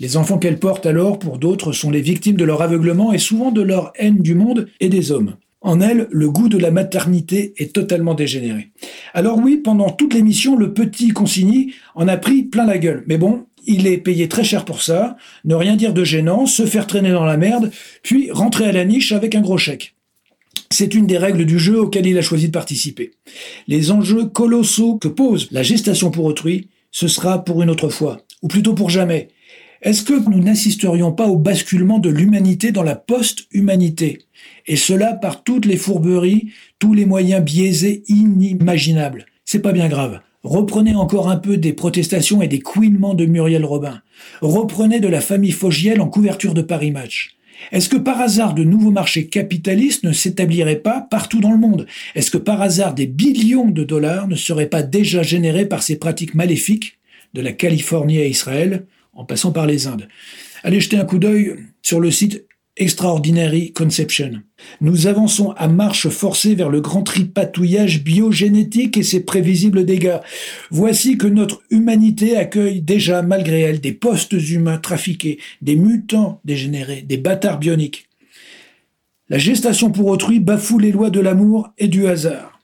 Les 0.00 0.16
enfants 0.16 0.38
qu'elles 0.38 0.58
portent 0.58 0.86
alors, 0.86 1.18
pour 1.18 1.38
d'autres, 1.38 1.72
sont 1.72 1.90
les 1.90 2.00
victimes 2.00 2.36
de 2.36 2.44
leur 2.44 2.62
aveuglement 2.62 3.12
et 3.12 3.18
souvent 3.18 3.50
de 3.50 3.62
leur 3.62 3.92
haine 3.96 4.18
du 4.18 4.34
monde 4.34 4.68
et 4.80 4.88
des 4.88 5.10
hommes. 5.10 5.34
En 5.60 5.80
elles, 5.80 6.06
le 6.10 6.30
goût 6.30 6.48
de 6.48 6.58
la 6.58 6.70
maternité 6.70 7.52
est 7.56 7.72
totalement 7.72 8.14
dégénéré. 8.14 8.70
Alors 9.12 9.38
oui, 9.38 9.56
pendant 9.56 9.90
toute 9.90 10.14
l'émission, 10.14 10.56
le 10.56 10.72
petit 10.72 11.08
consigny 11.08 11.74
en 11.96 12.06
a 12.06 12.16
pris 12.16 12.44
plein 12.44 12.64
la 12.64 12.78
gueule. 12.78 13.02
Mais 13.08 13.18
bon, 13.18 13.46
il 13.66 13.88
est 13.88 13.98
payé 13.98 14.28
très 14.28 14.44
cher 14.44 14.64
pour 14.64 14.82
ça, 14.82 15.16
ne 15.44 15.56
rien 15.56 15.74
dire 15.74 15.92
de 15.92 16.04
gênant, 16.04 16.46
se 16.46 16.64
faire 16.64 16.86
traîner 16.86 17.10
dans 17.10 17.24
la 17.24 17.36
merde, 17.36 17.72
puis 18.02 18.30
rentrer 18.30 18.66
à 18.66 18.72
la 18.72 18.84
niche 18.84 19.10
avec 19.10 19.34
un 19.34 19.40
gros 19.40 19.58
chèque. 19.58 19.96
C'est 20.70 20.94
une 20.94 21.06
des 21.06 21.18
règles 21.18 21.44
du 21.44 21.58
jeu 21.58 21.80
auquel 21.80 22.06
il 22.06 22.18
a 22.18 22.22
choisi 22.22 22.46
de 22.46 22.52
participer. 22.52 23.12
Les 23.66 23.90
enjeux 23.90 24.26
colossaux 24.26 24.96
que 24.96 25.08
pose 25.08 25.48
la 25.50 25.62
gestation 25.64 26.10
pour 26.10 26.24
autrui, 26.24 26.68
ce 26.92 27.08
sera 27.08 27.44
pour 27.44 27.62
une 27.62 27.70
autre 27.70 27.88
fois, 27.88 28.20
ou 28.42 28.48
plutôt 28.48 28.74
pour 28.74 28.90
jamais. 28.90 29.28
Est-ce 29.80 30.02
que 30.02 30.28
nous 30.28 30.42
n'assisterions 30.42 31.12
pas 31.12 31.28
au 31.28 31.36
basculement 31.36 32.00
de 32.00 32.10
l'humanité 32.10 32.72
dans 32.72 32.82
la 32.82 32.96
post-humanité? 32.96 34.22
Et 34.66 34.76
cela 34.76 35.14
par 35.14 35.44
toutes 35.44 35.66
les 35.66 35.76
fourberies, 35.76 36.50
tous 36.80 36.94
les 36.94 37.06
moyens 37.06 37.44
biaisés 37.44 38.02
inimaginables. 38.08 39.26
C'est 39.44 39.62
pas 39.62 39.72
bien 39.72 39.88
grave. 39.88 40.20
Reprenez 40.42 40.94
encore 40.94 41.30
un 41.30 41.36
peu 41.36 41.56
des 41.56 41.72
protestations 41.72 42.42
et 42.42 42.48
des 42.48 42.60
couinements 42.60 43.14
de 43.14 43.26
Muriel 43.26 43.64
Robin. 43.64 44.00
Reprenez 44.40 44.98
de 44.98 45.08
la 45.08 45.20
famille 45.20 45.52
Fogiel 45.52 46.00
en 46.00 46.08
couverture 46.08 46.54
de 46.54 46.62
Paris 46.62 46.90
Match. 46.90 47.36
Est-ce 47.70 47.88
que 47.88 47.96
par 47.96 48.20
hasard 48.20 48.54
de 48.54 48.64
nouveaux 48.64 48.90
marchés 48.90 49.26
capitalistes 49.26 50.04
ne 50.04 50.12
s'établiraient 50.12 50.76
pas 50.76 51.06
partout 51.08 51.40
dans 51.40 51.50
le 51.52 51.58
monde? 51.58 51.86
Est-ce 52.14 52.30
que 52.30 52.38
par 52.38 52.62
hasard 52.62 52.94
des 52.94 53.06
billions 53.06 53.70
de 53.70 53.84
dollars 53.84 54.28
ne 54.28 54.36
seraient 54.36 54.66
pas 54.68 54.82
déjà 54.82 55.22
générés 55.22 55.66
par 55.66 55.82
ces 55.82 55.98
pratiques 55.98 56.34
maléfiques 56.34 56.98
de 57.34 57.42
la 57.42 57.52
Californie 57.52 58.18
à 58.18 58.26
Israël? 58.26 58.86
En 59.18 59.24
passant 59.24 59.52
par 59.52 59.66
les 59.66 59.86
Indes. 59.86 60.08
Allez 60.62 60.80
jeter 60.80 60.96
un 60.96 61.04
coup 61.04 61.18
d'œil 61.18 61.56
sur 61.82 62.00
le 62.00 62.10
site 62.10 62.46
Extraordinary 62.76 63.72
Conception. 63.72 64.42
Nous 64.80 65.08
avançons 65.08 65.50
à 65.56 65.66
marche 65.66 66.08
forcée 66.08 66.54
vers 66.54 66.70
le 66.70 66.80
grand 66.80 67.02
tripatouillage 67.02 68.04
biogénétique 68.04 68.96
et 68.96 69.02
ses 69.02 69.24
prévisibles 69.24 69.84
dégâts. 69.84 70.20
Voici 70.70 71.18
que 71.18 71.26
notre 71.26 71.62
humanité 71.70 72.36
accueille 72.36 72.80
déjà, 72.80 73.22
malgré 73.22 73.62
elle, 73.62 73.80
des 73.80 73.92
postes 73.92 74.32
humains 74.32 74.78
trafiqués, 74.78 75.40
des 75.60 75.74
mutants 75.74 76.40
dégénérés, 76.44 77.02
des 77.02 77.16
bâtards 77.18 77.58
bioniques. 77.58 78.08
La 79.28 79.38
gestation 79.38 79.90
pour 79.90 80.06
autrui 80.06 80.38
bafoue 80.38 80.78
les 80.78 80.92
lois 80.92 81.10
de 81.10 81.20
l'amour 81.20 81.70
et 81.78 81.88
du 81.88 82.06
hasard. 82.06 82.57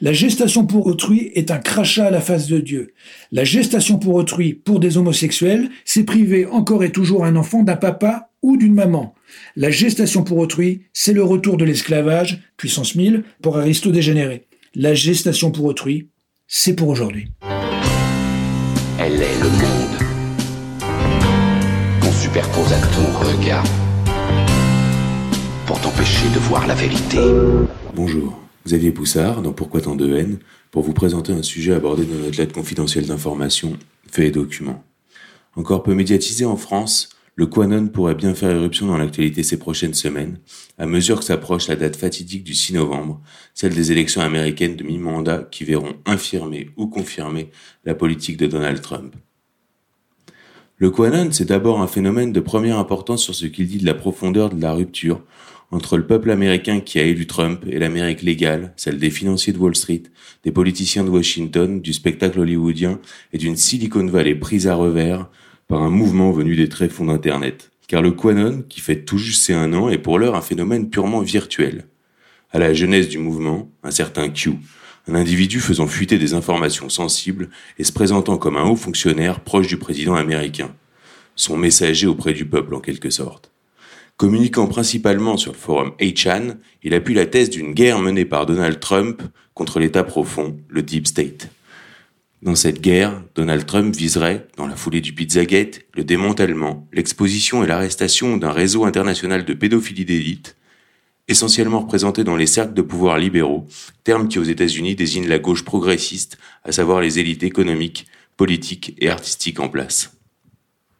La 0.00 0.12
gestation 0.12 0.66
pour 0.66 0.86
autrui 0.86 1.30
est 1.34 1.50
un 1.50 1.58
crachat 1.58 2.06
à 2.06 2.10
la 2.10 2.20
face 2.20 2.46
de 2.46 2.58
Dieu. 2.58 2.94
La 3.32 3.44
gestation 3.44 3.98
pour 3.98 4.14
autrui 4.14 4.54
pour 4.54 4.80
des 4.80 4.96
homosexuels, 4.96 5.68
c'est 5.84 6.04
priver 6.04 6.46
encore 6.46 6.84
et 6.84 6.92
toujours 6.92 7.24
un 7.24 7.36
enfant 7.36 7.62
d'un 7.62 7.76
papa 7.76 8.30
ou 8.42 8.56
d'une 8.56 8.74
maman. 8.74 9.14
La 9.56 9.70
gestation 9.70 10.22
pour 10.22 10.38
autrui, 10.38 10.82
c'est 10.92 11.12
le 11.12 11.24
retour 11.24 11.56
de 11.56 11.64
l'esclavage, 11.64 12.42
puissance 12.56 12.94
1000, 12.94 13.24
pour 13.42 13.58
Aristo 13.58 13.90
dégénéré. 13.90 14.46
La 14.74 14.94
gestation 14.94 15.50
pour 15.50 15.64
autrui, 15.64 16.08
c'est 16.46 16.74
pour 16.74 16.88
aujourd'hui. 16.88 17.28
Elle 19.00 19.14
est 19.14 19.38
le 19.40 19.48
monde 19.48 19.98
qu'on 22.00 22.12
superpose 22.12 22.72
à 22.72 22.78
ton 22.78 23.18
regard 23.18 23.64
pour 25.66 25.80
t'empêcher 25.80 26.28
de 26.34 26.38
voir 26.40 26.66
la 26.66 26.74
vérité. 26.74 27.18
Bonjour. 27.94 28.43
Xavier 28.66 28.92
Poussard, 28.92 29.42
dans 29.42 29.52
Pourquoi 29.52 29.82
tant 29.82 29.94
de 29.94 30.16
haine, 30.16 30.38
pour 30.70 30.82
vous 30.82 30.94
présenter 30.94 31.32
un 31.32 31.42
sujet 31.42 31.74
abordé 31.74 32.04
dans 32.04 32.14
notre 32.14 32.38
lettre 32.38 32.54
confidentielle 32.54 33.06
d'information, 33.06 33.76
Faits 34.10 34.28
et 34.28 34.30
documents. 34.30 34.82
Encore 35.54 35.82
peu 35.82 35.94
médiatisé 35.94 36.46
en 36.46 36.56
France, 36.56 37.10
le 37.36 37.46
Quanon 37.46 37.88
pourrait 37.88 38.14
bien 38.14 38.34
faire 38.34 38.50
éruption 38.50 38.86
dans 38.86 38.96
l'actualité 38.96 39.42
ces 39.42 39.58
prochaines 39.58 39.92
semaines, 39.92 40.38
à 40.78 40.86
mesure 40.86 41.18
que 41.18 41.24
s'approche 41.24 41.68
la 41.68 41.76
date 41.76 41.96
fatidique 41.96 42.44
du 42.44 42.54
6 42.54 42.74
novembre, 42.74 43.20
celle 43.54 43.74
des 43.74 43.92
élections 43.92 44.20
américaines 44.20 44.76
de 44.76 44.84
mi-mandat 44.84 45.46
qui 45.50 45.64
verront 45.64 45.96
infirmer 46.06 46.70
ou 46.76 46.86
confirmer 46.86 47.50
la 47.84 47.94
politique 47.94 48.36
de 48.36 48.46
Donald 48.46 48.80
Trump. 48.80 49.14
Le 50.76 50.90
Quanon, 50.90 51.30
c'est 51.32 51.44
d'abord 51.44 51.80
un 51.80 51.86
phénomène 51.86 52.32
de 52.32 52.40
première 52.40 52.78
importance 52.78 53.22
sur 53.22 53.34
ce 53.34 53.46
qu'il 53.46 53.68
dit 53.68 53.78
de 53.78 53.86
la 53.86 53.94
profondeur 53.94 54.50
de 54.50 54.60
la 54.60 54.72
rupture 54.72 55.22
entre 55.70 55.96
le 55.96 56.06
peuple 56.06 56.30
américain 56.30 56.80
qui 56.80 56.98
a 56.98 57.02
élu 57.02 57.26
Trump 57.26 57.64
et 57.68 57.78
l'Amérique 57.78 58.22
légale, 58.22 58.72
celle 58.76 58.98
des 58.98 59.10
financiers 59.10 59.52
de 59.52 59.58
Wall 59.58 59.74
Street, 59.74 60.04
des 60.44 60.52
politiciens 60.52 61.04
de 61.04 61.10
Washington, 61.10 61.80
du 61.80 61.92
spectacle 61.92 62.40
hollywoodien 62.40 63.00
et 63.32 63.38
d'une 63.38 63.56
Silicon 63.56 64.06
Valley 64.06 64.34
prise 64.34 64.68
à 64.68 64.74
revers 64.74 65.28
par 65.66 65.82
un 65.82 65.90
mouvement 65.90 66.30
venu 66.30 66.56
des 66.56 66.68
tréfonds 66.68 67.06
d'Internet. 67.06 67.70
car 67.86 68.02
le 68.02 68.12
Quanon, 68.12 68.62
qui 68.68 68.80
fête 68.80 69.04
tout 69.04 69.18
juste 69.18 69.50
un 69.50 69.72
an, 69.74 69.88
est 69.88 69.98
pour 69.98 70.18
l'heure 70.18 70.36
un 70.36 70.42
phénomène 70.42 70.88
purement 70.88 71.20
virtuel. 71.20 71.86
À 72.50 72.58
la 72.58 72.72
jeunesse 72.72 73.08
du 73.08 73.18
mouvement, 73.18 73.70
un 73.82 73.90
certain 73.90 74.28
Q, 74.28 74.52
un 75.06 75.14
individu 75.14 75.60
faisant 75.60 75.86
fuiter 75.86 76.18
des 76.18 76.34
informations 76.34 76.88
sensibles 76.88 77.50
et 77.78 77.84
se 77.84 77.92
présentant 77.92 78.38
comme 78.38 78.56
un 78.56 78.64
haut 78.64 78.76
fonctionnaire 78.76 79.40
proche 79.40 79.66
du 79.66 79.76
président 79.76 80.14
américain, 80.14 80.74
son 81.36 81.56
messager 81.56 82.06
auprès 82.06 82.32
du 82.32 82.46
peuple 82.46 82.74
en 82.74 82.80
quelque 82.80 83.10
sorte. 83.10 83.53
Communiquant 84.16 84.68
principalement 84.68 85.36
sur 85.36 85.52
le 85.52 85.58
forum 85.58 85.92
8chan, 85.98 86.56
il 86.84 86.94
appuie 86.94 87.14
la 87.14 87.26
thèse 87.26 87.50
d'une 87.50 87.72
guerre 87.74 87.98
menée 87.98 88.24
par 88.24 88.46
Donald 88.46 88.78
Trump 88.78 89.22
contre 89.54 89.80
l'État 89.80 90.04
profond, 90.04 90.56
le 90.68 90.82
Deep 90.82 91.08
State. 91.08 91.48
Dans 92.40 92.54
cette 92.54 92.80
guerre, 92.80 93.22
Donald 93.34 93.66
Trump 93.66 93.96
viserait, 93.96 94.46
dans 94.56 94.68
la 94.68 94.76
foulée 94.76 95.00
du 95.00 95.12
Pizzagate, 95.12 95.80
le 95.94 96.04
démantèlement, 96.04 96.86
l'exposition 96.92 97.64
et 97.64 97.66
l'arrestation 97.66 98.36
d'un 98.36 98.52
réseau 98.52 98.84
international 98.84 99.44
de 99.44 99.54
pédophilie 99.54 100.04
d'élite, 100.04 100.56
essentiellement 101.26 101.80
représenté 101.80 102.22
dans 102.22 102.36
les 102.36 102.46
cercles 102.46 102.74
de 102.74 102.82
pouvoir 102.82 103.18
libéraux, 103.18 103.66
terme 104.04 104.28
qui 104.28 104.38
aux 104.38 104.44
États-Unis 104.44 104.94
désigne 104.94 105.26
la 105.26 105.40
gauche 105.40 105.64
progressiste, 105.64 106.38
à 106.62 106.70
savoir 106.70 107.00
les 107.00 107.18
élites 107.18 107.42
économiques, 107.42 108.06
politiques 108.36 108.94
et 108.98 109.08
artistiques 109.08 109.58
en 109.58 109.68
place. 109.68 110.13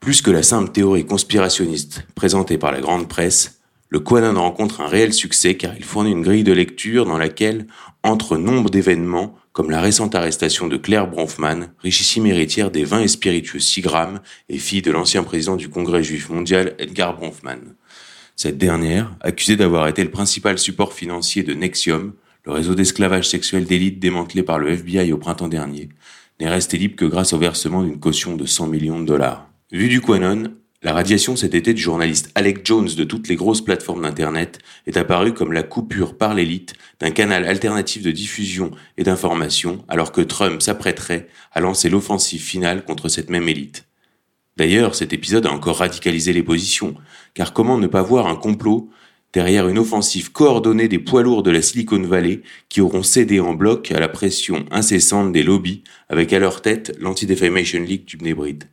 Plus 0.05 0.21
que 0.21 0.31
la 0.31 0.43
simple 0.43 0.71
théorie 0.71 1.07
conspirationniste 1.07 2.07
présentée 2.15 2.59
par 2.59 2.73
la 2.73 2.83
grande 2.83 3.09
presse, 3.09 3.63
le 3.89 4.01
Quanon 4.01 4.39
rencontre 4.39 4.83
un 4.83 4.87
réel 4.87 5.15
succès 5.15 5.57
car 5.57 5.75
il 5.79 5.83
fournit 5.83 6.13
une 6.13 6.21
grille 6.21 6.45
de 6.45 6.53
lecture 6.53 7.07
dans 7.07 7.17
laquelle 7.17 7.67
entre 8.03 8.37
nombre 8.37 8.69
d'événements 8.69 9.35
comme 9.53 9.71
la 9.71 9.81
récente 9.81 10.15
arrestation 10.15 10.67
de 10.67 10.77
Claire 10.77 11.09
Bronfman, 11.09 11.69
richissime 11.79 12.27
héritière 12.27 12.71
des 12.71 12.85
vins 12.85 13.01
et 13.01 13.09
spiritueux 13.09 13.61
Sigram 13.61 14.21
et 14.51 14.59
fille 14.59 14.83
de 14.83 14.91
l'ancien 14.91 15.23
président 15.23 15.57
du 15.57 15.71
Congrès 15.71 16.03
juif 16.03 16.29
mondial 16.29 16.75
Edgar 16.79 17.17
Bronfman. 17.17 17.61
Cette 18.37 18.59
dernière, 18.59 19.17
accusée 19.23 19.57
d'avoir 19.57 19.89
été 19.89 20.05
le 20.05 20.11
principal 20.11 20.59
support 20.59 20.93
financier 20.93 21.43
de 21.45 21.55
Nexium, 21.55 22.13
le 22.45 22.53
réseau 22.53 22.75
d'esclavage 22.75 23.27
sexuel 23.27 23.65
d'élite 23.65 24.01
démantelé 24.01 24.43
par 24.43 24.59
le 24.59 24.69
FBI 24.69 25.15
au 25.15 25.17
printemps 25.17 25.49
dernier, 25.49 25.89
n'est 26.41 26.51
restée 26.51 26.77
libre 26.77 26.97
que 26.97 27.07
grâce 27.07 27.33
au 27.33 27.39
versement 27.39 27.83
d'une 27.83 28.01
caution 28.01 28.37
de 28.37 28.45
100 28.45 28.67
millions 28.67 29.01
de 29.01 29.07
dollars. 29.07 29.49
Vu 29.75 29.89
du 29.89 30.01
Quanon, 30.01 30.55
la 30.85 30.93
radiation 30.93 31.35
cet 31.35 31.53
été 31.53 31.75
du 31.75 31.83
journaliste 31.83 32.31
Alec 32.37 32.65
Jones 32.65 32.89
de 32.97 33.03
toutes 33.03 33.27
les 33.27 33.35
grosses 33.35 33.61
plateformes 33.61 34.03
d'Internet 34.03 34.61
est 34.87 34.97
apparue 34.97 35.35
comme 35.35 35.53
la 35.53 35.65
coupure 35.65 36.17
par 36.17 36.33
l'élite 36.33 36.75
d'un 37.01 37.11
canal 37.11 37.45
alternatif 37.45 38.01
de 38.01 38.13
diffusion 38.13 38.71
et 38.99 39.03
d'information 39.03 39.85
alors 39.89 40.13
que 40.13 40.21
Trump 40.21 40.63
s'apprêterait 40.63 41.27
à 41.51 41.59
lancer 41.59 41.89
l'offensive 41.89 42.41
finale 42.41 42.85
contre 42.85 43.09
cette 43.09 43.31
même 43.31 43.49
élite. 43.49 43.89
D'ailleurs, 44.57 44.95
cet 44.95 45.13
épisode 45.13 45.47
a 45.47 45.53
encore 45.53 45.79
radicalisé 45.79 46.33
les 46.33 46.45
positions, 46.45 46.95
car 47.35 47.53
comment 47.53 47.77
ne 47.77 47.89
pas 47.89 48.03
voir 48.03 48.29
un 48.29 48.37
complot 48.37 48.89
derrière 49.33 49.67
une 49.67 49.79
offensive 49.79 50.31
coordonnée 50.31 50.87
des 50.87 51.01
poids 51.01 51.25
lourds 51.25 51.43
de 51.43 51.51
la 51.51 51.63
Silicon 51.63 52.01
Valley 52.01 52.43
qui 52.69 52.81
auront 52.81 53.03
cédé 53.03 53.41
en 53.41 53.55
bloc 53.55 53.91
à 53.91 53.99
la 53.99 54.09
pression 54.09 54.67
incessante 54.71 55.33
des 55.33 55.43
lobbies 55.43 55.83
avec 56.09 56.33
à 56.33 56.39
leur 56.39 56.63
tête 56.63 56.97
l'Anti-Defamation 57.01 57.83
League 57.83 58.05
du 58.05 58.17
Bnebrid. 58.19 58.67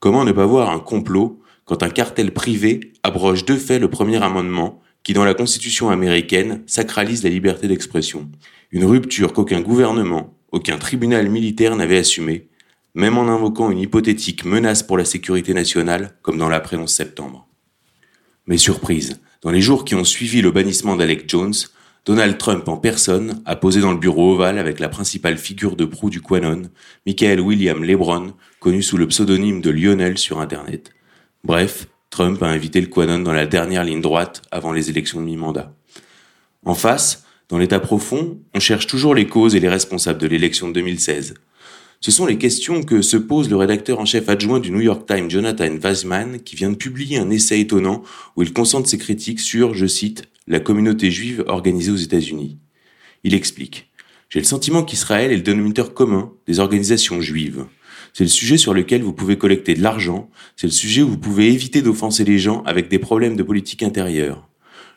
Comment 0.00 0.24
ne 0.24 0.32
pas 0.32 0.46
voir 0.46 0.70
un 0.70 0.78
complot 0.78 1.42
quand 1.66 1.82
un 1.82 1.90
cartel 1.90 2.32
privé 2.32 2.94
abroge 3.02 3.44
de 3.44 3.54
fait 3.54 3.78
le 3.78 3.90
premier 3.90 4.22
amendement 4.22 4.80
qui, 5.02 5.12
dans 5.12 5.26
la 5.26 5.34
Constitution 5.34 5.90
américaine, 5.90 6.62
sacralise 6.66 7.22
la 7.22 7.28
liberté 7.28 7.68
d'expression? 7.68 8.30
Une 8.70 8.86
rupture 8.86 9.34
qu'aucun 9.34 9.60
gouvernement, 9.60 10.34
aucun 10.52 10.78
tribunal 10.78 11.28
militaire 11.28 11.76
n'avait 11.76 11.98
assumée, 11.98 12.48
même 12.94 13.18
en 13.18 13.28
invoquant 13.28 13.70
une 13.70 13.78
hypothétique 13.78 14.46
menace 14.46 14.82
pour 14.82 14.96
la 14.96 15.04
sécurité 15.04 15.52
nationale, 15.52 16.16
comme 16.22 16.38
dans 16.38 16.48
l'après 16.48 16.78
11 16.78 16.90
septembre. 16.90 17.46
Mais 18.46 18.56
surprise, 18.56 19.20
dans 19.42 19.50
les 19.50 19.60
jours 19.60 19.84
qui 19.84 19.94
ont 19.94 20.04
suivi 20.04 20.40
le 20.40 20.50
bannissement 20.50 20.96
d'Alec 20.96 21.28
Jones, 21.28 21.52
Donald 22.06 22.38
Trump 22.38 22.66
en 22.68 22.78
personne 22.78 23.42
a 23.44 23.56
posé 23.56 23.80
dans 23.80 23.92
le 23.92 23.98
bureau 23.98 24.32
ovale 24.32 24.58
avec 24.58 24.80
la 24.80 24.88
principale 24.88 25.36
figure 25.36 25.76
de 25.76 25.84
proue 25.84 26.08
du 26.08 26.22
Quanon, 26.22 26.62
Michael 27.06 27.40
William 27.40 27.84
Lebron, 27.84 28.32
connu 28.58 28.82
sous 28.82 28.96
le 28.96 29.06
pseudonyme 29.06 29.60
de 29.60 29.70
Lionel 29.70 30.16
sur 30.16 30.40
Internet. 30.40 30.92
Bref, 31.44 31.88
Trump 32.08 32.42
a 32.42 32.48
invité 32.48 32.80
le 32.80 32.86
Quanon 32.86 33.20
dans 33.20 33.34
la 33.34 33.46
dernière 33.46 33.84
ligne 33.84 34.00
droite 34.00 34.42
avant 34.50 34.72
les 34.72 34.88
élections 34.88 35.20
de 35.20 35.26
mi-mandat. 35.26 35.74
En 36.64 36.74
face, 36.74 37.24
dans 37.50 37.58
l'état 37.58 37.80
profond, 37.80 38.38
on 38.54 38.60
cherche 38.60 38.86
toujours 38.86 39.14
les 39.14 39.26
causes 39.26 39.54
et 39.54 39.60
les 39.60 39.68
responsables 39.68 40.20
de 40.20 40.26
l'élection 40.26 40.68
de 40.68 40.74
2016. 40.74 41.34
Ce 42.00 42.10
sont 42.10 42.24
les 42.24 42.38
questions 42.38 42.82
que 42.82 43.02
se 43.02 43.18
pose 43.18 43.50
le 43.50 43.56
rédacteur 43.56 44.00
en 44.00 44.06
chef 44.06 44.30
adjoint 44.30 44.58
du 44.58 44.70
New 44.70 44.80
York 44.80 45.06
Times, 45.06 45.30
Jonathan 45.30 45.76
Weissman, 45.76 46.40
qui 46.40 46.56
vient 46.56 46.70
de 46.70 46.76
publier 46.76 47.18
un 47.18 47.28
essai 47.28 47.60
étonnant 47.60 48.02
où 48.36 48.42
il 48.42 48.54
concentre 48.54 48.88
ses 48.88 48.96
critiques 48.96 49.40
sur, 49.40 49.74
je 49.74 49.84
cite, 49.84 50.24
la 50.50 50.58
communauté 50.58 51.12
juive 51.12 51.44
organisée 51.46 51.92
aux 51.92 51.96
États-Unis. 51.96 52.58
Il 53.22 53.34
explique 53.34 53.88
J'ai 54.28 54.40
le 54.40 54.44
sentiment 54.44 54.82
qu'Israël 54.82 55.30
est 55.30 55.36
le 55.36 55.42
dénominateur 55.42 55.94
commun 55.94 56.32
des 56.48 56.58
organisations 56.58 57.20
juives. 57.20 57.66
C'est 58.12 58.24
le 58.24 58.30
sujet 58.30 58.56
sur 58.56 58.74
lequel 58.74 59.02
vous 59.02 59.12
pouvez 59.12 59.38
collecter 59.38 59.74
de 59.74 59.82
l'argent, 59.82 60.28
c'est 60.56 60.66
le 60.66 60.72
sujet 60.72 61.02
où 61.02 61.08
vous 61.08 61.18
pouvez 61.18 61.52
éviter 61.52 61.82
d'offenser 61.82 62.24
les 62.24 62.40
gens 62.40 62.64
avec 62.64 62.88
des 62.88 62.98
problèmes 62.98 63.36
de 63.36 63.44
politique 63.44 63.84
intérieure. 63.84 64.48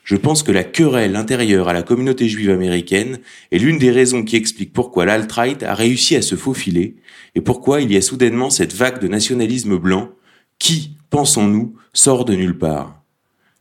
Je 0.03 0.15
pense 0.15 0.41
que 0.41 0.51
la 0.51 0.63
querelle 0.63 1.15
intérieure 1.15 1.69
à 1.69 1.73
la 1.73 1.83
communauté 1.83 2.27
juive 2.27 2.49
américaine 2.49 3.19
est 3.51 3.59
l'une 3.59 3.77
des 3.77 3.91
raisons 3.91 4.23
qui 4.23 4.35
explique 4.35 4.73
pourquoi 4.73 5.05
l'alt-right 5.05 5.61
a 5.61 5.75
réussi 5.75 6.15
à 6.15 6.23
se 6.23 6.35
faufiler 6.35 6.95
et 7.35 7.41
pourquoi 7.41 7.81
il 7.81 7.91
y 7.91 7.95
a 7.95 8.01
soudainement 8.01 8.49
cette 8.49 8.73
vague 8.73 8.99
de 8.99 9.07
nationalisme 9.07 9.77
blanc 9.77 10.09
qui, 10.57 10.97
pensons-nous, 11.11 11.75
sort 11.93 12.25
de 12.25 12.33
nulle 12.33 12.57
part. 12.57 13.02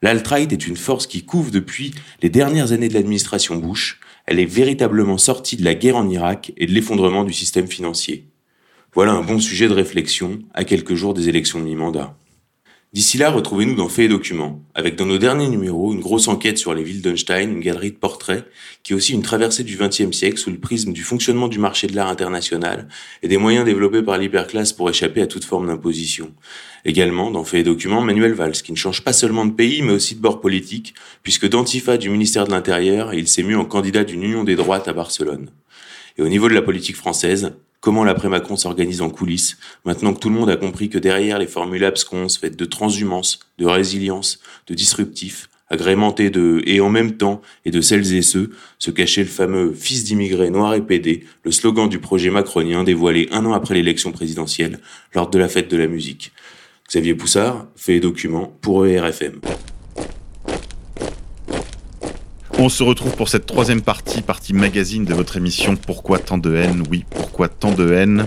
L'alt-right 0.02 0.52
est 0.52 0.66
une 0.66 0.76
force 0.76 1.06
qui 1.06 1.24
couvre 1.24 1.52
depuis 1.52 1.94
les 2.22 2.28
dernières 2.28 2.72
années 2.72 2.88
de 2.88 2.94
l'administration 2.94 3.56
Bush. 3.56 4.00
Elle 4.26 4.40
est 4.40 4.44
véritablement 4.44 5.16
sortie 5.16 5.56
de 5.56 5.64
la 5.64 5.76
guerre 5.76 5.96
en 5.96 6.08
Irak 6.08 6.52
et 6.56 6.66
de 6.66 6.72
l'effondrement 6.72 7.22
du 7.22 7.32
système 7.32 7.68
financier. 7.68 8.26
Voilà 8.94 9.12
un 9.12 9.22
bon 9.22 9.38
sujet 9.38 9.68
de 9.68 9.72
réflexion 9.72 10.40
à 10.54 10.64
quelques 10.64 10.96
jours 10.96 11.14
des 11.14 11.28
élections 11.28 11.60
de 11.60 11.64
mi-mandat. 11.64 12.16
D'ici 12.92 13.16
là, 13.16 13.30
retrouvez-nous 13.30 13.74
dans 13.74 13.88
Faits 13.88 14.04
et 14.04 14.08
Documents, 14.08 14.62
avec 14.74 14.96
dans 14.96 15.06
nos 15.06 15.16
derniers 15.16 15.48
numéros 15.48 15.94
une 15.94 16.00
grosse 16.00 16.28
enquête 16.28 16.58
sur 16.58 16.74
les 16.74 16.82
villes 16.82 17.00
d'Einstein, 17.00 17.50
une 17.50 17.60
galerie 17.60 17.92
de 17.92 17.96
portraits, 17.96 18.44
qui 18.82 18.92
est 18.92 18.96
aussi 18.96 19.14
une 19.14 19.22
traversée 19.22 19.64
du 19.64 19.78
XXe 19.78 20.14
siècle 20.14 20.36
sous 20.36 20.50
le 20.50 20.58
prisme 20.58 20.92
du 20.92 21.02
fonctionnement 21.02 21.48
du 21.48 21.58
marché 21.58 21.86
de 21.86 21.96
l'art 21.96 22.10
international 22.10 22.88
et 23.22 23.28
des 23.28 23.38
moyens 23.38 23.64
développés 23.64 24.02
par 24.02 24.18
l'hyperclasse 24.18 24.74
pour 24.74 24.90
échapper 24.90 25.22
à 25.22 25.26
toute 25.26 25.46
forme 25.46 25.68
d'imposition. 25.68 26.34
Également, 26.84 27.30
dans 27.30 27.44
Faits 27.44 27.60
et 27.60 27.64
Documents, 27.64 28.02
Manuel 28.02 28.34
Valls, 28.34 28.52
qui 28.52 28.72
ne 28.72 28.76
change 28.76 29.02
pas 29.02 29.14
seulement 29.14 29.46
de 29.46 29.52
pays, 29.52 29.80
mais 29.80 29.94
aussi 29.94 30.14
de 30.14 30.20
bord 30.20 30.42
politique, 30.42 30.92
puisque 31.22 31.48
d'antifa 31.48 31.96
du 31.96 32.10
ministère 32.10 32.46
de 32.46 32.50
l'Intérieur, 32.50 33.14
il 33.14 33.26
s'est 33.26 33.42
mis 33.42 33.54
en 33.54 33.64
candidat 33.64 34.04
d'une 34.04 34.22
union 34.22 34.44
des 34.44 34.54
droites 34.54 34.86
à 34.86 34.92
Barcelone. 34.92 35.48
Et 36.18 36.22
au 36.22 36.28
niveau 36.28 36.50
de 36.50 36.54
la 36.54 36.60
politique 36.60 36.96
française, 36.96 37.54
comment 37.82 38.04
l'après-Macron 38.04 38.56
s'organise 38.56 39.02
en 39.02 39.10
coulisses, 39.10 39.58
maintenant 39.84 40.14
que 40.14 40.20
tout 40.20 40.30
le 40.30 40.36
monde 40.36 40.48
a 40.48 40.56
compris 40.56 40.88
que 40.88 40.98
derrière 40.98 41.38
les 41.38 41.46
formules 41.46 41.84
absconses 41.84 42.38
faites 42.38 42.56
de 42.56 42.64
transhumance, 42.64 43.40
de 43.58 43.66
résilience, 43.66 44.40
de 44.68 44.74
disruptif, 44.74 45.50
agrémentés 45.68 46.30
de 46.30 46.62
et 46.64 46.80
en 46.80 46.88
même 46.88 47.16
temps 47.16 47.42
et 47.64 47.70
de 47.70 47.80
celles 47.80 48.14
et 48.14 48.22
ceux, 48.22 48.50
se 48.78 48.90
cachait 48.90 49.22
le 49.22 49.28
fameux 49.28 49.74
fils 49.74 50.04
d'immigrés 50.04 50.50
noir 50.50 50.74
et 50.74 50.82
pédé, 50.82 51.24
le 51.42 51.50
slogan 51.50 51.88
du 51.88 51.98
projet 51.98 52.30
macronien 52.30 52.84
dévoilé 52.84 53.28
un 53.32 53.44
an 53.44 53.52
après 53.52 53.74
l'élection 53.74 54.12
présidentielle 54.12 54.78
lors 55.14 55.28
de 55.28 55.38
la 55.38 55.48
fête 55.48 55.70
de 55.70 55.76
la 55.76 55.88
musique. 55.88 56.32
Xavier 56.88 57.14
Poussard 57.14 57.66
fait 57.74 58.00
document 58.00 58.56
pour 58.60 58.86
ERFM. 58.86 59.40
On 62.58 62.68
se 62.68 62.82
retrouve 62.82 63.16
pour 63.16 63.28
cette 63.28 63.46
troisième 63.46 63.80
partie, 63.80 64.22
partie 64.22 64.52
magazine 64.52 65.04
de 65.04 65.14
votre 65.14 65.36
émission 65.36 65.74
Pourquoi 65.74 66.18
tant 66.18 66.38
de 66.38 66.54
haine? 66.54 66.82
Oui, 66.90 67.04
pourquoi 67.10 67.48
tant 67.48 67.72
de 67.72 67.92
haine? 67.92 68.26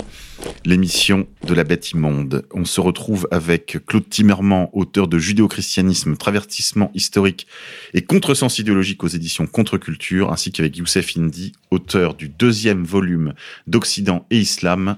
L'émission 0.65 1.27
de 1.47 1.53
la 1.53 1.64
bête 1.64 1.91
immonde. 1.91 2.45
On 2.53 2.65
se 2.65 2.81
retrouve 2.81 3.27
avec 3.31 3.77
Claude 3.85 4.10
Timmerman, 4.10 4.68
auteur 4.73 5.07
de 5.07 5.19
Judéo-christianisme, 5.19 6.18
Travertissement 6.18 6.91
historique 6.93 7.47
et 7.93 8.02
contresens 8.02 8.60
idéologique 8.60 9.03
aux 9.03 9.07
éditions 9.07 9.47
Contre-culture, 9.47 10.31
ainsi 10.31 10.52
qu'avec 10.52 10.76
Youssef 10.76 11.15
Indy, 11.18 11.53
auteur 11.72 12.15
du 12.15 12.27
deuxième 12.27 12.84
volume 12.84 13.34
d'Occident 13.68 14.26
et 14.31 14.39
Islam, 14.39 14.97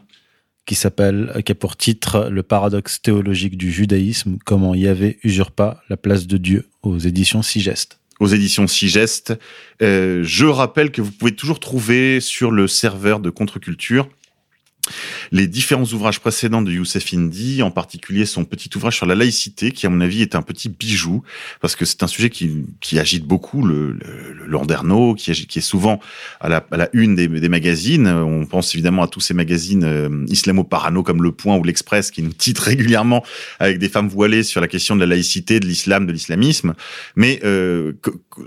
qui 0.65 0.75
s'appelle, 0.75 1.41
qui 1.45 1.51
a 1.51 1.55
pour 1.55 1.77
titre 1.77 2.29
Le 2.31 2.43
paradoxe 2.43 3.01
théologique 3.01 3.57
du 3.57 3.71
judaïsme, 3.71 4.37
comment 4.45 4.73
Yahvé 4.73 5.19
usurpa 5.23 5.81
la 5.89 5.97
place 5.97 6.27
de 6.27 6.37
Dieu 6.37 6.67
aux 6.81 6.97
éditions 6.97 7.41
Sigeste 7.41 7.99
aux 8.19 8.27
éditions 8.27 8.67
Sigeste. 8.67 9.33
Euh, 9.81 10.21
je 10.23 10.45
rappelle 10.45 10.91
que 10.91 11.01
vous 11.01 11.11
pouvez 11.11 11.35
toujours 11.35 11.59
trouver 11.59 12.19
sur 12.19 12.51
le 12.51 12.67
serveur 12.67 13.19
de 13.19 13.29
Contre-Culture 13.29 14.07
les 15.31 15.47
différents 15.47 15.85
ouvrages 15.85 16.19
précédents 16.19 16.61
de 16.61 16.71
Youssef 16.71 17.13
Indy, 17.13 17.61
en 17.61 17.71
particulier 17.71 18.25
son 18.25 18.45
petit 18.45 18.69
ouvrage 18.75 18.95
sur 18.95 19.05
la 19.05 19.15
laïcité, 19.15 19.71
qui 19.71 19.85
à 19.85 19.89
mon 19.89 20.01
avis 20.01 20.21
est 20.21 20.35
un 20.35 20.41
petit 20.41 20.69
bijou, 20.69 21.23
parce 21.61 21.75
que 21.75 21.85
c'est 21.85 22.03
un 22.03 22.07
sujet 22.07 22.29
qui, 22.29 22.65
qui 22.81 22.99
agite 22.99 23.25
beaucoup 23.25 23.65
le, 23.65 23.91
le, 23.91 24.33
le 24.33 24.45
Landerneau, 24.45 25.15
qui, 25.15 25.31
agite, 25.31 25.49
qui 25.49 25.59
est 25.59 25.61
souvent 25.61 25.99
à 26.39 26.49
la, 26.49 26.65
à 26.71 26.77
la 26.77 26.89
une 26.93 27.15
des, 27.15 27.27
des, 27.27 27.49
magazines. 27.49 28.07
On 28.07 28.45
pense 28.45 28.73
évidemment 28.75 29.03
à 29.03 29.07
tous 29.07 29.21
ces 29.21 29.33
magazines 29.33 29.83
euh, 29.83 30.25
islamo-parano 30.27 31.03
comme 31.03 31.23
Le 31.23 31.31
Point 31.31 31.57
ou 31.57 31.63
l'Express, 31.63 32.11
qui 32.11 32.21
nous 32.23 32.33
titrent 32.33 32.63
régulièrement 32.63 33.23
avec 33.59 33.79
des 33.79 33.89
femmes 33.89 34.07
voilées 34.07 34.43
sur 34.43 34.61
la 34.61 34.67
question 34.67 34.95
de 34.95 35.01
la 35.01 35.07
laïcité, 35.07 35.59
de 35.59 35.65
l'islam, 35.65 36.05
de 36.05 36.11
l'islamisme. 36.11 36.73
Mais 37.15 37.39
euh, 37.43 37.93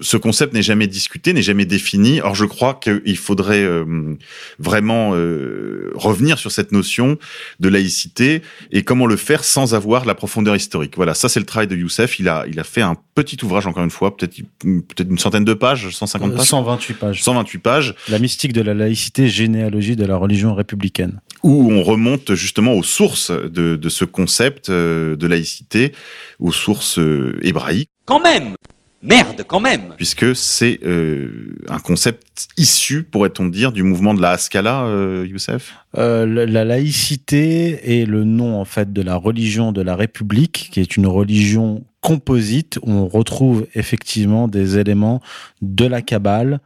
ce 0.00 0.16
concept 0.16 0.54
n'est 0.54 0.62
jamais 0.62 0.86
discuté, 0.86 1.32
n'est 1.32 1.42
jamais 1.42 1.64
défini. 1.64 2.20
Or, 2.20 2.34
je 2.34 2.44
crois 2.44 2.74
qu'il 2.74 3.16
faudrait 3.16 3.64
euh, 3.64 4.16
vraiment 4.58 5.12
euh, 5.14 5.90
revenir 6.30 6.38
sur 6.38 6.52
cette 6.52 6.72
notion 6.72 7.18
de 7.58 7.68
laïcité 7.68 8.42
et 8.70 8.82
comment 8.82 9.06
le 9.06 9.16
faire 9.16 9.44
sans 9.44 9.74
avoir 9.74 10.04
la 10.04 10.14
profondeur 10.14 10.56
historique. 10.56 10.94
Voilà, 10.96 11.14
ça 11.14 11.28
c'est 11.28 11.40
le 11.40 11.46
travail 11.46 11.66
de 11.66 11.76
Youssef. 11.76 12.18
Il 12.18 12.28
a, 12.28 12.44
il 12.48 12.58
a 12.60 12.64
fait 12.64 12.82
un 12.82 12.96
petit 13.14 13.38
ouvrage, 13.42 13.66
encore 13.66 13.84
une 13.84 13.90
fois, 13.90 14.16
peut-être 14.16 14.36
peut-être 14.60 15.10
une 15.10 15.18
centaine 15.18 15.44
de 15.44 15.54
pages, 15.54 15.90
150 15.90 16.36
pages 16.36 16.46
128 16.46 16.94
pages. 16.94 17.22
128 17.22 17.58
pages. 17.58 17.94
La 18.08 18.18
mystique 18.18 18.52
de 18.52 18.62
la 18.62 18.74
laïcité, 18.74 19.28
généalogie 19.28 19.96
de 19.96 20.04
la 20.04 20.16
religion 20.16 20.54
républicaine. 20.54 21.20
Où 21.42 21.72
on 21.72 21.82
remonte 21.82 22.34
justement 22.34 22.74
aux 22.74 22.82
sources 22.82 23.30
de, 23.30 23.76
de 23.76 23.88
ce 23.88 24.04
concept 24.04 24.68
euh, 24.68 25.16
de 25.16 25.26
laïcité, 25.26 25.92
aux 26.38 26.52
sources 26.52 26.98
euh, 26.98 27.38
hébraïques. 27.42 27.88
Quand 28.04 28.20
même 28.20 28.54
Merde, 29.02 29.44
quand 29.46 29.60
même. 29.60 29.94
Puisque 29.96 30.36
c'est 30.36 30.80
euh, 30.84 31.56
un 31.68 31.78
concept 31.78 32.48
issu, 32.58 33.02
pourrait-on 33.02 33.46
dire, 33.46 33.72
du 33.72 33.82
mouvement 33.82 34.12
de 34.12 34.20
la 34.20 34.32
Haskalah, 34.32 34.84
euh, 34.84 35.26
Youssef? 35.26 35.74
Euh, 35.96 36.26
La 36.46 36.64
laïcité 36.66 38.00
est 38.00 38.04
le 38.04 38.24
nom, 38.24 38.60
en 38.60 38.66
fait, 38.66 38.92
de 38.92 39.00
la 39.00 39.16
religion 39.16 39.72
de 39.72 39.80
la 39.80 39.96
République, 39.96 40.68
qui 40.70 40.80
est 40.80 40.98
une 40.98 41.06
religion 41.06 41.82
composite, 42.02 42.78
où 42.82 42.90
on 42.92 43.08
retrouve 43.08 43.66
effectivement 43.74 44.48
des 44.48 44.76
éléments 44.76 45.22
de 45.62 45.86
la 45.86 46.02
Kabbale 46.02 46.60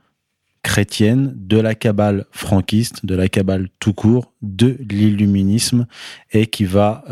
chrétienne, 0.62 1.32
de 1.36 1.60
la 1.60 1.76
Kabbale 1.76 2.24
franquiste, 2.32 3.06
de 3.06 3.14
la 3.14 3.28
Kabbale 3.28 3.68
tout 3.78 3.92
court, 3.92 4.32
de 4.42 4.76
l'illuminisme, 4.90 5.86
et 6.32 6.46
qui 6.46 6.64
va... 6.64 7.04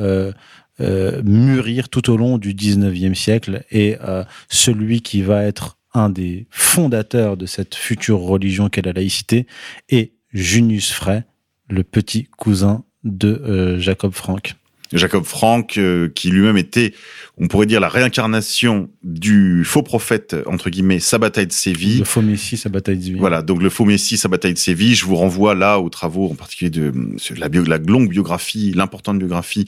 Euh, 0.81 1.23
mûrir 1.23 1.91
tout 1.91 2.09
au 2.09 2.17
long 2.17 2.39
du 2.39 2.55
19e 2.55 3.15
siècle 3.15 3.63
et 3.71 3.99
euh, 4.01 4.25
celui 4.49 5.03
qui 5.03 5.21
va 5.21 5.45
être 5.45 5.77
un 5.93 6.09
des 6.09 6.47
fondateurs 6.49 7.37
de 7.37 7.45
cette 7.45 7.75
future 7.75 8.21
religion 8.21 8.71
qu'est 8.71 8.81
la 8.81 8.95
laïcité 8.95 9.47
est 9.91 10.13
Junius 10.33 10.91
Frey, 10.91 11.25
le 11.69 11.85
petit 11.85 12.25
cousin 12.39 12.85
de 13.05 13.29
euh, 13.45 13.79
Jacob 13.79 14.13
Frank. 14.13 14.55
Jacob 14.93 15.25
Frank, 15.25 15.77
euh, 15.79 16.09
qui 16.09 16.31
lui-même 16.31 16.57
était, 16.57 16.95
on 17.39 17.49
pourrait 17.49 17.67
dire, 17.67 17.81
la 17.81 17.89
réincarnation 17.89 18.91
du 19.03 19.65
faux 19.65 19.83
prophète, 19.83 20.37
entre 20.47 20.71
guillemets, 20.71 21.01
Sabbatai 21.01 21.47
de 21.47 21.53
Séville. 21.53 21.99
Le 22.01 22.05
faux 22.05 22.23
messie 22.23 22.57
Sabbatai 22.57 22.97
de 22.97 23.03
Séville. 23.03 23.19
Voilà, 23.19 23.43
donc 23.43 23.63
le 23.63 23.71
faux 23.71 23.85
messie 23.85 24.17
Sabbatai 24.17 24.53
de 24.53 24.59
Séville. 24.59 24.95
Je 24.95 25.05
vous 25.05 25.17
renvoie 25.17 25.55
là 25.55 25.79
aux 25.79 25.89
travaux, 25.89 26.31
en 26.31 26.35
particulier 26.35 26.71
de, 26.71 26.93
la, 27.37 27.49
bio, 27.49 27.65
la 27.65 27.79
longue 27.79 28.09
biographie, 28.09 28.73
l'importante 28.75 29.19
biographie 29.19 29.67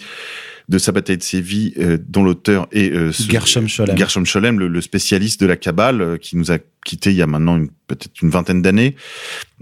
de 0.69 0.79
Sabbatai 0.79 1.17
de 1.17 1.23
Séville, 1.23 1.75
euh, 1.79 1.99
dont 2.09 2.25
l'auteur 2.25 2.69
est 2.73 2.91
euh, 2.93 3.13
ce, 3.13 3.31
Gershom 3.31 3.69
Scholem, 3.69 3.99
Gershom 3.99 4.25
Scholem 4.25 4.59
le, 4.59 4.69
le, 4.69 4.81
spécialiste 4.81 5.41
de 5.41 5.47
la 5.47 5.57
Kabbale, 5.57 6.01
euh, 6.01 6.17
qui 6.17 6.37
nous 6.37 6.51
a 6.51 6.59
quitté 6.85 7.11
il 7.11 7.17
y 7.17 7.23
a 7.23 7.27
maintenant 7.27 7.63
peut-être 7.87 8.23
une 8.23 8.31
vingtaine 8.31 8.63
d'années, 8.63 8.95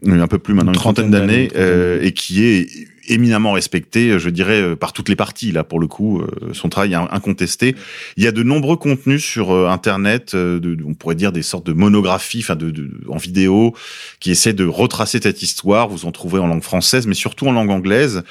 un 0.07 0.27
peu 0.29 0.39
plus 0.39 0.55
maintenant, 0.55 0.73
une, 0.73 0.77
une 0.77 0.81
trentaine 0.81 1.11
d'années, 1.11 1.51
euh, 1.57 2.01
et 2.03 2.13
qui 2.13 2.45
est 2.45 2.69
éminemment 3.09 3.53
respecté, 3.53 4.19
je 4.19 4.29
dirais, 4.29 4.77
par 4.77 4.93
toutes 4.93 5.09
les 5.09 5.17
parties. 5.17 5.53
Là, 5.53 5.65
pour 5.65 5.81
le 5.81 5.87
coup, 5.87 6.23
son 6.53 6.69
travail 6.69 6.93
est 6.93 6.97
incontesté. 6.97 7.75
Il 8.17 8.25
y 8.25 8.27
a 8.27 8.33
de 8.33 8.43
nombreux 8.43 8.77
contenus 8.77 9.25
sur 9.25 9.53
Internet, 9.69 10.35
on 10.35 10.95
pourrait 10.95 11.15
dire 11.15 11.33
des 11.33 11.43
sortes 11.43 11.67
de 11.67 11.73
monographies, 11.73 12.41
enfin, 12.41 12.57
de, 12.57 12.71
de, 12.71 12.91
en 13.09 13.17
vidéo, 13.17 13.75
qui 14.21 14.31
essaient 14.31 14.53
de 14.53 14.65
retracer 14.65 15.21
cette 15.23 15.43
histoire. 15.43 15.89
Vous 15.89 16.07
en 16.07 16.13
trouverez 16.13 16.41
en 16.41 16.47
langue 16.47 16.63
française, 16.63 17.07
mais 17.07 17.15
surtout 17.15 17.47
en 17.47 17.53
langue 17.53 17.71
anglaise. 17.71 18.23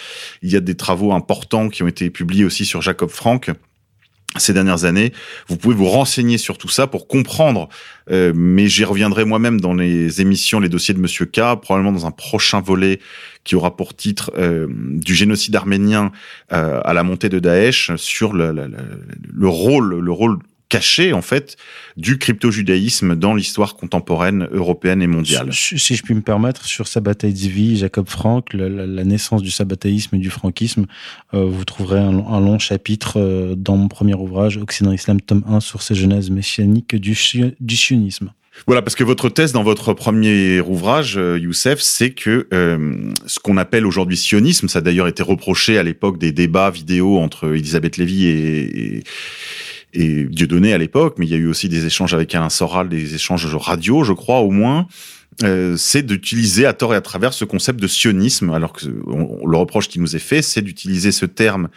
Il 0.42 0.52
y 0.52 0.56
a 0.56 0.62
des 0.62 0.76
travaux 0.76 1.12
importants 1.12 1.70
qui 1.70 1.84
ont 1.84 1.88
été 1.88 2.10
publiés 2.10 2.46
aussi 2.46 2.66
sur 2.66 2.82
Jacob 2.82 3.10
Frank 3.10 3.52
ces 4.38 4.54
dernières 4.54 4.86
années. 4.86 5.12
Vous 5.48 5.58
pouvez 5.58 5.76
vous 5.76 5.90
renseigner 5.90 6.38
sur 6.38 6.58
tout 6.58 6.70
ça 6.70 6.88
pour 6.88 7.08
comprendre, 7.08 7.70
euh, 8.10 8.32
mais 8.36 8.68
j'y 8.68 8.84
reviendrai 8.84 9.26
moi-même 9.26 9.60
dans 9.60 9.74
les 9.74 10.22
émissions, 10.22 10.60
les 10.60 10.70
dossiers 10.70 10.94
de 10.94 11.00
Monsieur 11.00 11.26
K, 11.26 11.60
probablement 11.62 11.92
dans 11.92 12.06
un 12.06 12.12
prochain 12.12 12.62
volet 12.62 13.00
qui 13.44 13.56
aura 13.56 13.76
pour 13.76 13.96
titre 13.96 14.32
euh, 14.38 14.68
du 14.70 15.16
génocide 15.16 15.56
arménien 15.56 16.12
euh, 16.54 16.80
à 16.84 16.94
la 16.94 17.04
montée 17.04 17.30
de 17.30 17.40
Daesh 17.40 17.92
sur 17.96 18.34
le, 18.34 18.52
le, 18.52 18.70
le 19.34 19.48
rôle, 19.48 20.00
le 20.00 20.12
rôle 20.12 20.40
caché 20.72 21.12
en 21.12 21.22
fait 21.22 21.58
du 21.98 22.18
crypto-judaïsme 22.18 23.16
dans 23.16 23.36
l'histoire 23.36 23.76
contemporaine 23.76 24.48
européenne 24.54 25.02
et 25.02 25.08
mondiale. 25.08 25.50
Si 25.52 25.96
je 25.96 26.02
puis 26.02 26.16
me 26.16 26.22
permettre, 26.22 26.66
sur 26.66 26.88
Sabbatai 26.88 27.30
Zvi, 27.32 27.78
Jacob 27.78 28.08
Frank, 28.08 28.54
la, 28.54 29.04
naissance 29.04 29.42
du 29.42 29.52
sabbatéisme 29.52 30.16
et 30.16 30.20
du 30.20 30.30
franquisme, 30.30 30.86
euh, 31.34 31.44
vous 31.44 31.66
trouverez 31.66 32.00
un, 32.00 32.18
un, 32.20 32.40
long 32.40 32.58
chapitre 32.58 33.20
euh, 33.20 33.56
dans 33.56 33.76
mon 33.76 33.90
premier 33.90 34.14
ouvrage, 34.14 34.58
Occident 34.58 34.94
Islam, 34.94 35.20
tome 35.20 35.44
1, 35.46 35.60
sur 35.60 35.82
ces 35.82 35.94
genèses 35.94 36.30
messianiques 36.30 36.96
du, 36.96 37.18
du 37.60 37.76
sionisme. 37.76 38.32
Voilà, 38.68 38.82
parce 38.82 38.96
que 38.96 39.04
votre 39.04 39.30
thèse 39.30 39.54
dans 39.54 39.64
votre 39.64 39.94
premier 39.94 40.62
ouvrage, 40.62 41.18
euh, 41.18 41.40
Youssef, 41.40 41.80
c'est 41.80 42.12
que 42.12 42.48
euh, 42.54 43.12
ce 43.26 43.40
qu'on 43.40 43.58
appelle 43.58 43.86
aujourd'hui 43.86 44.18
sionisme, 44.18 44.68
ça 44.68 44.80
a 44.80 44.82
d'ailleurs 44.82 45.08
été 45.08 45.24
reproché 45.24 45.78
à 45.78 45.84
l'époque 45.84 46.18
des 46.18 46.32
débats 46.32 46.70
vidéo 46.70 47.18
entre 47.18 47.56
Elisabeth 47.56 47.98
Lévy 47.98 48.28
et, 48.28 48.98
et 48.98 49.04
et 49.94 50.26
Dieudonné 50.26 50.74
à 50.74 50.78
l'époque, 50.78 51.16
mais 51.18 51.26
il 51.26 51.32
y 51.32 51.36
a 51.36 51.38
eu 51.38 51.48
aussi 51.48 51.70
des 51.70 51.86
échanges 51.86 52.14
avec 52.14 52.34
Alain 52.36 52.50
Soral, 52.50 52.90
des 52.90 53.16
échanges 53.16 53.46
radio, 53.56 54.04
je 54.04 54.14
crois, 54.14 54.40
au 54.40 54.52
moins. 54.52 54.88
Euh, 55.44 55.78
c'est 55.78 56.04
d'utiliser 56.04 56.66
à 56.66 56.74
tort 56.74 56.94
et 56.94 56.98
à 56.98 57.02
travers 57.02 57.34
ce 57.34 57.46
concept 57.46 57.80
de 57.80 57.88
sionisme, 57.88 58.52
alors 58.52 58.74
que 58.74 58.86
le 58.86 59.58
reproche 59.58 59.88
qui 59.88 60.00
nous 60.00 60.16
est 60.16 60.20
fait, 60.20 60.42
c'est 60.42 60.62
d'utiliser 60.62 61.12
ce 61.12 61.26
terme 61.26 61.70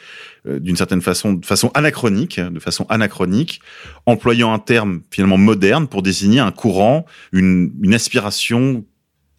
euh, 0.47 0.59
d'une 0.59 0.77
certaine 0.77 1.01
façon, 1.01 1.35
de 1.35 1.47
façon 1.47 1.71
anachronique, 1.73 2.41
de 2.41 2.59
façon 2.59 2.85
anachronique, 2.89 3.61
employant 4.07 4.53
un 4.53 4.59
terme 4.59 5.03
finalement 5.11 5.39
moderne 5.39 5.87
pour 5.87 6.03
désigner 6.03 6.41
un 6.41 6.51
courant, 6.51 7.07
une, 7.33 7.73
une 7.81 7.95
aspiration 7.95 8.85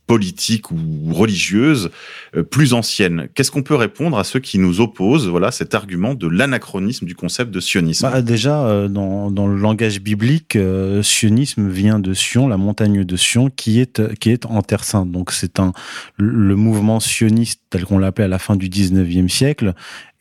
politique 0.08 0.72
ou 0.72 0.78
religieuse 1.12 1.90
euh, 2.36 2.44
plus 2.44 2.74
ancienne. 2.74 3.28
Qu'est-ce 3.34 3.52
qu'on 3.52 3.64
peut 3.64 3.76
répondre 3.76 4.18
à 4.18 4.24
ceux 4.24 4.40
qui 4.40 4.60
nous 4.60 4.80
opposent 4.80 5.28
voilà 5.28 5.52
cet 5.52 5.74
argument 5.74 6.14
de 6.14 6.28
l'anachronisme 6.28 7.06
du 7.06 7.16
concept 7.16 7.52
de 7.52 7.60
sionisme? 7.60 8.10
Bah, 8.10 8.22
Déjà, 8.22 8.66
euh, 8.66 8.88
dans, 8.88 9.48
le 9.48 9.58
langage 9.58 10.02
biblique, 10.02 10.56
euh, 10.56 11.02
sionisme 11.02 11.70
vient 11.70 12.00
de 12.00 12.14
Sion, 12.14 12.48
la 12.48 12.58
montagne 12.58 13.04
de 13.04 13.16
Sion, 13.16 13.50
qui 13.50 13.80
est, 13.80 14.16
qui 14.20 14.30
est 14.30 14.46
en 14.46 14.62
Terre 14.62 14.84
Sainte. 14.84 15.12
Donc 15.12 15.32
c'est 15.32 15.60
un 15.60 15.74
le 16.18 16.56
mouvement 16.56 17.00
sioniste 17.00 17.62
tel 17.70 17.86
qu'on 17.86 17.98
l'appelait 17.98 18.26
à 18.26 18.30
la 18.30 18.40
fin 18.40 18.56
du 18.56 18.70
19e 18.70 19.28
siècle 19.28 19.74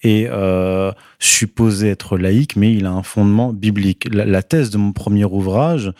est 0.03 0.29
supposé 1.19 1.89
être 1.89 2.19
laïque, 2.19 2.57
mais 2.57 2.75
il 2.75 2.85
a 2.85 2.91
un 2.91 3.03
fondement 3.03 3.55
biblique. 3.55 4.07
La 4.13 4.43
thèse 4.43 4.69
de 4.69 4.77
mon 4.77 4.93
premier 4.93 5.25
ouvrage 5.25 5.93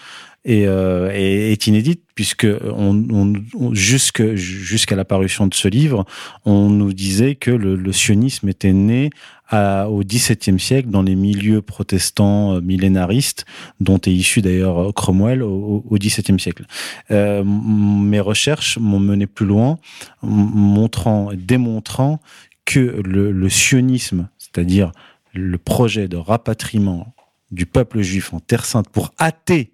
est, 0.45 0.67
euh, 0.67 1.11
est, 1.13 1.67
inédite 1.67 2.03
puisque 2.15 2.47
on, 2.47 3.05
on, 3.11 3.33
on 3.59 3.75
jusqu'à 3.75 4.95
l'apparition 4.95 5.47
de 5.47 5.55
ce 5.55 5.69
livre, 5.69 6.05
on 6.45 6.69
nous 6.69 6.93
disait 6.93 7.35
que 7.35 7.51
le, 7.51 7.77
le 7.77 7.93
sionisme 7.93 8.49
était 8.49 8.73
né 8.73 9.11
à, 9.49 9.89
au 9.89 10.05
XVIIe 10.05 10.61
siècle 10.61 10.91
dans 10.91 11.03
les 11.03 11.17
milieux 11.17 11.63
protestants 11.63 12.61
millénaristes, 12.61 13.47
dont 13.81 13.99
est 13.99 14.13
issu 14.13 14.43
d'ailleurs 14.43 14.93
Cromwell 14.95 15.43
au, 15.43 15.85
au 15.89 15.99
XVIIe 15.99 16.39
siècle. 16.39 16.67
Euh, 17.11 17.43
mes 17.45 18.21
recherches 18.21 18.79
m'ont 18.79 19.01
mené 19.01 19.27
plus 19.27 19.47
loin, 19.47 19.79
montrant, 20.23 21.31
démontrant 21.35 22.21
que 22.65 23.03
le, 23.05 23.33
le 23.33 23.49
sionisme, 23.49 24.29
c'est-à-dire 24.39 24.93
le 25.33 25.59
projet 25.59 26.09
de 26.09 26.17
rapatriement 26.17 27.15
du 27.51 27.67
peuple 27.67 28.03
juif 28.03 28.33
en 28.33 28.41
Terre 28.41 28.65
Sainte 28.65 28.89
pour 28.89 29.13
hâter 29.21 29.74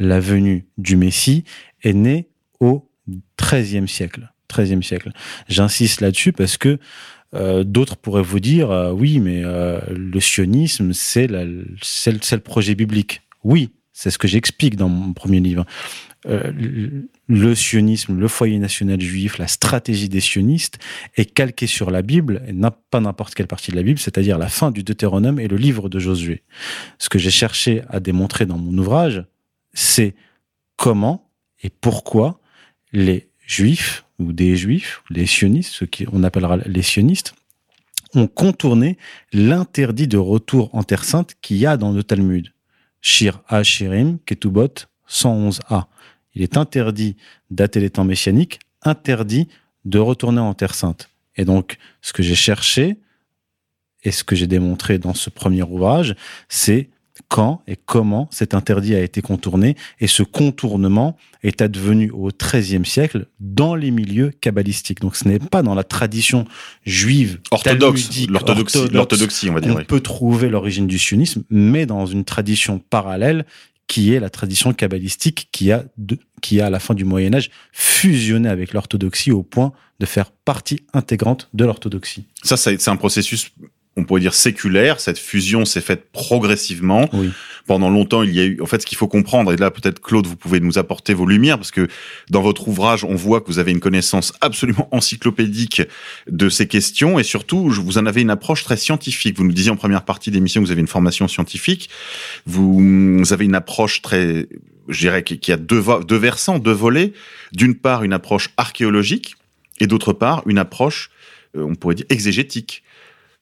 la 0.00 0.20
venue 0.20 0.66
du 0.78 0.96
Messie 0.96 1.44
est 1.82 1.92
née 1.92 2.28
au 2.58 2.90
XIIIe 3.40 3.88
siècle. 3.88 4.32
XIIIe 4.52 4.82
siècle. 4.82 5.12
J'insiste 5.48 6.00
là-dessus 6.00 6.32
parce 6.32 6.56
que 6.56 6.78
euh, 7.34 7.62
d'autres 7.62 7.96
pourraient 7.96 8.22
vous 8.22 8.40
dire 8.40 8.70
euh, 8.70 8.92
oui, 8.92 9.20
mais 9.20 9.42
euh, 9.44 9.80
le 9.90 10.20
sionisme, 10.20 10.92
c'est 10.92 11.28
le 11.28 12.38
projet 12.38 12.74
biblique. 12.74 13.22
Oui, 13.44 13.70
c'est 13.92 14.10
ce 14.10 14.18
que 14.18 14.26
j'explique 14.26 14.76
dans 14.76 14.88
mon 14.88 15.12
premier 15.12 15.40
livre. 15.40 15.64
Euh, 16.26 16.52
le 17.28 17.54
sionisme, 17.54 18.18
le 18.18 18.28
foyer 18.28 18.58
national 18.58 19.00
juif, 19.00 19.38
la 19.38 19.46
stratégie 19.46 20.08
des 20.08 20.20
sionistes 20.20 20.78
est 21.16 21.24
calquée 21.24 21.66
sur 21.66 21.90
la 21.90 22.02
Bible, 22.02 22.42
et 22.46 22.52
pas 22.90 23.00
n'importe 23.00 23.34
quelle 23.34 23.46
partie 23.46 23.70
de 23.70 23.76
la 23.76 23.82
Bible, 23.82 23.98
c'est-à-dire 23.98 24.36
la 24.36 24.48
fin 24.48 24.70
du 24.70 24.82
Deutéronome 24.82 25.40
et 25.40 25.48
le 25.48 25.56
livre 25.56 25.88
de 25.88 25.98
Josué. 25.98 26.42
Ce 26.98 27.08
que 27.08 27.18
j'ai 27.18 27.30
cherché 27.30 27.82
à 27.88 28.00
démontrer 28.00 28.44
dans 28.44 28.58
mon 28.58 28.76
ouvrage, 28.76 29.24
c'est 29.72 30.14
comment 30.76 31.30
et 31.62 31.70
pourquoi 31.70 32.40
les 32.92 33.28
juifs 33.46 34.04
ou 34.18 34.32
des 34.32 34.56
juifs, 34.56 35.02
les 35.10 35.26
sionistes, 35.26 35.72
ceux 35.72 35.86
qu'on 35.86 36.22
appellera 36.22 36.56
les 36.58 36.82
sionistes, 36.82 37.34
ont 38.14 38.26
contourné 38.26 38.98
l'interdit 39.32 40.08
de 40.08 40.18
retour 40.18 40.74
en 40.74 40.82
Terre 40.82 41.04
Sainte 41.04 41.34
qu'il 41.40 41.56
y 41.56 41.66
a 41.66 41.76
dans 41.76 41.92
le 41.92 42.02
Talmud. 42.02 42.52
Shir 43.00 43.42
A. 43.48 43.62
Shirim, 43.62 44.18
Ketubot 44.26 44.86
111a. 45.08 45.84
Il 46.34 46.42
est 46.42 46.56
interdit 46.56 47.16
dater 47.50 47.80
les 47.80 47.90
temps 47.90 48.04
messianiques, 48.04 48.60
interdit 48.82 49.48
de 49.84 49.98
retourner 49.98 50.40
en 50.40 50.54
Terre 50.54 50.74
Sainte. 50.74 51.08
Et 51.36 51.44
donc, 51.44 51.78
ce 52.02 52.12
que 52.12 52.22
j'ai 52.22 52.34
cherché 52.34 52.98
et 54.02 54.10
ce 54.10 54.24
que 54.24 54.36
j'ai 54.36 54.46
démontré 54.46 54.98
dans 54.98 55.14
ce 55.14 55.30
premier 55.30 55.62
ouvrage, 55.62 56.14
c'est 56.48 56.90
quand 57.28 57.62
et 57.66 57.76
comment 57.76 58.28
cet 58.30 58.54
interdit 58.54 58.94
a 58.94 59.00
été 59.00 59.22
contourné 59.22 59.76
et 60.00 60.06
ce 60.06 60.22
contournement 60.22 61.16
est 61.42 61.62
advenu 61.62 62.10
au 62.10 62.30
XIIIe 62.30 62.84
siècle 62.84 63.26
dans 63.38 63.74
les 63.74 63.90
milieux 63.90 64.30
kabbalistiques. 64.40 65.00
Donc 65.00 65.16
ce 65.16 65.26
n'est 65.26 65.38
pas 65.38 65.62
dans 65.62 65.74
la 65.74 65.84
tradition 65.84 66.44
juive 66.84 67.40
orthodoxe, 67.50 68.10
l'orthodoxie, 68.28 69.50
on 69.50 69.54
va 69.54 69.60
dire. 69.60 69.76
On 69.76 69.84
peut 69.84 70.00
trouver 70.00 70.48
l'origine 70.48 70.86
du 70.86 70.98
sionisme, 70.98 71.44
mais 71.50 71.86
dans 71.86 72.06
une 72.06 72.24
tradition 72.24 72.78
parallèle 72.78 73.44
qui 73.86 74.14
est 74.14 74.20
la 74.20 74.30
tradition 74.30 74.72
kabbalistique 74.72 75.48
qui 75.50 75.72
a, 75.72 75.84
qui 76.40 76.60
a 76.60 76.66
à 76.66 76.70
la 76.70 76.78
fin 76.78 76.94
du 76.94 77.04
Moyen 77.04 77.34
Âge 77.34 77.50
fusionné 77.72 78.48
avec 78.48 78.72
l'orthodoxie 78.72 79.32
au 79.32 79.42
point 79.42 79.72
de 79.98 80.06
faire 80.06 80.30
partie 80.30 80.84
intégrante 80.92 81.48
de 81.54 81.64
l'orthodoxie. 81.64 82.26
Ça, 82.44 82.56
c'est 82.56 82.86
un 82.88 82.96
processus 82.96 83.50
on 83.96 84.04
pourrait 84.04 84.20
dire 84.20 84.34
séculaire. 84.34 85.00
Cette 85.00 85.18
fusion 85.18 85.64
s'est 85.64 85.80
faite 85.80 86.10
progressivement. 86.12 87.08
Pendant 87.66 87.90
longtemps, 87.90 88.22
il 88.22 88.34
y 88.34 88.40
a 88.40 88.44
eu, 88.44 88.60
en 88.60 88.66
fait, 88.66 88.80
ce 88.80 88.86
qu'il 88.86 88.98
faut 88.98 89.08
comprendre, 89.08 89.52
et 89.52 89.56
là, 89.56 89.70
peut-être, 89.70 90.00
Claude, 90.00 90.26
vous 90.26 90.36
pouvez 90.36 90.60
nous 90.60 90.78
apporter 90.78 91.14
vos 91.14 91.26
lumières, 91.26 91.56
parce 91.56 91.70
que 91.70 91.88
dans 92.28 92.42
votre 92.42 92.66
ouvrage, 92.68 93.04
on 93.04 93.14
voit 93.14 93.40
que 93.40 93.46
vous 93.46 93.58
avez 93.58 93.70
une 93.70 93.80
connaissance 93.80 94.32
absolument 94.40 94.88
encyclopédique 94.94 95.82
de 96.28 96.48
ces 96.48 96.66
questions, 96.66 97.18
et 97.18 97.22
surtout, 97.22 97.68
vous 97.68 97.98
en 97.98 98.06
avez 98.06 98.22
une 98.22 98.30
approche 98.30 98.64
très 98.64 98.76
scientifique. 98.76 99.36
Vous 99.36 99.44
nous 99.44 99.52
disiez 99.52 99.70
en 99.70 99.76
première 99.76 100.04
partie 100.04 100.30
d'émission 100.30 100.60
que 100.60 100.66
vous 100.66 100.72
avez 100.72 100.80
une 100.80 100.88
formation 100.88 101.28
scientifique. 101.28 101.90
Vous, 102.46 103.22
avez 103.30 103.44
une 103.44 103.54
approche 103.54 104.02
très, 104.02 104.48
je 104.88 104.98
dirais, 105.00 105.22
qui 105.22 105.52
a 105.52 105.56
deux, 105.56 105.82
deux 106.06 106.16
versants, 106.16 106.58
deux 106.58 106.72
volets. 106.72 107.12
D'une 107.52 107.74
part, 107.74 108.02
une 108.02 108.12
approche 108.12 108.50
archéologique, 108.56 109.36
et 109.80 109.86
d'autre 109.86 110.12
part, 110.12 110.42
une 110.46 110.58
approche, 110.58 111.10
euh, 111.56 111.62
on 111.62 111.74
pourrait 111.74 111.94
dire, 111.94 112.06
exégétique 112.08 112.82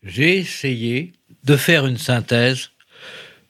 j'ai 0.03 0.39
essayé 0.39 1.12
de 1.45 1.57
faire 1.57 1.87
une 1.87 1.99
synthèse, 1.99 2.70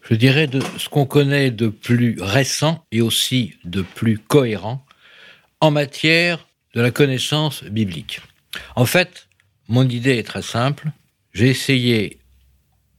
je 0.08 0.14
dirais, 0.14 0.46
de 0.46 0.60
ce 0.78 0.88
qu'on 0.88 1.06
connaît 1.06 1.50
de 1.50 1.68
plus 1.68 2.16
récent 2.20 2.84
et 2.92 3.00
aussi 3.00 3.54
de 3.64 3.82
plus 3.82 4.18
cohérent 4.18 4.84
en 5.60 5.70
matière 5.70 6.46
de 6.74 6.80
la 6.80 6.90
connaissance 6.90 7.64
biblique. 7.64 8.20
En 8.76 8.86
fait, 8.86 9.28
mon 9.68 9.88
idée 9.88 10.16
est 10.16 10.26
très 10.26 10.42
simple. 10.42 10.88
J'ai 11.32 11.48
essayé 11.48 12.18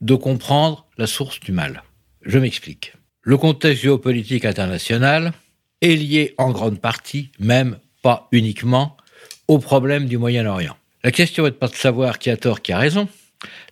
de 0.02 0.16
comprendre 0.16 0.86
la 0.98 1.08
source 1.08 1.40
du 1.40 1.52
mal. 1.52 1.84
Je 2.22 2.38
m'explique. 2.38 2.94
Le 3.22 3.38
contexte 3.38 3.84
géopolitique 3.84 4.46
international 4.46 5.34
est 5.82 5.96
lié 5.96 6.36
en 6.38 6.52
grande 6.52 6.80
partie, 6.80 7.32
même 7.40 7.78
pas 8.02 8.28
uniquement, 8.32 8.98
au 9.48 9.60
problème 9.60 10.06
du 10.06 10.18
Moyen-Orient. 10.18 10.76
La 11.04 11.12
question 11.12 11.46
n'est 11.46 11.52
pas 11.52 11.68
de 11.68 11.76
savoir 11.76 12.20
qui 12.20 12.30
a 12.30 12.38
tort, 12.38 12.62
qui 12.62 12.72
a 12.72 12.78
raison, 12.78 13.08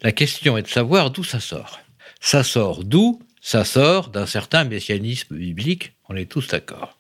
la 0.01 0.11
question 0.11 0.57
est 0.57 0.63
de 0.63 0.67
savoir 0.67 1.11
d'où 1.11 1.23
ça 1.23 1.39
sort. 1.39 1.79
Ça 2.19 2.43
sort 2.43 2.83
d'où 2.83 3.21
Ça 3.41 3.63
sort 3.63 4.09
d'un 4.09 4.25
certain 4.25 4.65
messianisme 4.65 5.35
biblique, 5.37 5.93
on 6.09 6.15
est 6.15 6.29
tous 6.29 6.47
d'accord. 6.47 6.97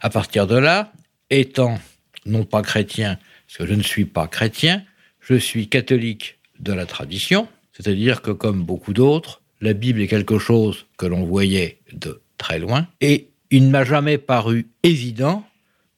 À 0.00 0.10
partir 0.10 0.46
de 0.46 0.56
là, 0.56 0.92
étant 1.30 1.78
non 2.24 2.44
pas 2.44 2.62
chrétien, 2.62 3.18
parce 3.46 3.58
que 3.58 3.66
je 3.66 3.74
ne 3.74 3.82
suis 3.82 4.04
pas 4.04 4.28
chrétien, 4.28 4.84
je 5.20 5.34
suis 5.34 5.68
catholique 5.68 6.38
de 6.60 6.72
la 6.72 6.86
tradition, 6.86 7.48
c'est-à-dire 7.72 8.22
que 8.22 8.30
comme 8.30 8.62
beaucoup 8.62 8.92
d'autres, 8.92 9.42
la 9.60 9.72
Bible 9.72 10.00
est 10.00 10.06
quelque 10.06 10.38
chose 10.38 10.86
que 10.98 11.06
l'on 11.06 11.24
voyait 11.24 11.80
de 11.92 12.20
très 12.36 12.58
loin, 12.58 12.86
et 13.00 13.28
il 13.50 13.66
ne 13.66 13.70
m'a 13.70 13.84
jamais 13.84 14.18
paru 14.18 14.68
évident 14.82 15.44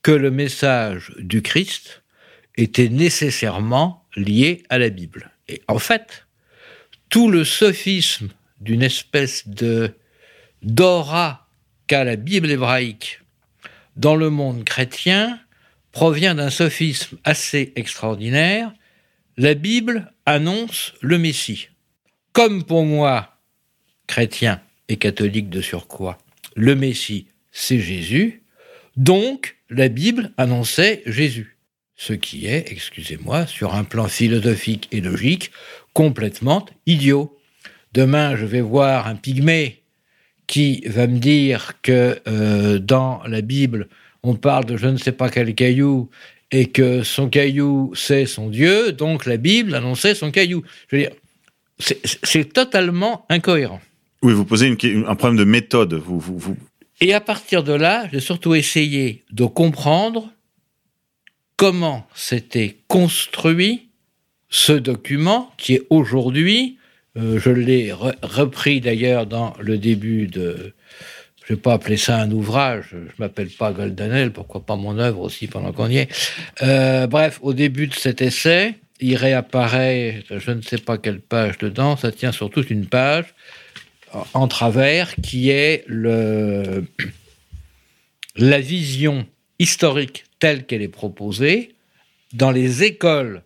que 0.02 0.12
le 0.12 0.30
message 0.30 1.12
du 1.18 1.42
Christ 1.42 2.02
était 2.56 2.88
nécessairement 2.88 4.04
lié 4.16 4.62
à 4.70 4.78
la 4.78 4.88
Bible. 4.88 5.30
Et 5.50 5.62
en 5.66 5.80
fait, 5.80 6.26
tout 7.08 7.28
le 7.28 7.44
sophisme 7.44 8.28
d'une 8.60 8.82
espèce 8.82 9.48
de 9.48 9.92
d'aura 10.62 11.48
qu'a 11.88 12.04
la 12.04 12.16
Bible 12.16 12.50
hébraïque 12.50 13.20
dans 13.96 14.14
le 14.14 14.30
monde 14.30 14.62
chrétien 14.64 15.40
provient 15.90 16.36
d'un 16.36 16.50
sophisme 16.50 17.18
assez 17.24 17.72
extraordinaire. 17.74 18.72
La 19.36 19.54
Bible 19.54 20.12
annonce 20.24 20.92
le 21.00 21.18
Messie. 21.18 21.70
Comme 22.32 22.62
pour 22.62 22.84
moi, 22.84 23.40
chrétien 24.06 24.62
et 24.88 24.96
catholique 24.96 25.50
de 25.50 25.60
surcroît, 25.60 26.18
le 26.54 26.76
Messie, 26.76 27.26
c'est 27.50 27.80
Jésus, 27.80 28.44
donc 28.96 29.56
la 29.68 29.88
Bible 29.88 30.32
annonçait 30.36 31.02
Jésus 31.06 31.56
ce 32.00 32.14
qui 32.14 32.46
est, 32.46 32.72
excusez-moi, 32.72 33.46
sur 33.46 33.74
un 33.74 33.84
plan 33.84 34.08
philosophique 34.08 34.88
et 34.90 35.02
logique, 35.02 35.50
complètement 35.92 36.64
idiot. 36.86 37.36
Demain, 37.92 38.36
je 38.36 38.46
vais 38.46 38.62
voir 38.62 39.06
un 39.06 39.16
pygmée 39.16 39.82
qui 40.46 40.82
va 40.86 41.06
me 41.06 41.18
dire 41.18 41.74
que 41.82 42.18
euh, 42.26 42.78
dans 42.78 43.20
la 43.26 43.42
Bible, 43.42 43.86
on 44.22 44.34
parle 44.34 44.64
de 44.64 44.78
je 44.78 44.86
ne 44.86 44.96
sais 44.96 45.12
pas 45.12 45.28
quel 45.28 45.54
caillou 45.54 46.08
et 46.50 46.70
que 46.70 47.02
son 47.02 47.28
caillou, 47.28 47.92
c'est 47.94 48.24
son 48.24 48.48
Dieu, 48.48 48.92
donc 48.92 49.26
la 49.26 49.36
Bible 49.36 49.74
annonçait 49.74 50.14
son 50.14 50.30
caillou. 50.30 50.64
Je 50.88 50.96
veux 50.96 51.02
dire, 51.02 51.12
c'est 51.78 52.50
totalement 52.50 53.26
incohérent. 53.28 53.82
Oui, 54.22 54.32
vous 54.32 54.46
posez 54.46 54.74
un 55.06 55.14
problème 55.16 55.38
de 55.38 55.44
méthode. 55.44 55.92
Vous, 55.92 56.18
vous, 56.18 56.38
vous... 56.38 56.56
Et 57.02 57.12
à 57.12 57.20
partir 57.20 57.62
de 57.62 57.74
là, 57.74 58.08
j'ai 58.10 58.20
surtout 58.20 58.54
essayé 58.54 59.22
de 59.30 59.44
comprendre 59.44 60.30
comment 61.60 62.06
s'était 62.14 62.78
construit 62.88 63.90
ce 64.48 64.72
document 64.72 65.52
qui 65.58 65.74
est 65.74 65.86
aujourd'hui, 65.90 66.78
euh, 67.18 67.38
je 67.38 67.50
l'ai 67.50 67.92
repris 67.92 68.80
d'ailleurs 68.80 69.26
dans 69.26 69.52
le 69.60 69.76
début 69.76 70.26
de, 70.26 70.72
je 71.44 71.52
vais 71.52 71.60
pas 71.60 71.74
appeler 71.74 71.98
ça 71.98 72.18
un 72.18 72.30
ouvrage, 72.30 72.86
je 72.92 73.12
m'appelle 73.18 73.50
pas 73.50 73.72
Goldanel, 73.72 74.32
pourquoi 74.32 74.64
pas 74.64 74.76
mon 74.76 74.98
œuvre 74.98 75.20
aussi 75.20 75.48
pendant 75.48 75.70
qu'on 75.72 75.90
y 75.90 75.98
est. 75.98 76.08
Euh, 76.62 77.06
bref, 77.06 77.38
au 77.42 77.52
début 77.52 77.88
de 77.88 77.94
cet 77.94 78.22
essai, 78.22 78.76
il 78.98 79.16
réapparaît, 79.16 80.24
je 80.30 80.52
ne 80.52 80.62
sais 80.62 80.78
pas 80.78 80.96
quelle 80.96 81.20
page 81.20 81.58
dedans, 81.58 81.94
ça 81.98 82.10
tient 82.10 82.32
sur 82.32 82.48
toute 82.48 82.70
une 82.70 82.86
page 82.86 83.34
en 84.32 84.48
travers 84.48 85.14
qui 85.16 85.50
est 85.50 85.84
le, 85.86 86.86
la 88.36 88.60
vision 88.60 89.26
historique 89.58 90.24
telle 90.40 90.66
qu'elle 90.66 90.82
est 90.82 90.88
proposée 90.88 91.76
dans 92.32 92.50
les 92.50 92.82
écoles 92.82 93.42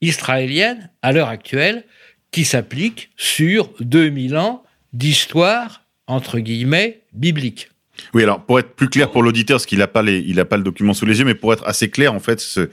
israéliennes 0.00 0.90
à 1.02 1.12
l'heure 1.12 1.28
actuelle 1.28 1.84
qui 2.30 2.44
s'appliquent 2.44 3.10
sur 3.16 3.70
2000 3.80 4.36
ans 4.36 4.64
d'histoire, 4.92 5.82
entre 6.06 6.38
guillemets, 6.38 7.02
biblique. 7.12 7.70
Oui, 8.14 8.22
alors 8.22 8.44
pour 8.44 8.58
être 8.58 8.74
plus 8.74 8.88
clair 8.88 9.10
pour 9.10 9.22
l'auditeur, 9.22 9.56
parce 9.56 9.66
qu'il 9.66 9.78
n'a 9.78 9.86
pas, 9.86 10.02
pas 10.02 10.56
le 10.56 10.62
document 10.62 10.92
sous 10.92 11.06
les 11.06 11.18
yeux, 11.18 11.24
mais 11.24 11.34
pour 11.34 11.52
être 11.52 11.66
assez 11.66 11.88
clair, 11.88 12.12
en 12.12 12.20
fait, 12.20 12.40
ce, 12.40 12.68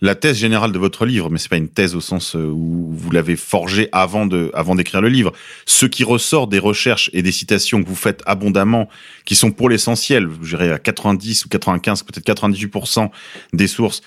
la 0.00 0.14
thèse 0.14 0.38
générale 0.38 0.72
de 0.72 0.78
votre 0.78 1.04
livre, 1.04 1.30
mais 1.30 1.38
c'est 1.38 1.48
pas 1.48 1.56
une 1.56 1.68
thèse 1.68 1.94
au 1.94 2.00
sens 2.00 2.34
euh, 2.34 2.46
où 2.46 2.88
vous 2.92 3.10
l'avez 3.10 3.36
forgée 3.36 3.88
avant 3.92 4.26
de, 4.26 4.50
avant 4.54 4.74
d'écrire 4.74 5.00
le 5.00 5.08
livre. 5.08 5.32
Ce 5.66 5.86
qui 5.86 6.04
ressort 6.04 6.46
des 6.46 6.58
recherches 6.58 7.10
et 7.12 7.22
des 7.22 7.32
citations 7.32 7.82
que 7.82 7.88
vous 7.88 7.96
faites 7.96 8.22
abondamment, 8.26 8.88
qui 9.24 9.34
sont 9.34 9.52
pour 9.52 9.68
l'essentiel, 9.68 10.28
je 10.42 10.56
dirais 10.56 10.70
à 10.70 10.78
90 10.78 11.44
ou 11.44 11.48
95, 11.48 12.02
peut-être 12.04 12.26
98% 12.26 13.10
des 13.52 13.66
sources 13.66 14.02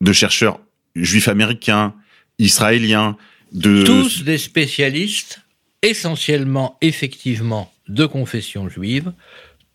de 0.00 0.12
chercheurs 0.12 0.60
juifs 0.94 1.28
américains, 1.28 1.94
israéliens, 2.38 3.16
de... 3.52 3.84
Tous 3.84 4.24
des 4.24 4.38
spécialistes, 4.38 5.40
essentiellement, 5.82 6.76
effectivement, 6.82 7.72
de 7.88 8.04
confession 8.04 8.68
juive, 8.68 9.12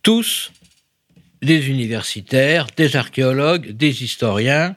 tous 0.04 0.52
des 1.42 1.70
universitaires, 1.70 2.68
des 2.78 2.96
archéologues, 2.96 3.72
des 3.72 4.04
historiens, 4.04 4.76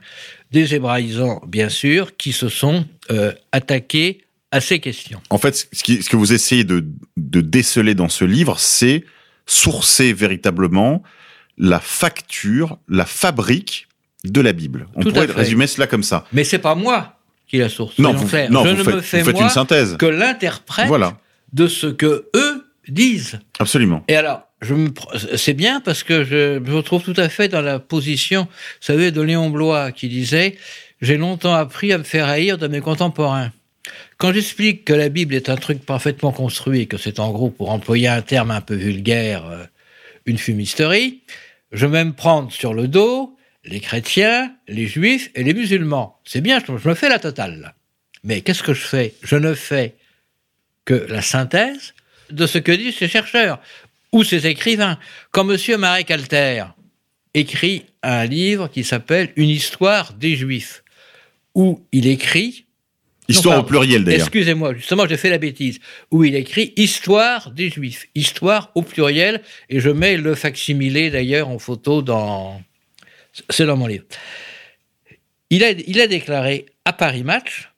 des 0.51 0.75
hébraïsants, 0.75 1.43
bien 1.47 1.69
sûr, 1.69 2.17
qui 2.17 2.33
se 2.33 2.49
sont 2.49 2.87
euh, 3.11 3.33
attaqués 3.53 4.23
à 4.51 4.61
ces 4.61 4.79
questions. 4.79 5.21
En 5.31 5.39
fait, 5.39 5.69
ce, 5.73 6.09
que 6.09 6.17
vous 6.17 6.33
essayez 6.33 6.65
de, 6.65 6.85
déceler 7.17 7.95
dans 7.95 8.09
ce 8.09 8.25
livre, 8.25 8.59
c'est 8.59 9.05
sourcer 9.47 10.13
véritablement 10.13 11.03
la 11.59 11.81
facture, 11.81 12.79
la 12.89 13.07
fabrique 13.07 13.89
de 14.25 14.41
la 14.41 14.53
Bible. 14.53 14.87
On 14.95 15.03
pourrait 15.03 15.27
résumer 15.27 15.67
cela 15.67 15.87
comme 15.87 16.03
ça. 16.03 16.27
Mais 16.33 16.45
c'est 16.45 16.59
pas 16.59 16.75
moi 16.75 17.19
qui 17.49 17.59
la 17.59 17.69
source. 17.69 17.99
Non, 17.99 18.13
vous, 18.13 18.25
non, 18.51 18.65
Je 18.65 18.71
ne 18.71 18.83
me 18.83 19.01
fais 19.01 19.21
une 19.21 19.49
synthèse. 19.49 19.97
que 19.99 20.07
l'interprète 20.07 20.91
de 21.53 21.69
ce 21.69 21.87
que 21.87 22.29
eux 22.35 22.56
disent. 22.89 23.41
Absolument. 23.59 24.05
Et 24.09 24.17
alors, 24.17 24.43
je 24.63 24.75
me, 24.75 24.91
c'est 25.37 25.55
bien 25.55 25.81
parce 25.81 26.03
que 26.03 26.25
je 26.25 26.59
me 26.59 26.75
retrouve 26.75 27.03
tout 27.03 27.19
à 27.21 27.29
fait 27.29 27.49
dans 27.49 27.61
la 27.61 27.79
position, 27.79 28.43
vous 28.43 28.49
savez, 28.81 29.11
de 29.11 29.21
Léon 29.21 29.51
Blois 29.51 29.93
qui 29.93 30.09
disait 30.09 30.57
J'ai 31.01 31.17
longtemps 31.17 31.55
appris 31.55 31.93
à 31.93 31.99
me 31.99 32.05
faire 32.05 32.27
haïr 32.27 32.59
de 32.59 32.67
mes 32.67 32.81
contemporains. 32.81 33.53
Quand 34.19 34.33
j'explique 34.33 34.85
que 34.85 34.95
la 34.95 35.09
Bible 35.09 35.35
est 35.35 35.49
un 35.49 35.57
truc 35.57 35.85
parfaitement 35.85 36.33
construit 36.33 36.83
et 36.83 36.87
que 36.87 36.97
c'est 36.97 37.21
en 37.21 37.31
gros, 37.31 37.51
pour 37.51 37.71
employer 37.71 38.09
un 38.09 38.23
terme 38.23 38.51
un 38.51 38.61
peu 38.61 38.75
vulgaire, 38.75 39.47
euh, 39.47 39.65
une 40.25 40.39
fumisterie, 40.39 41.23
je 41.73 41.87
vais 41.87 42.05
me 42.05 42.13
prendre 42.13 42.51
sur 42.51 42.75
le 42.75 42.89
dos 42.89 43.37
les 43.67 43.81
chrétiens, 43.81 44.55
les 44.69 44.87
juifs 44.87 45.31
et 45.35 45.43
les 45.43 45.53
musulmans. 45.53 46.21
C'est 46.25 46.41
bien, 46.41 46.61
je 46.65 46.89
me 46.89 46.95
fais 46.95 47.09
la 47.09 47.19
totale. 47.19 47.75
Mais 48.23 48.41
qu'est-ce 48.41 48.63
que 48.63 48.75
je 48.75 48.87
fais? 48.87 49.15
Je 49.23 49.37
ne 49.37 49.55
fais 49.55 49.97
que 50.85 50.95
la 50.95 51.23
synthèse 51.23 51.95
de 52.31 52.47
ce 52.47 52.59
que 52.59 52.73
disent 52.73 52.97
ces 52.97 53.09
chercheurs 53.09 53.61
ou 54.13 54.25
ces 54.25 54.47
écrivains. 54.47 54.99
Quand 55.31 55.49
M. 55.49 55.59
Marek 55.79 56.11
Alter 56.11 56.65
écrit 57.35 57.85
un 58.03 58.25
livre 58.25 58.69
qui 58.69 58.85
s'appelle 58.85 59.33
Une 59.37 59.51
histoire 59.51 60.15
des 60.15 60.37
Juifs, 60.37 60.83
où 61.55 61.85
il 61.93 62.07
écrit 62.07 62.67
Histoire 63.29 63.59
au 63.59 63.63
pluriel 63.65 64.05
d'ailleurs. 64.05 64.21
Excusez-moi, 64.21 64.75
justement, 64.75 65.07
j'ai 65.09 65.17
fait 65.17 65.31
la 65.31 65.39
bêtise. 65.39 65.81
Où 66.13 66.23
il 66.23 66.37
écrit 66.37 66.73
Histoire 66.77 67.51
des 67.51 67.71
Juifs. 67.71 68.07
Histoire 68.15 68.71
au 68.75 68.83
pluriel. 68.83 69.43
Et 69.69 69.81
je 69.81 69.91
mets 69.91 70.17
le 70.17 70.35
facsimilé 70.35 71.11
d'ailleurs 71.11 71.49
en 71.49 71.59
photo 71.59 72.03
dans. 72.03 72.63
C'est 73.51 73.67
dans 73.67 73.77
mon 73.77 73.89
livre. 73.89 74.05
Il 75.51 75.65
a, 75.65 75.73
il 75.73 76.01
a 76.01 76.07
déclaré 76.07 76.67
à 76.85 76.93
Paris 76.93 77.25
Match 77.25 77.73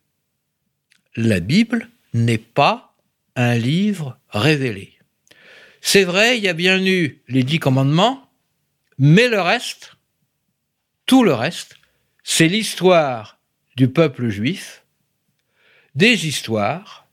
La 1.16 1.41
Bible 1.41 1.89
n'est 2.15 2.39
pas 2.39 2.95
un 3.37 3.57
livre 3.57 4.18
révélé. 4.31 4.95
C'est 5.81 6.05
vrai, 6.05 6.39
il 6.39 6.45
y 6.45 6.49
a 6.49 6.55
bien 6.55 6.85
eu 6.85 7.23
les 7.29 7.43
dix 7.43 7.59
commandements, 7.59 8.31
mais 8.99 9.29
le 9.29 9.41
reste, 9.41 9.97
tout 11.07 11.25
le 11.25 11.33
reste, 11.33 11.77
c'est 12.25 12.49
l'histoire 12.49 13.39
du 13.77 13.89
peuple 13.89 14.29
juif 14.29 14.85
des 15.95 16.27
histoires 16.27 17.07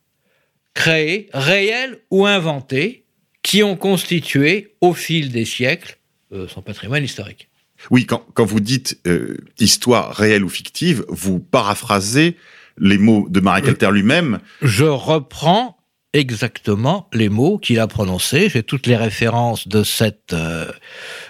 créées, 0.74 1.30
réelles 1.34 2.00
ou 2.12 2.26
inventées, 2.26 3.06
qui 3.42 3.64
ont 3.64 3.76
constitué 3.76 4.76
au 4.82 4.94
fil 4.94 5.32
des 5.32 5.46
siècles 5.46 5.98
euh, 6.32 6.48
son 6.48 6.62
patrimoine 6.62 7.04
historique. 7.04 7.48
Oui, 7.92 8.06
quand, 8.06 8.26
quand 8.34 8.46
vous 8.46 8.60
dites 8.60 9.00
euh, 9.06 9.38
histoire 9.60 10.14
réelle 10.16 10.44
ou 10.44 10.50
fictive, 10.50 11.06
vous 11.08 11.40
paraphrasez 11.40 12.38
les 12.78 12.98
mots 12.98 13.28
de 13.30 13.40
Marek 13.40 13.68
Alter 13.68 13.92
lui-même. 13.92 14.40
Je 14.62 14.86
reprends 14.86 15.75
exactement 16.16 17.10
les 17.14 17.28
mots 17.28 17.58
qu'il 17.58 17.80
a 17.80 17.88
prononcés. 17.88 18.50
J'ai 18.50 18.64
toutes 18.64 18.88
les 18.88 18.96
références 18.96 19.68
de 19.68 19.84
cette 19.84 20.32
euh, 20.32 20.72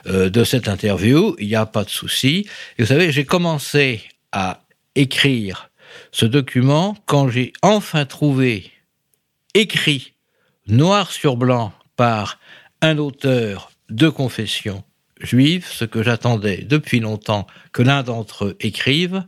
euh, 0.05 0.29
de 0.29 0.43
cette 0.43 0.67
interview. 0.67 1.35
Il 1.39 1.47
n'y 1.47 1.55
a 1.55 1.65
pas 1.65 1.83
de 1.83 1.89
souci. 1.89 2.47
Vous 2.77 2.85
savez, 2.85 3.11
j'ai 3.11 3.25
commencé 3.25 4.03
à 4.31 4.61
écrire 4.93 5.71
ce 6.11 6.25
document 6.25 6.95
quand 7.07 7.29
j'ai 7.29 7.51
enfin 7.63 8.05
trouvé 8.05 8.71
écrit 9.55 10.13
noir 10.67 11.11
sur 11.11 11.35
blanc 11.35 11.73
par 11.95 12.39
un 12.81 12.99
auteur 12.99 13.71
de 13.89 14.09
confession 14.09 14.83
juive, 15.19 15.65
ce 15.67 15.85
que 15.85 16.03
j'attendais 16.03 16.57
depuis 16.57 16.99
longtemps 16.99 17.47
que 17.71 17.81
l'un 17.81 18.03
d'entre 18.03 18.45
eux 18.45 18.57
écrive, 18.59 19.25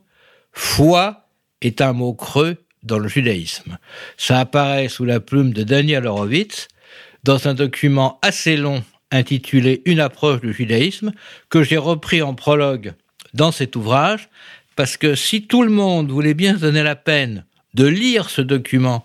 foi 0.51 1.29
est 1.61 1.81
un 1.81 1.93
mot 1.93 2.13
creux 2.13 2.57
dans 2.87 2.99
le 2.99 3.07
judaïsme. 3.07 3.77
Ça 4.17 4.39
apparaît 4.39 4.89
sous 4.89 5.05
la 5.05 5.19
plume 5.19 5.53
de 5.53 5.63
Daniel 5.63 6.07
Horowitz 6.07 6.67
dans 7.23 7.47
un 7.47 7.53
document 7.53 8.19
assez 8.21 8.57
long 8.57 8.83
intitulé 9.11 9.81
Une 9.85 9.99
approche 9.99 10.41
du 10.41 10.53
judaïsme 10.53 11.11
que 11.49 11.63
j'ai 11.63 11.77
repris 11.77 12.21
en 12.21 12.33
prologue 12.33 12.93
dans 13.33 13.51
cet 13.51 13.75
ouvrage 13.75 14.29
parce 14.75 14.97
que 14.97 15.15
si 15.15 15.43
tout 15.43 15.63
le 15.63 15.69
monde 15.69 16.11
voulait 16.11 16.33
bien 16.33 16.55
se 16.55 16.61
donner 16.61 16.83
la 16.83 16.95
peine 16.95 17.45
de 17.73 17.85
lire 17.85 18.29
ce 18.29 18.41
document 18.41 19.03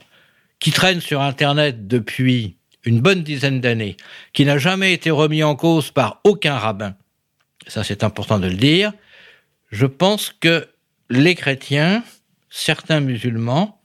qui 0.58 0.70
traîne 0.70 1.00
sur 1.00 1.20
Internet 1.20 1.88
depuis 1.88 2.56
une 2.84 3.00
bonne 3.00 3.22
dizaine 3.22 3.60
d'années, 3.60 3.96
qui 4.32 4.44
n'a 4.44 4.58
jamais 4.58 4.92
été 4.92 5.10
remis 5.10 5.42
en 5.42 5.56
cause 5.56 5.90
par 5.90 6.20
aucun 6.24 6.56
rabbin, 6.56 6.94
ça 7.66 7.84
c'est 7.84 8.04
important 8.04 8.38
de 8.38 8.48
le 8.48 8.54
dire, 8.54 8.92
je 9.70 9.86
pense 9.86 10.34
que 10.38 10.68
les 11.10 11.34
chrétiens, 11.34 12.02
certains 12.52 13.00
musulmans, 13.00 13.80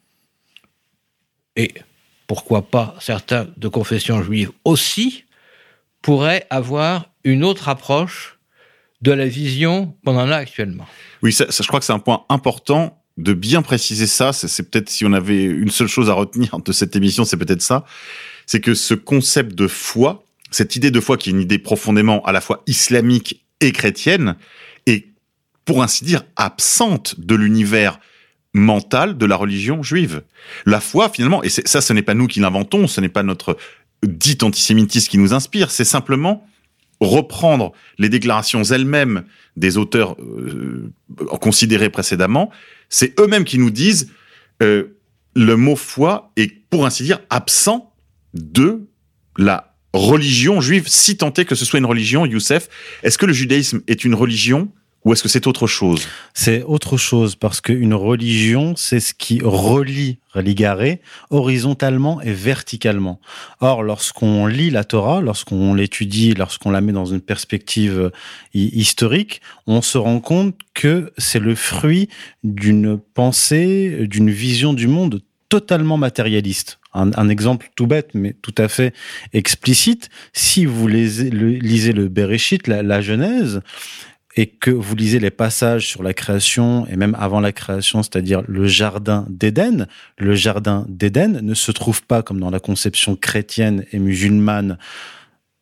et 1.56 1.74
pourquoi 2.28 2.70
pas 2.70 2.96
certains 3.00 3.48
de 3.56 3.68
confession 3.70 4.22
juive 4.22 4.52
aussi, 4.66 5.24
pourraient 6.02 6.46
avoir 6.50 7.10
une 7.24 7.44
autre 7.44 7.70
approche 7.70 8.38
de 9.02 9.12
la 9.12 9.26
vision 9.26 9.96
qu'on 10.06 10.18
en 10.18 10.30
a 10.30 10.36
actuellement. 10.36 10.86
Oui, 11.24 11.32
je 11.32 11.68
crois 11.68 11.80
que 11.80 11.86
c'est 11.86 11.94
un 11.94 12.00
point 12.00 12.26
important 12.30 13.02
de 13.16 13.34
bien 13.34 13.62
préciser 13.62 14.06
ça. 14.06 14.34
C'est 14.34 14.70
peut-être 14.70 14.90
si 14.90 15.06
on 15.06 15.14
avait 15.14 15.44
une 15.44 15.72
seule 15.72 15.88
chose 15.88 16.10
à 16.10 16.14
retenir 16.14 16.60
de 16.60 16.72
cette 16.72 16.96
émission, 16.96 17.24
c'est 17.24 17.38
peut-être 17.38 17.62
ça. 17.62 17.86
C'est 18.46 18.60
que 18.60 18.74
ce 18.74 18.94
concept 18.94 19.56
de 19.56 19.68
foi, 19.68 20.26
cette 20.52 20.76
idée 20.76 20.92
de 20.92 21.00
foi 21.00 21.18
qui 21.18 21.30
est 21.30 21.34
une 21.34 21.42
idée 21.42 21.58
profondément 21.58 22.24
à 22.26 22.32
la 22.32 22.42
fois 22.42 22.64
islamique 22.68 23.46
et 23.62 23.72
chrétienne, 23.72 24.36
est 24.86 25.08
pour 25.64 25.82
ainsi 25.82 26.04
dire 26.04 26.24
absente 26.36 27.20
de 27.20 27.36
l'univers 27.36 28.00
mental 28.54 29.18
de 29.18 29.26
la 29.26 29.36
religion 29.36 29.84
juive. 29.84 30.24
La 30.66 30.80
foi, 30.80 31.10
finalement, 31.10 31.44
et 31.44 31.50
ça, 31.50 31.82
ce 31.82 31.94
n'est 31.94 32.02
pas 32.02 32.14
nous 32.14 32.28
qui 32.28 32.40
l'inventons, 32.40 32.88
ce 32.88 33.02
n'est 33.02 33.10
pas 33.10 33.24
notre 33.24 33.58
dit 34.04 34.38
antisémitisme 34.42 35.10
qui 35.10 35.18
nous 35.18 35.34
inspire, 35.34 35.72
c'est 35.72 35.84
simplement 35.84 36.46
reprendre 37.00 37.74
les 38.00 38.10
déclarations 38.10 38.64
elles-mêmes 38.64 39.24
des 39.56 39.78
auteurs 39.78 40.16
euh, 40.20 40.92
considérés 41.42 41.90
précédemment, 41.90 42.52
c'est 42.90 43.20
eux-mêmes 43.20 43.44
qui 43.44 43.60
nous 43.60 43.70
disent 43.70 44.12
euh, 44.64 44.98
le 45.36 45.56
mot 45.56 45.76
foi 45.76 46.32
est, 46.36 46.52
pour 46.70 46.86
ainsi 46.86 47.04
dire, 47.04 47.20
absent 47.30 47.94
de 48.34 48.88
la 49.38 49.76
religion 49.94 50.62
juive, 50.62 50.88
si 50.88 51.18
tant 51.18 51.34
est 51.34 51.46
que 51.46 51.56
ce 51.56 51.66
soit 51.66 51.80
une 51.80 51.86
religion, 51.86 52.26
Youssef. 52.26 52.70
Est-ce 53.04 53.18
que 53.18 53.26
le 53.26 53.34
judaïsme 53.34 53.82
est 53.88 54.04
une 54.04 54.16
religion 54.16 54.72
ou 55.06 55.14
est-ce 55.14 55.24
que 55.24 55.30
c'est 55.30 55.48
autre 55.48 55.68
chose? 55.68 56.06
C'est 56.34 56.64
autre 56.64 56.98
chose 56.98 57.36
parce 57.36 57.62
qu'une 57.62 57.94
religion, 57.94 58.76
c'est 58.76 59.00
ce 59.00 59.14
qui 59.14 59.40
relie, 59.42 60.20
religaré, 60.34 61.02
horizontalement 61.30 62.22
et 62.22 62.34
verticalement. 62.34 63.22
Or, 63.62 63.84
lorsqu'on 63.84 64.48
lit 64.48 64.70
la 64.70 64.84
Torah, 64.84 65.22
lorsqu'on 65.22 65.74
l'étudie, 65.74 66.34
lorsqu'on 66.34 66.72
la 66.72 66.82
met 66.82 66.92
dans 66.92 67.06
une 67.06 67.22
perspective 67.22 67.98
euh, 67.98 68.10
historique, 68.54 69.42
on 69.66 69.82
se 69.82 69.98
rend 69.98 70.20
compte 70.20 70.56
que 70.74 71.14
c'est 71.18 71.40
le 71.40 71.56
fruit 71.56 72.10
d'une 72.44 72.98
pensée, 72.98 74.08
d'une 74.08 74.30
vision 74.30 74.74
du 74.74 74.88
monde 74.88 75.22
totalement 75.48 75.98
matérialiste. 75.98 76.80
Un, 76.94 77.30
exemple 77.30 77.70
tout 77.76 77.86
bête, 77.86 78.10
mais 78.16 78.34
tout 78.42 78.56
à 78.58 78.68
fait 78.68 78.94
explicite. 79.32 80.10
Si 80.34 80.66
vous 80.66 80.88
lisez 80.88 81.30
le, 81.30 81.50
lisez 81.52 81.94
Bereshit, 81.94 82.68
la 82.68 83.02
Genèse, 83.02 83.62
et 84.38 84.48
que 84.48 84.72
vous 84.72 84.96
lisez 84.96 85.20
les 85.20 85.32
passages 85.32 85.88
sur 85.88 86.04
la 86.04 86.14
création 86.14 86.86
et 86.88 86.96
même 86.96 87.16
avant 87.20 87.40
la 87.40 87.52
création, 87.52 88.04
c'est-à-dire 88.04 88.44
le 88.48 88.68
jardin 88.68 89.26
d'Éden, 89.30 89.88
le 90.20 90.36
jardin 90.36 90.86
d'Éden 90.88 91.42
ne 91.42 91.54
se 91.56 91.72
trouve 91.72 92.04
pas 92.04 92.22
comme 92.22 92.40
dans 92.40 92.52
la 92.52 92.60
conception 92.60 93.16
chrétienne 93.16 93.86
et 93.92 94.00
musulmane 94.00 94.78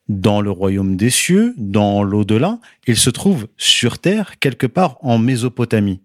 dans 0.09 0.41
le 0.41 0.51
royaume 0.51 0.97
des 0.97 1.09
cieux, 1.09 1.55
dans 1.57 2.03
l'au-delà, 2.03 2.59
il 2.85 2.97
se 2.97 3.09
trouve 3.09 3.47
sur 3.57 3.97
terre 3.97 4.37
quelque 4.39 4.67
part 4.67 4.97
en 5.01 5.17
Mésopotamie, 5.17 6.01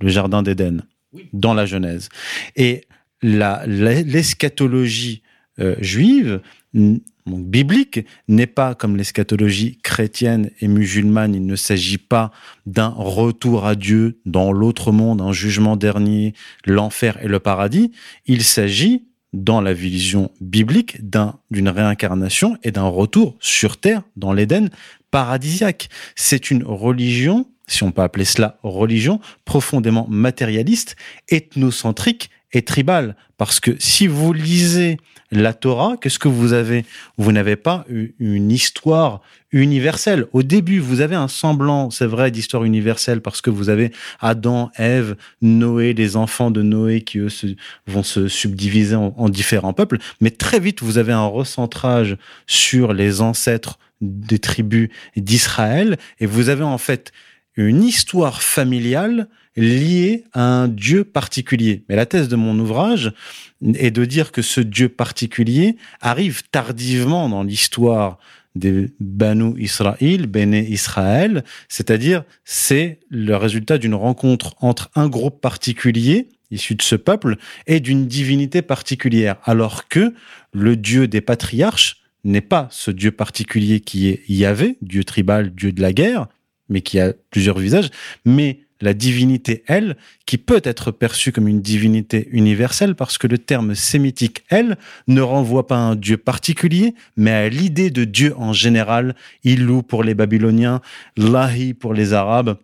le 0.00 0.08
jardin 0.08 0.42
d'Éden, 0.42 0.82
oui. 1.12 1.28
dans 1.32 1.54
la 1.54 1.66
Genèse. 1.66 2.10
Et 2.54 2.86
l'eschatologie 3.22 5.22
euh, 5.58 5.74
juive 5.80 6.40
donc, 7.26 7.46
biblique 7.46 8.06
n'est 8.28 8.46
pas 8.46 8.74
comme 8.74 8.96
l'eschatologie 8.96 9.78
chrétienne 9.82 10.50
et 10.60 10.68
musulmane. 10.68 11.34
Il 11.34 11.46
ne 11.46 11.56
s'agit 11.56 11.98
pas 11.98 12.30
d'un 12.66 12.88
retour 12.88 13.66
à 13.66 13.74
Dieu 13.74 14.20
dans 14.26 14.52
l'autre 14.52 14.92
monde, 14.92 15.20
un 15.20 15.32
jugement 15.32 15.76
dernier, 15.76 16.34
l'enfer 16.64 17.18
et 17.22 17.28
le 17.28 17.38
paradis. 17.38 17.92
Il 18.26 18.42
s'agit, 18.42 19.04
dans 19.32 19.60
la 19.60 19.72
vision 19.72 20.30
biblique, 20.40 20.98
d'une 21.50 21.68
réincarnation 21.68 22.56
et 22.62 22.72
d'un 22.72 22.88
retour 22.88 23.36
sur 23.40 23.76
terre 23.76 24.02
dans 24.16 24.32
l'Éden 24.32 24.70
paradisiaque. 25.10 25.88
C'est 26.16 26.50
une 26.50 26.64
religion, 26.64 27.46
si 27.66 27.82
on 27.84 27.92
peut 27.92 28.02
appeler 28.02 28.24
cela 28.24 28.58
religion, 28.62 29.20
profondément 29.44 30.06
matérialiste, 30.08 30.96
ethnocentrique 31.28 32.30
et 32.52 32.62
tribale 32.62 33.16
Parce 33.40 33.58
que 33.58 33.70
si 33.78 34.06
vous 34.06 34.34
lisez 34.34 34.98
la 35.32 35.54
Torah, 35.54 35.96
qu'est-ce 35.98 36.18
que 36.18 36.28
vous 36.28 36.52
avez? 36.52 36.84
Vous 37.16 37.32
n'avez 37.32 37.56
pas 37.56 37.86
une 38.18 38.50
histoire 38.50 39.22
universelle. 39.50 40.26
Au 40.34 40.42
début, 40.42 40.78
vous 40.78 41.00
avez 41.00 41.14
un 41.14 41.26
semblant, 41.26 41.88
c'est 41.88 42.04
vrai, 42.04 42.30
d'histoire 42.30 42.64
universelle 42.64 43.22
parce 43.22 43.40
que 43.40 43.48
vous 43.48 43.70
avez 43.70 43.92
Adam, 44.20 44.70
Ève, 44.76 45.16
Noé, 45.40 45.94
les 45.94 46.18
enfants 46.18 46.50
de 46.50 46.60
Noé 46.60 47.00
qui 47.00 47.16
eux 47.16 47.28
vont 47.86 48.02
se 48.02 48.28
subdiviser 48.28 48.96
en, 48.96 49.14
en 49.16 49.30
différents 49.30 49.72
peuples. 49.72 49.96
Mais 50.20 50.30
très 50.30 50.60
vite, 50.60 50.82
vous 50.82 50.98
avez 50.98 51.14
un 51.14 51.24
recentrage 51.24 52.18
sur 52.46 52.92
les 52.92 53.22
ancêtres 53.22 53.78
des 54.02 54.38
tribus 54.38 54.90
d'Israël 55.16 55.96
et 56.18 56.26
vous 56.26 56.50
avez 56.50 56.64
en 56.64 56.76
fait 56.76 57.10
une 57.56 57.82
histoire 57.82 58.42
familiale 58.42 59.28
liée 59.56 60.24
à 60.32 60.42
un 60.42 60.68
Dieu 60.68 61.04
particulier. 61.04 61.84
Mais 61.88 61.96
la 61.96 62.06
thèse 62.06 62.28
de 62.28 62.36
mon 62.36 62.58
ouvrage 62.58 63.12
est 63.74 63.90
de 63.90 64.04
dire 64.04 64.32
que 64.32 64.42
ce 64.42 64.60
Dieu 64.60 64.88
particulier 64.88 65.76
arrive 66.00 66.42
tardivement 66.50 67.28
dans 67.28 67.42
l'histoire 67.42 68.18
des 68.54 68.88
Banu 68.98 69.54
Israël, 69.60 70.26
Béné 70.26 70.66
Israël, 70.68 71.44
c'est-à-dire 71.68 72.24
c'est 72.44 72.98
le 73.08 73.36
résultat 73.36 73.78
d'une 73.78 73.94
rencontre 73.94 74.54
entre 74.60 74.90
un 74.94 75.08
groupe 75.08 75.40
particulier 75.40 76.28
issu 76.50 76.74
de 76.74 76.82
ce 76.82 76.96
peuple 76.96 77.36
et 77.66 77.80
d'une 77.80 78.06
divinité 78.06 78.62
particulière, 78.62 79.36
alors 79.44 79.88
que 79.88 80.14
le 80.52 80.76
Dieu 80.76 81.06
des 81.06 81.20
patriarches 81.20 82.02
n'est 82.24 82.40
pas 82.40 82.68
ce 82.70 82.90
Dieu 82.90 83.12
particulier 83.12 83.80
qui 83.80 84.08
est 84.08 84.22
Yahvé, 84.28 84.76
Dieu 84.82 85.04
tribal, 85.04 85.54
Dieu 85.54 85.72
de 85.72 85.80
la 85.80 85.92
guerre, 85.92 86.26
mais 86.70 86.80
qui 86.80 86.98
a 86.98 87.12
plusieurs 87.30 87.58
visages, 87.58 87.90
mais 88.24 88.60
la 88.80 88.94
divinité, 88.94 89.62
elle, 89.66 89.96
qui 90.24 90.38
peut 90.38 90.62
être 90.64 90.90
perçue 90.90 91.32
comme 91.32 91.48
une 91.48 91.60
divinité 91.60 92.28
universelle 92.30 92.94
parce 92.94 93.18
que 93.18 93.26
le 93.26 93.36
terme 93.36 93.74
sémitique, 93.74 94.42
elle, 94.48 94.78
ne 95.06 95.20
renvoie 95.20 95.66
pas 95.66 95.76
à 95.76 95.80
un 95.80 95.96
dieu 95.96 96.16
particulier, 96.16 96.94
mais 97.16 97.32
à 97.32 97.48
l'idée 97.48 97.90
de 97.90 98.04
Dieu 98.04 98.34
en 98.38 98.52
général, 98.52 99.14
Ilou 99.44 99.82
pour 99.82 100.02
les 100.02 100.14
Babyloniens, 100.14 100.80
Lahi 101.16 101.74
pour 101.74 101.92
les 101.92 102.14
Arabes, 102.14 102.56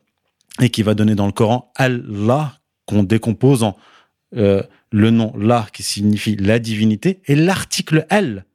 et 0.60 0.70
qui 0.70 0.82
va 0.82 0.94
donner 0.94 1.14
dans 1.14 1.26
le 1.26 1.32
Coran 1.32 1.70
Allah, 1.76 2.58
qu'on 2.86 3.02
décompose 3.02 3.62
en 3.62 3.76
euh, 4.36 4.62
le 4.90 5.10
nom 5.10 5.34
La 5.38 5.66
qui 5.72 5.82
signifie 5.82 6.36
la 6.36 6.58
divinité, 6.58 7.20
et 7.26 7.34
l'article 7.34 8.06
Elle 8.08 8.45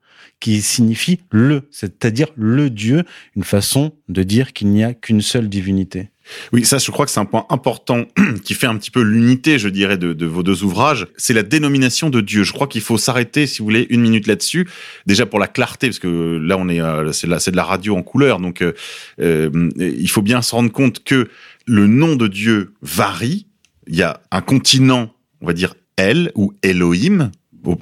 qui 0.42 0.62
signifie 0.62 1.20
le, 1.32 1.70
c'est-à-dire 1.72 2.28
le 2.36 2.70
Dieu, 2.70 3.04
une 3.38 3.46
façon 3.46 3.94
de 4.10 4.24
dire 4.24 4.52
qu'il 4.52 4.68
n'y 4.70 4.84
a 4.84 4.94
qu'une 4.94 5.22
seule 5.22 5.48
divinité. 5.48 6.10
Oui, 6.52 6.66
ça, 6.66 6.78
je 6.78 6.92
crois 6.92 7.06
que 7.06 7.12
c'est 7.12 7.20
un 7.20 7.26
point 7.26 7.46
important 7.50 8.06
qui 8.44 8.54
fait 8.54 8.68
un 8.68 8.78
petit 8.78 8.92
peu 8.92 9.02
l'unité, 9.02 9.60
je 9.60 9.70
dirais, 9.70 9.98
de, 9.98 10.26
vos 10.26 10.44
deux 10.44 10.64
ouvrages. 10.64 11.08
C'est 11.18 11.34
la 11.34 11.44
dénomination 11.44 12.10
de 12.10 12.22
Dieu. 12.22 12.44
Je 12.44 12.54
crois 12.54 12.68
qu'il 12.68 12.82
faut 12.82 12.98
s'arrêter, 12.98 13.48
si 13.48 13.60
vous 13.60 13.66
voulez, 13.66 13.88
une 13.90 14.02
minute 14.02 14.28
là-dessus. 14.28 14.68
Déjà 15.06 15.26
pour 15.26 15.40
la 15.40 15.48
clarté, 15.48 15.88
parce 15.88 16.00
que 16.00 16.40
là, 16.42 16.58
on 16.58 16.70
est, 16.70 16.82
euh, 16.82 17.12
c'est 17.12 17.28
de, 17.28 17.56
la 17.56 17.64
radio 17.64 17.96
en 17.96 18.04
couleur, 18.04 18.40
donc 18.40 18.62
euh, 18.62 18.74
euh, 19.20 19.70
il 19.78 20.10
faut 20.10 20.22
bien 20.22 20.42
se 20.42 20.56
rendre 20.56 20.72
compte 20.72 21.04
que 21.04 21.30
le 21.66 21.88
nom 21.88 22.16
de 22.16 22.28
Dieu 22.28 22.74
varie. 22.82 23.48
Il 23.88 23.96
y 23.96 24.04
a 24.04 24.22
un 24.32 24.42
continent, 24.42 25.14
on 25.42 25.48
va 25.48 25.54
dire 25.54 25.76
El 25.98 26.32
ou 26.36 26.54
Elohim 26.64 27.32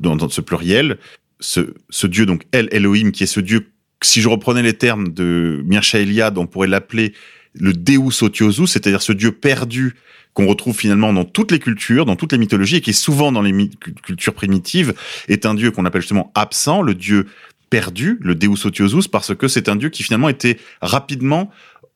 dans 0.02 0.30
ce 0.30 0.42
pluriel. 0.42 0.98
Ce, 1.40 1.74
ce 1.90 2.08
Dieu, 2.08 2.26
donc 2.26 2.44
El 2.52 2.68
Elohim, 2.72 3.12
qui 3.12 3.24
est 3.24 3.28
ce 3.28 3.40
Dieu. 3.40 3.68
Si 4.02 4.22
je 4.22 4.30
reprenais 4.30 4.62
les 4.62 4.74
termes 4.74 5.10
de 5.10 5.62
Mircea 5.66 6.00
Eliade, 6.00 6.38
on 6.38 6.48
pourrait 6.48 6.68
l'appeler 6.68 7.14
le 7.54 7.74
Deus 7.74 8.24
Otiosus, 8.24 8.68
c'est-à-dire 8.68 9.02
ce 9.02 9.14
dieu 9.14 9.32
perdu 9.32 9.96
qu'on 10.34 10.48
retrouve 10.48 10.78
finalement 10.78 11.12
dans 11.12 11.26
toutes 11.26 11.52
les 11.52 11.60
cultures, 11.60 12.06
dans 12.06 12.16
toutes 12.16 12.32
les 12.32 12.38
mythologies, 12.38 12.78
et 12.78 12.82
qui 12.82 12.92
est 12.92 12.94
souvent 12.94 13.32
dans 13.32 13.42
les 13.42 13.70
cultures 14.04 14.34
primitives, 14.34 14.94
est 15.28 15.46
un 15.46 15.54
dieu 15.54 15.72
qu'on 15.72 15.86
appelle 15.86 16.02
justement 16.02 16.32
absent, 16.36 16.82
le 16.82 16.94
dieu 16.94 17.26
perdu, 17.70 18.18
le 18.22 18.36
Deus 18.36 18.66
Otiosus, 18.66 19.08
parce 19.08 19.36
que 19.36 19.48
c'est 19.48 19.70
un 19.70 19.76
dieu 19.76 19.90
qui 19.90 20.04
finalement 20.04 20.30
était 20.30 20.58
rapidement 20.82 21.52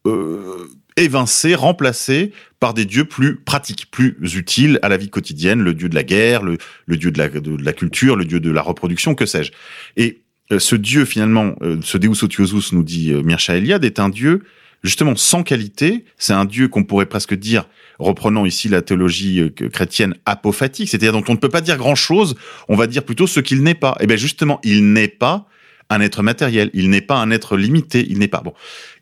euh, 0.06 0.68
évincé, 0.98 1.56
remplacé 1.56 2.32
par 2.60 2.74
des 2.74 2.86
dieux 2.86 3.06
plus 3.06 3.36
pratiques, 3.38 3.90
plus 3.92 4.16
utiles 4.36 4.80
à 4.82 4.90
la 4.90 4.98
vie 4.98 5.10
quotidienne, 5.10 5.62
le 5.62 5.74
dieu 5.74 5.90
de 5.90 5.96
la 5.96 6.04
guerre, 6.04 6.44
le, 6.44 6.58
dieu 6.88 7.12
de 7.12 7.18
la, 7.18 7.30
de 7.30 7.58
la, 7.64 7.74
culture, 7.74 8.16
le 8.16 8.26
dieu 8.26 8.40
de 8.40 8.52
la 8.52 8.62
reproduction, 8.62 9.16
que 9.16 9.26
sais-je. 9.26 9.52
Et 9.98 10.22
euh, 10.52 10.60
ce 10.60 10.76
dieu 10.76 11.06
finalement, 11.06 11.56
euh, 11.62 11.78
ce 11.82 11.98
Deus 11.98 12.24
Otiosus, 12.24 12.74
nous 12.74 12.84
dit 12.84 13.14
Mircea 13.14 13.58
Eliade, 13.58 13.86
est 13.86 14.00
un 14.00 14.10
dieu 14.10 14.44
justement 14.84 15.16
sans 15.16 15.44
qualité. 15.44 16.06
C'est 16.18 16.34
un 16.34 16.46
Dieu 16.46 16.68
qu'on 16.68 16.84
pourrait 16.84 17.06
presque 17.06 17.34
dire, 17.34 17.66
reprenant 18.00 18.46
ici 18.46 18.70
la 18.70 18.82
théologie 18.82 19.40
euh, 19.40 19.70
chrétienne 19.70 20.16
apophatique, 20.26 20.90
c'est-à-dire 20.90 21.14
dont 21.14 21.24
on 21.28 21.34
ne 21.34 21.38
peut 21.38 21.50
pas 21.50 21.62
dire 21.62 21.78
grand-chose, 21.78 22.36
on 22.68 22.76
va 22.76 22.88
dire 22.88 23.04
plutôt 23.04 23.28
ce 23.28 23.40
qu'il 23.40 23.64
n'est 23.64 23.76
pas. 23.76 23.96
Et 24.00 24.04
eh 24.04 24.08
bien 24.08 24.18
justement, 24.18 24.60
il 24.64 24.94
n'est 24.94 25.08
pas 25.08 25.48
un 25.90 26.02
être 26.02 26.24
matériel, 26.24 26.70
il 26.74 26.90
n'est 26.90 27.02
pas 27.02 27.18
un 27.18 27.32
être 27.32 27.58
limité, 27.58 28.06
il 28.10 28.20
n'est 28.20 28.28
pas... 28.28 28.42
Bon, 28.42 28.54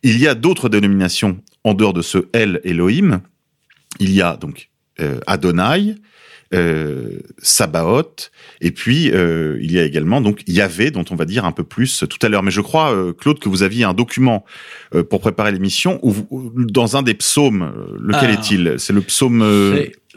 il 0.03 0.19
y 0.19 0.27
a 0.27 0.35
d'autres 0.35 0.67
dénominations 0.67 1.39
en 1.63 1.73
dehors 1.73 1.93
de 1.93 2.01
ce 2.01 2.27
El 2.33 2.61
Elohim. 2.63 3.21
Il 3.99 4.11
y 4.11 4.21
a 4.21 4.37
donc 4.37 4.69
euh, 4.99 5.19
Adonai, 5.27 5.95
euh, 6.53 7.19
Sabaoth, 7.41 8.29
et 8.59 8.71
puis 8.71 9.09
euh, 9.11 9.57
il 9.61 9.71
y 9.71 9.79
a 9.79 9.85
également 9.85 10.19
donc 10.19 10.43
Yahvé, 10.47 10.91
dont 10.91 11.05
on 11.09 11.15
va 11.15 11.23
dire 11.23 11.45
un 11.45 11.53
peu 11.53 11.63
plus 11.63 12.03
tout 12.09 12.17
à 12.21 12.27
l'heure. 12.27 12.43
Mais 12.43 12.51
je 12.51 12.59
crois, 12.59 12.93
euh, 12.93 13.13
Claude, 13.13 13.39
que 13.39 13.47
vous 13.47 13.63
aviez 13.63 13.85
un 13.85 13.93
document 13.93 14.43
pour 15.09 15.21
préparer 15.21 15.53
l'émission, 15.53 15.97
où 16.03 16.13
dans 16.57 16.97
un 16.97 17.03
des 17.03 17.13
psaumes, 17.13 17.71
lequel 17.97 18.31
ah. 18.31 18.33
est-il? 18.33 18.75
C'est 18.79 18.91
le 18.91 18.99
psaume... 19.01 19.45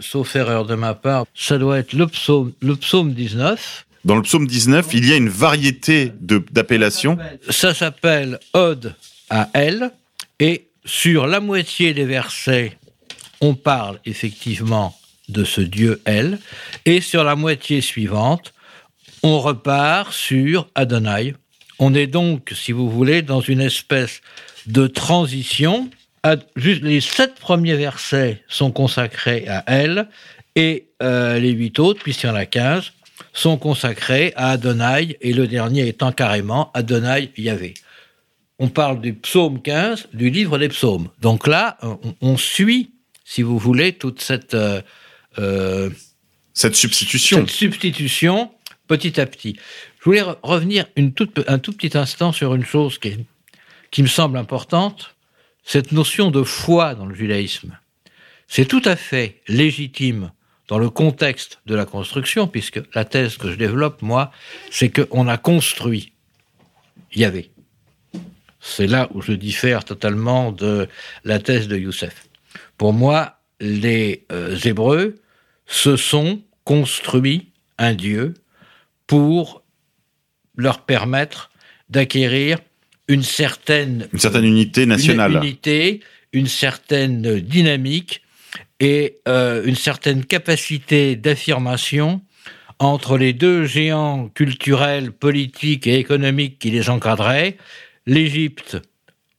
Sauf 0.00 0.34
erreur 0.34 0.66
de 0.66 0.74
ma 0.74 0.94
part, 0.94 1.24
ça 1.36 1.56
doit 1.56 1.78
être 1.78 1.92
le 1.92 2.08
psaume, 2.08 2.50
le 2.60 2.74
psaume 2.74 3.12
19. 3.12 3.86
Dans 4.04 4.16
le 4.16 4.22
psaume 4.22 4.48
19, 4.48 4.88
il 4.92 5.08
y 5.08 5.12
a 5.12 5.16
une 5.16 5.28
variété 5.28 6.10
d'appellations. 6.20 7.16
Ça 7.48 7.74
s'appelle 7.74 8.40
Ode 8.54 8.92
à 9.30 9.50
elle, 9.52 9.92
et 10.40 10.66
sur 10.84 11.26
la 11.26 11.40
moitié 11.40 11.94
des 11.94 12.04
versets, 12.04 12.76
on 13.40 13.54
parle 13.54 13.98
effectivement 14.04 14.96
de 15.28 15.44
ce 15.44 15.60
Dieu 15.60 16.02
elle, 16.04 16.38
et 16.84 17.00
sur 17.00 17.24
la 17.24 17.36
moitié 17.36 17.80
suivante, 17.80 18.52
on 19.22 19.40
repart 19.40 20.12
sur 20.12 20.68
Adonai. 20.74 21.34
On 21.78 21.94
est 21.94 22.06
donc, 22.06 22.52
si 22.54 22.72
vous 22.72 22.90
voulez, 22.90 23.22
dans 23.22 23.40
une 23.40 23.60
espèce 23.60 24.20
de 24.66 24.86
transition. 24.86 25.90
Les 26.56 27.00
sept 27.00 27.34
premiers 27.34 27.76
versets 27.76 28.42
sont 28.48 28.70
consacrés 28.70 29.46
à 29.48 29.64
elle, 29.66 30.08
et 30.56 30.86
euh, 31.02 31.38
les 31.38 31.50
huit 31.50 31.78
autres, 31.78 32.02
puisqu'il 32.02 32.28
y 32.28 32.30
en 32.30 32.34
a 32.34 32.46
quinze, 32.46 32.92
sont 33.32 33.58
consacrés 33.58 34.32
à 34.36 34.50
Adonai, 34.50 35.18
et 35.20 35.32
le 35.32 35.46
dernier 35.46 35.88
étant 35.88 36.12
carrément 36.12 36.70
Adonai 36.72 37.30
Yahvé. 37.36 37.74
On 38.64 38.68
parle 38.68 39.02
du 39.02 39.12
psaume 39.12 39.60
15, 39.60 40.08
du 40.14 40.30
livre 40.30 40.56
des 40.56 40.70
psaumes. 40.70 41.10
Donc 41.20 41.46
là, 41.46 41.76
on, 42.22 42.38
suit, 42.38 42.92
si 43.22 43.42
vous 43.42 43.58
voulez, 43.58 43.92
toute 43.92 44.22
cette... 44.22 44.54
Euh, 44.54 44.80
euh, 45.38 45.90
cette 46.54 46.74
substitution. 46.74 47.40
Cette 47.40 47.50
substitution, 47.50 48.50
petit 48.88 49.20
à 49.20 49.26
petit. 49.26 49.58
Je 49.98 50.04
voulais 50.06 50.22
revenir 50.42 50.86
une 50.96 51.12
toute, 51.12 51.44
un 51.46 51.58
tout 51.58 51.74
petit 51.74 51.98
instant 51.98 52.32
sur 52.32 52.54
une 52.54 52.64
chose 52.64 52.96
qui, 52.98 53.26
qui 53.90 54.02
me 54.02 54.08
semble 54.08 54.38
importante, 54.38 55.14
cette 55.62 55.92
notion 55.92 56.30
de 56.30 56.42
foi 56.42 56.94
dans 56.94 57.04
le 57.04 57.14
judaïsme. 57.14 57.78
C'est 58.48 58.64
tout 58.64 58.82
à 58.86 58.96
fait 58.96 59.42
légitime 59.46 60.32
dans 60.68 60.78
le 60.78 60.88
contexte 60.88 61.60
de 61.66 61.74
la 61.74 61.84
construction, 61.84 62.46
puisque 62.46 62.80
la 62.94 63.04
thèse 63.04 63.36
que 63.36 63.50
je 63.50 63.56
développe, 63.56 64.00
moi, 64.00 64.32
c'est 64.70 64.88
qu'on 64.88 65.28
a 65.28 65.36
construit 65.36 66.14
Yahvé. 67.14 67.50
C'est 68.66 68.86
là 68.86 69.10
où 69.12 69.20
je 69.20 69.32
diffère 69.32 69.84
totalement 69.84 70.50
de 70.50 70.88
la 71.22 71.38
thèse 71.38 71.68
de 71.68 71.76
Youssef. 71.76 72.28
Pour 72.78 72.94
moi, 72.94 73.38
les 73.60 74.24
euh, 74.32 74.56
Hébreux 74.64 75.16
se 75.66 75.96
sont 75.96 76.40
construits 76.64 77.50
un 77.76 77.92
Dieu 77.92 78.32
pour 79.06 79.62
leur 80.56 80.80
permettre 80.80 81.50
d'acquérir 81.90 82.58
une 83.06 83.22
certaine, 83.22 84.08
une 84.14 84.18
certaine 84.18 84.46
unité 84.46 84.86
nationale. 84.86 85.32
Une 85.32 85.42
unité, 85.42 86.00
une 86.32 86.46
certaine 86.46 87.40
dynamique 87.40 88.22
et 88.80 89.18
euh, 89.28 89.62
une 89.66 89.76
certaine 89.76 90.24
capacité 90.24 91.16
d'affirmation 91.16 92.22
entre 92.78 93.18
les 93.18 93.34
deux 93.34 93.66
géants 93.66 94.30
culturels, 94.34 95.12
politiques 95.12 95.86
et 95.86 95.98
économiques 95.98 96.58
qui 96.58 96.70
les 96.70 96.88
encadraient, 96.88 97.58
l'Égypte 98.06 98.78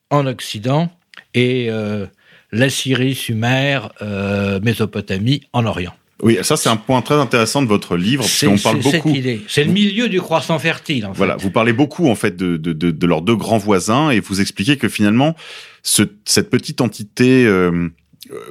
en 0.09 0.25
Occident 0.27 0.91
et 1.33 1.67
euh, 1.69 2.05
la 2.51 2.69
Syrie, 2.69 3.15
Sumer, 3.15 3.79
euh, 4.01 4.59
Mésopotamie 4.61 5.41
en 5.53 5.65
Orient. 5.65 5.93
Oui, 6.23 6.37
ça 6.43 6.55
c'est 6.55 6.69
un 6.69 6.77
point 6.77 7.01
très 7.01 7.15
intéressant 7.15 7.61
de 7.61 7.67
votre 7.67 7.97
livre 7.97 8.23
parce 8.23 8.45
qu'on 8.45 8.57
parle 8.57 8.81
beaucoup. 8.81 9.13
C'est 9.49 9.65
le 9.65 9.71
milieu 9.71 10.07
du 10.07 10.21
croissant 10.21 10.57
fertile. 10.59 11.05
En 11.05 11.13
fait. 11.13 11.17
Voilà, 11.17 11.35
vous 11.35 11.51
parlez 11.51 11.73
beaucoup 11.73 12.07
en 12.07 12.15
fait 12.15 12.37
de, 12.37 12.55
de, 12.55 12.71
de, 12.71 12.91
de, 12.91 13.07
leurs 13.07 13.21
deux 13.21 13.35
grands 13.35 13.57
voisins 13.57 14.11
et 14.11 14.21
vous 14.21 14.39
expliquez 14.39 14.77
que 14.77 14.87
finalement 14.87 15.35
ce, 15.83 16.03
cette 16.23 16.49
petite 16.49 16.79
entité 16.79 17.45
euh, 17.45 17.89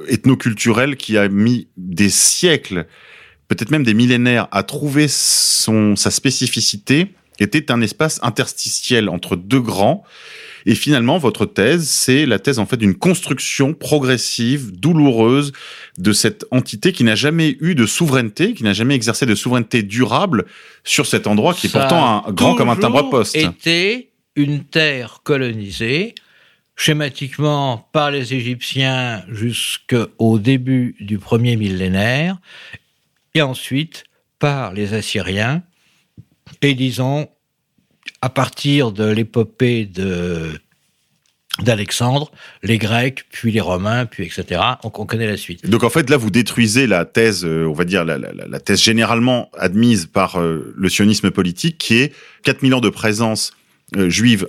ethnoculturelle 0.07 0.95
qui 0.95 1.17
a 1.17 1.27
mis 1.27 1.67
des 1.75 2.09
siècles 2.09 2.85
peut-être 3.47 3.71
même 3.71 3.83
des 3.83 3.93
millénaires, 3.93 4.47
à 4.51 4.63
trouver 4.63 5.07
son, 5.07 5.95
sa 5.95 6.11
spécificité, 6.11 7.07
était 7.43 7.71
un 7.71 7.81
espace 7.81 8.19
interstitiel 8.23 9.09
entre 9.09 9.35
deux 9.35 9.61
grands. 9.61 10.03
Et 10.65 10.73
finalement, 10.73 11.17
votre 11.19 11.45
thèse, 11.45 11.87
c'est 11.87 12.25
la 12.25 12.39
thèse 12.39 12.57
en 12.57 12.65
fait 12.65 12.77
d'une 12.77 12.95
construction 12.95 13.73
progressive, 13.73 14.71
douloureuse 14.71 15.51
de 15.97 16.11
cette 16.11 16.45
entité 16.49 16.91
qui 16.91 17.03
n'a 17.03 17.15
jamais 17.15 17.57
eu 17.59 17.75
de 17.75 17.85
souveraineté, 17.85 18.53
qui 18.53 18.63
n'a 18.63 18.73
jamais 18.73 18.95
exercé 18.95 19.25
de 19.25 19.35
souveraineté 19.35 19.83
durable 19.83 20.45
sur 20.83 21.05
cet 21.05 21.27
endroit 21.27 21.53
qui 21.53 21.67
est 21.67 21.71
pourtant 21.71 22.25
un, 22.25 22.31
grand 22.31 22.55
comme 22.55 22.69
un 22.69 22.75
timbre-poste. 22.75 23.35
était 23.35 24.09
une 24.35 24.63
terre 24.63 25.21
colonisée, 25.23 26.15
schématiquement 26.75 27.87
par 27.93 28.09
les 28.09 28.33
Égyptiens 28.33 29.23
jusqu'au 29.29 30.39
début 30.39 30.95
du 30.99 31.19
premier 31.19 31.57
millénaire, 31.57 32.37
et 33.35 33.41
ensuite 33.41 34.05
par 34.39 34.73
les 34.73 34.93
Assyriens, 34.93 35.61
et 36.61 36.73
disons 36.73 37.27
à 38.21 38.29
partir 38.29 38.91
de 38.91 39.05
l'épopée 39.05 39.89
d'Alexandre, 41.61 42.31
les 42.63 42.77
Grecs, 42.77 43.25
puis 43.31 43.51
les 43.51 43.61
Romains, 43.61 44.05
puis 44.05 44.25
etc. 44.25 44.61
On 44.83 44.89
connaît 44.89 45.27
la 45.27 45.37
suite. 45.37 45.69
Donc 45.69 45.83
en 45.83 45.89
fait, 45.89 46.09
là, 46.09 46.17
vous 46.17 46.31
détruisez 46.31 46.87
la 46.87 47.05
thèse, 47.05 47.45
euh, 47.45 47.67
on 47.67 47.73
va 47.73 47.85
dire 47.85 48.03
la, 48.03 48.59
thèse 48.59 48.81
généralement 48.81 49.49
admise 49.57 50.07
par 50.07 50.39
euh, 50.39 50.73
le 50.75 50.89
sionisme 50.89 51.31
politique, 51.31 51.77
qui 51.77 51.97
est 51.97 52.13
4000 52.43 52.73
ans 52.73 52.81
de 52.81 52.89
présence 52.89 53.53
euh, 53.95 54.09
juive 54.09 54.47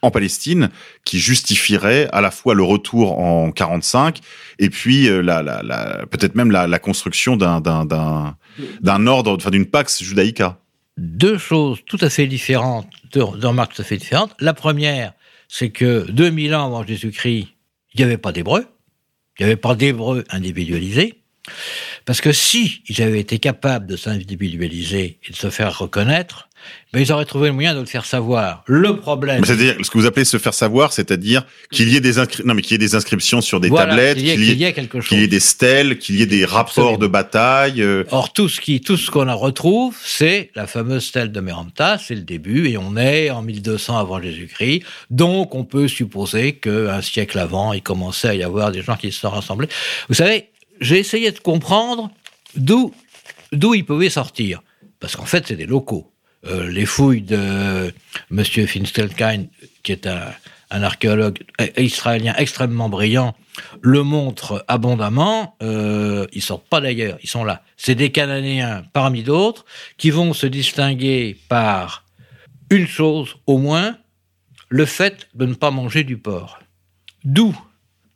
en 0.00 0.12
Palestine, 0.12 0.70
qui 1.04 1.18
justifierait 1.18 2.08
à 2.12 2.20
la 2.20 2.30
fois 2.30 2.54
le 2.54 2.62
retour 2.62 3.18
en 3.18 3.50
45 3.50 4.20
et 4.60 4.70
puis 4.70 5.08
la, 5.08 5.42
peut-être 6.08 6.36
même 6.36 6.52
la, 6.52 6.78
construction 6.78 7.36
d'un 7.36 9.06
ordre, 9.08 9.32
enfin 9.34 9.50
d'une 9.50 9.66
pax 9.66 10.04
judaïca. 10.04 10.60
Deux 10.98 11.38
choses 11.38 11.78
tout 11.86 11.98
à 12.00 12.10
fait 12.10 12.26
différentes, 12.26 12.88
deux, 13.12 13.22
remarques 13.22 13.74
tout 13.74 13.82
à 13.82 13.84
fait 13.84 13.96
différentes. 13.96 14.34
La 14.40 14.52
première, 14.52 15.14
c'est 15.48 15.70
que 15.70 16.10
2000 16.10 16.54
ans 16.54 16.66
avant 16.66 16.84
Jésus-Christ, 16.84 17.48
il 17.94 17.96
n'y 17.96 18.04
avait 18.04 18.18
pas 18.18 18.32
d'hébreux, 18.32 18.66
il 19.38 19.42
n'y 19.42 19.52
avait 19.52 19.56
pas 19.56 19.74
d'hébreux 19.74 20.24
individualisés, 20.28 21.22
parce 22.08 22.22
que 22.22 22.32
si 22.32 22.80
ils 22.88 23.02
avaient 23.02 23.20
été 23.20 23.38
capables 23.38 23.86
de 23.86 23.94
s'individualiser 23.96 25.18
et 25.28 25.30
de 25.30 25.36
se 25.36 25.50
faire 25.50 25.76
reconnaître, 25.78 26.48
ben 26.92 27.00
ils 27.00 27.12
auraient 27.12 27.24
trouvé 27.26 27.48
le 27.48 27.54
moyen 27.54 27.74
de 27.74 27.80
le 27.80 27.86
faire 27.86 28.04
savoir. 28.06 28.62
Le 28.66 28.96
problème, 28.96 29.40
Mais 29.42 29.46
C'est-à-dire 29.46 29.76
ce 29.82 29.90
que 29.90 29.98
vous 29.98 30.06
appelez 30.06 30.24
se 30.24 30.38
faire 30.38 30.54
savoir, 30.54 30.92
c'est-à-dire 30.92 31.44
qu'il 31.70 31.88
y 31.90 31.96
ait 31.96 32.00
des 32.00 32.18
inscri- 32.18 32.42
non 32.44 32.54
mais 32.54 32.62
qu'il 32.62 32.72
y 32.72 32.74
ait 32.76 32.78
des 32.78 32.94
inscriptions 32.94 33.40
sur 33.40 33.60
des 33.60 33.68
Voilà, 33.68 33.90
tablettes, 33.90 34.16
qu'il 34.16 34.26
y 34.26 34.30
ait- 34.30 34.34
qu'il 34.34 34.42
y, 34.44 34.46
qu'il 34.48 34.58
y 34.60 34.64
ait- 34.64 34.68
ait 34.68 34.72
quelque 34.72 34.98
qu'il 34.98 35.18
y 35.18 35.20
ait 35.20 35.24
chose. 35.24 35.30
des 35.30 35.40
stèles, 35.40 35.98
qu'il 35.98 36.16
y 36.16 36.22
ait 36.22 36.26
des 36.26 36.44
rapports 36.46 36.60
Absolument. 36.88 36.98
de 36.98 37.06
bataille. 37.06 37.82
euh, 37.82 38.04
Or, 38.10 38.32
tout 38.32 38.48
ce 38.48 38.60
qui, 38.60 38.80
tout 38.80 38.96
ce 38.96 39.10
qu'on 39.10 39.28
en 39.28 39.36
retrouve, 39.36 39.94
c'est 40.02 40.50
la 40.56 40.66
fameuse 40.66 41.04
stèle 41.04 41.30
de 41.30 41.40
Méramta, 41.40 41.98
c'est 41.98 42.14
le 42.16 42.22
début, 42.22 42.68
et 42.70 42.76
on 42.78 42.96
est 42.96 43.28
en 43.30 43.42
1200 43.42 43.98
avant 43.98 44.20
Jésus-Christ. 44.20 44.82
Donc, 45.10 45.54
on 45.54 45.64
peut 45.64 45.88
supposer 45.88 46.54
qu'un 46.54 47.02
siècle 47.02 47.38
avant, 47.38 47.72
il 47.74 47.82
commençait 47.82 48.28
à 48.28 48.34
y 48.34 48.42
avoir 48.42 48.72
des 48.72 48.82
gens 48.82 48.96
qui 48.96 49.12
se 49.12 49.20
sont 49.20 49.30
rassemblés. 49.30 49.68
Vous 50.08 50.14
savez, 50.16 50.46
j'ai 50.80 50.98
essayé 50.98 51.30
de 51.32 51.38
comprendre 51.38 52.10
d'où, 52.56 52.94
d'où 53.52 53.74
ils 53.74 53.84
pouvaient 53.84 54.10
sortir. 54.10 54.62
Parce 55.00 55.16
qu'en 55.16 55.26
fait, 55.26 55.46
c'est 55.46 55.56
des 55.56 55.66
locaux. 55.66 56.12
Euh, 56.46 56.68
les 56.68 56.86
fouilles 56.86 57.22
de 57.22 57.92
Monsieur 58.30 58.66
Finstelkine, 58.66 59.48
qui 59.82 59.92
est 59.92 60.06
un, 60.06 60.32
un 60.70 60.82
archéologue 60.82 61.40
euh, 61.60 61.66
israélien 61.76 62.34
extrêmement 62.36 62.88
brillant, 62.88 63.34
le 63.80 64.02
montrent 64.02 64.64
abondamment. 64.68 65.56
Euh, 65.62 66.26
ils 66.32 66.42
sortent 66.42 66.68
pas 66.68 66.80
d'ailleurs, 66.80 67.18
ils 67.22 67.28
sont 67.28 67.44
là. 67.44 67.62
C'est 67.76 67.94
des 67.94 68.10
Cananéens 68.12 68.84
parmi 68.92 69.22
d'autres 69.22 69.64
qui 69.96 70.10
vont 70.10 70.32
se 70.32 70.46
distinguer 70.46 71.38
par 71.48 72.04
une 72.70 72.86
chose 72.86 73.36
au 73.46 73.58
moins, 73.58 73.96
le 74.68 74.84
fait 74.84 75.28
de 75.34 75.46
ne 75.46 75.54
pas 75.54 75.70
manger 75.70 76.04
du 76.04 76.18
porc. 76.18 76.60
D'où 77.24 77.58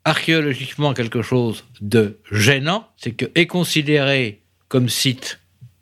archéologiquement 0.05 0.95
quelque 0.95 1.23
chose 1.23 1.65
de 1.81 2.19
gênant, 2.31 2.89
c'est 2.97 3.13
que 3.13 3.27
est 3.35 3.47
considéré 3.47 4.43
comme 4.69 4.89
site 4.89 5.39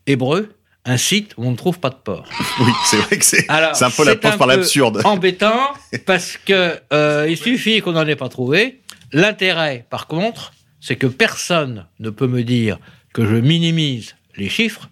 hébreu 0.07 0.55
un 0.85 0.97
site 0.97 1.35
où 1.37 1.45
on 1.45 1.51
ne 1.51 1.57
trouve 1.57 1.79
pas 1.79 1.91
de 1.91 1.97
porc. 1.97 2.29
Oui, 2.61 2.73
c'est 2.85 2.97
vrai 2.97 3.19
que 3.19 3.25
c'est 3.25 3.51
un 3.51 3.91
peu 3.91 4.05
l'approche 4.05 4.39
par 4.39 4.49
peu 4.49 4.55
l'absurde. 4.55 5.03
Embêtant 5.05 5.73
parce 6.07 6.37
que 6.39 6.79
euh, 6.93 7.27
il 7.29 7.37
suffit 7.37 7.81
qu'on 7.81 7.93
n'en 7.93 8.07
ait 8.07 8.17
pas 8.17 8.29
trouvé. 8.29 8.81
L'intérêt, 9.13 9.87
par 9.91 10.07
contre, 10.07 10.53
c'est 10.81 10.97
que 10.97 11.07
personne 11.07 11.87
ne 11.99 12.11
peut 12.11 12.27
me 12.27 12.43
dire 12.43 12.79
que 13.13 13.27
je 13.27 13.35
minimise 13.35 14.15
les 14.37 14.49
chiffres, 14.49 14.89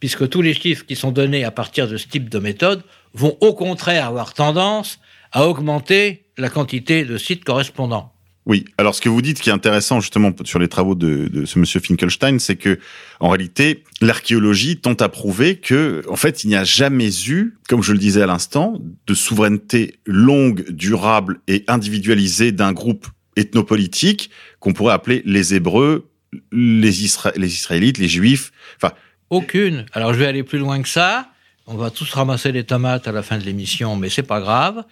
puisque 0.00 0.28
tous 0.28 0.42
les 0.42 0.54
chiffres 0.54 0.84
qui 0.84 0.96
sont 0.96 1.12
donnés 1.12 1.44
à 1.44 1.50
partir 1.50 1.88
de 1.88 1.96
ce 1.96 2.06
type 2.06 2.28
de 2.28 2.38
méthode 2.38 2.82
vont 3.14 3.36
au 3.40 3.54
contraire 3.54 4.06
avoir 4.06 4.34
tendance 4.34 4.98
à 5.32 5.46
augmenter 5.46 6.26
la 6.36 6.48
quantité 6.48 7.04
de 7.04 7.16
sites 7.16 7.44
correspondants. 7.44 8.12
Oui. 8.50 8.64
Alors, 8.78 8.96
ce 8.96 9.00
que 9.00 9.08
vous 9.08 9.22
dites 9.22 9.38
qui 9.38 9.48
est 9.48 9.52
intéressant 9.52 10.00
justement 10.00 10.32
sur 10.42 10.58
les 10.58 10.66
travaux 10.66 10.96
de, 10.96 11.44
ce 11.44 11.56
monsieur 11.60 11.78
Finkelstein, 11.78 12.40
c'est 12.40 12.56
que 12.56 12.80
en 13.20 13.28
réalité, 13.28 13.84
l'archéologie 14.00 14.76
tente 14.76 15.02
à 15.02 15.08
prouver 15.08 15.60
que, 15.60 16.02
en 16.08 16.16
fait, 16.16 16.42
il 16.42 16.48
n'y 16.48 16.56
a 16.56 16.64
jamais 16.64 17.10
eu, 17.28 17.54
comme 17.68 17.80
je 17.80 17.92
le 17.92 17.98
disais 17.98 18.22
à 18.22 18.26
l'instant, 18.26 18.80
de 19.06 19.14
souveraineté 19.14 20.00
longue, 20.04 20.68
durable 20.70 21.38
et 21.46 21.62
individualisée 21.68 22.50
d'un 22.50 22.72
groupe 22.72 23.06
ethnopolitique 23.36 24.30
qu'on 24.58 24.72
pourrait 24.72 24.94
appeler 24.94 25.22
les 25.26 25.54
Hébreux, 25.54 26.10
les, 26.50 26.90
les 27.36 27.54
Israélites, 27.54 27.98
les 27.98 28.08
Juifs. 28.08 28.50
Enfin, 28.82 28.92
Aucune. 29.30 29.86
Alors 29.92 30.12
je 30.12 30.18
vais 30.18 30.26
aller 30.26 30.42
plus 30.42 30.58
loin 30.58 30.82
que 30.82 30.88
ça. 30.88 31.28
On 31.68 31.76
va 31.76 31.92
tous 31.92 32.12
ramasser 32.12 32.50
des 32.50 32.64
tomates 32.64 33.06
à 33.06 33.12
la 33.12 33.22
fin 33.22 33.38
de 33.38 33.44
l'émission, 33.44 33.94
mais 33.94 34.08
c'est 34.08 34.24
pas 34.24 34.40
grave. 34.40 34.82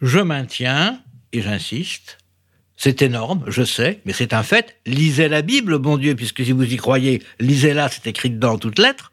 Je 0.00 0.20
maintiens 0.20 1.00
et 1.32 1.42
j'insiste. 1.42 2.17
C'est 2.80 3.02
énorme, 3.02 3.44
je 3.48 3.64
sais, 3.64 4.00
mais 4.04 4.12
c'est 4.12 4.32
un 4.32 4.44
fait. 4.44 4.78
Lisez 4.86 5.28
la 5.28 5.42
Bible, 5.42 5.78
bon 5.78 5.96
Dieu, 5.96 6.14
puisque 6.14 6.44
si 6.44 6.52
vous 6.52 6.62
y 6.62 6.76
croyez, 6.76 7.20
lisez-la, 7.40 7.88
c'est 7.88 8.06
écrit 8.06 8.30
dedans 8.30 8.52
en 8.52 8.58
toutes 8.58 8.78
lettres. 8.78 9.12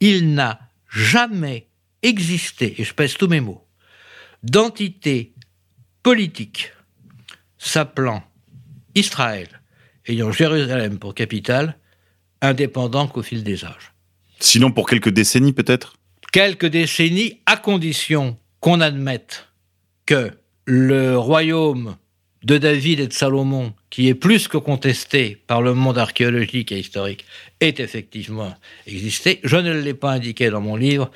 Il 0.00 0.34
n'a 0.34 0.58
jamais 0.90 1.68
existé, 2.02 2.74
et 2.78 2.84
je 2.84 2.92
pèse 2.92 3.14
tous 3.14 3.28
mes 3.28 3.40
mots, 3.40 3.64
d'entité 4.42 5.34
politique 6.02 6.72
s'appelant 7.58 8.24
Israël, 8.96 9.62
ayant 10.08 10.32
Jérusalem 10.32 10.98
pour 10.98 11.14
capitale, 11.14 11.78
indépendant 12.42 13.06
qu'au 13.06 13.22
fil 13.22 13.44
des 13.44 13.64
âges. 13.64 13.92
sinon 14.40 14.72
pour 14.72 14.88
quelques 14.88 15.10
décennies 15.10 15.52
peut-être? 15.52 15.94
Quelques 16.32 16.66
décennies, 16.66 17.40
à 17.46 17.56
condition 17.56 18.36
qu'on 18.58 18.80
admette 18.80 19.46
que 20.06 20.32
le 20.64 21.16
royaume 21.16 21.96
de 22.46 22.58
David 22.58 23.00
et 23.00 23.08
de 23.08 23.12
Salomon, 23.12 23.74
qui 23.90 24.06
est 24.06 24.14
plus 24.14 24.46
que 24.46 24.56
contesté 24.56 25.36
par 25.48 25.62
le 25.62 25.74
monde 25.74 25.98
archéologique 25.98 26.70
et 26.70 26.78
historique, 26.78 27.24
ait 27.60 27.74
effectivement 27.78 28.54
existé. 28.86 29.40
Je 29.42 29.56
ne 29.56 29.72
l'ai 29.72 29.94
pas 29.94 30.12
indiqué 30.12 30.48
dans 30.48 30.60
mon 30.60 30.76
livre, 30.76 31.10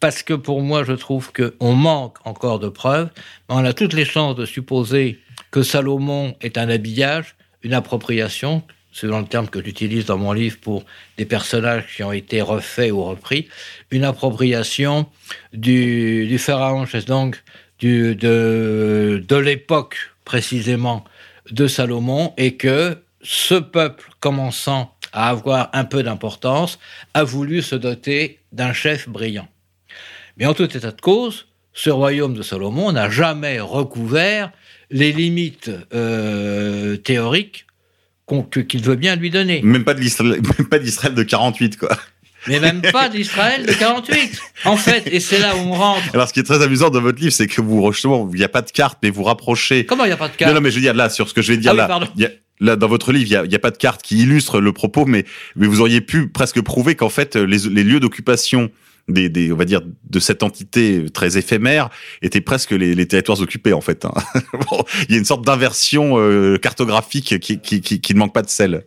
parce 0.00 0.22
que 0.22 0.32
pour 0.32 0.62
moi, 0.62 0.82
je 0.82 0.94
trouve 0.94 1.30
qu'on 1.30 1.74
manque 1.74 2.16
encore 2.24 2.58
de 2.58 2.70
preuves. 2.70 3.10
On 3.50 3.62
a 3.66 3.74
toutes 3.74 3.92
les 3.92 4.06
chances 4.06 4.34
de 4.34 4.46
supposer 4.46 5.18
que 5.50 5.62
Salomon 5.62 6.34
est 6.40 6.56
un 6.56 6.70
habillage, 6.70 7.36
une 7.62 7.74
appropriation, 7.74 8.62
dans 9.02 9.20
le 9.20 9.26
terme 9.26 9.48
que 9.48 9.62
j'utilise 9.62 10.06
dans 10.06 10.16
mon 10.16 10.32
livre 10.32 10.56
pour 10.58 10.86
des 11.18 11.26
personnages 11.26 11.84
qui 11.94 12.02
ont 12.02 12.12
été 12.12 12.40
refaits 12.40 12.92
ou 12.92 13.04
repris, 13.04 13.46
une 13.90 14.04
appropriation 14.04 15.06
du, 15.52 16.38
pharaon, 16.38 16.86
donc 17.06 17.42
du, 17.78 18.16
de 18.16 19.36
l'époque 19.36 20.11
précisément 20.24 21.04
de 21.50 21.66
Salomon, 21.66 22.34
et 22.36 22.56
que 22.56 22.98
ce 23.22 23.54
peuple, 23.54 24.10
commençant 24.20 24.94
à 25.12 25.28
avoir 25.28 25.70
un 25.72 25.84
peu 25.84 26.02
d'importance, 26.02 26.78
a 27.14 27.24
voulu 27.24 27.62
se 27.62 27.74
doter 27.74 28.40
d'un 28.52 28.72
chef 28.72 29.08
brillant. 29.08 29.48
Mais 30.36 30.46
en 30.46 30.54
tout 30.54 30.64
état 30.64 30.90
de 30.90 31.00
cause, 31.00 31.46
ce 31.74 31.90
royaume 31.90 32.34
de 32.34 32.42
Salomon 32.42 32.92
n'a 32.92 33.10
jamais 33.10 33.60
recouvert 33.60 34.50
les 34.90 35.12
limites 35.12 35.70
euh, 35.94 36.96
théoriques 36.96 37.66
qu'il 38.50 38.82
veut 38.82 38.96
bien 38.96 39.16
lui 39.16 39.30
donner. 39.30 39.60
Même 39.62 39.84
pas 39.84 39.94
de 39.94 40.00
de 41.14 41.22
48 41.22 41.76
quoi. 41.76 41.96
Mais 42.48 42.60
même 42.60 42.82
pas 42.82 43.08
d'Israël 43.08 43.64
de 43.66 43.72
48. 43.72 44.40
En 44.64 44.76
fait, 44.76 45.06
et 45.06 45.20
c'est 45.20 45.38
là 45.38 45.54
où 45.56 45.60
on 45.60 45.72
rentre. 45.72 46.02
Alors, 46.12 46.28
ce 46.28 46.32
qui 46.32 46.40
est 46.40 46.44
très 46.44 46.62
amusant 46.62 46.90
dans 46.90 47.00
votre 47.00 47.20
livre, 47.20 47.32
c'est 47.32 47.46
que 47.46 47.60
vous, 47.60 47.92
justement, 47.92 48.28
il 48.32 48.38
n'y 48.38 48.44
a 48.44 48.48
pas 48.48 48.62
de 48.62 48.70
carte, 48.70 48.98
mais 49.02 49.10
vous 49.10 49.22
rapprochez. 49.22 49.86
Comment 49.86 50.04
il 50.04 50.08
n'y 50.08 50.12
a 50.12 50.16
pas 50.16 50.28
de 50.28 50.36
carte 50.36 50.50
Non, 50.50 50.54
non, 50.56 50.60
mais 50.60 50.70
je 50.70 50.76
veux 50.76 50.80
dire, 50.80 50.94
là, 50.94 51.08
sur 51.08 51.28
ce 51.28 51.34
que 51.34 51.42
je 51.42 51.52
vais 51.52 51.58
dire, 51.58 51.72
Ah 51.72 51.74
là, 51.88 52.28
là, 52.60 52.76
dans 52.76 52.88
votre 52.88 53.12
livre, 53.12 53.42
il 53.44 53.48
n'y 53.48 53.54
a, 53.54 53.58
pas 53.58 53.70
de 53.70 53.76
carte 53.76 54.02
qui 54.02 54.18
illustre 54.22 54.60
le 54.60 54.72
propos, 54.72 55.04
mais, 55.04 55.24
mais 55.56 55.66
vous 55.66 55.80
auriez 55.80 56.00
pu 56.00 56.28
presque 56.28 56.60
prouver 56.62 56.94
qu'en 56.94 57.08
fait, 57.08 57.36
les, 57.36 57.58
les 57.58 57.84
lieux 57.84 58.00
d'occupation 58.00 58.70
des, 59.08 59.28
des, 59.28 59.52
on 59.52 59.56
va 59.56 59.64
dire, 59.64 59.80
de 60.08 60.20
cette 60.20 60.42
entité 60.42 61.04
très 61.12 61.36
éphémère 61.36 61.90
étaient 62.22 62.40
presque 62.40 62.70
les, 62.70 62.94
les 62.94 63.06
territoires 63.06 63.40
occupés, 63.40 63.72
en 63.72 63.80
fait. 63.80 64.04
hein. 64.04 64.12
Bon, 64.70 64.84
il 65.08 65.14
y 65.14 65.16
a 65.16 65.18
une 65.18 65.24
sorte 65.24 65.44
d'inversion 65.44 66.18
euh, 66.18 66.56
cartographique 66.56 67.38
qui, 67.40 67.58
qui, 67.58 67.80
qui, 67.80 68.00
qui 68.00 68.14
ne 68.14 68.18
manque 68.20 68.32
pas 68.32 68.42
de 68.42 68.48
sel. 68.50 68.84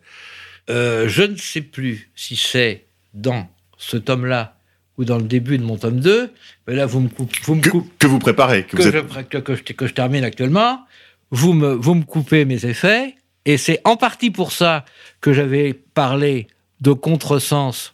Euh, 0.70 1.08
je 1.08 1.24
ne 1.24 1.36
sais 1.36 1.62
plus 1.62 2.10
si 2.16 2.36
c'est 2.36 2.85
dans 3.16 3.48
ce 3.78 3.98
tome-là 3.98 4.58
ou 4.98 5.04
dans 5.06 5.18
le 5.18 5.24
début 5.24 5.58
de 5.58 5.64
mon 5.64 5.78
tome 5.78 6.00
2, 6.00 6.32
mais 6.68 6.76
là, 6.76 6.86
vous 6.86 7.00
me 7.02 7.10
coupez. 7.10 7.40
Vous 7.44 7.56
me 7.56 7.62
que, 7.62 8.08
vous 8.08 8.20
préparez. 8.20 8.64
Que 8.66 8.78
que, 8.78 8.84
vous 8.84 8.92
je, 8.92 8.98
êtes... 8.98 9.44
que 9.44 9.56
je- 9.56 9.64
que 9.64 9.88
je 9.88 9.94
termine 9.94 10.24
actuellement, 10.24 10.86
vous 11.32 11.54
me, 11.54 11.74
vous 11.74 11.96
me 11.96 12.04
coupez 12.04 12.46
mes 12.46 12.66
effets, 12.66 13.16
et 13.46 13.58
c'est 13.58 13.82
en 13.84 13.98
partie 13.98 14.32
pour 14.32 14.52
ça 14.52 14.86
que 15.20 15.34
j'avais 15.34 15.74
parlé 15.74 16.48
de 16.82 16.94
contresens 16.94 17.94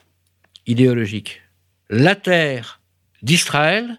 idéologique. 0.68 1.42
La 1.90 2.16
terre 2.16 2.82
d'Israël, 3.24 3.98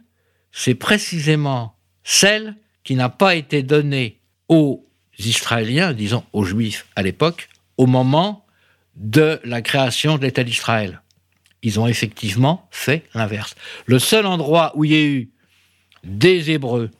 c'est 0.52 0.74
précisément 0.74 1.74
celle 2.04 2.54
qui 2.84 2.94
n'a 2.94 3.08
pas 3.08 3.34
été 3.34 3.62
donnée 3.62 4.18
aux 4.48 4.84
Israéliens, 5.18 5.92
disons 5.92 6.24
aux 6.32 6.44
Juifs 6.44 6.86
à 6.96 7.02
l'époque, 7.02 7.48
au 7.76 7.86
moment 7.86 8.44
de 8.96 9.40
la 9.44 9.62
création 9.62 10.18
de 10.18 10.22
l'État 10.22 10.44
d'Israël. 10.44 11.00
Ils 11.62 11.78
ont 11.80 11.86
effectivement 11.86 12.68
fait 12.70 13.04
l'inverse. 13.14 13.54
Le 13.86 13.98
seul 13.98 14.26
endroit 14.26 14.72
où 14.74 14.84
il 14.84 14.92
y 14.92 14.96
a 14.96 15.02
eu 15.04 15.28
des 16.04 16.50
Hébreux, 16.50 16.90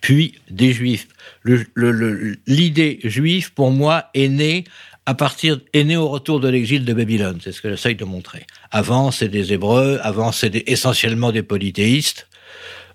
puis 0.00 0.34
des 0.50 0.72
Juifs. 0.72 1.08
Le- 1.42 1.64
le- 1.74 1.90
le- 1.92 2.36
L'idée 2.46 2.98
juive, 3.04 3.52
pour 3.54 3.70
moi, 3.70 4.06
est 4.14 4.28
née 4.28 4.64
à 5.06 5.14
partir, 5.14 5.60
est 5.72 5.84
née 5.84 5.96
au 5.96 6.08
retour 6.08 6.40
de 6.40 6.48
l'exil 6.48 6.84
de 6.84 6.92
Babylone. 6.94 7.38
C'est 7.42 7.52
ce 7.52 7.60
que 7.60 7.70
j'essaye 7.70 7.94
de 7.94 8.04
montrer. 8.04 8.46
Avant, 8.70 9.10
c'est 9.10 9.28
des 9.28 9.52
Hébreux. 9.52 9.98
Avant, 10.02 10.32
c'est 10.32 10.62
essentiellement 10.68 11.32
des 11.32 11.42
polythéistes. 11.42 12.26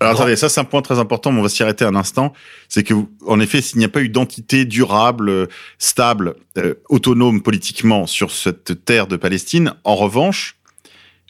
Alors 0.00 0.14
Grand- 0.14 0.22
attendez, 0.22 0.36
ça 0.36 0.48
c'est 0.48 0.60
un 0.60 0.64
point 0.64 0.80
très 0.82 0.98
important, 0.98 1.30
mais 1.30 1.40
on 1.40 1.42
va 1.42 1.48
s'y 1.48 1.62
arrêter 1.62 1.84
un 1.84 1.94
instant. 1.94 2.32
C'est 2.68 2.82
que, 2.84 2.94
en 3.26 3.38
effet, 3.38 3.60
s'il 3.60 3.78
n'y 3.78 3.84
a 3.84 3.88
pas 3.88 4.00
eu 4.00 4.08
d'entité 4.08 4.64
durable, 4.64 5.28
euh, 5.28 5.46
stable, 5.78 6.34
euh, 6.58 6.74
autonome 6.88 7.42
politiquement 7.42 8.06
sur 8.06 8.30
cette 8.30 8.84
terre 8.84 9.06
de 9.08 9.16
Palestine, 9.16 9.74
en 9.84 9.94
revanche, 9.96 10.56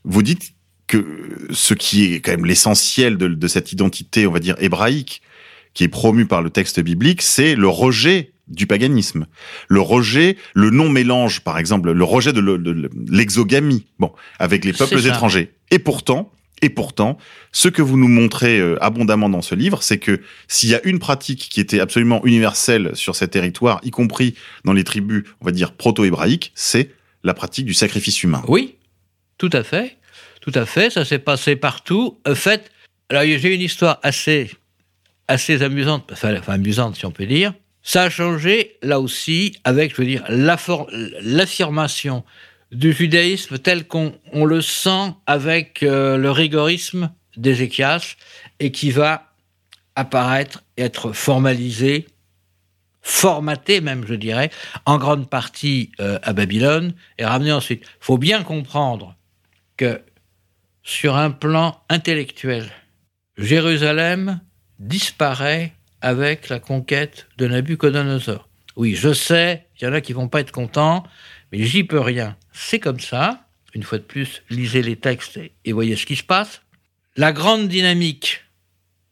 vous 0.04 0.22
dites 0.22 0.52
que 0.86 1.46
ce 1.50 1.74
qui 1.74 2.14
est 2.14 2.20
quand 2.20 2.32
même 2.32 2.46
l'essentiel 2.46 3.16
de, 3.16 3.28
de 3.28 3.48
cette 3.48 3.72
identité, 3.72 4.26
on 4.26 4.32
va 4.32 4.40
dire 4.40 4.56
hébraïque, 4.58 5.22
qui 5.74 5.84
est 5.84 5.88
promue 5.88 6.26
par 6.26 6.42
le 6.42 6.50
texte 6.50 6.80
biblique, 6.80 7.22
c'est 7.22 7.54
le 7.54 7.68
rejet 7.68 8.32
du 8.48 8.66
paganisme, 8.66 9.26
le 9.68 9.80
rejet, 9.80 10.36
le 10.54 10.70
non-mélange, 10.70 11.40
par 11.42 11.58
exemple, 11.58 11.92
le 11.92 12.04
rejet 12.04 12.32
de 12.32 12.40
le- 12.40 12.58
de 12.58 12.72
le- 12.72 12.90
l'exogamie, 13.08 13.86
bon, 14.00 14.10
avec 14.40 14.64
les 14.64 14.72
peuples 14.72 14.94
étrangers. 15.10 15.52
Et 15.70 15.78
pourtant, 15.78 16.32
et 16.60 16.68
pourtant, 16.70 17.16
ce 17.52 17.68
que 17.68 17.80
vous 17.82 17.96
nous 17.96 18.08
montrez 18.08 18.58
euh, 18.58 18.76
abondamment 18.82 19.28
dans 19.28 19.40
ce 19.42 19.54
livre, 19.54 19.84
c'est 19.84 19.98
que 19.98 20.20
s'il 20.48 20.68
y 20.70 20.74
a 20.74 20.84
une 20.84 20.98
pratique 20.98 21.48
qui 21.50 21.60
était 21.60 21.78
absolument 21.78 22.24
universelle 22.26 22.90
sur 22.94 23.14
ces 23.14 23.28
territoires, 23.28 23.80
y 23.84 23.90
compris 23.90 24.34
dans 24.64 24.72
les 24.72 24.82
tribus, 24.82 25.22
on 25.40 25.44
va 25.44 25.52
dire 25.52 25.72
proto-hébraïques, 25.72 26.50
c'est 26.56 26.90
la 27.22 27.32
pratique 27.34 27.66
du 27.66 27.74
sacrifice 27.74 28.22
humain. 28.24 28.42
Oui, 28.48 28.74
tout 29.40 29.50
à 29.54 29.64
fait. 29.64 29.96
Tout 30.42 30.52
à 30.54 30.66
fait. 30.66 30.90
Ça 30.90 31.06
s'est 31.06 31.18
passé 31.18 31.56
partout. 31.56 32.20
En 32.28 32.34
fait, 32.34 32.70
alors 33.08 33.22
j'ai 33.24 33.54
une 33.54 33.62
histoire 33.62 33.98
assez, 34.02 34.50
assez 35.28 35.62
amusante, 35.62 36.12
amusante 36.46 36.96
si 36.96 37.06
on 37.06 37.10
peut 37.10 37.24
dire. 37.24 37.54
Ça 37.82 38.02
a 38.02 38.10
changé 38.10 38.76
là 38.82 39.00
aussi 39.00 39.56
avec, 39.64 39.92
je 39.92 39.96
veux 39.96 40.06
dire, 40.06 40.22
l'affirmation 40.28 42.22
du 42.70 42.92
judaïsme 42.92 43.58
tel 43.58 43.86
qu'on 43.86 44.12
on 44.34 44.44
le 44.44 44.60
sent 44.60 45.14
avec 45.26 45.82
euh, 45.82 46.18
le 46.18 46.30
rigorisme 46.30 47.10
d'Ézéchias 47.38 48.16
et 48.58 48.70
qui 48.72 48.90
va 48.90 49.32
apparaître, 49.96 50.62
être 50.76 51.12
formalisé, 51.12 52.06
formaté 53.00 53.80
même, 53.80 54.06
je 54.06 54.14
dirais, 54.14 54.50
en 54.84 54.98
grande 54.98 55.30
partie 55.30 55.92
euh, 55.98 56.18
à 56.22 56.34
Babylone 56.34 56.92
et 57.16 57.24
ramené 57.24 57.52
ensuite. 57.52 57.84
Il 57.84 58.04
faut 58.04 58.18
bien 58.18 58.42
comprendre 58.42 59.16
que 59.80 60.02
sur 60.82 61.16
un 61.16 61.30
plan 61.30 61.82
intellectuel, 61.88 62.70
Jérusalem 63.38 64.42
disparaît 64.78 65.72
avec 66.02 66.50
la 66.50 66.58
conquête 66.60 67.28
de 67.38 67.46
Nabucodonosor. 67.46 68.46
Oui, 68.76 68.94
je 68.94 69.14
sais, 69.14 69.66
il 69.80 69.84
y 69.84 69.86
en 69.88 69.94
a 69.94 70.02
qui 70.02 70.12
vont 70.12 70.28
pas 70.28 70.40
être 70.40 70.52
contents, 70.52 71.02
mais 71.50 71.62
j'y 71.64 71.82
peux 71.84 71.98
rien. 71.98 72.36
C'est 72.52 72.78
comme 72.78 73.00
ça. 73.00 73.46
Une 73.72 73.82
fois 73.82 73.96
de 73.96 74.02
plus, 74.04 74.42
lisez 74.50 74.82
les 74.82 74.96
textes 74.96 75.40
et- 75.64 75.72
voyez 75.72 75.96
ce 75.96 76.04
qui 76.04 76.16
se 76.16 76.24
passe. 76.24 76.60
La 77.16 77.32
grande 77.32 77.68
dynamique 77.68 78.44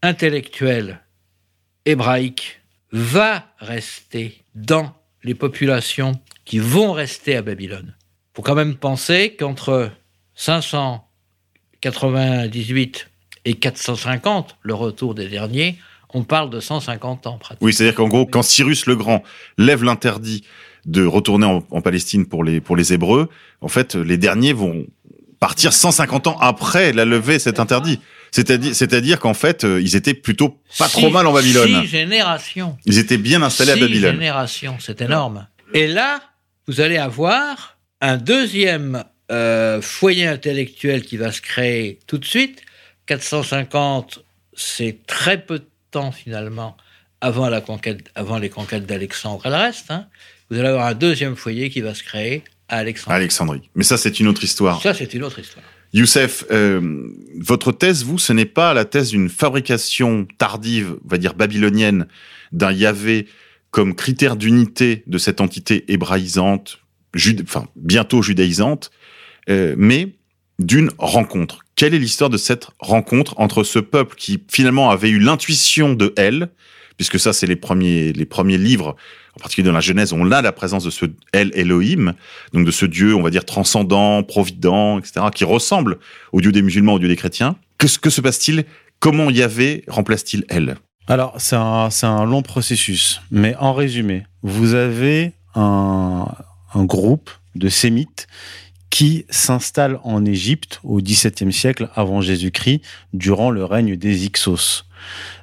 intellectuelle 0.03 1.01
hébraïque 1.87 2.61
va 2.93 3.55
rester 3.59 4.45
dans 4.55 4.95
les 5.23 5.35
populations 5.35 6.21
qui 6.45 6.59
vont 6.59 6.93
rester 6.93 7.37
à 7.37 7.43
Babylone. 7.43 7.95
Faut 8.35 8.43
quand 8.43 8.55
même 8.55 8.77
penser 8.77 9.35
qu'entre 9.35 9.91
598 10.39 13.09
et 13.45 13.55
450, 13.55 14.57
le 14.63 14.75
retour 14.75 15.15
des 15.15 15.29
derniers, 15.29 15.77
on 16.15 16.25
parle 16.25 16.51
de 16.51 16.61
150 16.61 17.27
ans 17.27 17.39
pratiquement. 17.39 17.67
Oui, 17.67 17.73
c'est-à-dire 17.75 17.95
qu'en 17.97 18.09
gros, 18.09 18.27
quand 18.27 18.43
Cyrus 18.43 18.87
le 18.87 18.97
Grand 18.97 19.23
lève 19.59 19.85
l'interdit 19.85 20.45
de 20.87 21.05
retourner 21.05 21.47
en, 21.47 21.63
en 21.71 21.81
Palestine 21.83 22.27
pour 22.27 22.45
les, 22.45 22.61
pour 22.61 22.77
les 22.77 22.93
Hébreux, 22.93 23.29
en 23.61 23.69
fait, 23.69 23.95
les 23.95 24.17
derniers 24.17 24.53
vont 24.53 24.87
partir 25.41 25.73
150 25.73 26.27
ans 26.29 26.39
après 26.41 26.93
la 26.93 27.05
levée 27.05 27.35
de 27.35 27.39
cet 27.39 27.61
interdit. 27.61 28.01
C'est-à-dire, 28.31 28.75
c'est-à-dire 28.75 29.21
qu'en 29.21 29.35
fait, 29.35 29.65
euh, 29.65 29.81
ils 29.81 29.97
étaient 29.97 30.15
plutôt 30.15 30.61
pas 30.79 30.89
trop 30.89 31.07
Six- 31.07 31.13
mal 31.13 31.27
en 31.27 31.33
Babylone. 31.33 31.83
Six 31.83 31.89
générations. 31.89 32.77
Ils 32.87 32.99
étaient 32.99 33.19
bien 33.19 33.43
installés 33.43 33.73
à 33.73 33.75
Six 33.75 33.81
Babylone. 33.83 34.13
générations, 34.15 34.77
c'est 34.81 35.01
énorme. 35.01 35.47
Et 35.75 35.87
là, 35.87 36.21
vous 36.67 36.81
allez 36.81 36.99
avoir 36.99 37.79
un 38.01 38.17
deuxième 38.17 39.05
euh, 39.31 39.81
foyer 39.83 40.27
intellectuel 40.27 41.03
qui 41.03 41.17
va 41.17 41.33
se 41.33 41.43
créer 41.43 41.99
tout 42.07 42.19
de 42.19 42.25
suite. 42.25 42.63
450, 43.07 44.25
c'est 44.55 44.99
très 45.07 45.41
peu 45.41 45.59
de 45.59 45.69
temps 45.91 46.13
finalement 46.13 46.77
avant, 47.21 47.49
la 47.49 47.61
conquête, 47.61 48.11
avant 48.15 48.39
les 48.39 48.49
conquêtes 48.51 48.87
d'Alexandre 48.87 49.47
et 49.47 49.51
le 49.51 49.57
reste. 49.57 49.91
hein. 49.91 50.07
Vous 50.51 50.59
allez 50.59 50.69
avoir 50.69 50.87
un 50.87 50.95
deuxième 50.95 51.37
foyer 51.37 51.71
qui 51.71 51.81
va 51.81 51.95
se 51.95 52.03
créer 52.03 52.45
à 52.69 52.79
Alexandrie. 52.79 53.17
Alexandrie. 53.17 53.71
Mais 53.75 53.85
ça, 53.85 53.97
c'est 53.97 54.21
une 54.21 54.29
autre 54.29 54.45
histoire. 54.45 54.81
Ça, 54.83 54.95
c'est 54.95 55.13
une 55.15 55.23
autre 55.25 55.39
histoire. 55.39 55.65
Youssef, 55.95 56.45
euh, 56.51 57.11
votre 57.39 57.73
thèse, 57.73 58.05
vous, 58.05 58.19
ce 58.19 58.33
n'est 58.33 58.45
pas 58.45 58.75
la 58.75 58.85
thèse 58.85 59.11
d'une 59.11 59.31
fabrication 59.31 60.27
tardive, 60.37 60.97
on 61.05 61.09
va 61.09 61.19
dire 61.19 61.35
babylonienne, 61.35 62.07
d'un 62.53 62.73
Yahvé 62.73 63.27
comme 63.71 63.95
critère 63.95 64.37
d'unité 64.37 65.03
de 65.07 65.19
cette 65.19 65.41
entité 65.41 65.85
hébraïsante, 65.89 66.81
enfin 67.43 67.67
bientôt 67.77 68.23
judaïsante, 68.23 68.91
euh, 69.49 69.75
mais 69.79 70.15
d'une 70.59 70.91
rencontre. 70.99 71.61
Quelle 71.77 71.95
est 71.95 71.99
l'histoire 71.99 72.31
de 72.31 72.37
cette 72.37 72.69
rencontre 72.81 73.35
entre 73.39 73.63
ce 73.63 73.79
peuple 73.79 74.17
qui 74.17 74.43
finalement 74.51 74.91
avait 74.91 75.09
eu 75.11 75.19
l'intuition 75.21 75.93
de 75.95 76.13
elle, 76.17 76.49
puisque 76.97 77.21
ça 77.21 77.33
c'est 77.33 77.47
les 77.47 77.55
premiers 77.57 78.13
les 78.13 78.25
premiers 78.25 78.59
livres, 78.59 78.97
en 79.37 79.41
particulier 79.41 79.69
dans 79.69 79.73
la 79.75 79.81
Genèse, 79.81 80.13
on 80.13 80.33
a 80.33 80.43
la 80.43 80.51
présence 80.51 80.83
de 80.83 80.91
ce 80.91 81.05
El 81.33 81.53
Elohim, 81.55 82.15
donc 82.53 82.67
de 82.67 82.71
ce 82.73 82.87
Dieu, 82.87 83.15
on 83.15 83.23
va 83.23 83.31
dire 83.31 83.45
transcendant, 83.45 84.25
provident, 84.25 84.99
etc., 84.99 85.27
qui 85.33 85.45
ressemble 85.45 85.99
au 86.33 86.41
Dieu 86.41 86.51
des 86.51 86.63
musulmans, 86.63 86.95
au 86.95 86.99
Dieu 86.99 87.07
des 87.09 87.15
chrétiens. 87.17 87.55
Que, 87.79 87.87
se- 87.87 88.21
passe-t-il? 88.21 88.65
Comment 88.99 89.31
Yahvé 89.31 89.85
remplace-t-il 89.87 90.45
elle? 90.49 90.77
Alors, 91.07 91.35
c'est 91.39 91.55
un, 91.55 91.89
un 92.03 92.25
long 92.27 92.43
processus, 92.43 93.21
mais 93.31 93.55
en 93.61 93.73
résumé, 93.75 94.25
vous 94.43 94.75
avez 94.75 95.35
un, 95.55 96.27
un 96.75 96.85
groupe 96.85 97.31
de 97.55 97.69
sémites 97.69 98.27
qui 98.91 99.27
s'installe 99.31 99.99
en 100.03 100.25
Égypte 100.25 100.81
au 100.83 101.01
XVIIe 101.01 101.53
siècle 101.53 101.91
avant 101.95 102.21
Jésus-Christ, 102.21 102.83
durant 103.13 103.51
le 103.51 103.65
règne 103.65 103.97
des 103.97 104.25
Ixos. 104.25 104.85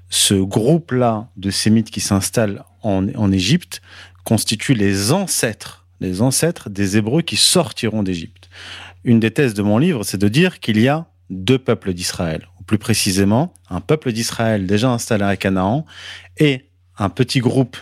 Ce 0.10 0.34
groupe-là 0.34 1.30
de 1.38 1.50
sémites 1.50 1.92
qui 1.92 2.00
s'installe 2.00 2.64
en, 2.84 3.08
en 3.16 3.32
Égypte 3.32 3.82
constitue 4.24 4.74
les 4.74 5.12
ancêtres, 5.12 5.86
les 6.00 6.22
ancêtres 6.22 6.70
des 6.70 6.98
Hébreux 6.98 7.22
qui 7.22 7.38
sortiront 7.38 8.04
d'Égypte. 8.04 8.50
Une 9.04 9.20
des 9.20 9.32
thèses 9.32 9.54
de 9.54 9.62
mon 9.62 9.78
livre, 9.78 10.04
c'est 10.04 10.18
de 10.18 10.28
dire 10.28 10.60
qu'il 10.60 10.80
y 10.80 10.88
a 10.88 11.08
deux 11.30 11.60
peuples 11.60 11.94
d'Israël, 11.94 12.48
ou 12.60 12.64
plus 12.64 12.78
précisément 12.78 13.54
un 13.70 13.82
peuple 13.82 14.12
d'Israël 14.12 14.66
déjà 14.66 14.90
installé 14.90 15.24
à 15.24 15.38
Canaan 15.38 15.86
et 16.38 16.70
un 16.98 17.10
petit 17.10 17.40
groupe 17.40 17.78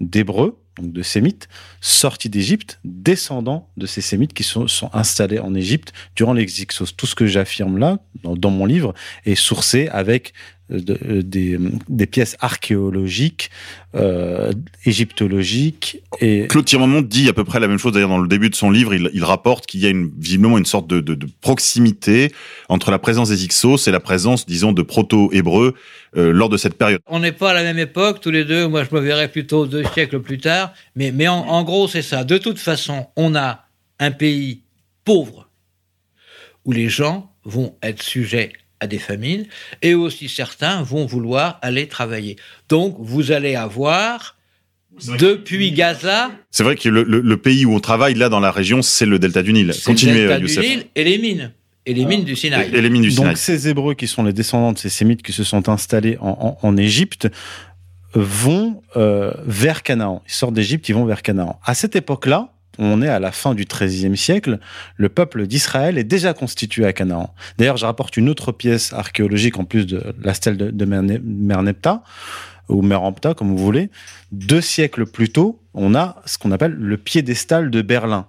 d'Hébreux, 0.00 0.61
de 0.80 1.02
Sémites, 1.02 1.48
sortis 1.80 2.28
d'Égypte, 2.28 2.80
descendants 2.84 3.68
de 3.76 3.86
ces 3.86 4.00
Sémites 4.00 4.32
qui 4.32 4.42
sont, 4.42 4.68
sont 4.68 4.90
installés 4.92 5.38
en 5.38 5.54
Égypte 5.54 5.92
durant 6.16 6.32
l'exixos. 6.32 6.96
Tout 6.96 7.06
ce 7.06 7.14
que 7.14 7.26
j'affirme 7.26 7.78
là, 7.78 7.98
dans, 8.22 8.50
mon 8.50 8.64
livre, 8.64 8.94
est 9.24 9.34
sourcé 9.34 9.88
avec 9.88 10.32
de- 10.80 10.98
euh, 11.06 11.22
des, 11.22 11.58
des 11.88 12.06
pièces 12.06 12.36
archéologiques, 12.40 13.50
euh, 13.94 14.52
égyptologiques 14.84 16.00
et 16.20 16.46
Claude 16.48 16.64
Tirmont 16.64 17.02
dit 17.02 17.28
à 17.28 17.32
peu 17.32 17.44
près 17.44 17.60
la 17.60 17.68
même 17.68 17.78
chose. 17.78 17.92
D'ailleurs, 17.92 18.08
dans 18.08 18.18
le 18.18 18.28
début 18.28 18.48
de 18.50 18.54
son 18.54 18.70
livre, 18.70 18.94
il, 18.94 19.10
il 19.12 19.24
rapporte 19.24 19.66
qu'il 19.66 19.80
y 19.80 19.86
a 19.86 19.90
une, 19.90 20.10
visiblement 20.18 20.58
une 20.58 20.64
sorte 20.64 20.86
de, 20.86 21.00
de- 21.00 21.14
de 21.14 21.26
proximité 21.40 22.32
entre 22.68 22.90
la 22.90 22.98
présence 22.98 23.28
des 23.28 23.44
Ixos 23.44 23.86
et 23.86 23.90
la 23.90 24.00
présence, 24.00 24.46
disons, 24.46 24.72
de 24.72 24.82
proto-hébreux 24.82 25.74
euh, 26.16 26.32
lors 26.32 26.48
de 26.48 26.56
cette 26.56 26.74
période. 26.78 27.00
On 27.06 27.20
n'est 27.20 27.32
pas 27.32 27.50
à 27.50 27.54
la 27.54 27.62
même 27.62 27.78
époque, 27.78 28.20
tous 28.20 28.30
les 28.30 28.44
deux. 28.44 28.66
Moi, 28.68 28.84
je 28.84 28.94
me 28.94 29.00
verrais 29.00 29.28
plutôt 29.28 29.66
deux 29.66 29.84
siècles 29.94 30.20
plus 30.20 30.38
tard. 30.38 30.72
Mais, 30.96 31.12
mais 31.12 31.28
en, 31.28 31.38
en 31.40 31.62
gros, 31.64 31.88
c'est 31.88 32.02
ça. 32.02 32.24
De 32.24 32.38
toute 32.38 32.58
façon, 32.58 33.06
on 33.16 33.34
a 33.34 33.66
un 33.98 34.10
pays 34.10 34.62
pauvre, 35.04 35.48
où 36.64 36.72
les 36.72 36.88
gens 36.88 37.30
vont 37.44 37.74
être 37.82 38.02
sujets 38.02 38.52
à 38.82 38.86
des 38.86 38.98
famines, 38.98 39.46
et 39.80 39.94
aussi 39.94 40.28
certains 40.28 40.82
vont 40.82 41.06
vouloir 41.06 41.58
aller 41.62 41.86
travailler. 41.86 42.34
Donc, 42.68 42.96
vous 42.98 43.30
allez 43.30 43.54
avoir, 43.54 44.36
depuis 45.18 45.72
Gaza... 45.72 46.30
C'est 46.50 46.64
vrai 46.64 46.76
que 46.76 46.88
le, 46.88 47.02
le- 47.04 47.20
le 47.20 47.36
pays 47.36 47.64
où 47.64 47.72
on 47.74 47.80
travaille, 47.80 48.14
là, 48.14 48.28
dans 48.28 48.40
la 48.40 48.50
région, 48.50 48.82
c'est 48.82 49.06
le 49.06 49.18
delta 49.18 49.42
du 49.42 49.52
Nil. 49.52 49.72
Continuez, 49.84 50.24
le 50.24 50.28
delta 50.28 50.34
euh, 50.34 50.62
du. 50.62 50.68
Nil 50.68 50.84
et 50.94 51.04
les 51.04 51.18
mines. 51.18 51.52
Et 51.86 51.94
les 51.94 52.04
mines 52.04 52.24
du 52.24 52.36
Sinaï. 52.36 52.70
Et 52.72 52.80
les 52.80 52.90
mines 52.90 53.02
du 53.02 53.10
Sinaï. 53.10 53.28
Donc 53.30 53.36
ces 53.38 53.68
Hébreux 53.68 53.94
qui 53.94 54.06
sont 54.06 54.22
les 54.22 54.32
descendants 54.32 54.72
de 54.72 54.78
ces 54.78 54.88
Sémites 54.88 55.22
qui 55.22 55.32
se 55.32 55.42
sont 55.42 55.68
installés 55.68 56.16
en, 56.20 56.58
en, 56.62 56.68
en 56.68 56.76
Égypte 56.76 57.28
vont 58.14 58.82
euh, 58.96 59.32
vers 59.46 59.82
Canaan. 59.82 60.22
Ils 60.28 60.32
sortent 60.32 60.54
d'Égypte, 60.54 60.88
ils 60.88 60.94
vont 60.94 61.06
vers 61.06 61.22
Canaan. 61.22 61.58
À 61.64 61.74
cette 61.74 61.96
époque-là, 61.96 62.52
on 62.78 63.02
est 63.02 63.08
à 63.08 63.20
la 63.20 63.32
fin 63.32 63.54
du 63.54 63.64
XIIIe 63.64 64.16
siècle, 64.16 64.58
le 64.96 65.08
peuple 65.08 65.46
d'Israël 65.46 65.98
est 65.98 66.04
déjà 66.04 66.34
constitué 66.34 66.86
à 66.86 66.92
Canaan. 66.92 67.34
D'ailleurs, 67.58 67.76
je 67.76 67.86
rapporte 67.86 68.16
une 68.16 68.28
autre 68.28 68.52
pièce 68.52 68.92
archéologique 68.92 69.58
en 69.58 69.64
plus 69.64 69.86
de 69.86 70.14
la 70.22 70.34
stèle 70.34 70.56
de, 70.56 70.70
de 70.70 70.84
ou 72.68 72.82
Merempta, 72.82 73.34
comme 73.34 73.48
vous 73.48 73.62
voulez. 73.62 73.90
Deux 74.30 74.60
siècles 74.60 75.06
plus 75.06 75.30
tôt, 75.30 75.60
on 75.74 75.94
a 75.94 76.16
ce 76.26 76.38
qu'on 76.38 76.52
appelle 76.52 76.72
le 76.72 76.96
piédestal 76.96 77.70
de 77.70 77.82
Berlin, 77.82 78.26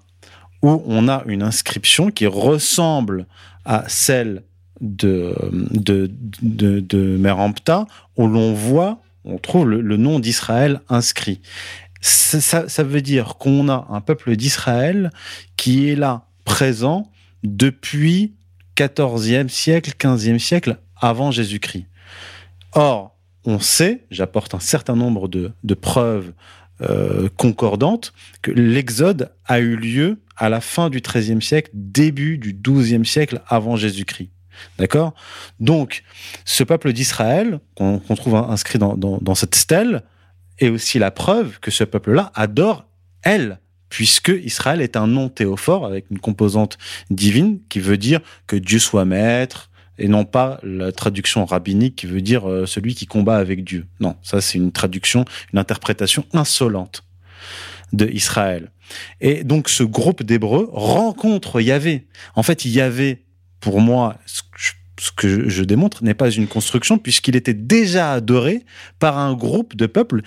où 0.61 0.83
on 0.85 1.07
a 1.07 1.23
une 1.27 1.43
inscription 1.43 2.11
qui 2.11 2.27
ressemble 2.27 3.25
à 3.65 3.85
celle 3.87 4.43
de, 4.81 5.33
de, 5.71 6.11
de, 6.41 7.17
Merempta, 7.17 7.85
où 8.17 8.27
l'on 8.27 8.53
voit, 8.53 8.99
on 9.23 9.37
trouve 9.37 9.69
le 9.69 9.97
nom 9.97 10.19
d'Israël 10.19 10.81
inscrit. 10.89 11.39
Ça, 12.05 12.67
ça, 12.67 12.83
veut 12.83 13.01
dire 13.01 13.35
qu'on 13.37 13.69
a 13.69 13.87
un 13.89 14.01
peuple 14.01 14.35
d'Israël 14.35 15.09
qui 15.55 15.89
est 15.89 15.95
là, 15.95 16.27
présent, 16.43 17.09
depuis 17.43 18.35
14e 18.75 19.47
siècle, 19.47 19.91
15e 19.97 20.37
siècle 20.37 20.79
avant 20.99 21.31
Jésus-Christ. 21.31 21.85
Or, 22.73 23.15
on 23.45 23.59
sait, 23.59 24.03
j'apporte 24.11 24.53
un 24.53 24.59
certain 24.59 24.97
nombre 24.97 25.29
de, 25.29 25.53
de 25.63 25.73
preuves 25.75 26.33
euh, 26.81 27.29
concordantes, 27.37 28.11
que 28.41 28.51
l'exode 28.51 29.31
a 29.45 29.59
eu 29.59 29.77
lieu 29.77 30.19
à 30.35 30.49
la 30.49 30.59
fin 30.59 30.89
du 30.89 30.99
XIIIe 30.99 31.41
siècle, 31.41 31.69
début 31.73 32.37
du 32.37 32.53
XIIe 32.53 33.05
siècle 33.05 33.41
avant 33.47 33.77
Jésus-Christ. 33.77 34.29
D'accord? 34.77 35.13
Donc, 35.61 36.03
ce 36.43 36.65
peuple 36.65 36.91
d'Israël, 36.91 37.61
qu'on 37.75 37.99
qu'on 37.99 38.15
trouve 38.15 38.35
inscrit 38.35 38.77
dans, 38.77 38.97
dans, 38.97 39.19
dans 39.21 39.35
cette 39.35 39.55
stèle, 39.55 40.03
est 40.59 40.69
aussi 40.69 40.99
la 40.99 41.11
preuve 41.11 41.59
que 41.59 41.71
ce 41.71 41.83
peuple-là 41.83 42.31
adore 42.35 42.85
elle, 43.23 43.59
puisque 43.89 44.29
Israël 44.43 44.81
est 44.81 44.97
un 44.97 45.07
nom 45.07 45.29
théophore 45.29 45.85
avec 45.85 46.05
une 46.11 46.19
composante 46.19 46.77
divine 47.09 47.59
qui 47.69 47.79
veut 47.79 47.97
dire 47.97 48.21
que 48.47 48.55
Dieu 48.55 48.79
soit 48.79 49.05
maître, 49.05 49.69
et 49.97 50.07
non 50.07 50.25
pas 50.25 50.59
la 50.63 50.91
traduction 50.91 51.45
rabbinique 51.45 51.95
qui 51.95 52.07
veut 52.07 52.21
dire 52.21 52.49
euh, 52.49 52.65
celui 52.65 52.95
qui 52.95 53.05
combat 53.05 53.37
avec 53.37 53.63
Dieu. 53.63 53.85
Non, 53.99 54.15
ça 54.23 54.41
c'est 54.41 54.57
une 54.57 54.71
traduction, 54.71 55.25
une 55.51 55.59
interprétation 55.59 56.25
insolente 56.33 57.03
de 57.91 58.07
Israël. 58.07 58.71
Et 59.21 59.43
donc 59.43 59.69
ce 59.69 59.83
groupe 59.83 60.23
d'Hébreux 60.23 60.69
rencontre 60.71 61.61
Yahvé. 61.61 62.07
En 62.35 62.43
fait, 62.43 62.65
Yahvé, 62.65 63.23
pour 63.59 63.79
moi, 63.79 64.17
ce 64.25 65.11
que 65.15 65.49
je, 65.49 65.63
démontre 65.63 66.03
n'est 66.03 66.13
pas 66.13 66.31
une 66.31 66.47
construction 66.47 66.97
puisqu'il 66.97 67.35
était 67.35 67.53
déjà 67.53 68.13
adoré 68.13 68.63
par 68.99 69.17
un 69.17 69.33
groupe 69.33 69.75
de 69.75 69.85
peuples 69.85 70.21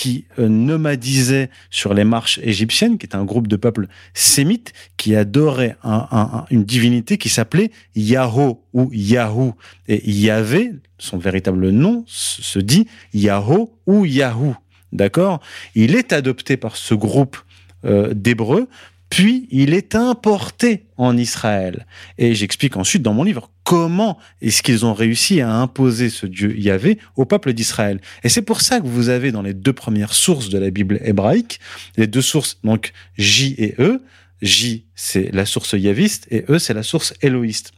qui 0.00 0.24
euh, 0.38 0.48
nomadisait 0.48 1.50
sur 1.68 1.92
les 1.92 2.04
marches 2.04 2.38
égyptiennes, 2.42 2.96
qui 2.96 3.04
est 3.04 3.14
un 3.14 3.24
groupe 3.26 3.48
de 3.48 3.56
peuples 3.56 3.86
sémites 4.14 4.72
qui 4.96 5.14
adorait 5.14 5.76
un- 5.82 6.06
un- 6.10 6.30
un- 6.38 6.44
une 6.50 6.64
divinité 6.64 7.18
qui 7.18 7.28
s'appelait 7.28 7.70
Yahoo 7.94 8.62
ou 8.72 8.88
Yahoo. 8.94 9.52
Et 9.88 10.00
Yahvé, 10.10 10.72
son 10.96 11.18
véritable 11.18 11.68
nom, 11.68 12.04
se 12.06 12.58
dit 12.60 12.86
Yahoo 13.12 13.76
ou 13.86 14.06
Yahoo. 14.06 14.54
D'accord? 14.92 15.40
Il 15.74 15.94
est 15.94 16.14
adopté 16.14 16.56
par 16.56 16.76
ce 16.76 16.94
groupe 16.94 17.36
euh, 17.84 18.14
d'Hébreux, 18.14 18.68
puis 19.10 19.48
il 19.50 19.74
est 19.74 19.96
importé 19.96 20.86
en 20.96 21.16
Israël. 21.16 21.86
Et 22.16 22.34
j'explique 22.34 22.76
ensuite 22.76 23.02
dans 23.02 23.12
mon 23.12 23.24
livre 23.24 23.50
comment 23.64 24.18
est-ce 24.40 24.62
qu'ils 24.62 24.86
ont 24.86 24.94
réussi 24.94 25.40
à 25.40 25.52
imposer 25.52 26.08
ce 26.08 26.26
Dieu 26.26 26.56
Yahvé 26.56 26.98
au 27.16 27.24
peuple 27.24 27.52
d'Israël. 27.52 28.00
Et 28.22 28.28
c'est 28.28 28.42
pour 28.42 28.60
ça 28.60 28.80
que 28.80 28.86
vous 28.86 29.08
avez 29.08 29.32
dans 29.32 29.42
les 29.42 29.52
deux 29.52 29.72
premières 29.72 30.14
sources 30.14 30.48
de 30.48 30.58
la 30.58 30.70
Bible 30.70 31.00
hébraïque, 31.04 31.60
les 31.96 32.06
deux 32.06 32.22
sources, 32.22 32.58
donc 32.62 32.92
J 33.18 33.54
et 33.58 33.74
E, 33.80 34.00
J 34.42 34.86
c'est 34.94 35.34
la 35.34 35.44
source 35.44 35.72
yaviste 35.72 36.26
et 36.30 36.44
E 36.48 36.58
c'est 36.58 36.74
la 36.74 36.84
source 36.84 37.12
éloïste. 37.20 37.72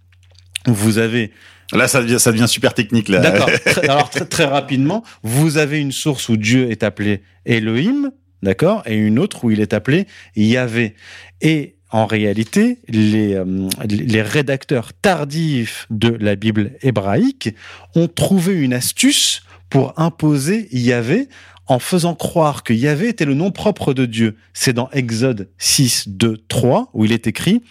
Vous 0.66 0.98
avez 0.98 1.32
Là, 1.72 1.88
ça 1.88 2.02
devient, 2.02 2.20
ça 2.20 2.32
devient 2.32 2.48
super 2.48 2.74
technique, 2.74 3.08
là. 3.08 3.20
D'accord. 3.20 3.48
Alors 3.82 4.10
très, 4.10 4.26
très 4.26 4.44
rapidement, 4.44 5.02
vous 5.22 5.56
avez 5.56 5.80
une 5.80 5.92
source 5.92 6.28
où 6.28 6.36
Dieu 6.36 6.70
est 6.70 6.82
appelé 6.82 7.22
Elohim, 7.46 8.10
d'accord, 8.42 8.82
et 8.86 8.96
une 8.96 9.18
autre 9.18 9.44
où 9.44 9.50
il 9.50 9.60
est 9.60 9.72
appelé 9.72 10.06
Yahvé. 10.36 10.94
Et 11.40 11.76
en 11.90 12.06
réalité, 12.06 12.78
les, 12.88 13.34
euh, 13.34 13.68
les 13.88 14.22
rédacteurs 14.22 14.92
tardifs 14.94 15.86
de 15.90 16.08
la 16.08 16.36
Bible 16.36 16.72
hébraïque 16.80 17.54
ont 17.94 18.08
trouvé 18.08 18.54
une 18.54 18.72
astuce 18.72 19.42
pour 19.68 19.98
imposer 19.98 20.68
Yahvé 20.72 21.28
en 21.66 21.78
faisant 21.78 22.14
croire 22.14 22.62
que 22.62 22.72
Yahvé 22.72 23.08
était 23.08 23.24
le 23.24 23.34
nom 23.34 23.50
propre 23.50 23.94
de 23.94 24.06
Dieu. 24.06 24.36
C'est 24.52 24.72
dans 24.72 24.90
Exode 24.90 25.48
6, 25.58 26.08
2, 26.08 26.38
3, 26.48 26.90
où 26.92 27.04
il 27.04 27.12
est 27.12 27.26
écrit 27.26 27.62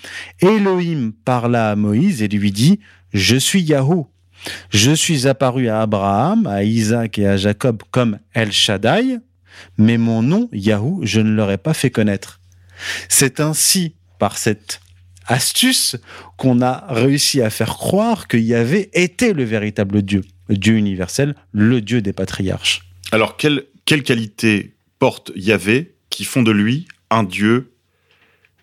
Elohim 0.41 1.11
parla 1.26 1.72
à 1.72 1.76
Moïse 1.76 2.23
et 2.23 2.27
lui 2.27 2.52
dit 2.52 2.80
Je 3.14 3.35
suis 3.35 3.61
Yahoo. 3.61 4.07
Je 4.69 4.91
suis 4.91 5.27
apparu 5.27 5.68
à 5.68 5.81
Abraham, 5.81 6.48
à 6.48 6.64
Isaac 6.64 7.19
et 7.19 7.27
à 7.27 7.38
Jacob 7.38 7.84
comme 7.91 8.18
El 8.34 8.52
Shaddai, 8.52 9.19
mais 9.77 9.97
mon 9.97 10.21
nom, 10.21 10.49
Yahoo, 10.51 10.99
je 11.03 11.19
ne 11.21 11.33
leur 11.33 11.51
ai 11.51 11.57
pas 11.57 11.73
fait 11.73 11.89
connaître. 11.91 12.39
C'est 13.09 13.39
ainsi, 13.39 13.95
par 14.19 14.37
cette 14.37 14.81
astuce, 15.27 15.95
qu'on 16.37 16.61
a 16.61 16.85
réussi 16.89 17.41
à 17.41 17.49
faire 17.49 17.69
croire 17.77 18.27
que 18.27 18.37
Yahvé 18.37 18.89
était 18.93 19.33
le 19.33 19.43
véritable 19.43 20.01
Dieu, 20.01 20.23
le 20.49 20.57
Dieu 20.57 20.75
universel, 20.75 21.35
le 21.51 21.81
Dieu 21.81 22.01
des 22.01 22.13
patriarches. 22.13 22.81
Alors, 23.11 23.37
quelle, 23.37 23.65
quelle 23.85 24.03
qualité 24.03 24.75
porte 24.99 25.31
Yahvé 25.35 25.95
qui 26.09 26.23
font 26.25 26.41
de 26.43 26.51
lui 26.51 26.87
un 27.09 27.23
dieu 27.23 27.71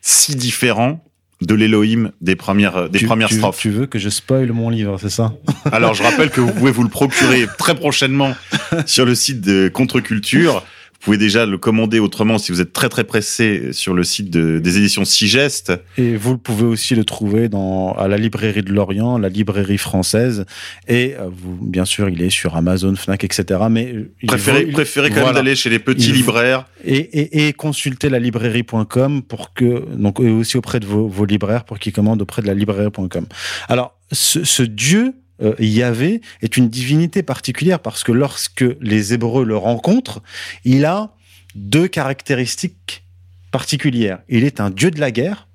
si 0.01 0.35
différent 0.36 1.05
de 1.40 1.55
l'Élohim 1.55 2.10
des 2.20 2.35
premières, 2.35 2.89
des 2.90 2.98
Tu- 2.98 3.06
premières 3.06 3.28
tu, 3.28 3.36
strophes? 3.36 3.60
Tu 3.60 3.70
veux 3.70 3.86
que 3.86 3.98
je 3.98 4.09
spoil 4.09 4.51
mon 4.52 4.70
livre, 4.70 4.98
c'est 5.01 5.10
ça? 5.10 5.35
Alors, 5.70 5.94
je 5.94 6.02
rappelle 6.02 6.31
que 6.31 6.40
vous 6.40 6.52
pouvez 6.52 6.73
vous 6.73 6.82
le 6.82 6.89
procurer 6.89 7.47
très 7.59 7.74
prochainement 7.77 8.35
sur 8.86 9.05
le 9.05 9.15
site 9.15 9.40
de 9.40 9.69
Contre-Culture. 9.69 10.65
Vous 11.01 11.05
pouvez 11.05 11.16
déjà 11.19 11.47
le 11.47 11.59
commander 11.59 12.01
autrement 12.01 12.39
si 12.39 12.51
vous 12.51 12.61
êtes 12.61 12.73
très 12.73 12.89
très 12.89 13.05
pressé 13.05 13.73
sur 13.73 13.95
le 13.95 14.03
site 14.03 14.31
de- 14.31 14.59
des 14.59 14.79
éditions 14.79 15.05
Sigeste. 15.05 15.73
Et 15.97 16.16
vous 16.16 16.39
pouvez 16.39 16.65
aussi 16.65 16.97
le 16.97 17.05
trouver 17.05 17.49
dans, 17.49 17.93
à 17.93 18.09
la 18.09 18.16
librairie 18.16 18.62
de 18.62 18.73
Lorient, 18.73 19.16
la 19.16 19.29
librairie 19.29 19.79
française. 19.79 20.45
Et 20.89 21.15
euh, 21.19 21.29
vous, 21.33 21.57
bien 21.65 21.85
sûr, 21.85 22.09
il 22.09 22.20
est 22.20 22.31
sur 22.31 22.57
Amazon, 22.57 22.97
Fnac, 22.97 23.23
etc. 23.23 23.61
Mais 23.70 23.93
euh, 23.95 24.12
Préférez, 24.27 24.62
vaut- 24.62 24.69
il- 24.69 24.73
préférez 24.73 25.09
quand 25.11 25.15
voilà. 25.20 25.27
même 25.29 25.35
d'aller 25.37 25.55
chez 25.55 25.70
les 25.70 25.79
petits 25.79 26.09
Il- 26.09 26.15
libraires. 26.16 26.66
Et, 26.85 26.97
et, 26.97 27.47
et 27.49 27.53
consulter 27.53 28.09
la 28.09 28.19
librairie.com 28.19 29.23
pour 29.23 29.55
que, 29.55 29.85
donc, 29.97 30.19
et 30.20 30.29
aussi 30.31 30.57
auprès 30.57 30.81
de 30.81 30.87
vos, 30.87 31.07
vos 31.07 31.25
libraires 31.25 31.65
pour 31.65 31.79
qu'ils 31.79 31.93
commandent 31.93 32.23
auprès 32.23 32.43
de 32.43 32.49
la 32.49 32.55
librairie.com. 32.55 33.27
Alors, 33.69 33.97
ce, 34.11 34.43
ce 34.43 34.62
Dieu, 34.65 35.15
euh, 35.43 35.55
Yahvé, 35.59 36.20
est 36.43 36.56
une 36.56 36.69
divinité 36.69 37.23
particulière 37.23 37.81
parce 37.81 38.05
que 38.05 38.12
lorsque 38.12 38.65
les 38.81 39.15
Hébreux 39.15 39.44
le 39.44 39.56
rencontrent, 39.56 40.23
il 40.65 40.85
a 40.85 41.15
deux 41.55 41.89
caractéristiques 41.89 43.05
particulières. 43.51 44.20
Il 44.28 44.44
est 44.44 44.60
un 44.60 44.70
Dieu 44.70 44.90
de 44.90 45.01
la 45.01 45.10
guerre, 45.10 45.48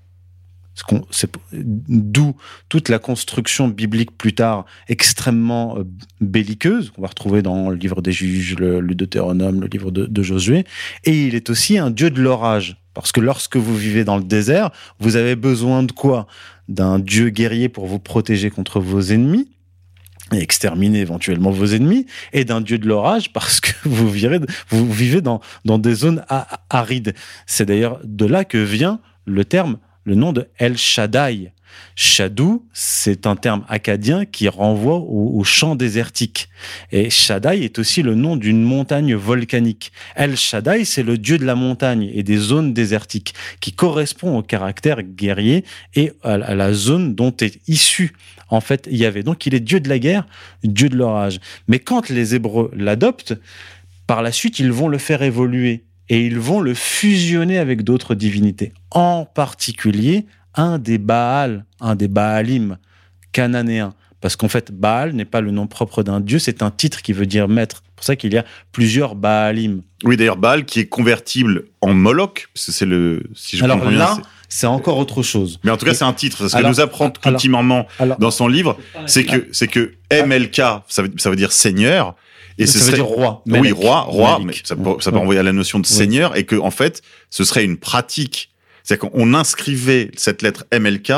d'où 1.53 2.35
toute 2.67 2.89
la 2.89 2.97
construction 2.97 3.67
biblique 3.67 4.17
plus 4.17 4.33
tard 4.33 4.65
extrêmement 4.87 5.77
euh, 5.77 5.83
belliqueuse 6.19 6.89
qu'on 6.89 7.03
va 7.03 7.09
retrouver 7.09 7.41
dans 7.41 7.69
le 7.69 7.75
livre 7.75 8.01
des 8.01 8.11
Juges, 8.11 8.55
le, 8.57 8.79
le 8.79 8.95
Deutéronome, 8.95 9.61
le 9.61 9.67
livre 9.67 9.91
de 9.91 10.23
Josué. 10.23 10.65
Et 11.03 11.27
il 11.27 11.35
est 11.35 11.49
aussi 11.49 11.77
un 11.77 11.91
dieu 11.91 12.09
de 12.09 12.21
l'orage, 12.21 12.77
parce 12.93 13.11
que 13.11 13.19
lorsque 13.19 13.57
vous 13.57 13.75
vivez 13.75 14.03
dans 14.03 14.17
le 14.17 14.23
désert, 14.23 14.71
vous 14.99 15.15
avez 15.15 15.35
besoin 15.35 15.83
de 15.83 15.91
quoi? 15.91 16.27
D'un 16.69 16.97
dieu 16.97 17.29
guerrier 17.29 17.69
pour 17.69 17.87
vous 17.87 17.99
protéger 17.99 18.49
contre 18.49 18.79
vos 18.79 19.01
ennemis 19.01 19.52
exterminer 20.39 20.99
éventuellement 20.99 21.51
vos 21.51 21.65
ennemis, 21.65 22.05
et 22.31 22.45
d'un 22.45 22.61
dieu 22.61 22.77
de 22.77 22.87
l'orage 22.87 23.31
parce 23.33 23.59
que 23.59 23.71
vous, 23.85 24.09
vivez 24.09 25.21
dans, 25.21 25.39
des 25.65 25.95
zones 25.95 26.23
arides. 26.69 27.13
C'est 27.45 27.65
d'ailleurs 27.65 27.99
de 28.03 28.25
là 28.25 28.45
que 28.45 28.57
vient 28.57 28.99
le 29.25 29.45
terme, 29.45 29.77
le 30.05 30.15
nom 30.15 30.33
de 30.33 30.47
El 30.57 30.77
Shaddai. 30.77 31.51
Shadou, 31.95 32.65
c'est 32.73 33.27
un 33.27 33.35
terme 33.35 33.65
acadien 33.67 34.25
qui 34.25 34.47
renvoie 34.47 34.97
au, 34.97 35.39
au, 35.39 35.43
champ 35.43 35.75
désertique. 35.75 36.49
Et 36.91 37.09
Shaddai 37.09 37.63
est 37.63 37.79
aussi 37.79 38.01
le 38.01 38.15
nom 38.15 38.35
d'une 38.35 38.63
montagne 38.63 39.15
volcanique. 39.15 39.91
El 40.15 40.37
Shaddai, 40.37 40.85
c'est 40.85 41.03
le 41.03 41.17
dieu 41.17 41.37
de 41.37 41.45
la 41.45 41.55
montagne 41.55 42.11
et 42.13 42.23
des 42.23 42.37
zones 42.37 42.73
désertiques, 42.73 43.33
qui 43.59 43.73
correspond 43.73 44.37
au 44.37 44.43
caractère 44.43 45.01
guerrier 45.01 45.65
et 45.95 46.13
à, 46.23 46.33
à 46.33 46.55
la 46.55 46.73
zone 46.73 47.15
dont 47.15 47.35
est 47.41 47.59
issu 47.67 48.13
en 48.53 48.61
fait 48.61 48.87
Yahvé. 48.91 49.23
Donc 49.23 49.45
il 49.45 49.53
est 49.53 49.59
dieu 49.59 49.79
de 49.79 49.89
la 49.89 49.99
guerre, 49.99 50.25
dieu 50.63 50.89
de 50.89 50.95
l'orage. 50.95 51.39
Mais 51.67 51.79
quand 51.79 52.09
les 52.09 52.35
Hébreux 52.35 52.71
l'adoptent, 52.75 53.33
par 54.07 54.21
la 54.21 54.31
suite, 54.31 54.59
ils 54.59 54.71
vont 54.71 54.87
le 54.87 54.97
faire 54.97 55.21
évoluer 55.21 55.83
et 56.09 56.25
ils 56.25 56.39
vont 56.39 56.61
le 56.61 56.73
fusionner 56.73 57.57
avec 57.57 57.83
d'autres 57.83 58.15
divinités, 58.15 58.73
en 58.91 59.25
particulier 59.25 60.25
un 60.55 60.77
des 60.77 60.97
Baals, 60.97 61.65
un 61.79 61.95
des 61.95 62.07
Baalim 62.07 62.77
cananéens. 63.31 63.93
Parce 64.21 64.37
qu'en 64.37 64.47
fait, 64.47 64.71
Baal 64.71 65.13
n'est 65.13 65.25
pas 65.25 65.41
le 65.41 65.51
nom 65.51 65.67
propre 65.67 66.01
d'un 66.01 66.21
dieu, 66.21 66.39
c'est 66.39 66.63
un 66.63 66.71
titre 66.71 67.01
qui 67.01 67.11
veut 67.11 67.25
dire 67.25 67.49
maître. 67.49 67.83
C'est 67.85 67.95
pour 67.95 68.05
ça 68.05 68.15
qu'il 68.15 68.33
y 68.33 68.37
a 68.37 68.45
plusieurs 68.71 69.15
Baalim. 69.15 69.81
Oui, 70.05 70.15
d'ailleurs, 70.15 70.37
Baal 70.37 70.63
qui 70.63 70.79
est 70.79 70.85
convertible 70.85 71.65
en 71.81 71.93
Moloch, 71.93 72.47
parce 72.53 72.67
que 72.67 72.71
c'est 72.71 72.85
le. 72.85 73.23
Si 73.35 73.57
je 73.57 73.63
Alors 73.65 73.89
là, 73.91 74.17
c'est- 74.55 74.67
encore 74.67 74.97
autre 74.97 75.23
chose. 75.23 75.59
Mais 75.63 75.71
en 75.71 75.77
tout 75.77 75.85
cas, 75.85 75.93
c'est 75.93 76.03
un 76.03 76.13
titre. 76.13 76.47
Ce 76.47 76.53
que 76.53 76.57
Alors- 76.57 76.71
nous 76.71 76.79
apprend 76.79 77.11
alors- 77.23 78.17
dans 78.19 78.31
son 78.31 78.47
livre, 78.47 78.77
c'est 79.05 79.25
que 79.25 79.47
c'est 79.51 79.67
que 79.67 79.93
MLK, 80.11 80.57
ça 80.87 81.01
veut, 81.03 81.11
ça 81.17 81.29
veut 81.29 81.35
dire 81.35 81.51
seigneur. 81.51 82.15
Et 82.59 82.67
Ça 82.67 82.73
ce 82.73 82.77
veut 82.77 82.83
serait- 82.85 82.95
dire 82.97 83.05
roi, 83.05 83.41
Oui, 83.47 83.71
roi, 83.71 84.01
roi, 84.01 84.39
mais 84.45 84.53
ça 84.63 84.75
peut, 84.75 84.83
ça 84.99 85.09
peut 85.09 85.15
Ouais. 85.15 85.19
renvoyer 85.21 85.39
à 85.39 85.43
la 85.43 85.53
notion 85.53 85.79
de 85.79 85.87
Oui. 85.87 85.93
seigneur 85.93 86.37
et 86.37 86.43
que 86.43 86.55
en 86.55 86.69
fait, 86.69 87.01
ce 87.31 87.43
serait 87.43 87.65
une 87.65 87.77
pratique. 87.77 88.51
C'est-à-dire 88.83 89.09
qu'on 89.09 89.33
inscrivait 89.33 90.11
cette 90.17 90.41
lettre 90.43 90.65
MLK 90.71 91.13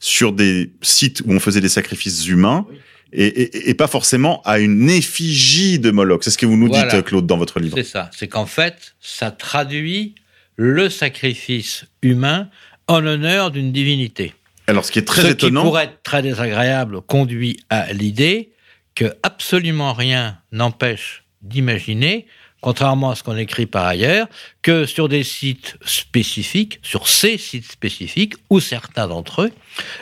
sur 0.00 0.32
des 0.32 0.70
sites 0.82 1.22
où 1.24 1.32
on 1.32 1.40
faisait 1.40 1.60
des 1.62 1.68
sacrifices 1.70 2.26
humains. 2.26 2.66
Et, 3.14 3.24
et- 3.26 3.70
et 3.70 3.74
pas 3.74 3.86
forcément 3.86 4.42
à 4.44 4.58
une 4.58 4.90
effigie 4.90 5.78
de 5.78 5.90
Moloch. 5.90 6.22
C'est 6.22 6.30
ce 6.30 6.36
que 6.36 6.44
vous 6.44 6.58
nous 6.58 6.68
Voilà. 6.68 6.94
dites, 6.94 7.02
Claude, 7.06 7.26
dans 7.26 7.38
votre 7.38 7.58
livre. 7.60 7.74
C'est 7.78 7.82
ça. 7.84 8.10
C'est 8.14 8.28
qu'en 8.28 8.44
fait, 8.44 8.94
ça 9.00 9.30
traduit 9.30 10.14
le 10.58 10.90
sacrifice 10.90 11.86
humain 12.02 12.50
en 12.88 13.00
l'honneur 13.00 13.50
d'une 13.50 13.72
divinité. 13.72 14.34
Alors, 14.66 14.84
ce 14.84 14.92
qui 14.92 14.98
est 14.98 15.04
très 15.06 15.22
Ce 15.22 15.26
étonnant. 15.28 15.62
qui 15.62 15.66
pourrait 15.66 15.84
être 15.84 16.02
très 16.02 16.20
désagréable 16.20 17.00
conduit 17.00 17.58
à 17.70 17.92
l'idée 17.92 18.50
que 18.94 19.14
absolument 19.22 19.92
rien 19.94 20.38
n'empêche 20.52 21.24
d'imaginer, 21.40 22.26
contrairement 22.60 23.10
à 23.10 23.14
ce 23.14 23.22
qu'on 23.22 23.36
écrit 23.36 23.66
par 23.66 23.86
ailleurs, 23.86 24.26
que 24.60 24.84
sur 24.84 25.08
des 25.08 25.22
sites 25.22 25.76
spécifiques, 25.84 26.80
sur 26.82 27.06
ces 27.08 27.38
sites 27.38 27.70
spécifiques, 27.70 28.34
ou 28.50 28.58
certains 28.58 29.06
d'entre 29.06 29.42
eux, 29.42 29.52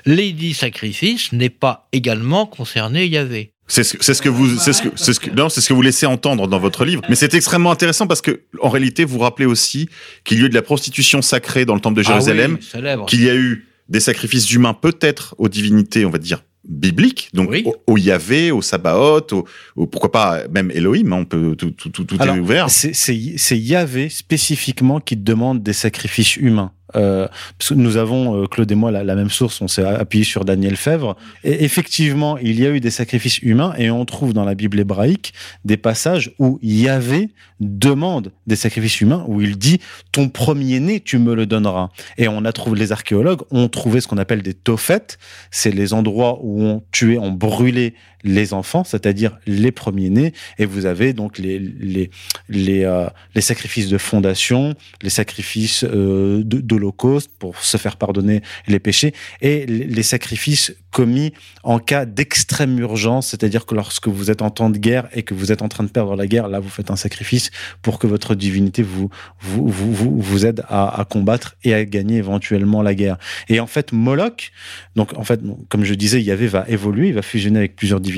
l'édit 0.06 0.54
sacrifice 0.54 1.32
n'est 1.32 1.50
pas 1.50 1.86
également 1.92 2.46
concerné 2.46 3.06
Yahvé. 3.06 3.52
C'est 3.68 3.82
ce, 3.82 3.96
ce 4.00 4.22
que 4.22 4.28
vous, 4.28 4.56
c'est 4.58 4.72
ce 4.72 4.82
que, 4.82 4.88
c'est 4.94 5.12
ce 5.12 5.18
que, 5.20 5.30
non, 5.30 5.48
c'est 5.48 5.60
ce 5.60 5.68
que 5.68 5.74
vous 5.74 5.82
laissez 5.82 6.06
entendre 6.06 6.46
dans 6.46 6.58
votre 6.60 6.84
livre. 6.84 7.02
Mais 7.08 7.16
c'est 7.16 7.34
extrêmement 7.34 7.72
intéressant 7.72 8.06
parce 8.06 8.20
que, 8.20 8.42
en 8.60 8.68
réalité, 8.68 9.04
vous 9.04 9.18
rappelez 9.18 9.46
aussi 9.46 9.88
qu'il 10.24 10.38
y 10.38 10.42
a 10.42 10.46
eu 10.46 10.48
de 10.48 10.54
la 10.54 10.62
prostitution 10.62 11.20
sacrée 11.20 11.64
dans 11.64 11.74
le 11.74 11.80
temple 11.80 11.96
de 11.96 12.02
Ah 12.06 12.10
oui, 12.10 12.14
Jérusalem, 12.24 12.58
qu'il 13.06 13.24
y 13.24 13.28
a 13.30 13.34
eu 13.34 13.66
des 13.88 14.00
sacrifices 14.00 14.50
humains 14.52 14.74
peut-être 14.74 15.34
aux 15.38 15.48
divinités, 15.48 16.04
on 16.04 16.10
va 16.10 16.18
dire, 16.18 16.44
bibliques, 16.68 17.28
donc 17.34 17.48
au, 17.64 17.76
au 17.86 17.96
Yahvé, 17.96 18.50
au 18.50 18.60
Sabaoth, 18.62 19.32
au, 19.32 19.44
au- 19.76 19.86
pourquoi 19.86 20.10
pas 20.10 20.48
même 20.48 20.70
Elohim, 20.72 21.12
hein, 21.12 21.18
on 21.20 21.24
peut, 21.24 21.54
tout, 21.56 21.70
tout, 21.70 21.90
tout, 21.90 22.02
tout 22.04 22.16
Alors, 22.18 22.34
est 22.36 22.40
ouvert. 22.40 22.70
C'est 22.70 22.92
c'est- 22.92 23.34
c'est 23.36 23.58
Yahvé 23.58 24.08
spécifiquement 24.08 24.98
qui 25.00 25.16
demande 25.16 25.62
des 25.62 25.72
sacrifices 25.72 26.36
humains. 26.36 26.72
Euh, 26.94 27.26
nous 27.70 27.96
avons, 27.96 28.42
euh, 28.42 28.46
Claude 28.46 28.70
et 28.70 28.74
moi, 28.74 28.90
la, 28.90 29.02
la 29.02 29.14
même 29.14 29.30
source, 29.30 29.60
on 29.60 29.68
s'est 29.68 29.84
appuyé 29.84 30.24
sur 30.24 30.44
Daniel 30.44 30.76
Fèvre. 30.76 31.16
Et 31.42 31.64
effectivement, 31.64 32.38
il 32.38 32.60
y 32.60 32.66
a 32.66 32.70
eu 32.70 32.80
des 32.80 32.90
sacrifices 32.90 33.38
humains 33.38 33.74
et 33.76 33.90
on 33.90 34.04
trouve 34.04 34.32
dans 34.32 34.44
la 34.44 34.54
Bible 34.54 34.78
hébraïque 34.78 35.32
des 35.64 35.76
passages 35.76 36.32
où 36.38 36.58
Yahvé 36.62 37.30
demande 37.60 38.32
des 38.46 38.56
sacrifices 38.56 39.00
humains, 39.00 39.24
où 39.28 39.40
il 39.40 39.56
dit 39.58 39.80
Ton 40.12 40.28
premier-né, 40.28 41.00
tu 41.00 41.18
me 41.18 41.34
le 41.34 41.46
donneras. 41.46 41.88
Et 42.18 42.28
on 42.28 42.44
a 42.44 42.52
trouvé, 42.52 42.78
les 42.78 42.92
archéologues 42.92 43.42
ont 43.50 43.68
trouvé 43.68 44.00
ce 44.00 44.08
qu'on 44.08 44.18
appelle 44.18 44.42
des 44.42 44.54
tophètes, 44.54 45.18
c'est 45.50 45.70
les 45.70 45.94
endroits 45.94 46.38
où 46.42 46.62
on 46.62 46.82
tuait, 46.92 47.18
on 47.18 47.32
brûlait 47.32 47.94
les 48.24 48.52
enfants, 48.52 48.84
c'est-à-dire 48.84 49.38
les 49.46 49.72
premiers-nés, 49.72 50.32
et 50.58 50.66
vous 50.66 50.86
avez 50.86 51.12
donc 51.12 51.38
les, 51.38 51.58
les, 51.58 52.10
les, 52.48 52.84
euh, 52.84 53.08
sacrifices 53.40 53.88
de 53.88 53.98
fondation, 53.98 54.74
les 55.02 55.10
sacrifices 55.10 55.84
euh, 55.84 56.42
d'holocauste 56.44 57.30
pour 57.38 57.62
se 57.62 57.76
faire 57.76 57.96
pardonner 57.96 58.42
les 58.66 58.78
péchés, 58.78 59.14
et 59.40 59.66
les 59.66 60.02
sacrifices 60.02 60.74
commis 60.90 61.34
en 61.62 61.78
cas 61.78 62.06
d'extrême 62.06 62.78
urgence, 62.78 63.28
c'est-à-dire 63.28 63.66
que 63.66 63.74
lorsque 63.74 64.08
vous 64.08 64.30
êtes 64.30 64.40
en 64.40 64.48
temps 64.48 64.70
de 64.70 64.78
guerre 64.78 65.08
et 65.12 65.22
que 65.24 65.34
vous 65.34 65.52
êtes 65.52 65.60
en 65.60 65.68
train 65.68 65.84
de 65.84 65.90
perdre 65.90 66.16
la 66.16 66.26
guerre, 66.26 66.48
là 66.48 66.58
vous 66.58 66.70
faites 66.70 66.90
un 66.90 66.96
sacrifice 66.96 67.50
pour 67.82 67.98
que 67.98 68.06
votre 68.06 68.34
divinité 68.34 68.82
vous, 68.82 69.10
vous, 69.40 69.68
vous, 69.68 69.92
vous, 69.92 70.18
vous 70.18 70.46
aide 70.46 70.64
à, 70.70 71.04
combattre 71.08 71.56
et 71.64 71.74
à 71.74 71.84
gagner 71.84 72.16
éventuellement 72.16 72.80
la 72.80 72.94
guerre. 72.94 73.18
Et 73.48 73.60
en 73.60 73.66
fait, 73.66 73.92
Moloch, 73.92 74.52
donc 74.94 75.12
en 75.18 75.24
fait, 75.24 75.40
comme 75.68 75.84
je 75.84 75.92
disais, 75.92 76.22
Yahvé 76.22 76.46
va 76.46 76.64
évoluer, 76.68 77.08
il 77.08 77.14
va 77.14 77.22
fusionner 77.22 77.58
avec 77.58 77.76
plusieurs 77.76 78.00
divinités. 78.00 78.15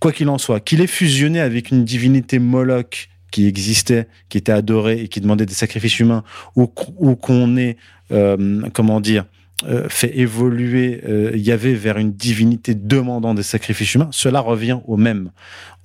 Quoi 0.00 0.12
qu'il 0.12 0.28
en 0.28 0.38
soit, 0.38 0.60
qu'il 0.60 0.80
ait 0.80 0.86
fusionné 0.86 1.40
avec 1.40 1.70
une 1.70 1.84
divinité 1.84 2.38
Moloch 2.38 3.08
qui 3.30 3.46
existait, 3.46 4.06
qui 4.28 4.38
était 4.38 4.52
adorée 4.52 5.00
et 5.02 5.08
qui 5.08 5.20
demandait 5.20 5.46
des 5.46 5.54
sacrifices 5.54 5.98
humains, 5.98 6.22
ou, 6.54 6.66
qu- 6.66 6.92
ou 6.98 7.16
qu'on 7.16 7.56
ait, 7.56 7.76
euh, 8.12 8.62
comment 8.72 9.00
dire, 9.00 9.24
euh, 9.66 9.88
fait 9.88 10.16
évoluer 10.18 11.00
euh, 11.04 11.32
Yahvé 11.34 11.74
vers 11.74 11.98
une 11.98 12.12
divinité 12.12 12.74
demandant 12.74 13.34
des 13.34 13.42
sacrifices 13.42 13.94
humains, 13.94 14.08
cela 14.12 14.40
revient 14.40 14.78
au 14.86 14.96
même. 14.96 15.30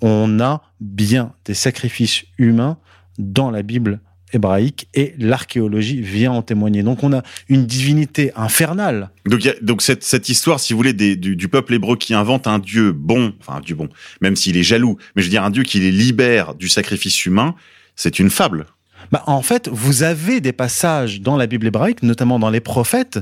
On 0.02 0.40
a 0.40 0.62
bien 0.80 1.34
des 1.46 1.54
sacrifices 1.54 2.26
humains 2.38 2.78
dans 3.18 3.52
la 3.52 3.64
Bible 3.64 4.00
hébraïque 4.34 4.88
et 4.94 5.14
l'archéologie 5.18 6.02
vient 6.02 6.32
en 6.32 6.42
témoigner. 6.42 6.84
Donc 6.84 7.04
on 7.04 7.14
a 7.14 7.24
une 7.48 7.66
divinité 7.66 8.32
infernale. 8.36 9.10
Donc, 9.26 9.44
il 9.44 9.48
y 9.48 9.50
a- 9.52 9.56
donc 9.62 9.82
cette, 9.82 10.04
cette 10.04 10.30
histoire, 10.30 10.60
si 10.60 10.74
vous 10.74 10.78
voulez, 10.78 10.94
des- 10.94 11.16
du, 11.16 11.36
du 11.36 11.48
peuple 11.48 11.74
hébreu 11.74 11.96
qui 11.98 12.14
invente 12.14 12.48
un 12.48 12.60
dieu 12.60 12.92
bon, 12.92 13.34
enfin 13.40 13.58
un 13.58 13.62
dieu 13.62 13.76
bon, 13.76 13.90
même 14.22 14.36
s'il 14.36 14.58
est 14.58 14.64
jaloux, 14.64 14.98
mais 15.16 15.22
je 15.22 15.28
veux 15.28 15.32
dire 15.32 15.44
un 15.44 15.50
dieu 15.50 15.64
qui 15.64 15.80
les 15.80 15.92
libère 15.92 16.56
du 16.56 16.70
sacrifice 16.70 17.26
humain, 17.26 17.56
c'est 17.96 18.20
une 18.20 18.30
fable. 18.30 18.66
Bah, 19.12 19.24
en 19.28 19.42
fait, 19.42 19.70
vous 19.72 20.04
avez 20.04 20.42
des 20.42 20.52
passages 20.52 21.22
dans 21.22 21.38
la 21.38 21.48
Bible 21.48 21.68
hébraïque, 21.68 22.04
notamment 22.04 22.38
dans 22.38 22.50
les 22.50 22.60
prophètes, 22.60 23.20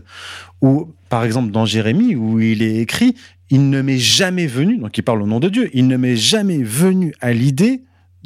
où, 0.62 0.90
par 1.10 1.24
exemple, 1.24 1.52
dans 1.52 1.66
Jérémie, 1.66 2.16
où 2.16 2.40
il 2.40 2.62
est 2.62 2.78
écrit, 2.78 3.16
il 3.50 3.70
ne 3.70 3.82
m'est 3.82 4.00
jamais 4.00 4.48
venu, 4.48 4.78
donc 4.78 4.98
il 4.98 5.04
parle 5.04 5.22
au 5.22 5.28
nom 5.28 5.40
de 5.40 5.48
Dieu, 5.50 5.70
il 5.74 5.88
ne 5.88 5.96
m'est 5.96 6.18
jamais 6.18 6.62
venu 6.64 7.14
à 7.22 7.32
l'idée 7.32 7.82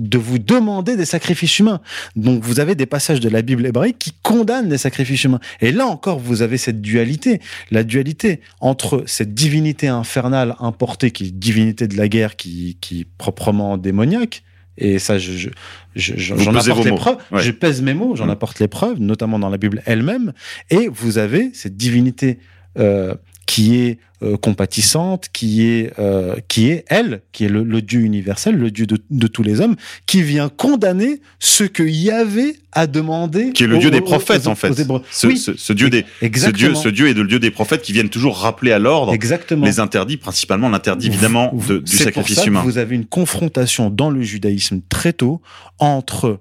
de 0.09 0.17
vous 0.17 0.39
demander 0.39 0.95
des 0.97 1.05
sacrifices 1.05 1.59
humains. 1.59 1.81
Donc 2.15 2.43
vous 2.43 2.59
avez 2.59 2.75
des 2.75 2.85
passages 2.85 3.19
de 3.19 3.29
la 3.29 3.41
Bible 3.41 3.65
hébraïque 3.65 3.99
qui 3.99 4.13
condamnent 4.23 4.69
les 4.69 4.77
sacrifices 4.77 5.23
humains. 5.23 5.39
Et 5.61 5.71
là 5.71 5.85
encore, 5.87 6.19
vous 6.19 6.41
avez 6.41 6.57
cette 6.57 6.81
dualité. 6.81 7.39
La 7.69 7.83
dualité 7.83 8.41
entre 8.59 9.03
cette 9.07 9.33
divinité 9.33 9.87
infernale 9.87 10.55
importée, 10.59 11.11
qui 11.11 11.25
est 11.25 11.31
divinité 11.31 11.87
de 11.87 11.95
la 11.97 12.07
guerre, 12.07 12.35
qui, 12.35 12.77
qui 12.81 13.01
est 13.01 13.07
proprement 13.17 13.77
démoniaque, 13.77 14.43
et 14.77 14.99
ça, 14.99 15.19
je, 15.19 15.31
je, 15.33 15.49
je- 15.95 16.15
j'en 16.17 16.55
apporte 16.55 16.85
les 16.85 16.91
mots. 16.91 16.97
preuves. 16.97 17.17
Ouais. 17.31 17.41
Je 17.41 17.51
pèse 17.51 17.81
mes 17.81 17.93
mots, 17.93 18.15
j'en 18.15 18.25
Mm. 18.27 18.31
apporte 18.31 18.59
les 18.59 18.67
preuves, 18.69 18.99
notamment 18.99 19.37
dans 19.37 19.49
la 19.49 19.57
Bible 19.57 19.83
elle-même. 19.85 20.33
Et 20.69 20.87
vous 20.87 21.17
avez 21.17 21.51
cette 21.53 21.75
divinité 21.77 22.39
euh, 22.79 23.13
qui 23.51 23.75
est 23.75 23.97
euh, 24.23 24.37
compatissante, 24.37 25.27
qui 25.33 25.67
est, 25.67 25.91
euh, 25.99 26.35
qui 26.47 26.69
est 26.69 26.85
elle, 26.87 27.21
qui 27.33 27.43
est 27.43 27.49
le, 27.49 27.63
le 27.63 27.81
Dieu 27.81 27.99
universel, 27.99 28.55
le 28.55 28.71
Dieu 28.71 28.85
de, 28.85 28.97
de 29.09 29.27
tous 29.27 29.43
les 29.43 29.59
hommes, 29.59 29.75
qui 30.05 30.21
vient 30.23 30.47
condamner 30.47 31.19
ce 31.39 31.65
que 31.65 31.83
Yahvé 31.83 32.55
a 32.71 32.87
demandé. 32.87 33.51
Qui 33.51 33.63
est 33.63 33.67
le 33.67 33.75
aux- 33.75 33.79
dieu 33.79 33.91
des 33.91 33.99
prophètes, 33.99 34.47
aux- 34.47 34.51
en 34.51 34.55
fait. 34.55 34.71
Ce, 35.11 35.27
Oui, 35.27 35.37
ce- 35.37 35.57
ce 35.57 35.73
dieu 35.73 35.89
des, 35.89 36.05
ce 36.21 36.25
exactement. 36.25 36.71
dieu, 36.71 36.75
ce 36.75 36.87
dieu 36.87 37.09
est 37.09 37.13
le 37.13 37.25
dieu 37.27 37.39
des 37.39 37.51
prophètes 37.51 37.81
qui 37.81 37.91
viennent 37.91 38.07
toujours 38.09 38.37
rappeler 38.37 38.71
à 38.71 38.79
l'ordre 38.79 39.11
les 39.57 39.79
interdits, 39.81 40.15
principalement 40.15 40.69
l'interdit 40.69 41.07
évidemment 41.07 41.51
de- 41.53 41.79
du 41.79 41.91
pour 41.97 41.99
sacrifice 42.05 42.39
que 42.39 42.47
humain. 42.47 42.61
Vous 42.63 42.77
avez 42.77 42.95
une 42.95 43.05
confrontation 43.05 43.89
dans 43.89 44.09
le 44.11 44.21
judaïsme 44.21 44.79
très 44.87 45.11
tôt 45.11 45.41
entre 45.77 46.39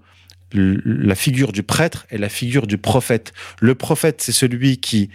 la 0.53 1.15
figure 1.15 1.53
du 1.53 1.62
prêtre 1.62 2.07
et 2.11 2.19
la 2.19 2.28
figure 2.28 2.66
du 2.66 2.77
prophète. 2.77 3.32
Le 3.61 3.74
prophète, 3.74 4.20
c'est 4.20 4.32
celui 4.32 4.78
qui, 4.78 5.09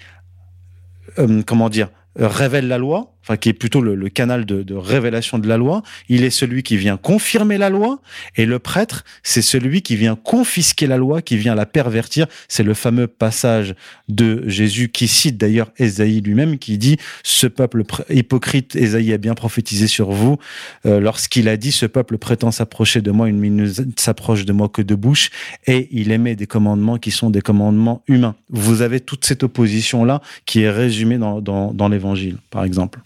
euh, 1.19 1.41
comment 1.45 1.69
dire, 1.69 1.89
euh, 2.19 2.27
révèle 2.27 2.67
la 2.67 2.77
loi, 2.77 3.14
enfin 3.25 3.37
qui 3.37 3.49
est 3.49 3.53
plutôt 3.53 3.81
le, 3.81 3.95
le 3.95 4.09
canal 4.09 4.45
de, 4.45 4.61
de, 4.61 4.75
révélation 4.75 5.39
de 5.39 5.47
la 5.47 5.57
loi, 5.57 5.81
il 6.09 6.23
est 6.23 6.29
celui 6.29 6.61
qui 6.61 6.77
vient 6.77 6.95
confirmer 6.95 7.57
la 7.57 7.71
loi, 7.71 7.99
et 8.35 8.45
le 8.45 8.59
prêtre, 8.59 9.03
c'est 9.23 9.41
celui 9.41 9.81
qui 9.81 9.95
vient 9.95 10.15
confisquer 10.15 10.85
la 10.85 10.97
loi, 10.97 11.23
qui 11.23 11.35
vient 11.35 11.55
la 11.55 11.65
pervertir. 11.65 12.27
C'est 12.47 12.61
le 12.61 12.75
fameux 12.75 13.07
passage 13.07 13.73
de 14.09 14.43
Jésus 14.47 14.89
qui 14.89 15.07
cite 15.07 15.37
d'ailleurs 15.37 15.71
Ésaïe 15.77 16.21
lui-même, 16.21 16.59
qui 16.59 16.77
dit 16.77 16.97
ce 17.23 17.47
peuple 17.47 17.83
hypocrite, 18.09 18.75
Ésaïe 18.75 19.11
a 19.11 19.17
bien 19.17 19.33
prophétisé 19.33 19.87
sur 19.87 20.11
vous 20.11 20.37
euh, 20.85 20.99
lorsqu'il 20.99 21.49
a 21.49 21.57
dit 21.57 21.71
ce 21.71 21.87
peuple 21.87 22.19
prétend 22.19 22.51
s'approcher 22.51 23.01
de 23.01 23.09
moi, 23.09 23.27
il 23.27 23.55
ne 23.55 23.67
s'approche 23.97 24.45
de 24.45 24.53
moi 24.53 24.69
que 24.69 24.83
de 24.83 24.93
bouche, 24.93 25.31
et 25.65 25.87
il 25.91 26.11
émet 26.11 26.35
des 26.35 26.47
commandements 26.47 26.97
qui 26.97 27.09
sont 27.09 27.31
des 27.31 27.41
commandements 27.41 28.03
humains. 28.07 28.35
Vous 28.49 28.83
avez 28.83 28.99
toute 28.99 29.25
cette 29.25 29.41
opposition 29.41 30.05
là 30.05 30.21
qui 30.45 30.61
est 30.61 30.69
résumée 30.69 31.17
dans, 31.17 31.41
dans, 31.41 31.73
dans 31.73 31.89
l'Évangile, 31.89 32.37
par 32.51 32.63
exemple. 32.63 32.99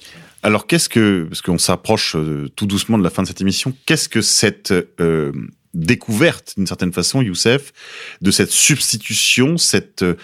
Alors 0.43 0.67
qu'est-ce 0.67 0.89
que, 0.89 1.25
parce 1.29 1.41
qu'on 1.41 1.57
s'approche 1.57 2.15
euh, 2.15 2.49
tout 2.55 2.65
doucement 2.65 2.97
de 2.97 3.03
la 3.03 3.09
fin 3.09 3.23
de 3.23 3.27
cette 3.27 3.41
émission, 3.41 3.73
qu'est-ce 3.85 4.07
que 4.07 4.21
cette 4.21 4.73
euh, 4.99 5.31
découverte, 5.73 6.53
d'une 6.55 6.67
certaine 6.67 6.93
façon, 6.93 7.21
Youssef, 7.21 7.73
de 8.21 8.31
cette 8.31 8.51
substitution, 8.51 9.57
cette 9.57 10.03
euh, 10.03 10.15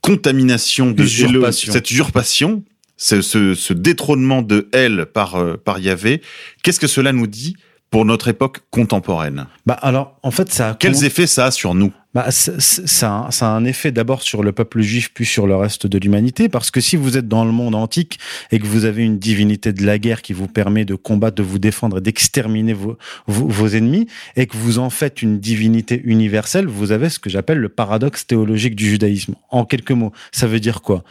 contamination, 0.00 0.92
de 0.92 1.02
usurpation. 1.02 1.72
cette 1.72 1.90
usurpation, 1.90 2.62
ce, 2.96 3.20
ce, 3.20 3.54
ce, 3.54 3.72
détrônement 3.72 4.42
de 4.42 4.68
elle 4.72 5.06
par, 5.06 5.58
par 5.58 5.80
Yahvé, 5.80 6.22
qu'est-ce 6.62 6.80
que 6.80 6.86
cela 6.86 7.12
nous 7.12 7.26
dit 7.26 7.56
pour 7.90 8.04
notre 8.04 8.28
époque 8.28 8.60
contemporaine? 8.70 9.46
Bah 9.66 9.74
alors, 9.82 10.18
en 10.22 10.30
fait, 10.30 10.52
ça. 10.52 10.76
Quels 10.78 11.04
effets 11.04 11.26
ça 11.26 11.46
a 11.46 11.50
sur 11.50 11.74
nous? 11.74 11.92
Bah, 12.14 12.30
ça, 12.30 12.58
ça, 12.58 13.28
a 13.40 13.46
un 13.50 13.64
effet 13.64 13.92
d'abord 13.92 14.22
sur 14.22 14.42
le 14.42 14.52
peuple 14.52 14.80
juif, 14.80 15.10
puis 15.12 15.26
sur 15.26 15.46
le 15.46 15.54
reste 15.56 15.86
de 15.86 15.98
l'humanité, 15.98 16.48
parce 16.48 16.70
que 16.70 16.80
si 16.80 16.96
vous 16.96 17.18
êtes 17.18 17.28
dans 17.28 17.44
le 17.44 17.52
monde 17.52 17.74
antique 17.74 18.18
et 18.50 18.58
que 18.58 18.66
vous 18.66 18.86
avez 18.86 19.04
une 19.04 19.18
divinité 19.18 19.72
de 19.72 19.84
la 19.84 19.98
guerre 19.98 20.22
qui 20.22 20.32
vous 20.32 20.48
permet 20.48 20.84
de 20.84 20.94
combattre, 20.94 21.36
de 21.36 21.42
vous 21.42 21.58
défendre 21.58 21.98
et 21.98 22.00
d'exterminer 22.00 22.72
vos, 22.72 22.96
vos, 23.26 23.46
vos, 23.46 23.68
ennemis, 23.68 24.06
et 24.36 24.46
que 24.46 24.56
vous 24.56 24.78
en 24.78 24.90
faites 24.90 25.22
une 25.22 25.38
divinité 25.38 26.00
universelle, 26.04 26.66
vous 26.66 26.92
avez 26.92 27.10
ce 27.10 27.18
que 27.18 27.28
j'appelle 27.28 27.58
le 27.58 27.68
paradoxe 27.68 28.26
théologique 28.26 28.74
du 28.74 28.88
judaïsme. 28.88 29.34
En 29.50 29.64
quelques 29.64 29.92
mots, 29.92 30.12
ça 30.32 30.46
veut 30.46 30.60
dire 30.60 30.80
quoi? 30.80 31.04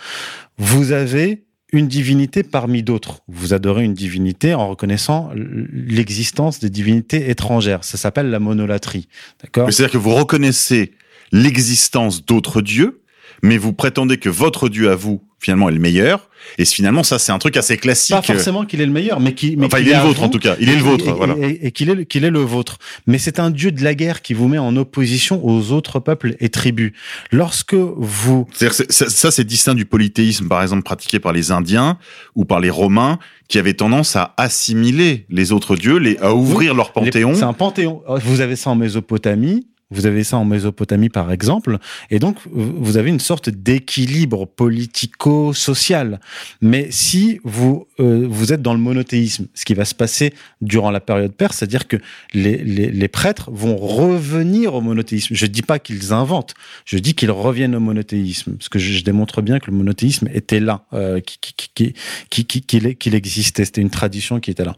Vous 0.58 0.92
avez 0.92 1.47
une 1.74 1.88
divinité 1.88 2.44
parmi 2.44 2.84
d'autres. 2.84 3.20
Vous 3.28 3.54
adorez 3.54 3.84
une 3.84 3.94
divinité 3.94 4.54
en 4.54 4.70
reconnaissant 4.70 5.32
l'existence 5.36 6.60
des 6.60 6.70
divinités 6.70 7.30
étrangères. 7.30 7.84
Ça 7.84 7.98
s'appelle 7.98 8.30
la 8.30 8.40
monolatrie. 8.40 9.08
D'accord? 9.42 9.72
C'est-à-dire 9.72 9.92
que 9.92 9.98
vous 9.98 10.14
reconnaissez 10.14 10.94
l'existence 11.32 12.26
d'autres 12.26 12.62
dieux, 12.62 13.02
mais 13.44 13.58
vous 13.58 13.74
prétendez 13.74 14.18
que 14.18 14.30
votre 14.30 14.70
dieu 14.70 14.90
à 14.90 14.96
vous, 14.96 15.22
finalement, 15.40 15.68
est 15.70 15.74
le 15.74 15.80
meilleur. 15.80 16.27
Et 16.58 16.66
finalement, 16.66 17.04
ça, 17.04 17.20
c'est 17.20 17.32
un 17.32 17.38
truc 17.40 17.58
assez 17.58 17.78
classique. 17.78 18.16
Pas 18.16 18.22
forcément 18.22 18.66
qu'il 18.66 18.82
est 18.82 18.86
le 18.86 18.92
meilleur, 18.92 19.20
mais 19.20 19.34
qui. 19.34 19.56
Mais 19.58 19.68
enfin, 19.68 19.78
qu 19.78 19.84
il 19.84 19.90
est, 19.90 19.96
le 19.96 20.02
vôtre, 20.02 20.24
en 20.24 20.30
tout 20.30 20.40
cas. 20.40 20.56
Il 20.60 20.70
est 20.70 20.76
le 20.76 20.82
vôtre, 20.82 21.08
et, 21.08 21.12
voilà. 21.12 21.36
Et, 21.42 21.68
et 21.68 21.72
qu'il 21.72 21.90
est, 21.90 22.06
qu'il 22.06 22.24
est 22.24 22.30
le 22.30 22.40
vôtre. 22.40 22.78
Mais 23.06 23.18
c'est 23.18 23.40
un 23.40 23.50
dieu 23.50 23.72
de 23.72 23.84
la 23.84 23.96
guerre 23.96 24.22
qui 24.22 24.34
vous 24.34 24.48
met 24.48 24.58
en 24.58 24.76
opposition 24.76 25.46
aux 25.46 25.72
autres 25.72 26.00
peuples 26.00 26.36
et 26.40 26.50
tribus. 26.50 26.94
Lorsque 27.32 27.76
vous. 27.76 28.48
C'est-à-dire, 28.54 28.86
ça, 28.90 29.32
c'est 29.32 29.44
distinct 29.44 29.76
du 29.76 29.86
polythéisme, 29.86 30.48
par 30.48 30.62
exemple, 30.62 30.84
pratiqué 30.84 31.20
par 31.20 31.34
les 31.34 31.52
Indiens 31.52 31.98
ou 32.36 32.46
par 32.46 32.60
les 32.60 32.70
Romains, 32.70 33.20
qui 33.48 33.60
avaient 33.60 33.74
tendance 33.74 34.16
à 34.16 34.34
assimiler 34.38 35.26
les 35.30 35.52
autres 35.52 35.76
dieux, 35.76 35.98
les, 35.98 36.18
à 36.18 36.34
ouvrir 36.34 36.72
oui, 36.72 36.78
leur 36.78 36.92
panthéon. 36.94 37.34
C'est 37.36 37.44
un 37.44 37.54
panthéon. 37.54 38.02
Vous 38.08 38.42
avez 38.42 38.56
ça 38.56 38.72
en 38.72 38.76
Mésopotamie. 38.76 39.68
Vous 39.90 40.06
avez 40.06 40.24
ça 40.24 40.38
en 40.38 40.44
Mésopotamie, 40.44 41.10
par 41.10 41.32
exemple, 41.32 41.78
et 42.10 42.20
donc 42.20 42.38
vous 42.52 42.98
avez 42.98 43.10
une 43.10 43.22
sorte 43.22 43.50
d'équilibre 43.50 44.46
politico-social. 44.46 46.20
Mais 46.62 46.88
si 46.92 47.40
vous 47.46 47.88
euh, 48.00 48.28
vous 48.30 48.54
êtes 48.54 48.62
dans 48.62 48.74
le 48.74 48.80
monothéisme, 48.80 49.48
ce 49.54 49.66
qui 49.66 49.74
va 49.74 49.86
se 49.86 49.96
passer 49.96 50.34
durant 50.62 50.92
la 50.92 51.00
période 51.00 51.32
perse, 51.32 51.58
c'est-à-dire 51.58 51.88
que 51.88 51.98
les, 52.34 53.08
prêtres 53.08 53.50
vont 53.52 53.78
revenir 53.78 54.74
au 54.74 54.82
monothéisme. 54.82 55.34
Je 55.34 55.46
dis 55.46 55.62
pas 55.62 55.80
qu'ils 55.80 56.12
inventent, 56.14 56.54
je 56.86 56.98
dis 56.98 57.16
qu'ils 57.16 57.32
reviennent 57.32 57.76
au 57.76 57.80
monothéisme, 57.80 58.54
parce 58.54 58.70
que 58.70 58.80
je, 58.80 59.04
démontre 59.04 59.42
bien 59.42 59.60
que 59.60 59.72
le 59.72 59.78
monothéisme 59.78 60.28
était 60.34 60.60
là, 60.60 60.86
euh, 60.92 61.22
qu'il 61.22 61.56
qui, 61.74 61.94
qui, 62.30 62.46
qui, 62.46 62.96
qui, 62.96 63.16
existait. 63.16 63.64
C'était 63.64 63.82
une 63.82 63.90
tradition 63.90 64.40
qui 64.42 64.52
était 64.52 64.66
là. 64.66 64.76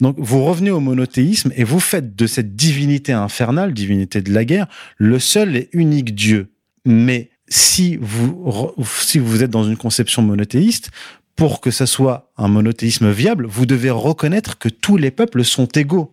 Donc 0.00 0.16
vous 0.18 0.44
revenez 0.44 0.70
au 0.70 0.80
monothéisme 0.80 1.52
et 1.56 1.64
vous 1.64 1.80
faites 1.80 2.14
de 2.14 2.26
cette 2.26 2.54
divinité 2.54 3.12
infernale, 3.12 3.72
divinité 3.72 4.20
de 4.20 4.32
la 4.32 4.41
guerre, 4.44 4.66
le 4.96 5.18
seul 5.18 5.56
et 5.56 5.68
unique 5.72 6.14
Dieu. 6.14 6.50
Mais 6.84 7.30
si 7.48 7.98
vous, 8.00 8.74
si 8.84 9.18
vous 9.18 9.42
êtes 9.42 9.50
dans 9.50 9.64
une 9.64 9.76
conception 9.76 10.22
monothéiste, 10.22 10.90
pour 11.36 11.60
que 11.60 11.70
ça 11.70 11.86
soit 11.86 12.30
un 12.36 12.48
monothéisme 12.48 13.10
viable, 13.10 13.46
vous 13.46 13.66
devez 13.66 13.90
reconnaître 13.90 14.58
que 14.58 14.68
tous 14.68 14.96
les 14.96 15.10
peuples 15.10 15.44
sont 15.44 15.66
égaux. 15.66 16.12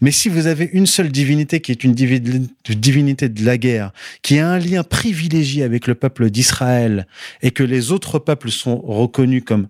Mais 0.00 0.10
si 0.10 0.28
vous 0.28 0.46
avez 0.46 0.70
une 0.72 0.86
seule 0.86 1.10
divinité 1.10 1.60
qui 1.60 1.72
est 1.72 1.84
une 1.84 1.94
divinité 1.94 3.28
de 3.28 3.44
la 3.44 3.58
guerre, 3.58 3.92
qui 4.22 4.38
a 4.38 4.48
un 4.48 4.58
lien 4.58 4.84
privilégié 4.84 5.64
avec 5.64 5.86
le 5.86 5.94
peuple 5.94 6.30
d'Israël, 6.30 7.06
et 7.42 7.50
que 7.50 7.64
les 7.64 7.90
autres 7.90 8.18
peuples 8.18 8.50
sont 8.50 8.80
reconnus 8.80 9.42
comme 9.44 9.68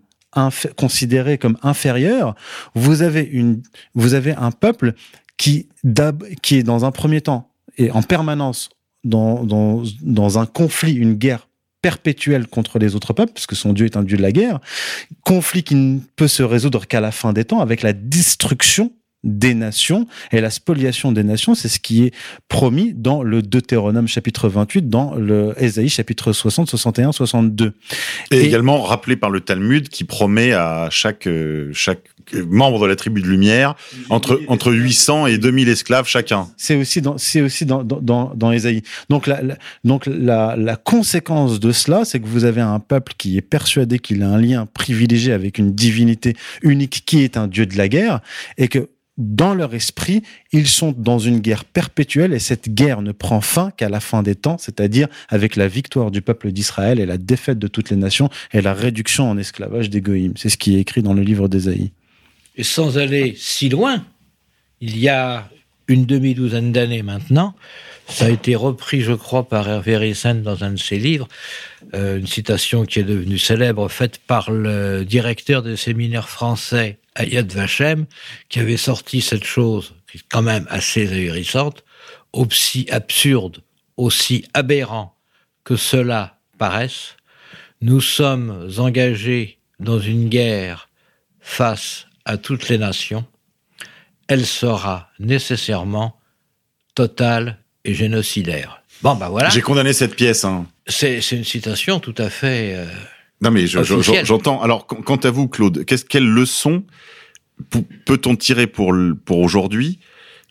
considérés 0.77 1.39
comme 1.39 1.57
inférieurs, 1.63 2.37
vous 2.75 3.03
avez 3.03 3.23
une, 3.23 3.63
vous 3.95 4.15
avez 4.15 4.33
un 4.33 4.53
peuple 4.53 4.95
qui, 5.37 5.69
qui 6.43 6.59
est 6.59 6.63
dans 6.63 6.85
un 6.85 6.93
premier 6.93 7.21
temps 7.21 7.50
et 7.77 7.91
en 7.91 8.03
permanence 8.03 8.71
dans, 9.05 9.45
dans, 9.45 9.83
dans 10.03 10.39
un 10.39 10.47
conflit, 10.47 10.93
une 10.95 11.15
guerre 11.15 11.49
perpétuelle 11.83 12.47
contre 12.47 12.79
les 12.79 12.95
autres 12.95 13.13
peuples, 13.13 13.33
puisque 13.33 13.57
son 13.57 13.73
dieu 13.73 13.87
est 13.87 13.97
un 13.97 14.03
dieu 14.03 14.17
de 14.17 14.23
la 14.23 14.33
guerre, 14.33 14.61
conflit 15.25 15.63
qui 15.63 15.75
ne 15.75 16.01
peut 16.17 16.29
se 16.29 16.43
résoudre 16.43 16.87
qu'à 16.87 17.01
la 17.01 17.11
fin 17.11 17.33
des 17.33 17.45
temps 17.45 17.61
avec 17.61 17.83
la 17.83 17.93
destruction 17.93 18.93
des 19.25 19.55
nations 19.55 20.07
et 20.33 20.41
la 20.41 20.51
spoliation 20.51 21.13
des 21.13 21.25
nations, 21.25 21.55
c'est 21.55 21.69
ce 21.69 21.79
qui 21.79 22.05
est 22.05 22.15
promis 22.49 22.93
dans 22.95 23.23
le 23.23 23.43
Deutéronome 23.43 24.09
chapitre 24.09 24.49
28, 24.49 24.89
dans 24.89 25.15
le 25.15 25.55
Ésaïe 25.59 25.89
chapitre 25.89 26.33
60, 26.33 26.69
61, 26.69 27.13
62. 27.13 27.75
Et, 28.31 28.37
et 28.37 28.45
également 28.45 28.81
rappelé 28.83 29.17
par 29.17 29.31
le 29.31 29.41
Talmud 29.41 29.89
qui 29.89 30.05
promet 30.05 30.53
à 30.53 30.89
chaque 30.91 31.29
chaque 31.73 32.03
membre 32.49 32.81
de 32.81 32.87
la 32.87 32.97
tribu 32.97 33.21
de 33.23 33.27
lumière 33.27 33.75
entre 34.09 34.41
entre 34.49 34.73
800 34.73 35.27
et 35.27 35.39
2000 35.39 35.69
esclaves 35.69 36.07
chacun. 36.07 36.49
C'est 36.57 36.77
aussi 36.77 37.01
dans 37.01 37.19
c'est 37.19 37.41
aussi 37.41 37.67
dans 37.67 37.83
dans 37.85 38.33
dans 38.35 38.53
Ésaïe. 38.53 38.83
Donc 39.09 39.27
la, 39.27 39.43
la 39.43 39.57
donc 39.85 40.07
la 40.07 40.57
la 40.57 40.77
conséquence 40.77 41.61
de 41.61 41.73
cela, 41.73 42.05
c'est 42.05 42.21
que 42.21 42.27
vous 42.27 42.45
avez 42.45 42.61
un 42.61 42.81
peuple 42.81 43.13
qui 43.19 43.37
est 43.37 43.43
persuadé 43.43 43.99
qu'il 43.99 44.23
a 44.23 44.29
un 44.29 44.41
lien 44.41 44.67
privilégié 44.67 45.33
avec 45.33 45.59
une 45.59 45.73
divinité 45.73 46.37
unique 46.63 47.03
qui 47.07 47.23
est 47.23 47.37
un 47.37 47.47
dieu 47.47 47.67
de 47.67 47.77
la 47.77 47.89
guerre 47.89 48.21
et 48.59 48.69
que 48.69 48.89
dans 49.21 49.55
leur 49.55 49.75
esprit, 49.75 50.23
ils 50.53 50.67
sont 50.67 50.93
dans 50.97 51.19
une 51.19 51.41
guerre 51.41 51.65
perpétuelle 51.65 52.33
et 52.33 52.39
cette 52.39 52.75
guerre 52.75 53.03
ne 53.03 53.13
prend 53.13 53.41
fin 53.41 53.71
qu'à 53.71 53.89
la 53.89 54.01
fin 54.01 54.23
des 54.23 54.35
temps, 54.35 54.59
c'est-à-dire 54.59 55.09
avec 55.29 55.57
la 55.57 55.69
victoire 55.69 56.11
du 56.11 56.23
peuple 56.23 56.51
d'Israël 56.53 56.99
et 56.99 57.07
la 57.07 57.19
défaite 57.19 57.59
de 57.59 57.69
toutes 57.69 57.91
les 57.91 57.97
nations 57.97 58.31
et 58.53 58.61
la 58.61 58.75
réduction 58.75 59.31
en 59.31 59.39
esclavage 59.39 59.91
des 59.91 60.01
goïms. 60.01 60.33
C'est 60.37 60.49
ce 60.49 60.57
qui 60.57 60.77
est 60.77 60.81
écrit 60.81 61.03
dans 61.03 61.13
le 61.13 61.23
livre 61.23 61.49
d'Ésaïe. 61.49 61.93
Et 62.57 62.65
sans 62.65 62.99
aller 62.99 63.35
si 63.37 63.69
loin, 63.69 64.05
il 64.81 64.99
y 64.99 65.09
a 65.09 65.49
une 65.87 66.07
demi-douzaine 66.07 66.73
d'années 66.73 67.03
maintenant, 67.03 67.55
ça 68.11 68.27
a 68.27 68.31
été 68.31 68.57
repris, 68.57 69.03
je 69.03 69.13
crois, 69.13 69.49
par 69.49 69.69
Hervé 69.69 69.97
Ryssen 69.97 70.43
dans 70.43 70.65
un 70.65 70.73
de 70.73 70.79
ses 70.79 70.99
livres, 70.99 71.29
euh, 71.95 72.19
une 72.19 72.27
citation 72.27 72.85
qui 72.85 72.99
est 72.99 73.05
devenue 73.05 73.39
célèbre, 73.39 73.89
faite 73.89 74.19
par 74.27 74.51
le 74.51 75.05
directeur 75.05 75.63
des 75.63 75.77
séminaires 75.77 76.29
français 76.29 76.99
à 77.21 77.25
Yad 77.25 77.53
Vashem, 77.53 78.07
qui 78.49 78.61
avait 78.61 78.79
sorti 78.79 79.21
cette 79.21 79.45
chose, 79.45 79.95
qui 80.11 80.19
est 80.19 80.25
quand 80.31 80.41
même 80.41 80.67
assez 80.71 81.07
ahurissante, 81.07 81.85
aussi 82.33 82.87
absurde, 82.91 83.63
aussi 83.99 84.47
aberrant 84.55 85.15
que 85.63 85.77
cela 85.77 86.39
paraisse, 86.57 87.17
nous 87.83 88.01
sommes 88.01 88.71
engagés 88.79 89.59
dans 89.81 90.01
une 90.01 90.31
guerre 90.31 90.89
face 91.41 92.07
à 92.25 92.39
toutes 92.39 92.71
les 92.71 92.79
nations, 92.79 93.27
elle 94.27 94.47
sera 94.47 95.11
nécessairement 95.19 96.19
totale 96.95 97.59
et 97.85 97.93
génocidaire. 97.93 98.83
Bon, 99.03 99.15
ben 99.15 99.29
voilà. 99.29 99.51
J'ai 99.51 99.61
condamné 99.61 99.93
cette 99.93 100.17
pièce. 100.17 100.45
Hein. 100.45 100.67
C'est 100.87 101.19
une 101.33 101.45
citation 101.45 102.01
tout 102.01 102.15
à 102.17 102.31
fait. 102.31 102.75
Euh, 102.77 102.87
non, 103.43 103.51
mais 103.51 103.67
j'entends. 103.67 104.63
Alors, 104.63 104.87
quant 104.87 105.17
à 105.17 105.31
vous, 105.31 105.49
Claude, 105.49 105.85
qu'est-ce 105.85 106.05
quelle 106.05 106.29
leçon 106.29 106.85
peut-on 108.07 108.37
tirer 108.37 108.67
pour, 108.67 108.95
pour 109.25 109.39
aujourd'hui 109.39 109.99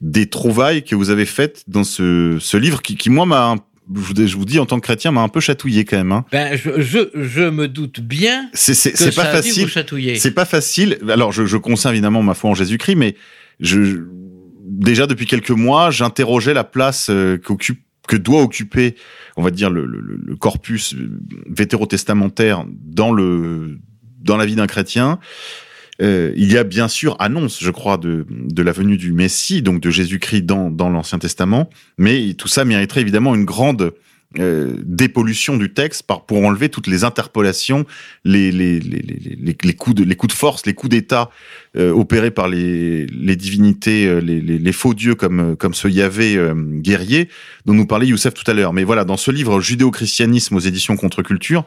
des 0.02 0.30
trouvailles 0.30 0.84
que 0.84 0.96
vous 0.96 1.10
avez 1.10 1.26
faites 1.26 1.64
dans 1.68 1.84
ce, 1.84 2.38
ce 2.40 2.58
livre 2.58 2.82
qui, 2.82 2.96
qui 2.96 3.10
moi, 3.10 3.26
m'a 3.26 3.56
je 3.94 4.00
vous, 4.00 4.14
je 4.16 4.46
dis 4.46 4.60
en 4.60 4.66
tant 4.66 4.80
que 4.80 4.86
chrétien 4.86 5.12
m'a 5.12 5.22
un 5.22 5.30
peu 5.30 5.40
chatouillé 5.40 5.84
quand 5.84 5.98
même. 5.98 6.12
Hein. 6.12 6.26
Ben 6.32 6.56
je, 6.56 6.80
je, 6.80 7.10
je 7.16 7.50
me 7.50 7.68
doute 7.68 8.02
bien 8.02 8.50
c'est, 8.54 8.76
c'est, 8.76 8.92
que 8.92 8.98
c'est 8.98 9.12
ça 9.12 9.24
pas 9.24 9.30
a 9.30 9.32
facile. 9.32 9.68
C'est 10.18 10.32
pas 10.32 10.46
facile. 10.46 11.00
Alors 11.10 11.32
je, 11.32 11.46
je 11.46 11.58
conserve 11.58 11.96
évidemment 11.96 12.22
ma 12.22 12.36
foi 12.36 12.52
en 12.52 12.54
Jésus-Christ, 12.54 12.96
mais 12.96 13.16
je 13.60 14.06
déjà 14.64 15.08
depuis 15.08 15.26
quelques 15.26 15.50
mois 15.50 15.90
j'interrogeais 15.90 16.54
la 16.54 16.64
place 16.64 17.10
euh, 17.10 17.38
qu'occupe 17.38 17.82
que 18.08 18.16
doit 18.16 18.42
occuper, 18.42 18.96
on 19.38 19.44
va 19.44 19.52
dire 19.52 19.70
le, 19.70 19.86
le, 19.86 20.02
le 20.02 20.36
corpus 20.36 20.96
vétérotestamentaire 21.48 22.66
dans 22.68 23.12
le 23.12 23.80
dans 24.22 24.38
la 24.38 24.46
vie 24.46 24.56
d'un 24.56 24.68
chrétien. 24.68 25.20
euh, 26.02 26.32
il 26.36 26.52
y 26.52 26.58
a 26.58 26.64
bien 26.64 26.88
sûr 26.88 27.16
annonce, 27.20 27.62
je 27.62 27.72
crois, 27.72 27.98
de, 27.98 28.26
de 28.30 28.62
la 28.64 28.72
venue 28.72 28.98
du 28.98 29.12
Messie, 29.14 29.62
donc 29.62 29.82
de 29.82 29.90
Jésus-Christ 29.90 30.44
dans, 30.44 30.72
dans 30.72 30.90
l'Ancien 30.90 31.20
Testament, 31.20 31.70
mais 31.98 32.34
tout 32.34 32.48
ça 32.48 32.66
mériterait 32.66 33.02
évidemment 33.02 33.36
une 33.36 33.46
grande 33.46 33.94
euh, 34.38 34.76
dépollution 34.84 35.58
du 35.58 35.74
texte 35.74 36.04
par, 36.04 36.26
pour 36.26 36.46
enlever 36.46 36.70
toutes 36.70 36.86
les 36.86 37.04
interpolations, 37.04 37.86
les, 38.24 38.52
les, 38.52 38.80
les, 38.80 39.02
les, 39.02 39.58
les 39.62 39.74
coups, 39.74 39.96
de, 39.96 40.04
les 40.04 40.16
coups 40.16 40.34
de 40.34 40.38
force, 40.38 40.68
les 40.68 40.76
coups 40.76 40.92
d'État 40.92 41.32
euh, 41.76 41.92
opérés 41.92 42.30
par 42.30 42.48
les, 42.48 43.08
les 43.08 43.36
divinités, 43.36 44.06
euh, 44.06 44.20
les, 44.20 44.40
les, 44.40 44.60
les 44.60 44.72
faux 44.72 44.94
dieux 44.94 45.16
comme, 45.16 45.56
comme 45.56 45.74
ce 45.74 45.88
Yahvé 45.88 46.38
euh, 46.38 46.54
guerrier 46.56 47.28
dont 47.66 47.74
nous 47.74 47.88
parlait 47.88 48.08
Youssef 48.08 48.36
tout 48.36 48.50
à 48.50 48.54
l'heure. 48.54 48.72
Mais 48.74 48.84
voilà, 48.84 49.04
dans 49.04 49.18
ce 49.18 49.32
livre 49.32 49.62
Judéo-christianisme 49.62 50.56
aux 50.56 50.60
éditions 50.60 50.96
Contre-Culture, 50.96 51.66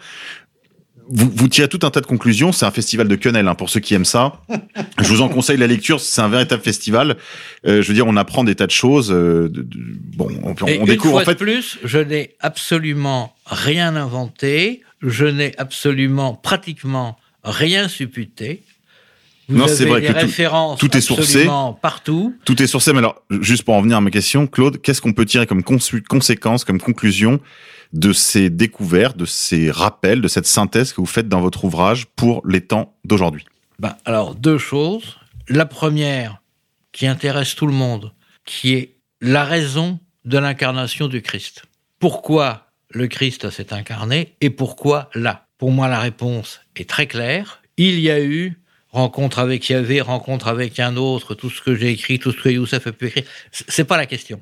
vous, 1.08 1.30
vous 1.34 1.48
tirez 1.48 1.68
tout 1.68 1.80
un 1.82 1.90
tas 1.90 2.00
de 2.00 2.06
conclusions. 2.06 2.52
C'est 2.52 2.64
un 2.66 2.70
festival 2.70 3.08
de 3.08 3.16
quenelle 3.16 3.48
hein, 3.48 3.54
pour 3.54 3.70
ceux 3.70 3.80
qui 3.80 3.94
aiment 3.94 4.04
ça. 4.04 4.40
Je 5.00 5.08
vous 5.08 5.20
en 5.20 5.28
conseille 5.28 5.56
la 5.58 5.66
lecture. 5.66 6.00
C'est 6.00 6.20
un 6.20 6.28
véritable 6.28 6.62
festival. 6.62 7.16
Euh, 7.66 7.82
je 7.82 7.88
veux 7.88 7.94
dire, 7.94 8.06
on 8.06 8.16
apprend 8.16 8.44
des 8.44 8.54
tas 8.54 8.66
de 8.66 8.70
choses. 8.72 9.10
euh, 9.10 9.48
de- 9.48 9.62
de- 9.62 9.76
bon, 10.16 10.28
on, 10.42 10.54
on 10.60 10.66
Et 10.68 10.76
une 10.76 10.84
découvre 10.84 11.14
fois 11.14 11.22
en 11.22 11.24
fait. 11.24 11.32
de 11.34 11.38
plus, 11.38 11.78
je 11.84 11.98
n'ai 11.98 12.34
absolument 12.40 13.34
rien 13.46 13.96
inventé, 13.96 14.82
je 15.02 15.26
n'ai 15.26 15.52
absolument, 15.58 16.34
pratiquement 16.34 17.18
rien 17.44 17.88
supputé. 17.88 18.62
Vous 19.48 19.59
Non, 19.59 19.66
c'est 19.69 19.85
vrai 19.86 20.02
que 20.02 20.06
tout- 20.12 20.19
références 20.19 20.78
tout 20.78 20.97
est 20.97 21.01
sourcé. 21.01 21.48
partout. 21.82 22.35
Tout 22.44 22.62
est 22.62 22.66
sourcé. 22.66 22.93
Mais 22.93 22.98
alors, 23.01 23.23
juste 23.40 23.64
pour 23.64 23.74
en 23.74 23.82
venir 23.82 23.97
à 23.97 24.01
ma 24.01 24.10
question, 24.10 24.47
Claude, 24.47 24.81
qu'est-ce 24.81 25.01
qu'on 25.01 25.12
peut 25.12 25.24
tirer 25.27 25.47
comme 25.47 25.62
conséquence, 25.62 26.64
comme 26.64 26.81
conclusion 26.81 27.40
de 27.93 28.12
ces 28.12 28.48
découvertes, 28.51 29.16
de 29.16 29.24
ces 29.27 29.70
rappels, 29.70 30.20
de 30.23 30.28
cette 30.28 30.47
synthèse 30.47 30.93
que 30.93 31.01
vous 31.01 31.06
faites 31.06 31.28
dans 31.28 31.40
votre 31.40 31.64
ouvrage 31.64 32.06
pour 32.16 32.40
les 32.47 32.60
temps 32.62 32.94
d'aujourd'hui? 33.05 33.44
Ben, 33.78 33.97
alors, 34.05 34.35
deux 34.35 34.59
choses. 34.59 35.19
La 35.48 35.66
première, 35.66 36.40
qui 36.93 37.06
intéresse 37.06 37.55
tout 37.55 37.66
le 37.66 37.73
monde, 37.73 38.12
qui 38.44 38.74
est 38.74 38.97
la 39.20 39.44
raison 39.44 39.98
de 40.24 40.39
l'incarnation 40.39 41.09
du 41.09 41.20
Christ. 41.20 41.64
Pourquoi 41.98 42.69
le 42.90 43.09
Christ 43.09 43.51
s'est 43.51 43.73
incarné 43.73 44.35
et 44.40 44.51
pourquoi 44.51 45.10
là? 45.14 45.47
Pour 45.59 45.70
moi, 45.73 45.89
la 45.89 45.98
réponse 46.01 46.60
est 46.77 46.89
très 46.89 47.06
claire. 47.06 47.60
Il 47.77 47.98
y 48.01 48.10
a 48.10 48.20
eu 48.23 48.59
rencontre 48.93 49.39
avec 49.39 49.69
Yahvé, 49.69 50.01
rencontre 50.01 50.48
avec 50.48 50.78
un 50.78 50.97
autre, 50.97 51.35
tout 51.35 51.51
ce 51.51 51.60
que 51.60 51.74
j'ai 51.74 51.90
écrit, 51.90 52.19
tout 52.19 52.32
ce 52.32 52.40
que 52.40 52.48
Youssef 52.48 52.86
a 52.86 52.93
pu 52.93 53.06
écrire. 53.06 53.24
C'est 53.51 53.85
pas 53.85 53.97
la 53.97 54.06
question. 54.06 54.40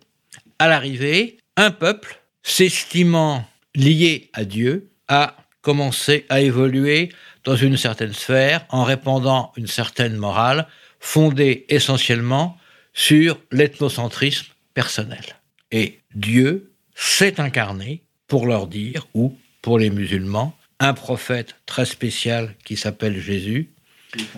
À 0.59 0.69
l'arrivée, 0.69 1.39
un 1.57 1.71
peuple, 1.71 2.21
s'estimant 2.43 3.47
lié 3.75 4.31
à 4.33 4.45
Dieu, 4.45 4.91
a 5.09 5.37
commencé 5.63 6.27
à 6.29 6.41
évoluer 6.41 7.11
dans 7.45 7.57
une 7.57 7.77
certaine 7.77 8.13
sphère 8.13 8.65
en 8.71 8.85
répandant 8.85 9.53
une 9.57 9.67
certaine 9.67 10.17
morale 10.17 10.67
fondée 10.99 11.65
essentiellement 11.69 12.59
sur 12.93 13.39
l'ethnocentrisme 13.51 14.47
personnel. 14.75 15.25
Et 15.71 16.01
Dieu 16.15 16.73
s'est 16.95 17.41
incarné 17.41 18.03
pour 18.27 18.47
leur 18.47 18.67
dire, 18.67 19.07
ou 19.15 19.37
pour 19.63 19.79
les 19.79 19.91
musulmans, 19.91 20.57
un 20.79 20.95
prophète 20.95 21.57
très 21.67 21.85
spécial 21.85 22.55
qui 22.65 22.77
s'appelle 22.77 23.21
Jésus, 23.21 23.71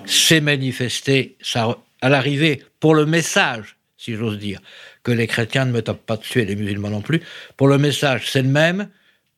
s'est 0.06 0.40
manifesté 0.40 1.36
à 2.00 2.08
l'arrivée 2.08 2.62
pour 2.80 2.94
le 2.94 3.06
message, 3.06 3.76
si 3.96 4.14
j'ose 4.14 4.38
dire, 4.38 4.60
que 5.02 5.12
les 5.12 5.26
chrétiens 5.26 5.64
ne 5.64 5.72
me 5.72 5.82
tapent 5.82 6.06
pas 6.06 6.16
dessus 6.16 6.40
et 6.40 6.44
les 6.44 6.56
musulmans 6.56 6.90
non 6.90 7.02
plus, 7.02 7.22
pour 7.56 7.68
le 7.68 7.78
message, 7.78 8.30
c'est 8.30 8.42
le 8.42 8.48
même, 8.48 8.88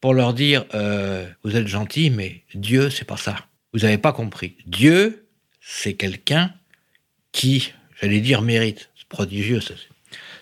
pour 0.00 0.14
leur 0.14 0.34
dire, 0.34 0.64
euh, 0.74 1.26
vous 1.44 1.56
êtes 1.56 1.66
gentils, 1.66 2.10
mais 2.10 2.42
Dieu, 2.54 2.90
c'est 2.90 3.06
pas 3.06 3.16
ça. 3.16 3.36
Vous 3.72 3.80
n'avez 3.80 3.98
pas 3.98 4.12
compris. 4.12 4.56
Dieu, 4.66 5.26
c'est 5.60 5.94
quelqu'un 5.94 6.52
qui, 7.32 7.72
j'allais 8.00 8.20
dire, 8.20 8.42
mérite. 8.42 8.90
C'est 8.96 9.08
prodigieux, 9.08 9.60
ça. 9.60 9.74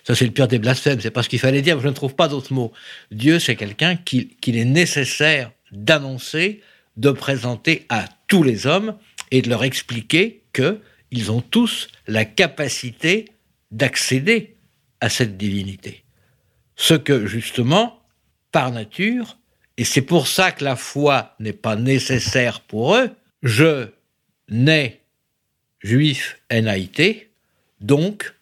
Ça, 0.05 0.15
c'est 0.17 0.25
le 0.25 0.33
pire 0.33 0.49
des 0.49 0.59
blasphèmes. 0.59 1.01
C'est 1.01 1.13
pas 1.13 1.23
ce 1.23 1.29
qu'il 1.29 1.39
fallait 1.39 1.63
dire, 1.63 1.81
je 1.81 1.89
ne 1.89 1.93
trouve 1.93 2.15
pas 2.15 2.29
d'autres 2.29 2.53
mots. 2.53 2.73
Dieu, 3.11 3.39
c'est 3.39 3.57
quelqu'un 3.57 3.97
qu'il 3.97 4.29
est 4.45 4.65
nécessaire 4.65 5.53
d'annoncer, 5.71 6.61
de 6.97 7.11
présenter 7.11 7.87
à 7.89 8.07
tous 8.27 8.43
les 8.43 8.67
hommes 8.67 8.97
et 9.33 9.43
de 9.43 9.49
leur 9.49 9.65
expliquer 9.65 10.45
que 10.53 10.81
ils 11.11 11.33
ont 11.33 11.41
tous 11.41 11.89
la 12.07 12.25
capacité 12.25 13.33
d'accéder 13.71 14.55
à 15.01 15.09
cette 15.09 15.37
divinité. 15.37 16.05
Ce 16.77 16.95
que, 16.95 17.27
justement, 17.27 18.01
par 18.53 18.71
nature, 18.71 19.39
et 19.77 19.85
c'est 19.85 20.03
pour 20.03 20.29
ça 20.29 20.53
que 20.53 20.65
la 20.65 20.77
foi 20.77 21.35
n'est 21.41 21.53
pas 21.53 21.77
nécessaire 21.77 22.61
pour 22.61 22.95
eux, 22.95 23.11
je 23.43 23.89
nais 24.49 25.01
juif 25.81 26.41
NAIT, 26.51 27.29
donc 27.81 28.35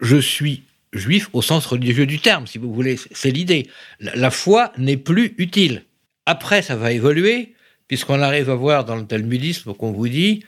je 0.00 0.16
suis 0.16 0.64
juif 0.92 1.28
au 1.32 1.42
sens 1.42 1.66
religieux 1.66 2.06
du 2.06 2.18
terme, 2.18 2.46
si 2.46 2.58
vous 2.58 2.72
voulez, 2.72 2.96
c'est 3.12 3.30
l'idée. 3.30 3.68
La 4.00 4.30
foi 4.30 4.72
n'est 4.76 4.96
plus 4.96 5.34
utile. 5.38 5.84
Après, 6.26 6.62
ça 6.62 6.76
va 6.76 6.92
évoluer, 6.92 7.54
puisqu'on 7.92 8.22
arrive 8.22 8.48
à 8.48 8.54
voir 8.54 8.86
dans 8.86 8.96
le 8.96 9.04
talmudisme 9.04 9.74
qu'on 9.74 9.92
vous 9.92 10.08
dit, 10.08 10.42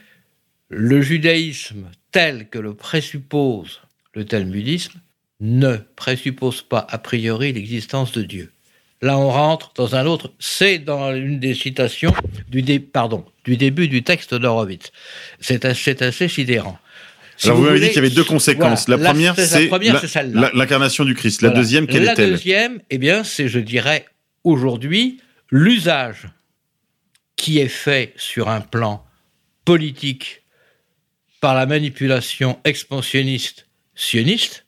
le 0.71 1.03
judaïsme 1.03 1.85
tel 2.11 2.49
que 2.49 2.59
le 2.59 2.73
présuppose 2.73 3.83
le 4.15 4.25
talmudisme 4.25 4.99
ne 5.43 5.77
présuppose 5.95 6.63
pas 6.63 6.87
a 6.89 6.97
priori 6.97 7.53
l'existence 7.53 8.13
de 8.13 8.23
Dieu. 8.23 8.51
Là, 9.03 9.19
on 9.19 9.29
rentre 9.29 9.73
dans 9.77 9.95
un 9.95 10.07
autre. 10.07 10.33
C'est 10.39 10.79
dans 10.79 11.15
une 11.15 11.39
des 11.39 11.53
citations 11.53 12.15
du, 12.49 12.63
dé- 12.63 12.79
pardon, 12.81 13.27
du 13.45 13.59
début 13.59 13.89
du 13.89 14.03
texte 14.03 14.35
d'Horowitz. 14.35 14.91
C'est 15.39 15.67
assez, 15.67 16.29
sidérant. 16.29 16.79
Si 17.37 17.49
Alors, 17.49 17.59
vous, 17.59 17.65
m'avez 17.67 17.81
dit 17.81 17.87
qu'il 17.89 17.97
y 17.97 17.99
avait 17.99 18.09
deux 18.09 18.25
conséquences. 18.25 18.87
voilà, 18.87 19.03
la 19.03 19.11
première, 19.11 19.35
c'est- 19.39 19.69
la 19.69 20.23
la- 20.23 20.41
la- 20.41 20.51
l'incarnation 20.55 21.05
du 21.05 21.15
Christ. 21.15 21.43
La 21.43 21.49
Voilà. 21.51 21.61
deuxième, 21.63 21.87
quelle 21.87 22.05
La 22.05 22.13
est-elle? 22.15 22.31
deuxième, 22.31 22.81
eh 22.89 22.97
bien, 22.97 23.23
c'est, 23.23 23.49
je 23.49 23.59
dirais, 23.59 24.07
aujourd'hui, 24.45 25.21
l'usage 25.51 26.29
qui 27.37 27.59
est 27.59 27.69
fait 27.69 28.13
sur 28.17 28.49
un 28.49 28.61
plan 28.61 29.05
politique 29.65 30.43
par 31.41 31.55
la 31.55 31.67
manipulation 31.67 32.59
expansionniste 32.65 33.67
sioniste. 33.95 34.65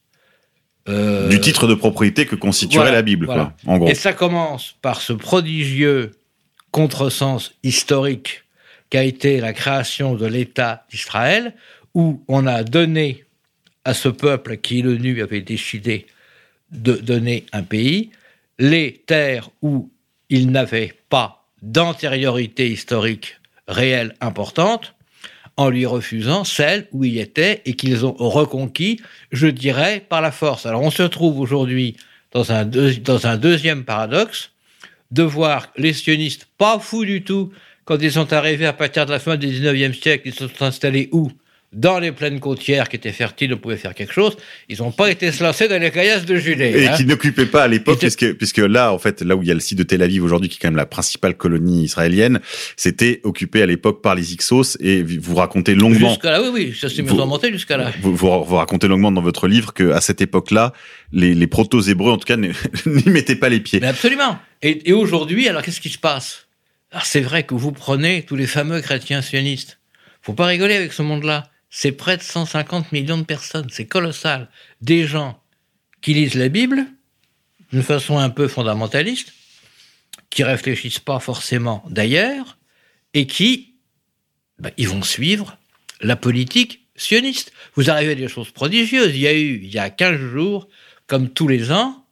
euh, 0.89 1.29
Du 1.29 1.41
titre 1.41 1.67
de 1.67 1.75
propriété 1.75 2.27
que 2.27 2.37
constituerait 2.37 2.85
voilà, 2.85 2.97
la 2.97 3.03
Bible, 3.03 3.27
voilà. 3.27 3.55
quoi, 3.65 3.73
en 3.73 3.79
gros. 3.79 3.89
Et 3.89 3.95
ça 3.95 4.13
commence 4.13 4.75
par 4.83 5.01
ce 5.01 5.13
prodigieux 5.13 6.13
contresens 6.71 7.53
historique 7.63 8.45
qu'a 8.91 9.03
été 9.05 9.41
la 9.41 9.53
création 9.53 10.15
de 10.15 10.27
l'État 10.27 10.87
d'Israël, 10.91 11.55
où 11.95 12.23
on 12.29 12.47
a 12.47 12.63
donné 12.63 13.25
à 13.85 13.95
ce 13.95 14.09
peuple 14.09 14.59
qui 14.59 14.83
l'ONU 14.83 15.23
avait 15.23 15.41
décidé 15.41 16.07
de 16.71 16.93
donner 16.93 17.47
un 17.53 17.63
pays, 17.63 18.11
les 18.59 19.03
terres 19.07 19.49
où 19.63 19.91
il 20.29 20.51
n'avait 20.51 20.95
pas 21.09 21.46
d'antériorité 21.63 22.71
historique 22.71 23.39
réelle 23.69 24.15
importante, 24.21 24.95
en 25.57 25.71
lui 25.71 25.87
refusant 25.87 26.45
celles 26.45 26.87
où 26.93 27.05
il 27.05 27.19
était 27.19 27.63
et 27.65 27.75
qu'ils 27.75 28.05
ont 28.05 28.15
reconquis, 28.19 29.01
je 29.33 29.47
dirais, 29.47 30.05
par 30.07 30.21
la 30.21 30.31
force. 30.31 30.67
Alors 30.67 30.83
on 30.83 30.91
se 30.91 31.03
trouve 31.03 31.41
aujourd'hui 31.41 31.97
dans 32.33 32.53
un, 32.53 32.67
deux- 32.67 32.97
dans 32.97 33.27
un 33.27 33.37
deuxième 33.39 33.85
paradoxe, 33.85 34.51
de 35.11 35.23
voir 35.23 35.73
les 35.77 35.93
sionistes 35.93 36.47
pas 36.59 36.79
fous 36.79 37.05
du 37.05 37.23
tout 37.23 37.53
quand 37.85 37.99
ils 38.03 38.13
sont 38.13 38.33
arrivés 38.33 38.67
à 38.67 38.73
partir 38.73 39.07
de 39.07 39.13
la 39.13 39.21
fin 39.21 39.37
du 39.37 39.47
19e 39.47 39.95
siècle, 39.95 40.29
ils 40.29 40.35
se 40.35 40.49
sont 40.49 40.63
installés 40.65 41.09
où? 41.13 41.31
Dans 41.73 41.99
les 41.99 42.13
plaines 42.13 42.41
côtières 42.41 42.89
qui 42.89 42.97
étaient 42.97 43.13
fertiles, 43.13 43.53
on 43.55 43.59
pouvait 43.59 43.77
faire 43.77 43.95
quelque 43.95 44.13
chose. 44.13 44.37
Ils 44.69 44.79
n'ont 44.79 44.93
pas 44.93 45.11
été 45.11 45.31
se 45.33 45.43
lancer 45.43 45.69
dans 45.69 45.81
les 45.81 45.91
caillasses 45.91 46.25
de 46.25 46.37
Judée. 46.37 46.73
Et 46.75 46.89
hein. 46.89 46.97
qui 46.97 47.05
n'occupait 47.05 47.47
pas 47.47 47.65
à 47.65 47.69
l'époque, 47.69 47.99
puisque, 47.99 48.35
puisque 48.35 48.59
là, 48.59 48.93
en 48.93 48.99
fait, 48.99 49.23
là 49.23 49.37
où 49.37 49.43
il 49.43 49.49
y 49.49 49.51
a 49.51 49.55
le 49.55 49.61
site 49.61 49.79
de 49.79 49.83
Tel 49.83 50.03
Aviv 50.03 50.25
aujourd'hui, 50.25 50.49
qui 50.49 50.57
est 50.57 50.61
quand 50.61 50.69
même 50.69 50.77
la 50.77 50.87
principale 50.87 51.37
colonie 51.37 51.85
israélienne, 51.85 52.41
c'était 52.77 53.21
occupé 53.25 53.63
à 53.63 53.67
l'époque 53.67 54.03
par 54.03 54.15
les 54.15 54.33
Hyksos, 54.33 54.77
et 54.81 55.03
vous 55.03 55.35
racontez 55.35 55.75
longuement. 55.75 56.11
Jusqu'à 56.11 56.31
là, 56.31 56.43
oui, 56.43 56.49
oui, 56.53 56.77
ça 56.79 56.89
s'est 56.89 57.03
remonté 57.03 57.53
jusqu'à 57.53 57.77
là. 57.77 57.93
Vous, 58.01 58.15
vous, 58.15 58.45
vous 58.45 58.57
racontez 58.57 58.89
longuement 58.89 59.13
dans 59.13 59.23
votre 59.23 59.49
livre 59.49 59.75
que 59.75 59.91
à 59.91 60.01
cette 60.01 60.21
époque-là, 60.21 60.73
les, 61.13 61.35
les 61.35 61.47
proto-hébreux, 61.47 62.13
en 62.13 62.19
tout 62.19 62.27
cas, 62.27 62.37
n'y 62.87 63.05
mettaient 63.07 63.37
pas 63.37 63.49
les 63.49 63.61
pieds. 63.61 63.81
Mais 63.81 63.89
absolument. 63.89 64.39
Et, 64.63 64.89
et 64.89 64.93
aujourd'hui, 64.93 65.49
alors 65.49 65.63
qu'est-ce 65.63 65.81
qui 65.81 65.91
se 65.91 65.99
passe? 65.99 66.47
Alors 66.93 67.05
c'est 67.05 67.21
vrai 67.21 67.43
que 67.43 67.55
vous 67.55 67.73
prenez 67.73 68.23
tous 68.23 68.37
les 68.37 68.47
fameux 68.47 68.81
chrétiens 68.81 69.21
sionistes. 69.21 69.79
Faut 70.23 70.33
pas 70.33 70.47
rigoler 70.47 70.75
avec 70.75 70.93
ce 70.93 71.03
monde-là. 71.03 71.51
C'est 71.79 71.93
près 71.93 72.17
de 72.17 72.23
150 72.23 72.91
millions 72.93 73.19
de 73.19 73.25
personnes. 73.25 73.67
C'est 73.69 73.85
colossal. 73.85 74.49
Des 74.81 75.07
gens 75.07 75.43
qui 76.01 76.15
lisent 76.15 76.33
la 76.33 76.49
Bible 76.49 76.87
d'une 77.71 77.83
façon 77.83 78.17
un 78.17 78.31
peu 78.31 78.49
fondamentaliste, 78.49 79.35
qui 80.31 80.43
réfléchissent 80.43 81.01
pas 81.01 81.21
forcément 81.21 81.85
d'ailleurs, 81.91 82.57
et 83.13 83.27
qui, 83.27 83.75
ils 84.79 84.89
vont 84.89 85.03
suivre 85.03 85.59
la 86.01 86.17
politique 86.17 86.89
sioniste. 86.97 87.53
Vous 87.75 87.91
arrivez 87.91 88.13
à 88.13 88.15
des 88.15 88.29
choses 88.29 88.53
prodigieuses. 88.53 89.15
Il 89.15 89.21
y 89.21 89.27
a 89.27 89.35
eu, 89.35 89.61
il 89.63 89.69
y 89.69 89.79
a 89.79 89.91
15 89.91 90.19
jours, 90.19 90.69
comme 91.07 91.29
tous 91.29 91.47
les 91.47 91.73
ans, 91.73 92.07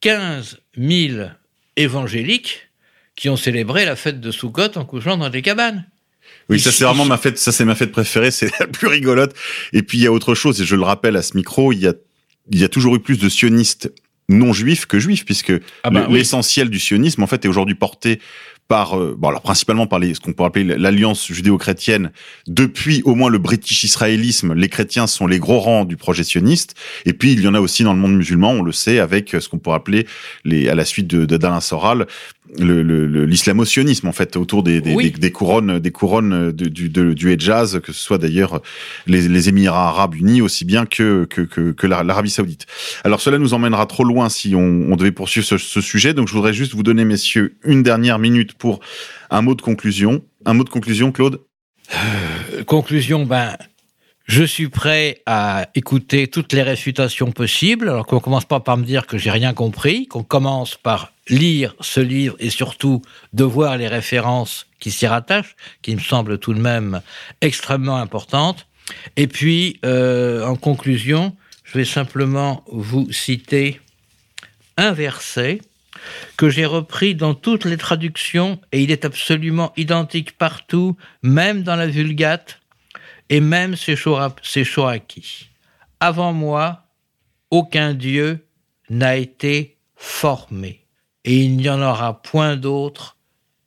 15 0.00 0.58
000 0.78 1.28
évangéliques 1.76 2.70
qui 3.14 3.28
ont 3.28 3.36
célébré 3.36 3.84
la 3.84 3.94
fête 3.94 4.22
de 4.22 4.30
Sukkot 4.30 4.78
en 4.78 4.86
couchant 4.86 5.18
dans 5.18 5.28
des 5.28 5.42
cabanes. 5.42 5.86
Oui, 6.48 6.60
ça 6.60 6.70
c'est 6.70 6.84
vraiment 6.84 7.04
ma 7.04 7.16
fête, 7.16 7.38
ça 7.38 7.52
c'est 7.52 7.64
ma 7.64 7.74
fête 7.74 7.92
préférée, 7.92 8.30
c'est 8.30 8.50
la 8.60 8.66
plus 8.66 8.86
rigolote. 8.86 9.34
Et 9.72 9.82
puis 9.82 9.98
il 9.98 10.02
y 10.02 10.06
a 10.06 10.12
autre 10.12 10.34
chose, 10.34 10.60
et 10.60 10.64
je 10.64 10.76
le 10.76 10.82
rappelle 10.82 11.16
à 11.16 11.22
ce 11.22 11.36
micro, 11.36 11.72
il 11.72 11.80
y 11.80 11.86
a, 11.86 11.94
il 12.50 12.60
y 12.60 12.64
a 12.64 12.68
toujours 12.68 12.94
eu 12.96 13.00
plus 13.00 13.18
de 13.18 13.28
sionistes 13.28 13.92
non 14.28 14.52
juifs 14.52 14.86
que 14.86 14.98
juifs, 14.98 15.24
puisque 15.24 15.52
Ah 15.84 15.90
bah, 15.90 16.06
oui. 16.08 16.18
l'essentiel 16.18 16.68
du 16.68 16.80
sionisme 16.80 17.22
en 17.22 17.26
fait 17.26 17.44
est 17.44 17.48
aujourd'hui 17.48 17.76
porté 17.76 18.20
par, 18.68 18.98
euh, 18.98 19.14
bon 19.16 19.28
alors 19.28 19.42
principalement 19.42 19.86
par 19.86 20.00
les, 20.00 20.14
ce 20.14 20.20
qu'on 20.20 20.32
peut 20.32 20.42
appeler 20.42 20.64
l'alliance 20.64 21.30
judéo-chrétienne. 21.30 22.10
Depuis 22.48 23.02
au 23.04 23.14
moins 23.14 23.30
le 23.30 23.38
british 23.38 23.84
israélisme, 23.84 24.54
les 24.54 24.68
chrétiens 24.68 25.06
sont 25.06 25.26
les 25.26 25.38
gros 25.38 25.60
rangs 25.60 25.84
du 25.84 25.96
projet 25.96 26.24
sioniste. 26.24 26.74
Et 27.04 27.12
puis 27.12 27.32
il 27.32 27.40
y 27.40 27.48
en 27.48 27.54
a 27.54 27.60
aussi 27.60 27.84
dans 27.84 27.92
le 27.92 28.00
monde 28.00 28.16
musulman, 28.16 28.50
on 28.52 28.62
le 28.62 28.72
sait, 28.72 28.98
avec 28.98 29.36
ce 29.38 29.48
qu'on 29.48 29.58
pourrait 29.58 29.76
appeler 29.76 30.06
les, 30.44 30.68
à 30.68 30.74
la 30.74 30.84
suite 30.84 31.06
de, 31.06 31.24
de 31.26 31.36
d'Alain 31.36 31.60
Soral, 31.60 32.06
l'islamo-sionisme 32.58 34.08
en 34.08 34.12
fait 34.12 34.36
autour 34.36 34.62
des, 34.62 34.80
des, 34.80 34.94
Oui. 34.94 35.10
des, 35.10 35.18
des 35.18 35.32
couronnes, 35.32 35.78
des 35.78 35.90
couronnes 35.90 36.52
de- 36.52 36.68
du, 36.68 36.88
de- 36.88 37.12
du 37.12 37.30
Hejaz, 37.32 37.80
que 37.80 37.92
ce 37.92 38.00
soit 38.02 38.18
d'ailleurs 38.18 38.60
les, 39.06 39.28
les 39.28 39.48
Émirats 39.48 39.88
Arabes 39.88 40.14
Unis 40.14 40.42
aussi 40.42 40.64
bien 40.64 40.86
que 40.86 41.24
que, 41.28 41.40
que, 41.42 41.72
que 41.72 41.86
la- 41.86 42.02
l'Arabie 42.02 42.30
Saoudite. 42.30 42.66
Alors 43.04 43.20
cela 43.20 43.38
nous 43.38 43.54
emmènera 43.54 43.86
trop 43.86 44.04
loin 44.04 44.28
si 44.28 44.54
on, 44.54 44.86
on 44.90 44.96
devait 44.96 45.12
poursuivre 45.12 45.46
ce, 45.46 45.58
ce 45.58 45.80
sujet. 45.80 46.14
Donc 46.14 46.28
je 46.28 46.32
voudrais 46.34 46.52
juste 46.54 46.74
vous 46.74 46.82
donner, 46.82 47.04
messieurs, 47.04 47.56
une 47.64 47.82
dernière 47.82 48.18
minute 48.18 48.54
pour 48.54 48.80
un 49.30 49.42
mot 49.42 49.54
de 49.54 49.62
conclusion. 49.62 50.22
Un 50.44 50.54
mot 50.54 50.64
de 50.64 50.68
conclusion, 50.70 51.12
Claude? 51.12 51.40
Euh, 51.94 52.62
Conclusion, 52.64 53.26
ben, 53.26 53.56
je 54.26 54.42
suis 54.42 54.68
prêt 54.68 55.22
à 55.24 55.68
écouter 55.74 56.26
toutes 56.26 56.52
les 56.52 56.62
réfutations 56.62 57.30
possibles. 57.30 57.88
Alors 57.88 58.06
qu'on 58.06 58.18
commence 58.18 58.44
pas 58.44 58.60
par 58.60 58.76
me 58.76 58.84
dire 58.84 59.06
que 59.06 59.18
j'ai 59.18 59.30
rien 59.30 59.54
compris, 59.54 60.08
qu'on 60.08 60.24
commence 60.24 60.74
par 60.74 61.12
lire 61.28 61.74
ce 61.80 62.00
livre 62.00 62.36
et 62.40 62.50
surtout 62.50 63.02
de 63.32 63.44
voir 63.44 63.76
les 63.76 63.88
références 63.88 64.66
qui 64.80 64.90
s'y 64.90 65.06
rattachent, 65.06 65.54
qui 65.80 65.94
me 65.94 66.00
semblent 66.00 66.38
tout 66.38 66.54
de 66.54 66.60
même 66.60 67.02
extrêmement 67.40 67.96
importantes. 67.96 68.66
Et 69.16 69.28
puis, 69.28 69.78
euh, 69.84 70.44
en 70.44 70.56
conclusion, 70.56 71.36
je 71.64 71.78
vais 71.78 71.84
simplement 71.84 72.64
vous 72.66 73.10
citer 73.12 73.80
un 74.76 74.92
verset 74.92 75.60
que 76.36 76.50
j'ai 76.50 76.66
repris 76.66 77.14
dans 77.14 77.34
toutes 77.34 77.64
les 77.64 77.76
traductions 77.76 78.60
et 78.72 78.82
il 78.82 78.90
est 78.90 79.04
absolument 79.04 79.72
identique 79.76 80.36
partout, 80.36 80.96
même 81.22 81.62
dans 81.62 81.76
la 81.76 81.86
Vulgate 81.86 82.60
et 83.28 83.40
même 83.40 83.76
chez 83.76 83.96
Shoraki. 83.96 85.50
Avant 86.00 86.32
moi, 86.32 86.84
aucun 87.50 87.94
Dieu 87.94 88.46
n'a 88.90 89.16
été 89.16 89.76
formé 89.96 90.86
et 91.24 91.36
il 91.36 91.56
n'y 91.56 91.68
en 91.68 91.82
aura 91.82 92.22
point 92.22 92.56
d'autre 92.56 93.16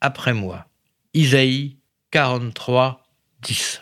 après 0.02 0.34
moi. 0.34 0.66
Isaïe 1.14 1.78
43, 2.12 3.04
10. 3.42 3.82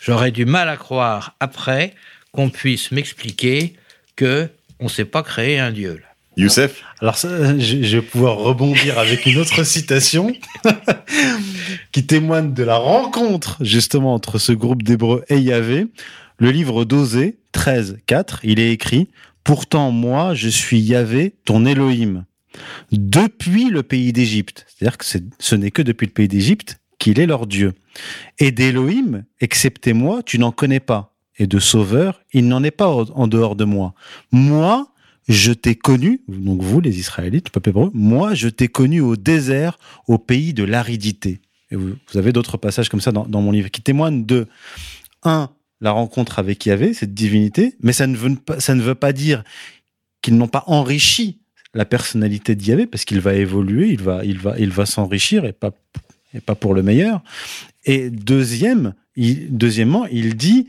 J'aurais 0.00 0.32
du 0.32 0.44
mal 0.46 0.68
à 0.68 0.76
croire 0.76 1.36
après 1.40 1.94
qu'on 2.32 2.50
puisse 2.50 2.90
m'expliquer 2.90 3.74
que 4.16 4.50
on 4.80 4.84
ne 4.84 4.88
s'est 4.88 5.04
pas 5.04 5.22
créé 5.22 5.58
un 5.58 5.70
Dieu. 5.70 6.02
Youssef 6.38 6.84
Alors 7.00 7.16
je, 7.16 7.96
vais 7.96 8.00
pouvoir 8.00 8.36
rebondir 8.36 8.96
avec 9.00 9.26
une 9.26 9.38
autre 9.38 9.64
citation 9.64 10.32
qui 11.92 12.06
témoigne 12.06 12.54
de 12.54 12.62
la 12.62 12.76
rencontre 12.76 13.56
justement 13.60 14.14
entre 14.14 14.38
ce 14.38 14.52
groupe 14.52 14.84
d'Hébreux 14.84 15.24
et 15.28 15.38
Yahvé. 15.38 15.88
Le 16.38 16.52
livre 16.52 16.84
d'Osée 16.84 17.38
13, 17.50 17.98
4, 18.06 18.40
il 18.44 18.60
est 18.60 18.70
écrit 18.70 19.08
«Pourtant 19.44 19.90
moi, 19.90 20.32
je 20.34 20.48
suis 20.48 20.78
Yahvé, 20.78 21.34
ton 21.44 21.66
Elohim, 21.66 22.24
depuis 22.92 23.68
le 23.68 23.82
pays 23.82 24.12
d'Égypte.» 24.12 24.64
C'est-à-dire 24.68 24.96
que 24.96 25.04
ce 25.40 25.54
n'est 25.56 25.72
que 25.72 25.82
depuis 25.82 26.06
le 26.06 26.12
pays 26.12 26.28
d'Égypte 26.28 26.78
qu'il 27.00 27.18
est 27.18 27.26
leur 27.26 27.48
Dieu. 27.48 27.74
Et 28.38 28.52
d'Elohim, 28.52 29.24
excepté 29.40 29.92
moi, 29.92 30.22
tu 30.22 30.38
n'en 30.38 30.52
connais 30.52 30.78
pas. 30.78 31.16
Et 31.36 31.48
de 31.48 31.58
sauveur, 31.58 32.20
il 32.32 32.46
n'en 32.46 32.62
est 32.62 32.70
pas 32.70 32.86
en 32.86 33.26
dehors 33.26 33.56
de 33.56 33.64
moi. 33.64 33.94
Moi, 34.30 34.88
je 35.28 35.52
t'ai 35.52 35.74
connu, 35.74 36.22
donc 36.28 36.62
vous 36.62 36.80
les 36.80 36.98
Israélites, 36.98 37.48
le 37.48 37.52
peuple 37.52 37.68
hébreu, 37.68 37.90
moi 37.92 38.34
je 38.34 38.48
t'ai 38.48 38.68
connu 38.68 39.00
au 39.00 39.16
désert, 39.16 39.78
au 40.06 40.18
pays 40.18 40.54
de 40.54 40.64
l'aridité. 40.64 41.40
Et 41.70 41.76
vous, 41.76 41.96
avez 42.14 42.32
d'autres 42.32 42.56
passages 42.56 42.88
comme 42.88 43.02
ça 43.02 43.12
dans, 43.12 43.26
dans 43.26 43.42
mon 43.42 43.52
livre 43.52 43.70
qui 43.70 43.82
témoignent 43.82 44.24
de, 44.24 44.46
un, 45.22 45.50
la 45.80 45.90
rencontre 45.90 46.38
avec 46.38 46.64
Yahvé, 46.64 46.94
cette 46.94 47.12
divinité, 47.12 47.74
mais 47.80 47.92
ça 47.92 48.06
ne 48.06 48.16
veut 48.16 48.36
ça 48.58 48.74
ne 48.74 48.80
veut 48.80 48.94
pas 48.94 49.12
dire 49.12 49.44
qu'ils 50.22 50.36
n'ont 50.36 50.48
pas 50.48 50.64
enrichi 50.66 51.38
la 51.74 51.84
personnalité 51.84 52.54
de 52.54 52.64
Yahvé, 52.64 52.86
parce 52.86 53.04
qu'il 53.04 53.20
va 53.20 53.34
évoluer, 53.34 53.88
il 53.90 54.00
va, 54.00 54.24
il 54.24 54.38
va, 54.38 54.58
il 54.58 54.70
va 54.70 54.86
s'enrichir 54.86 55.44
et 55.44 55.52
pas, 55.52 55.70
et 56.32 56.40
pas 56.40 56.54
pour 56.54 56.72
le 56.72 56.82
meilleur. 56.82 57.22
Et 57.84 58.08
deuxième, 58.08 58.94
deuxièmement, 59.16 60.06
il 60.06 60.34
dit 60.36 60.68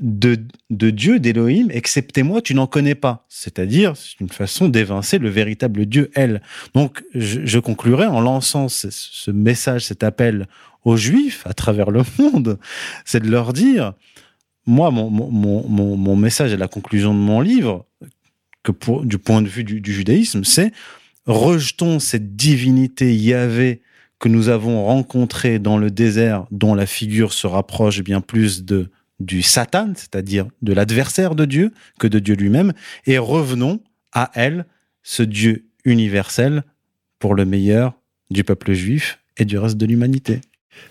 de, 0.00 0.38
de 0.70 0.90
Dieu, 0.90 1.18
d'Élohim, 1.18 1.68
excepté 1.70 2.22
moi, 2.22 2.42
tu 2.42 2.54
n'en 2.54 2.66
connais 2.66 2.94
pas. 2.94 3.24
C'est-à-dire, 3.28 3.96
c'est 3.96 4.20
une 4.20 4.28
façon 4.28 4.68
d'évincer 4.68 5.18
le 5.18 5.30
véritable 5.30 5.86
Dieu, 5.86 6.10
elle. 6.14 6.42
Donc, 6.74 7.02
je, 7.14 7.58
conclurai 7.58 8.06
en 8.06 8.20
lançant 8.20 8.68
ce, 8.68 8.88
ce 8.90 9.30
message, 9.30 9.86
cet 9.86 10.02
appel 10.02 10.48
aux 10.84 10.96
Juifs 10.96 11.46
à 11.46 11.54
travers 11.54 11.90
le 11.90 12.02
monde, 12.18 12.58
c'est 13.04 13.20
de 13.20 13.30
leur 13.30 13.52
dire, 13.52 13.94
moi, 14.66 14.90
mon, 14.90 15.08
mon, 15.10 15.30
mon, 15.30 15.96
mon 15.96 16.16
message 16.16 16.52
à 16.52 16.56
la 16.56 16.68
conclusion 16.68 17.14
de 17.14 17.18
mon 17.18 17.40
livre, 17.40 17.86
que 18.62 18.72
pour, 18.72 19.04
du 19.04 19.18
point 19.18 19.42
de 19.42 19.48
vue 19.48 19.64
du, 19.64 19.80
du 19.80 19.94
judaïsme, 19.94 20.44
c'est 20.44 20.72
rejetons 21.26 21.98
cette 22.00 22.36
divinité 22.36 23.14
Yahvé 23.14 23.80
que 24.18 24.28
nous 24.28 24.48
avons 24.48 24.84
rencontrée 24.84 25.58
dans 25.58 25.78
le 25.78 25.90
désert, 25.90 26.46
dont 26.50 26.74
la 26.74 26.86
figure 26.86 27.32
se 27.32 27.46
rapproche 27.46 28.02
bien 28.02 28.20
plus 28.20 28.64
de 28.64 28.90
du 29.20 29.42
Satan, 29.42 29.92
c'est-à-dire 29.94 30.46
de 30.62 30.72
l'adversaire 30.72 31.34
de 31.34 31.44
Dieu, 31.44 31.72
que 31.98 32.06
de 32.06 32.18
Dieu 32.18 32.34
lui-même, 32.34 32.72
et 33.06 33.18
revenons 33.18 33.80
à 34.12 34.30
elle, 34.34 34.66
ce 35.02 35.22
Dieu 35.22 35.66
universel, 35.84 36.64
pour 37.18 37.34
le 37.34 37.44
meilleur 37.44 37.94
du 38.30 38.44
peuple 38.44 38.72
juif 38.72 39.18
et 39.36 39.44
du 39.44 39.58
reste 39.58 39.76
de 39.76 39.86
l'humanité. 39.86 40.40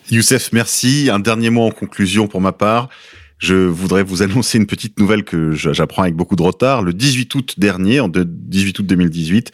Youssef, 0.09 0.51
merci. 0.51 1.09
Un 1.11 1.19
dernier 1.19 1.49
mot 1.49 1.63
en 1.63 1.71
conclusion 1.71 2.27
pour 2.27 2.41
ma 2.41 2.51
part. 2.51 2.89
Je 3.37 3.55
voudrais 3.55 4.03
vous 4.03 4.21
annoncer 4.23 4.57
une 4.57 4.65
petite 4.65 4.97
nouvelle 4.99 5.23
que 5.23 5.51
j'apprends 5.51 6.03
avec 6.03 6.15
beaucoup 6.15 6.35
de 6.35 6.41
retard. 6.41 6.81
Le 6.81 6.93
18 6.93 7.35
août 7.35 7.55
dernier, 7.57 7.99
en 7.99 8.09
18 8.09 8.79
août 8.79 8.85
2018, 8.85 9.51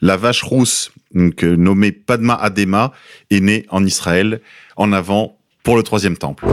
la 0.00 0.16
vache 0.16 0.42
rousse, 0.42 0.92
donc, 1.14 1.42
nommée 1.42 1.92
Padma 1.92 2.34
Adema, 2.34 2.92
est 3.30 3.40
née 3.40 3.66
en 3.70 3.84
Israël, 3.84 4.40
en 4.76 4.92
avant 4.92 5.38
pour 5.62 5.76
le 5.76 5.82
troisième 5.82 6.16
temple. 6.16 6.44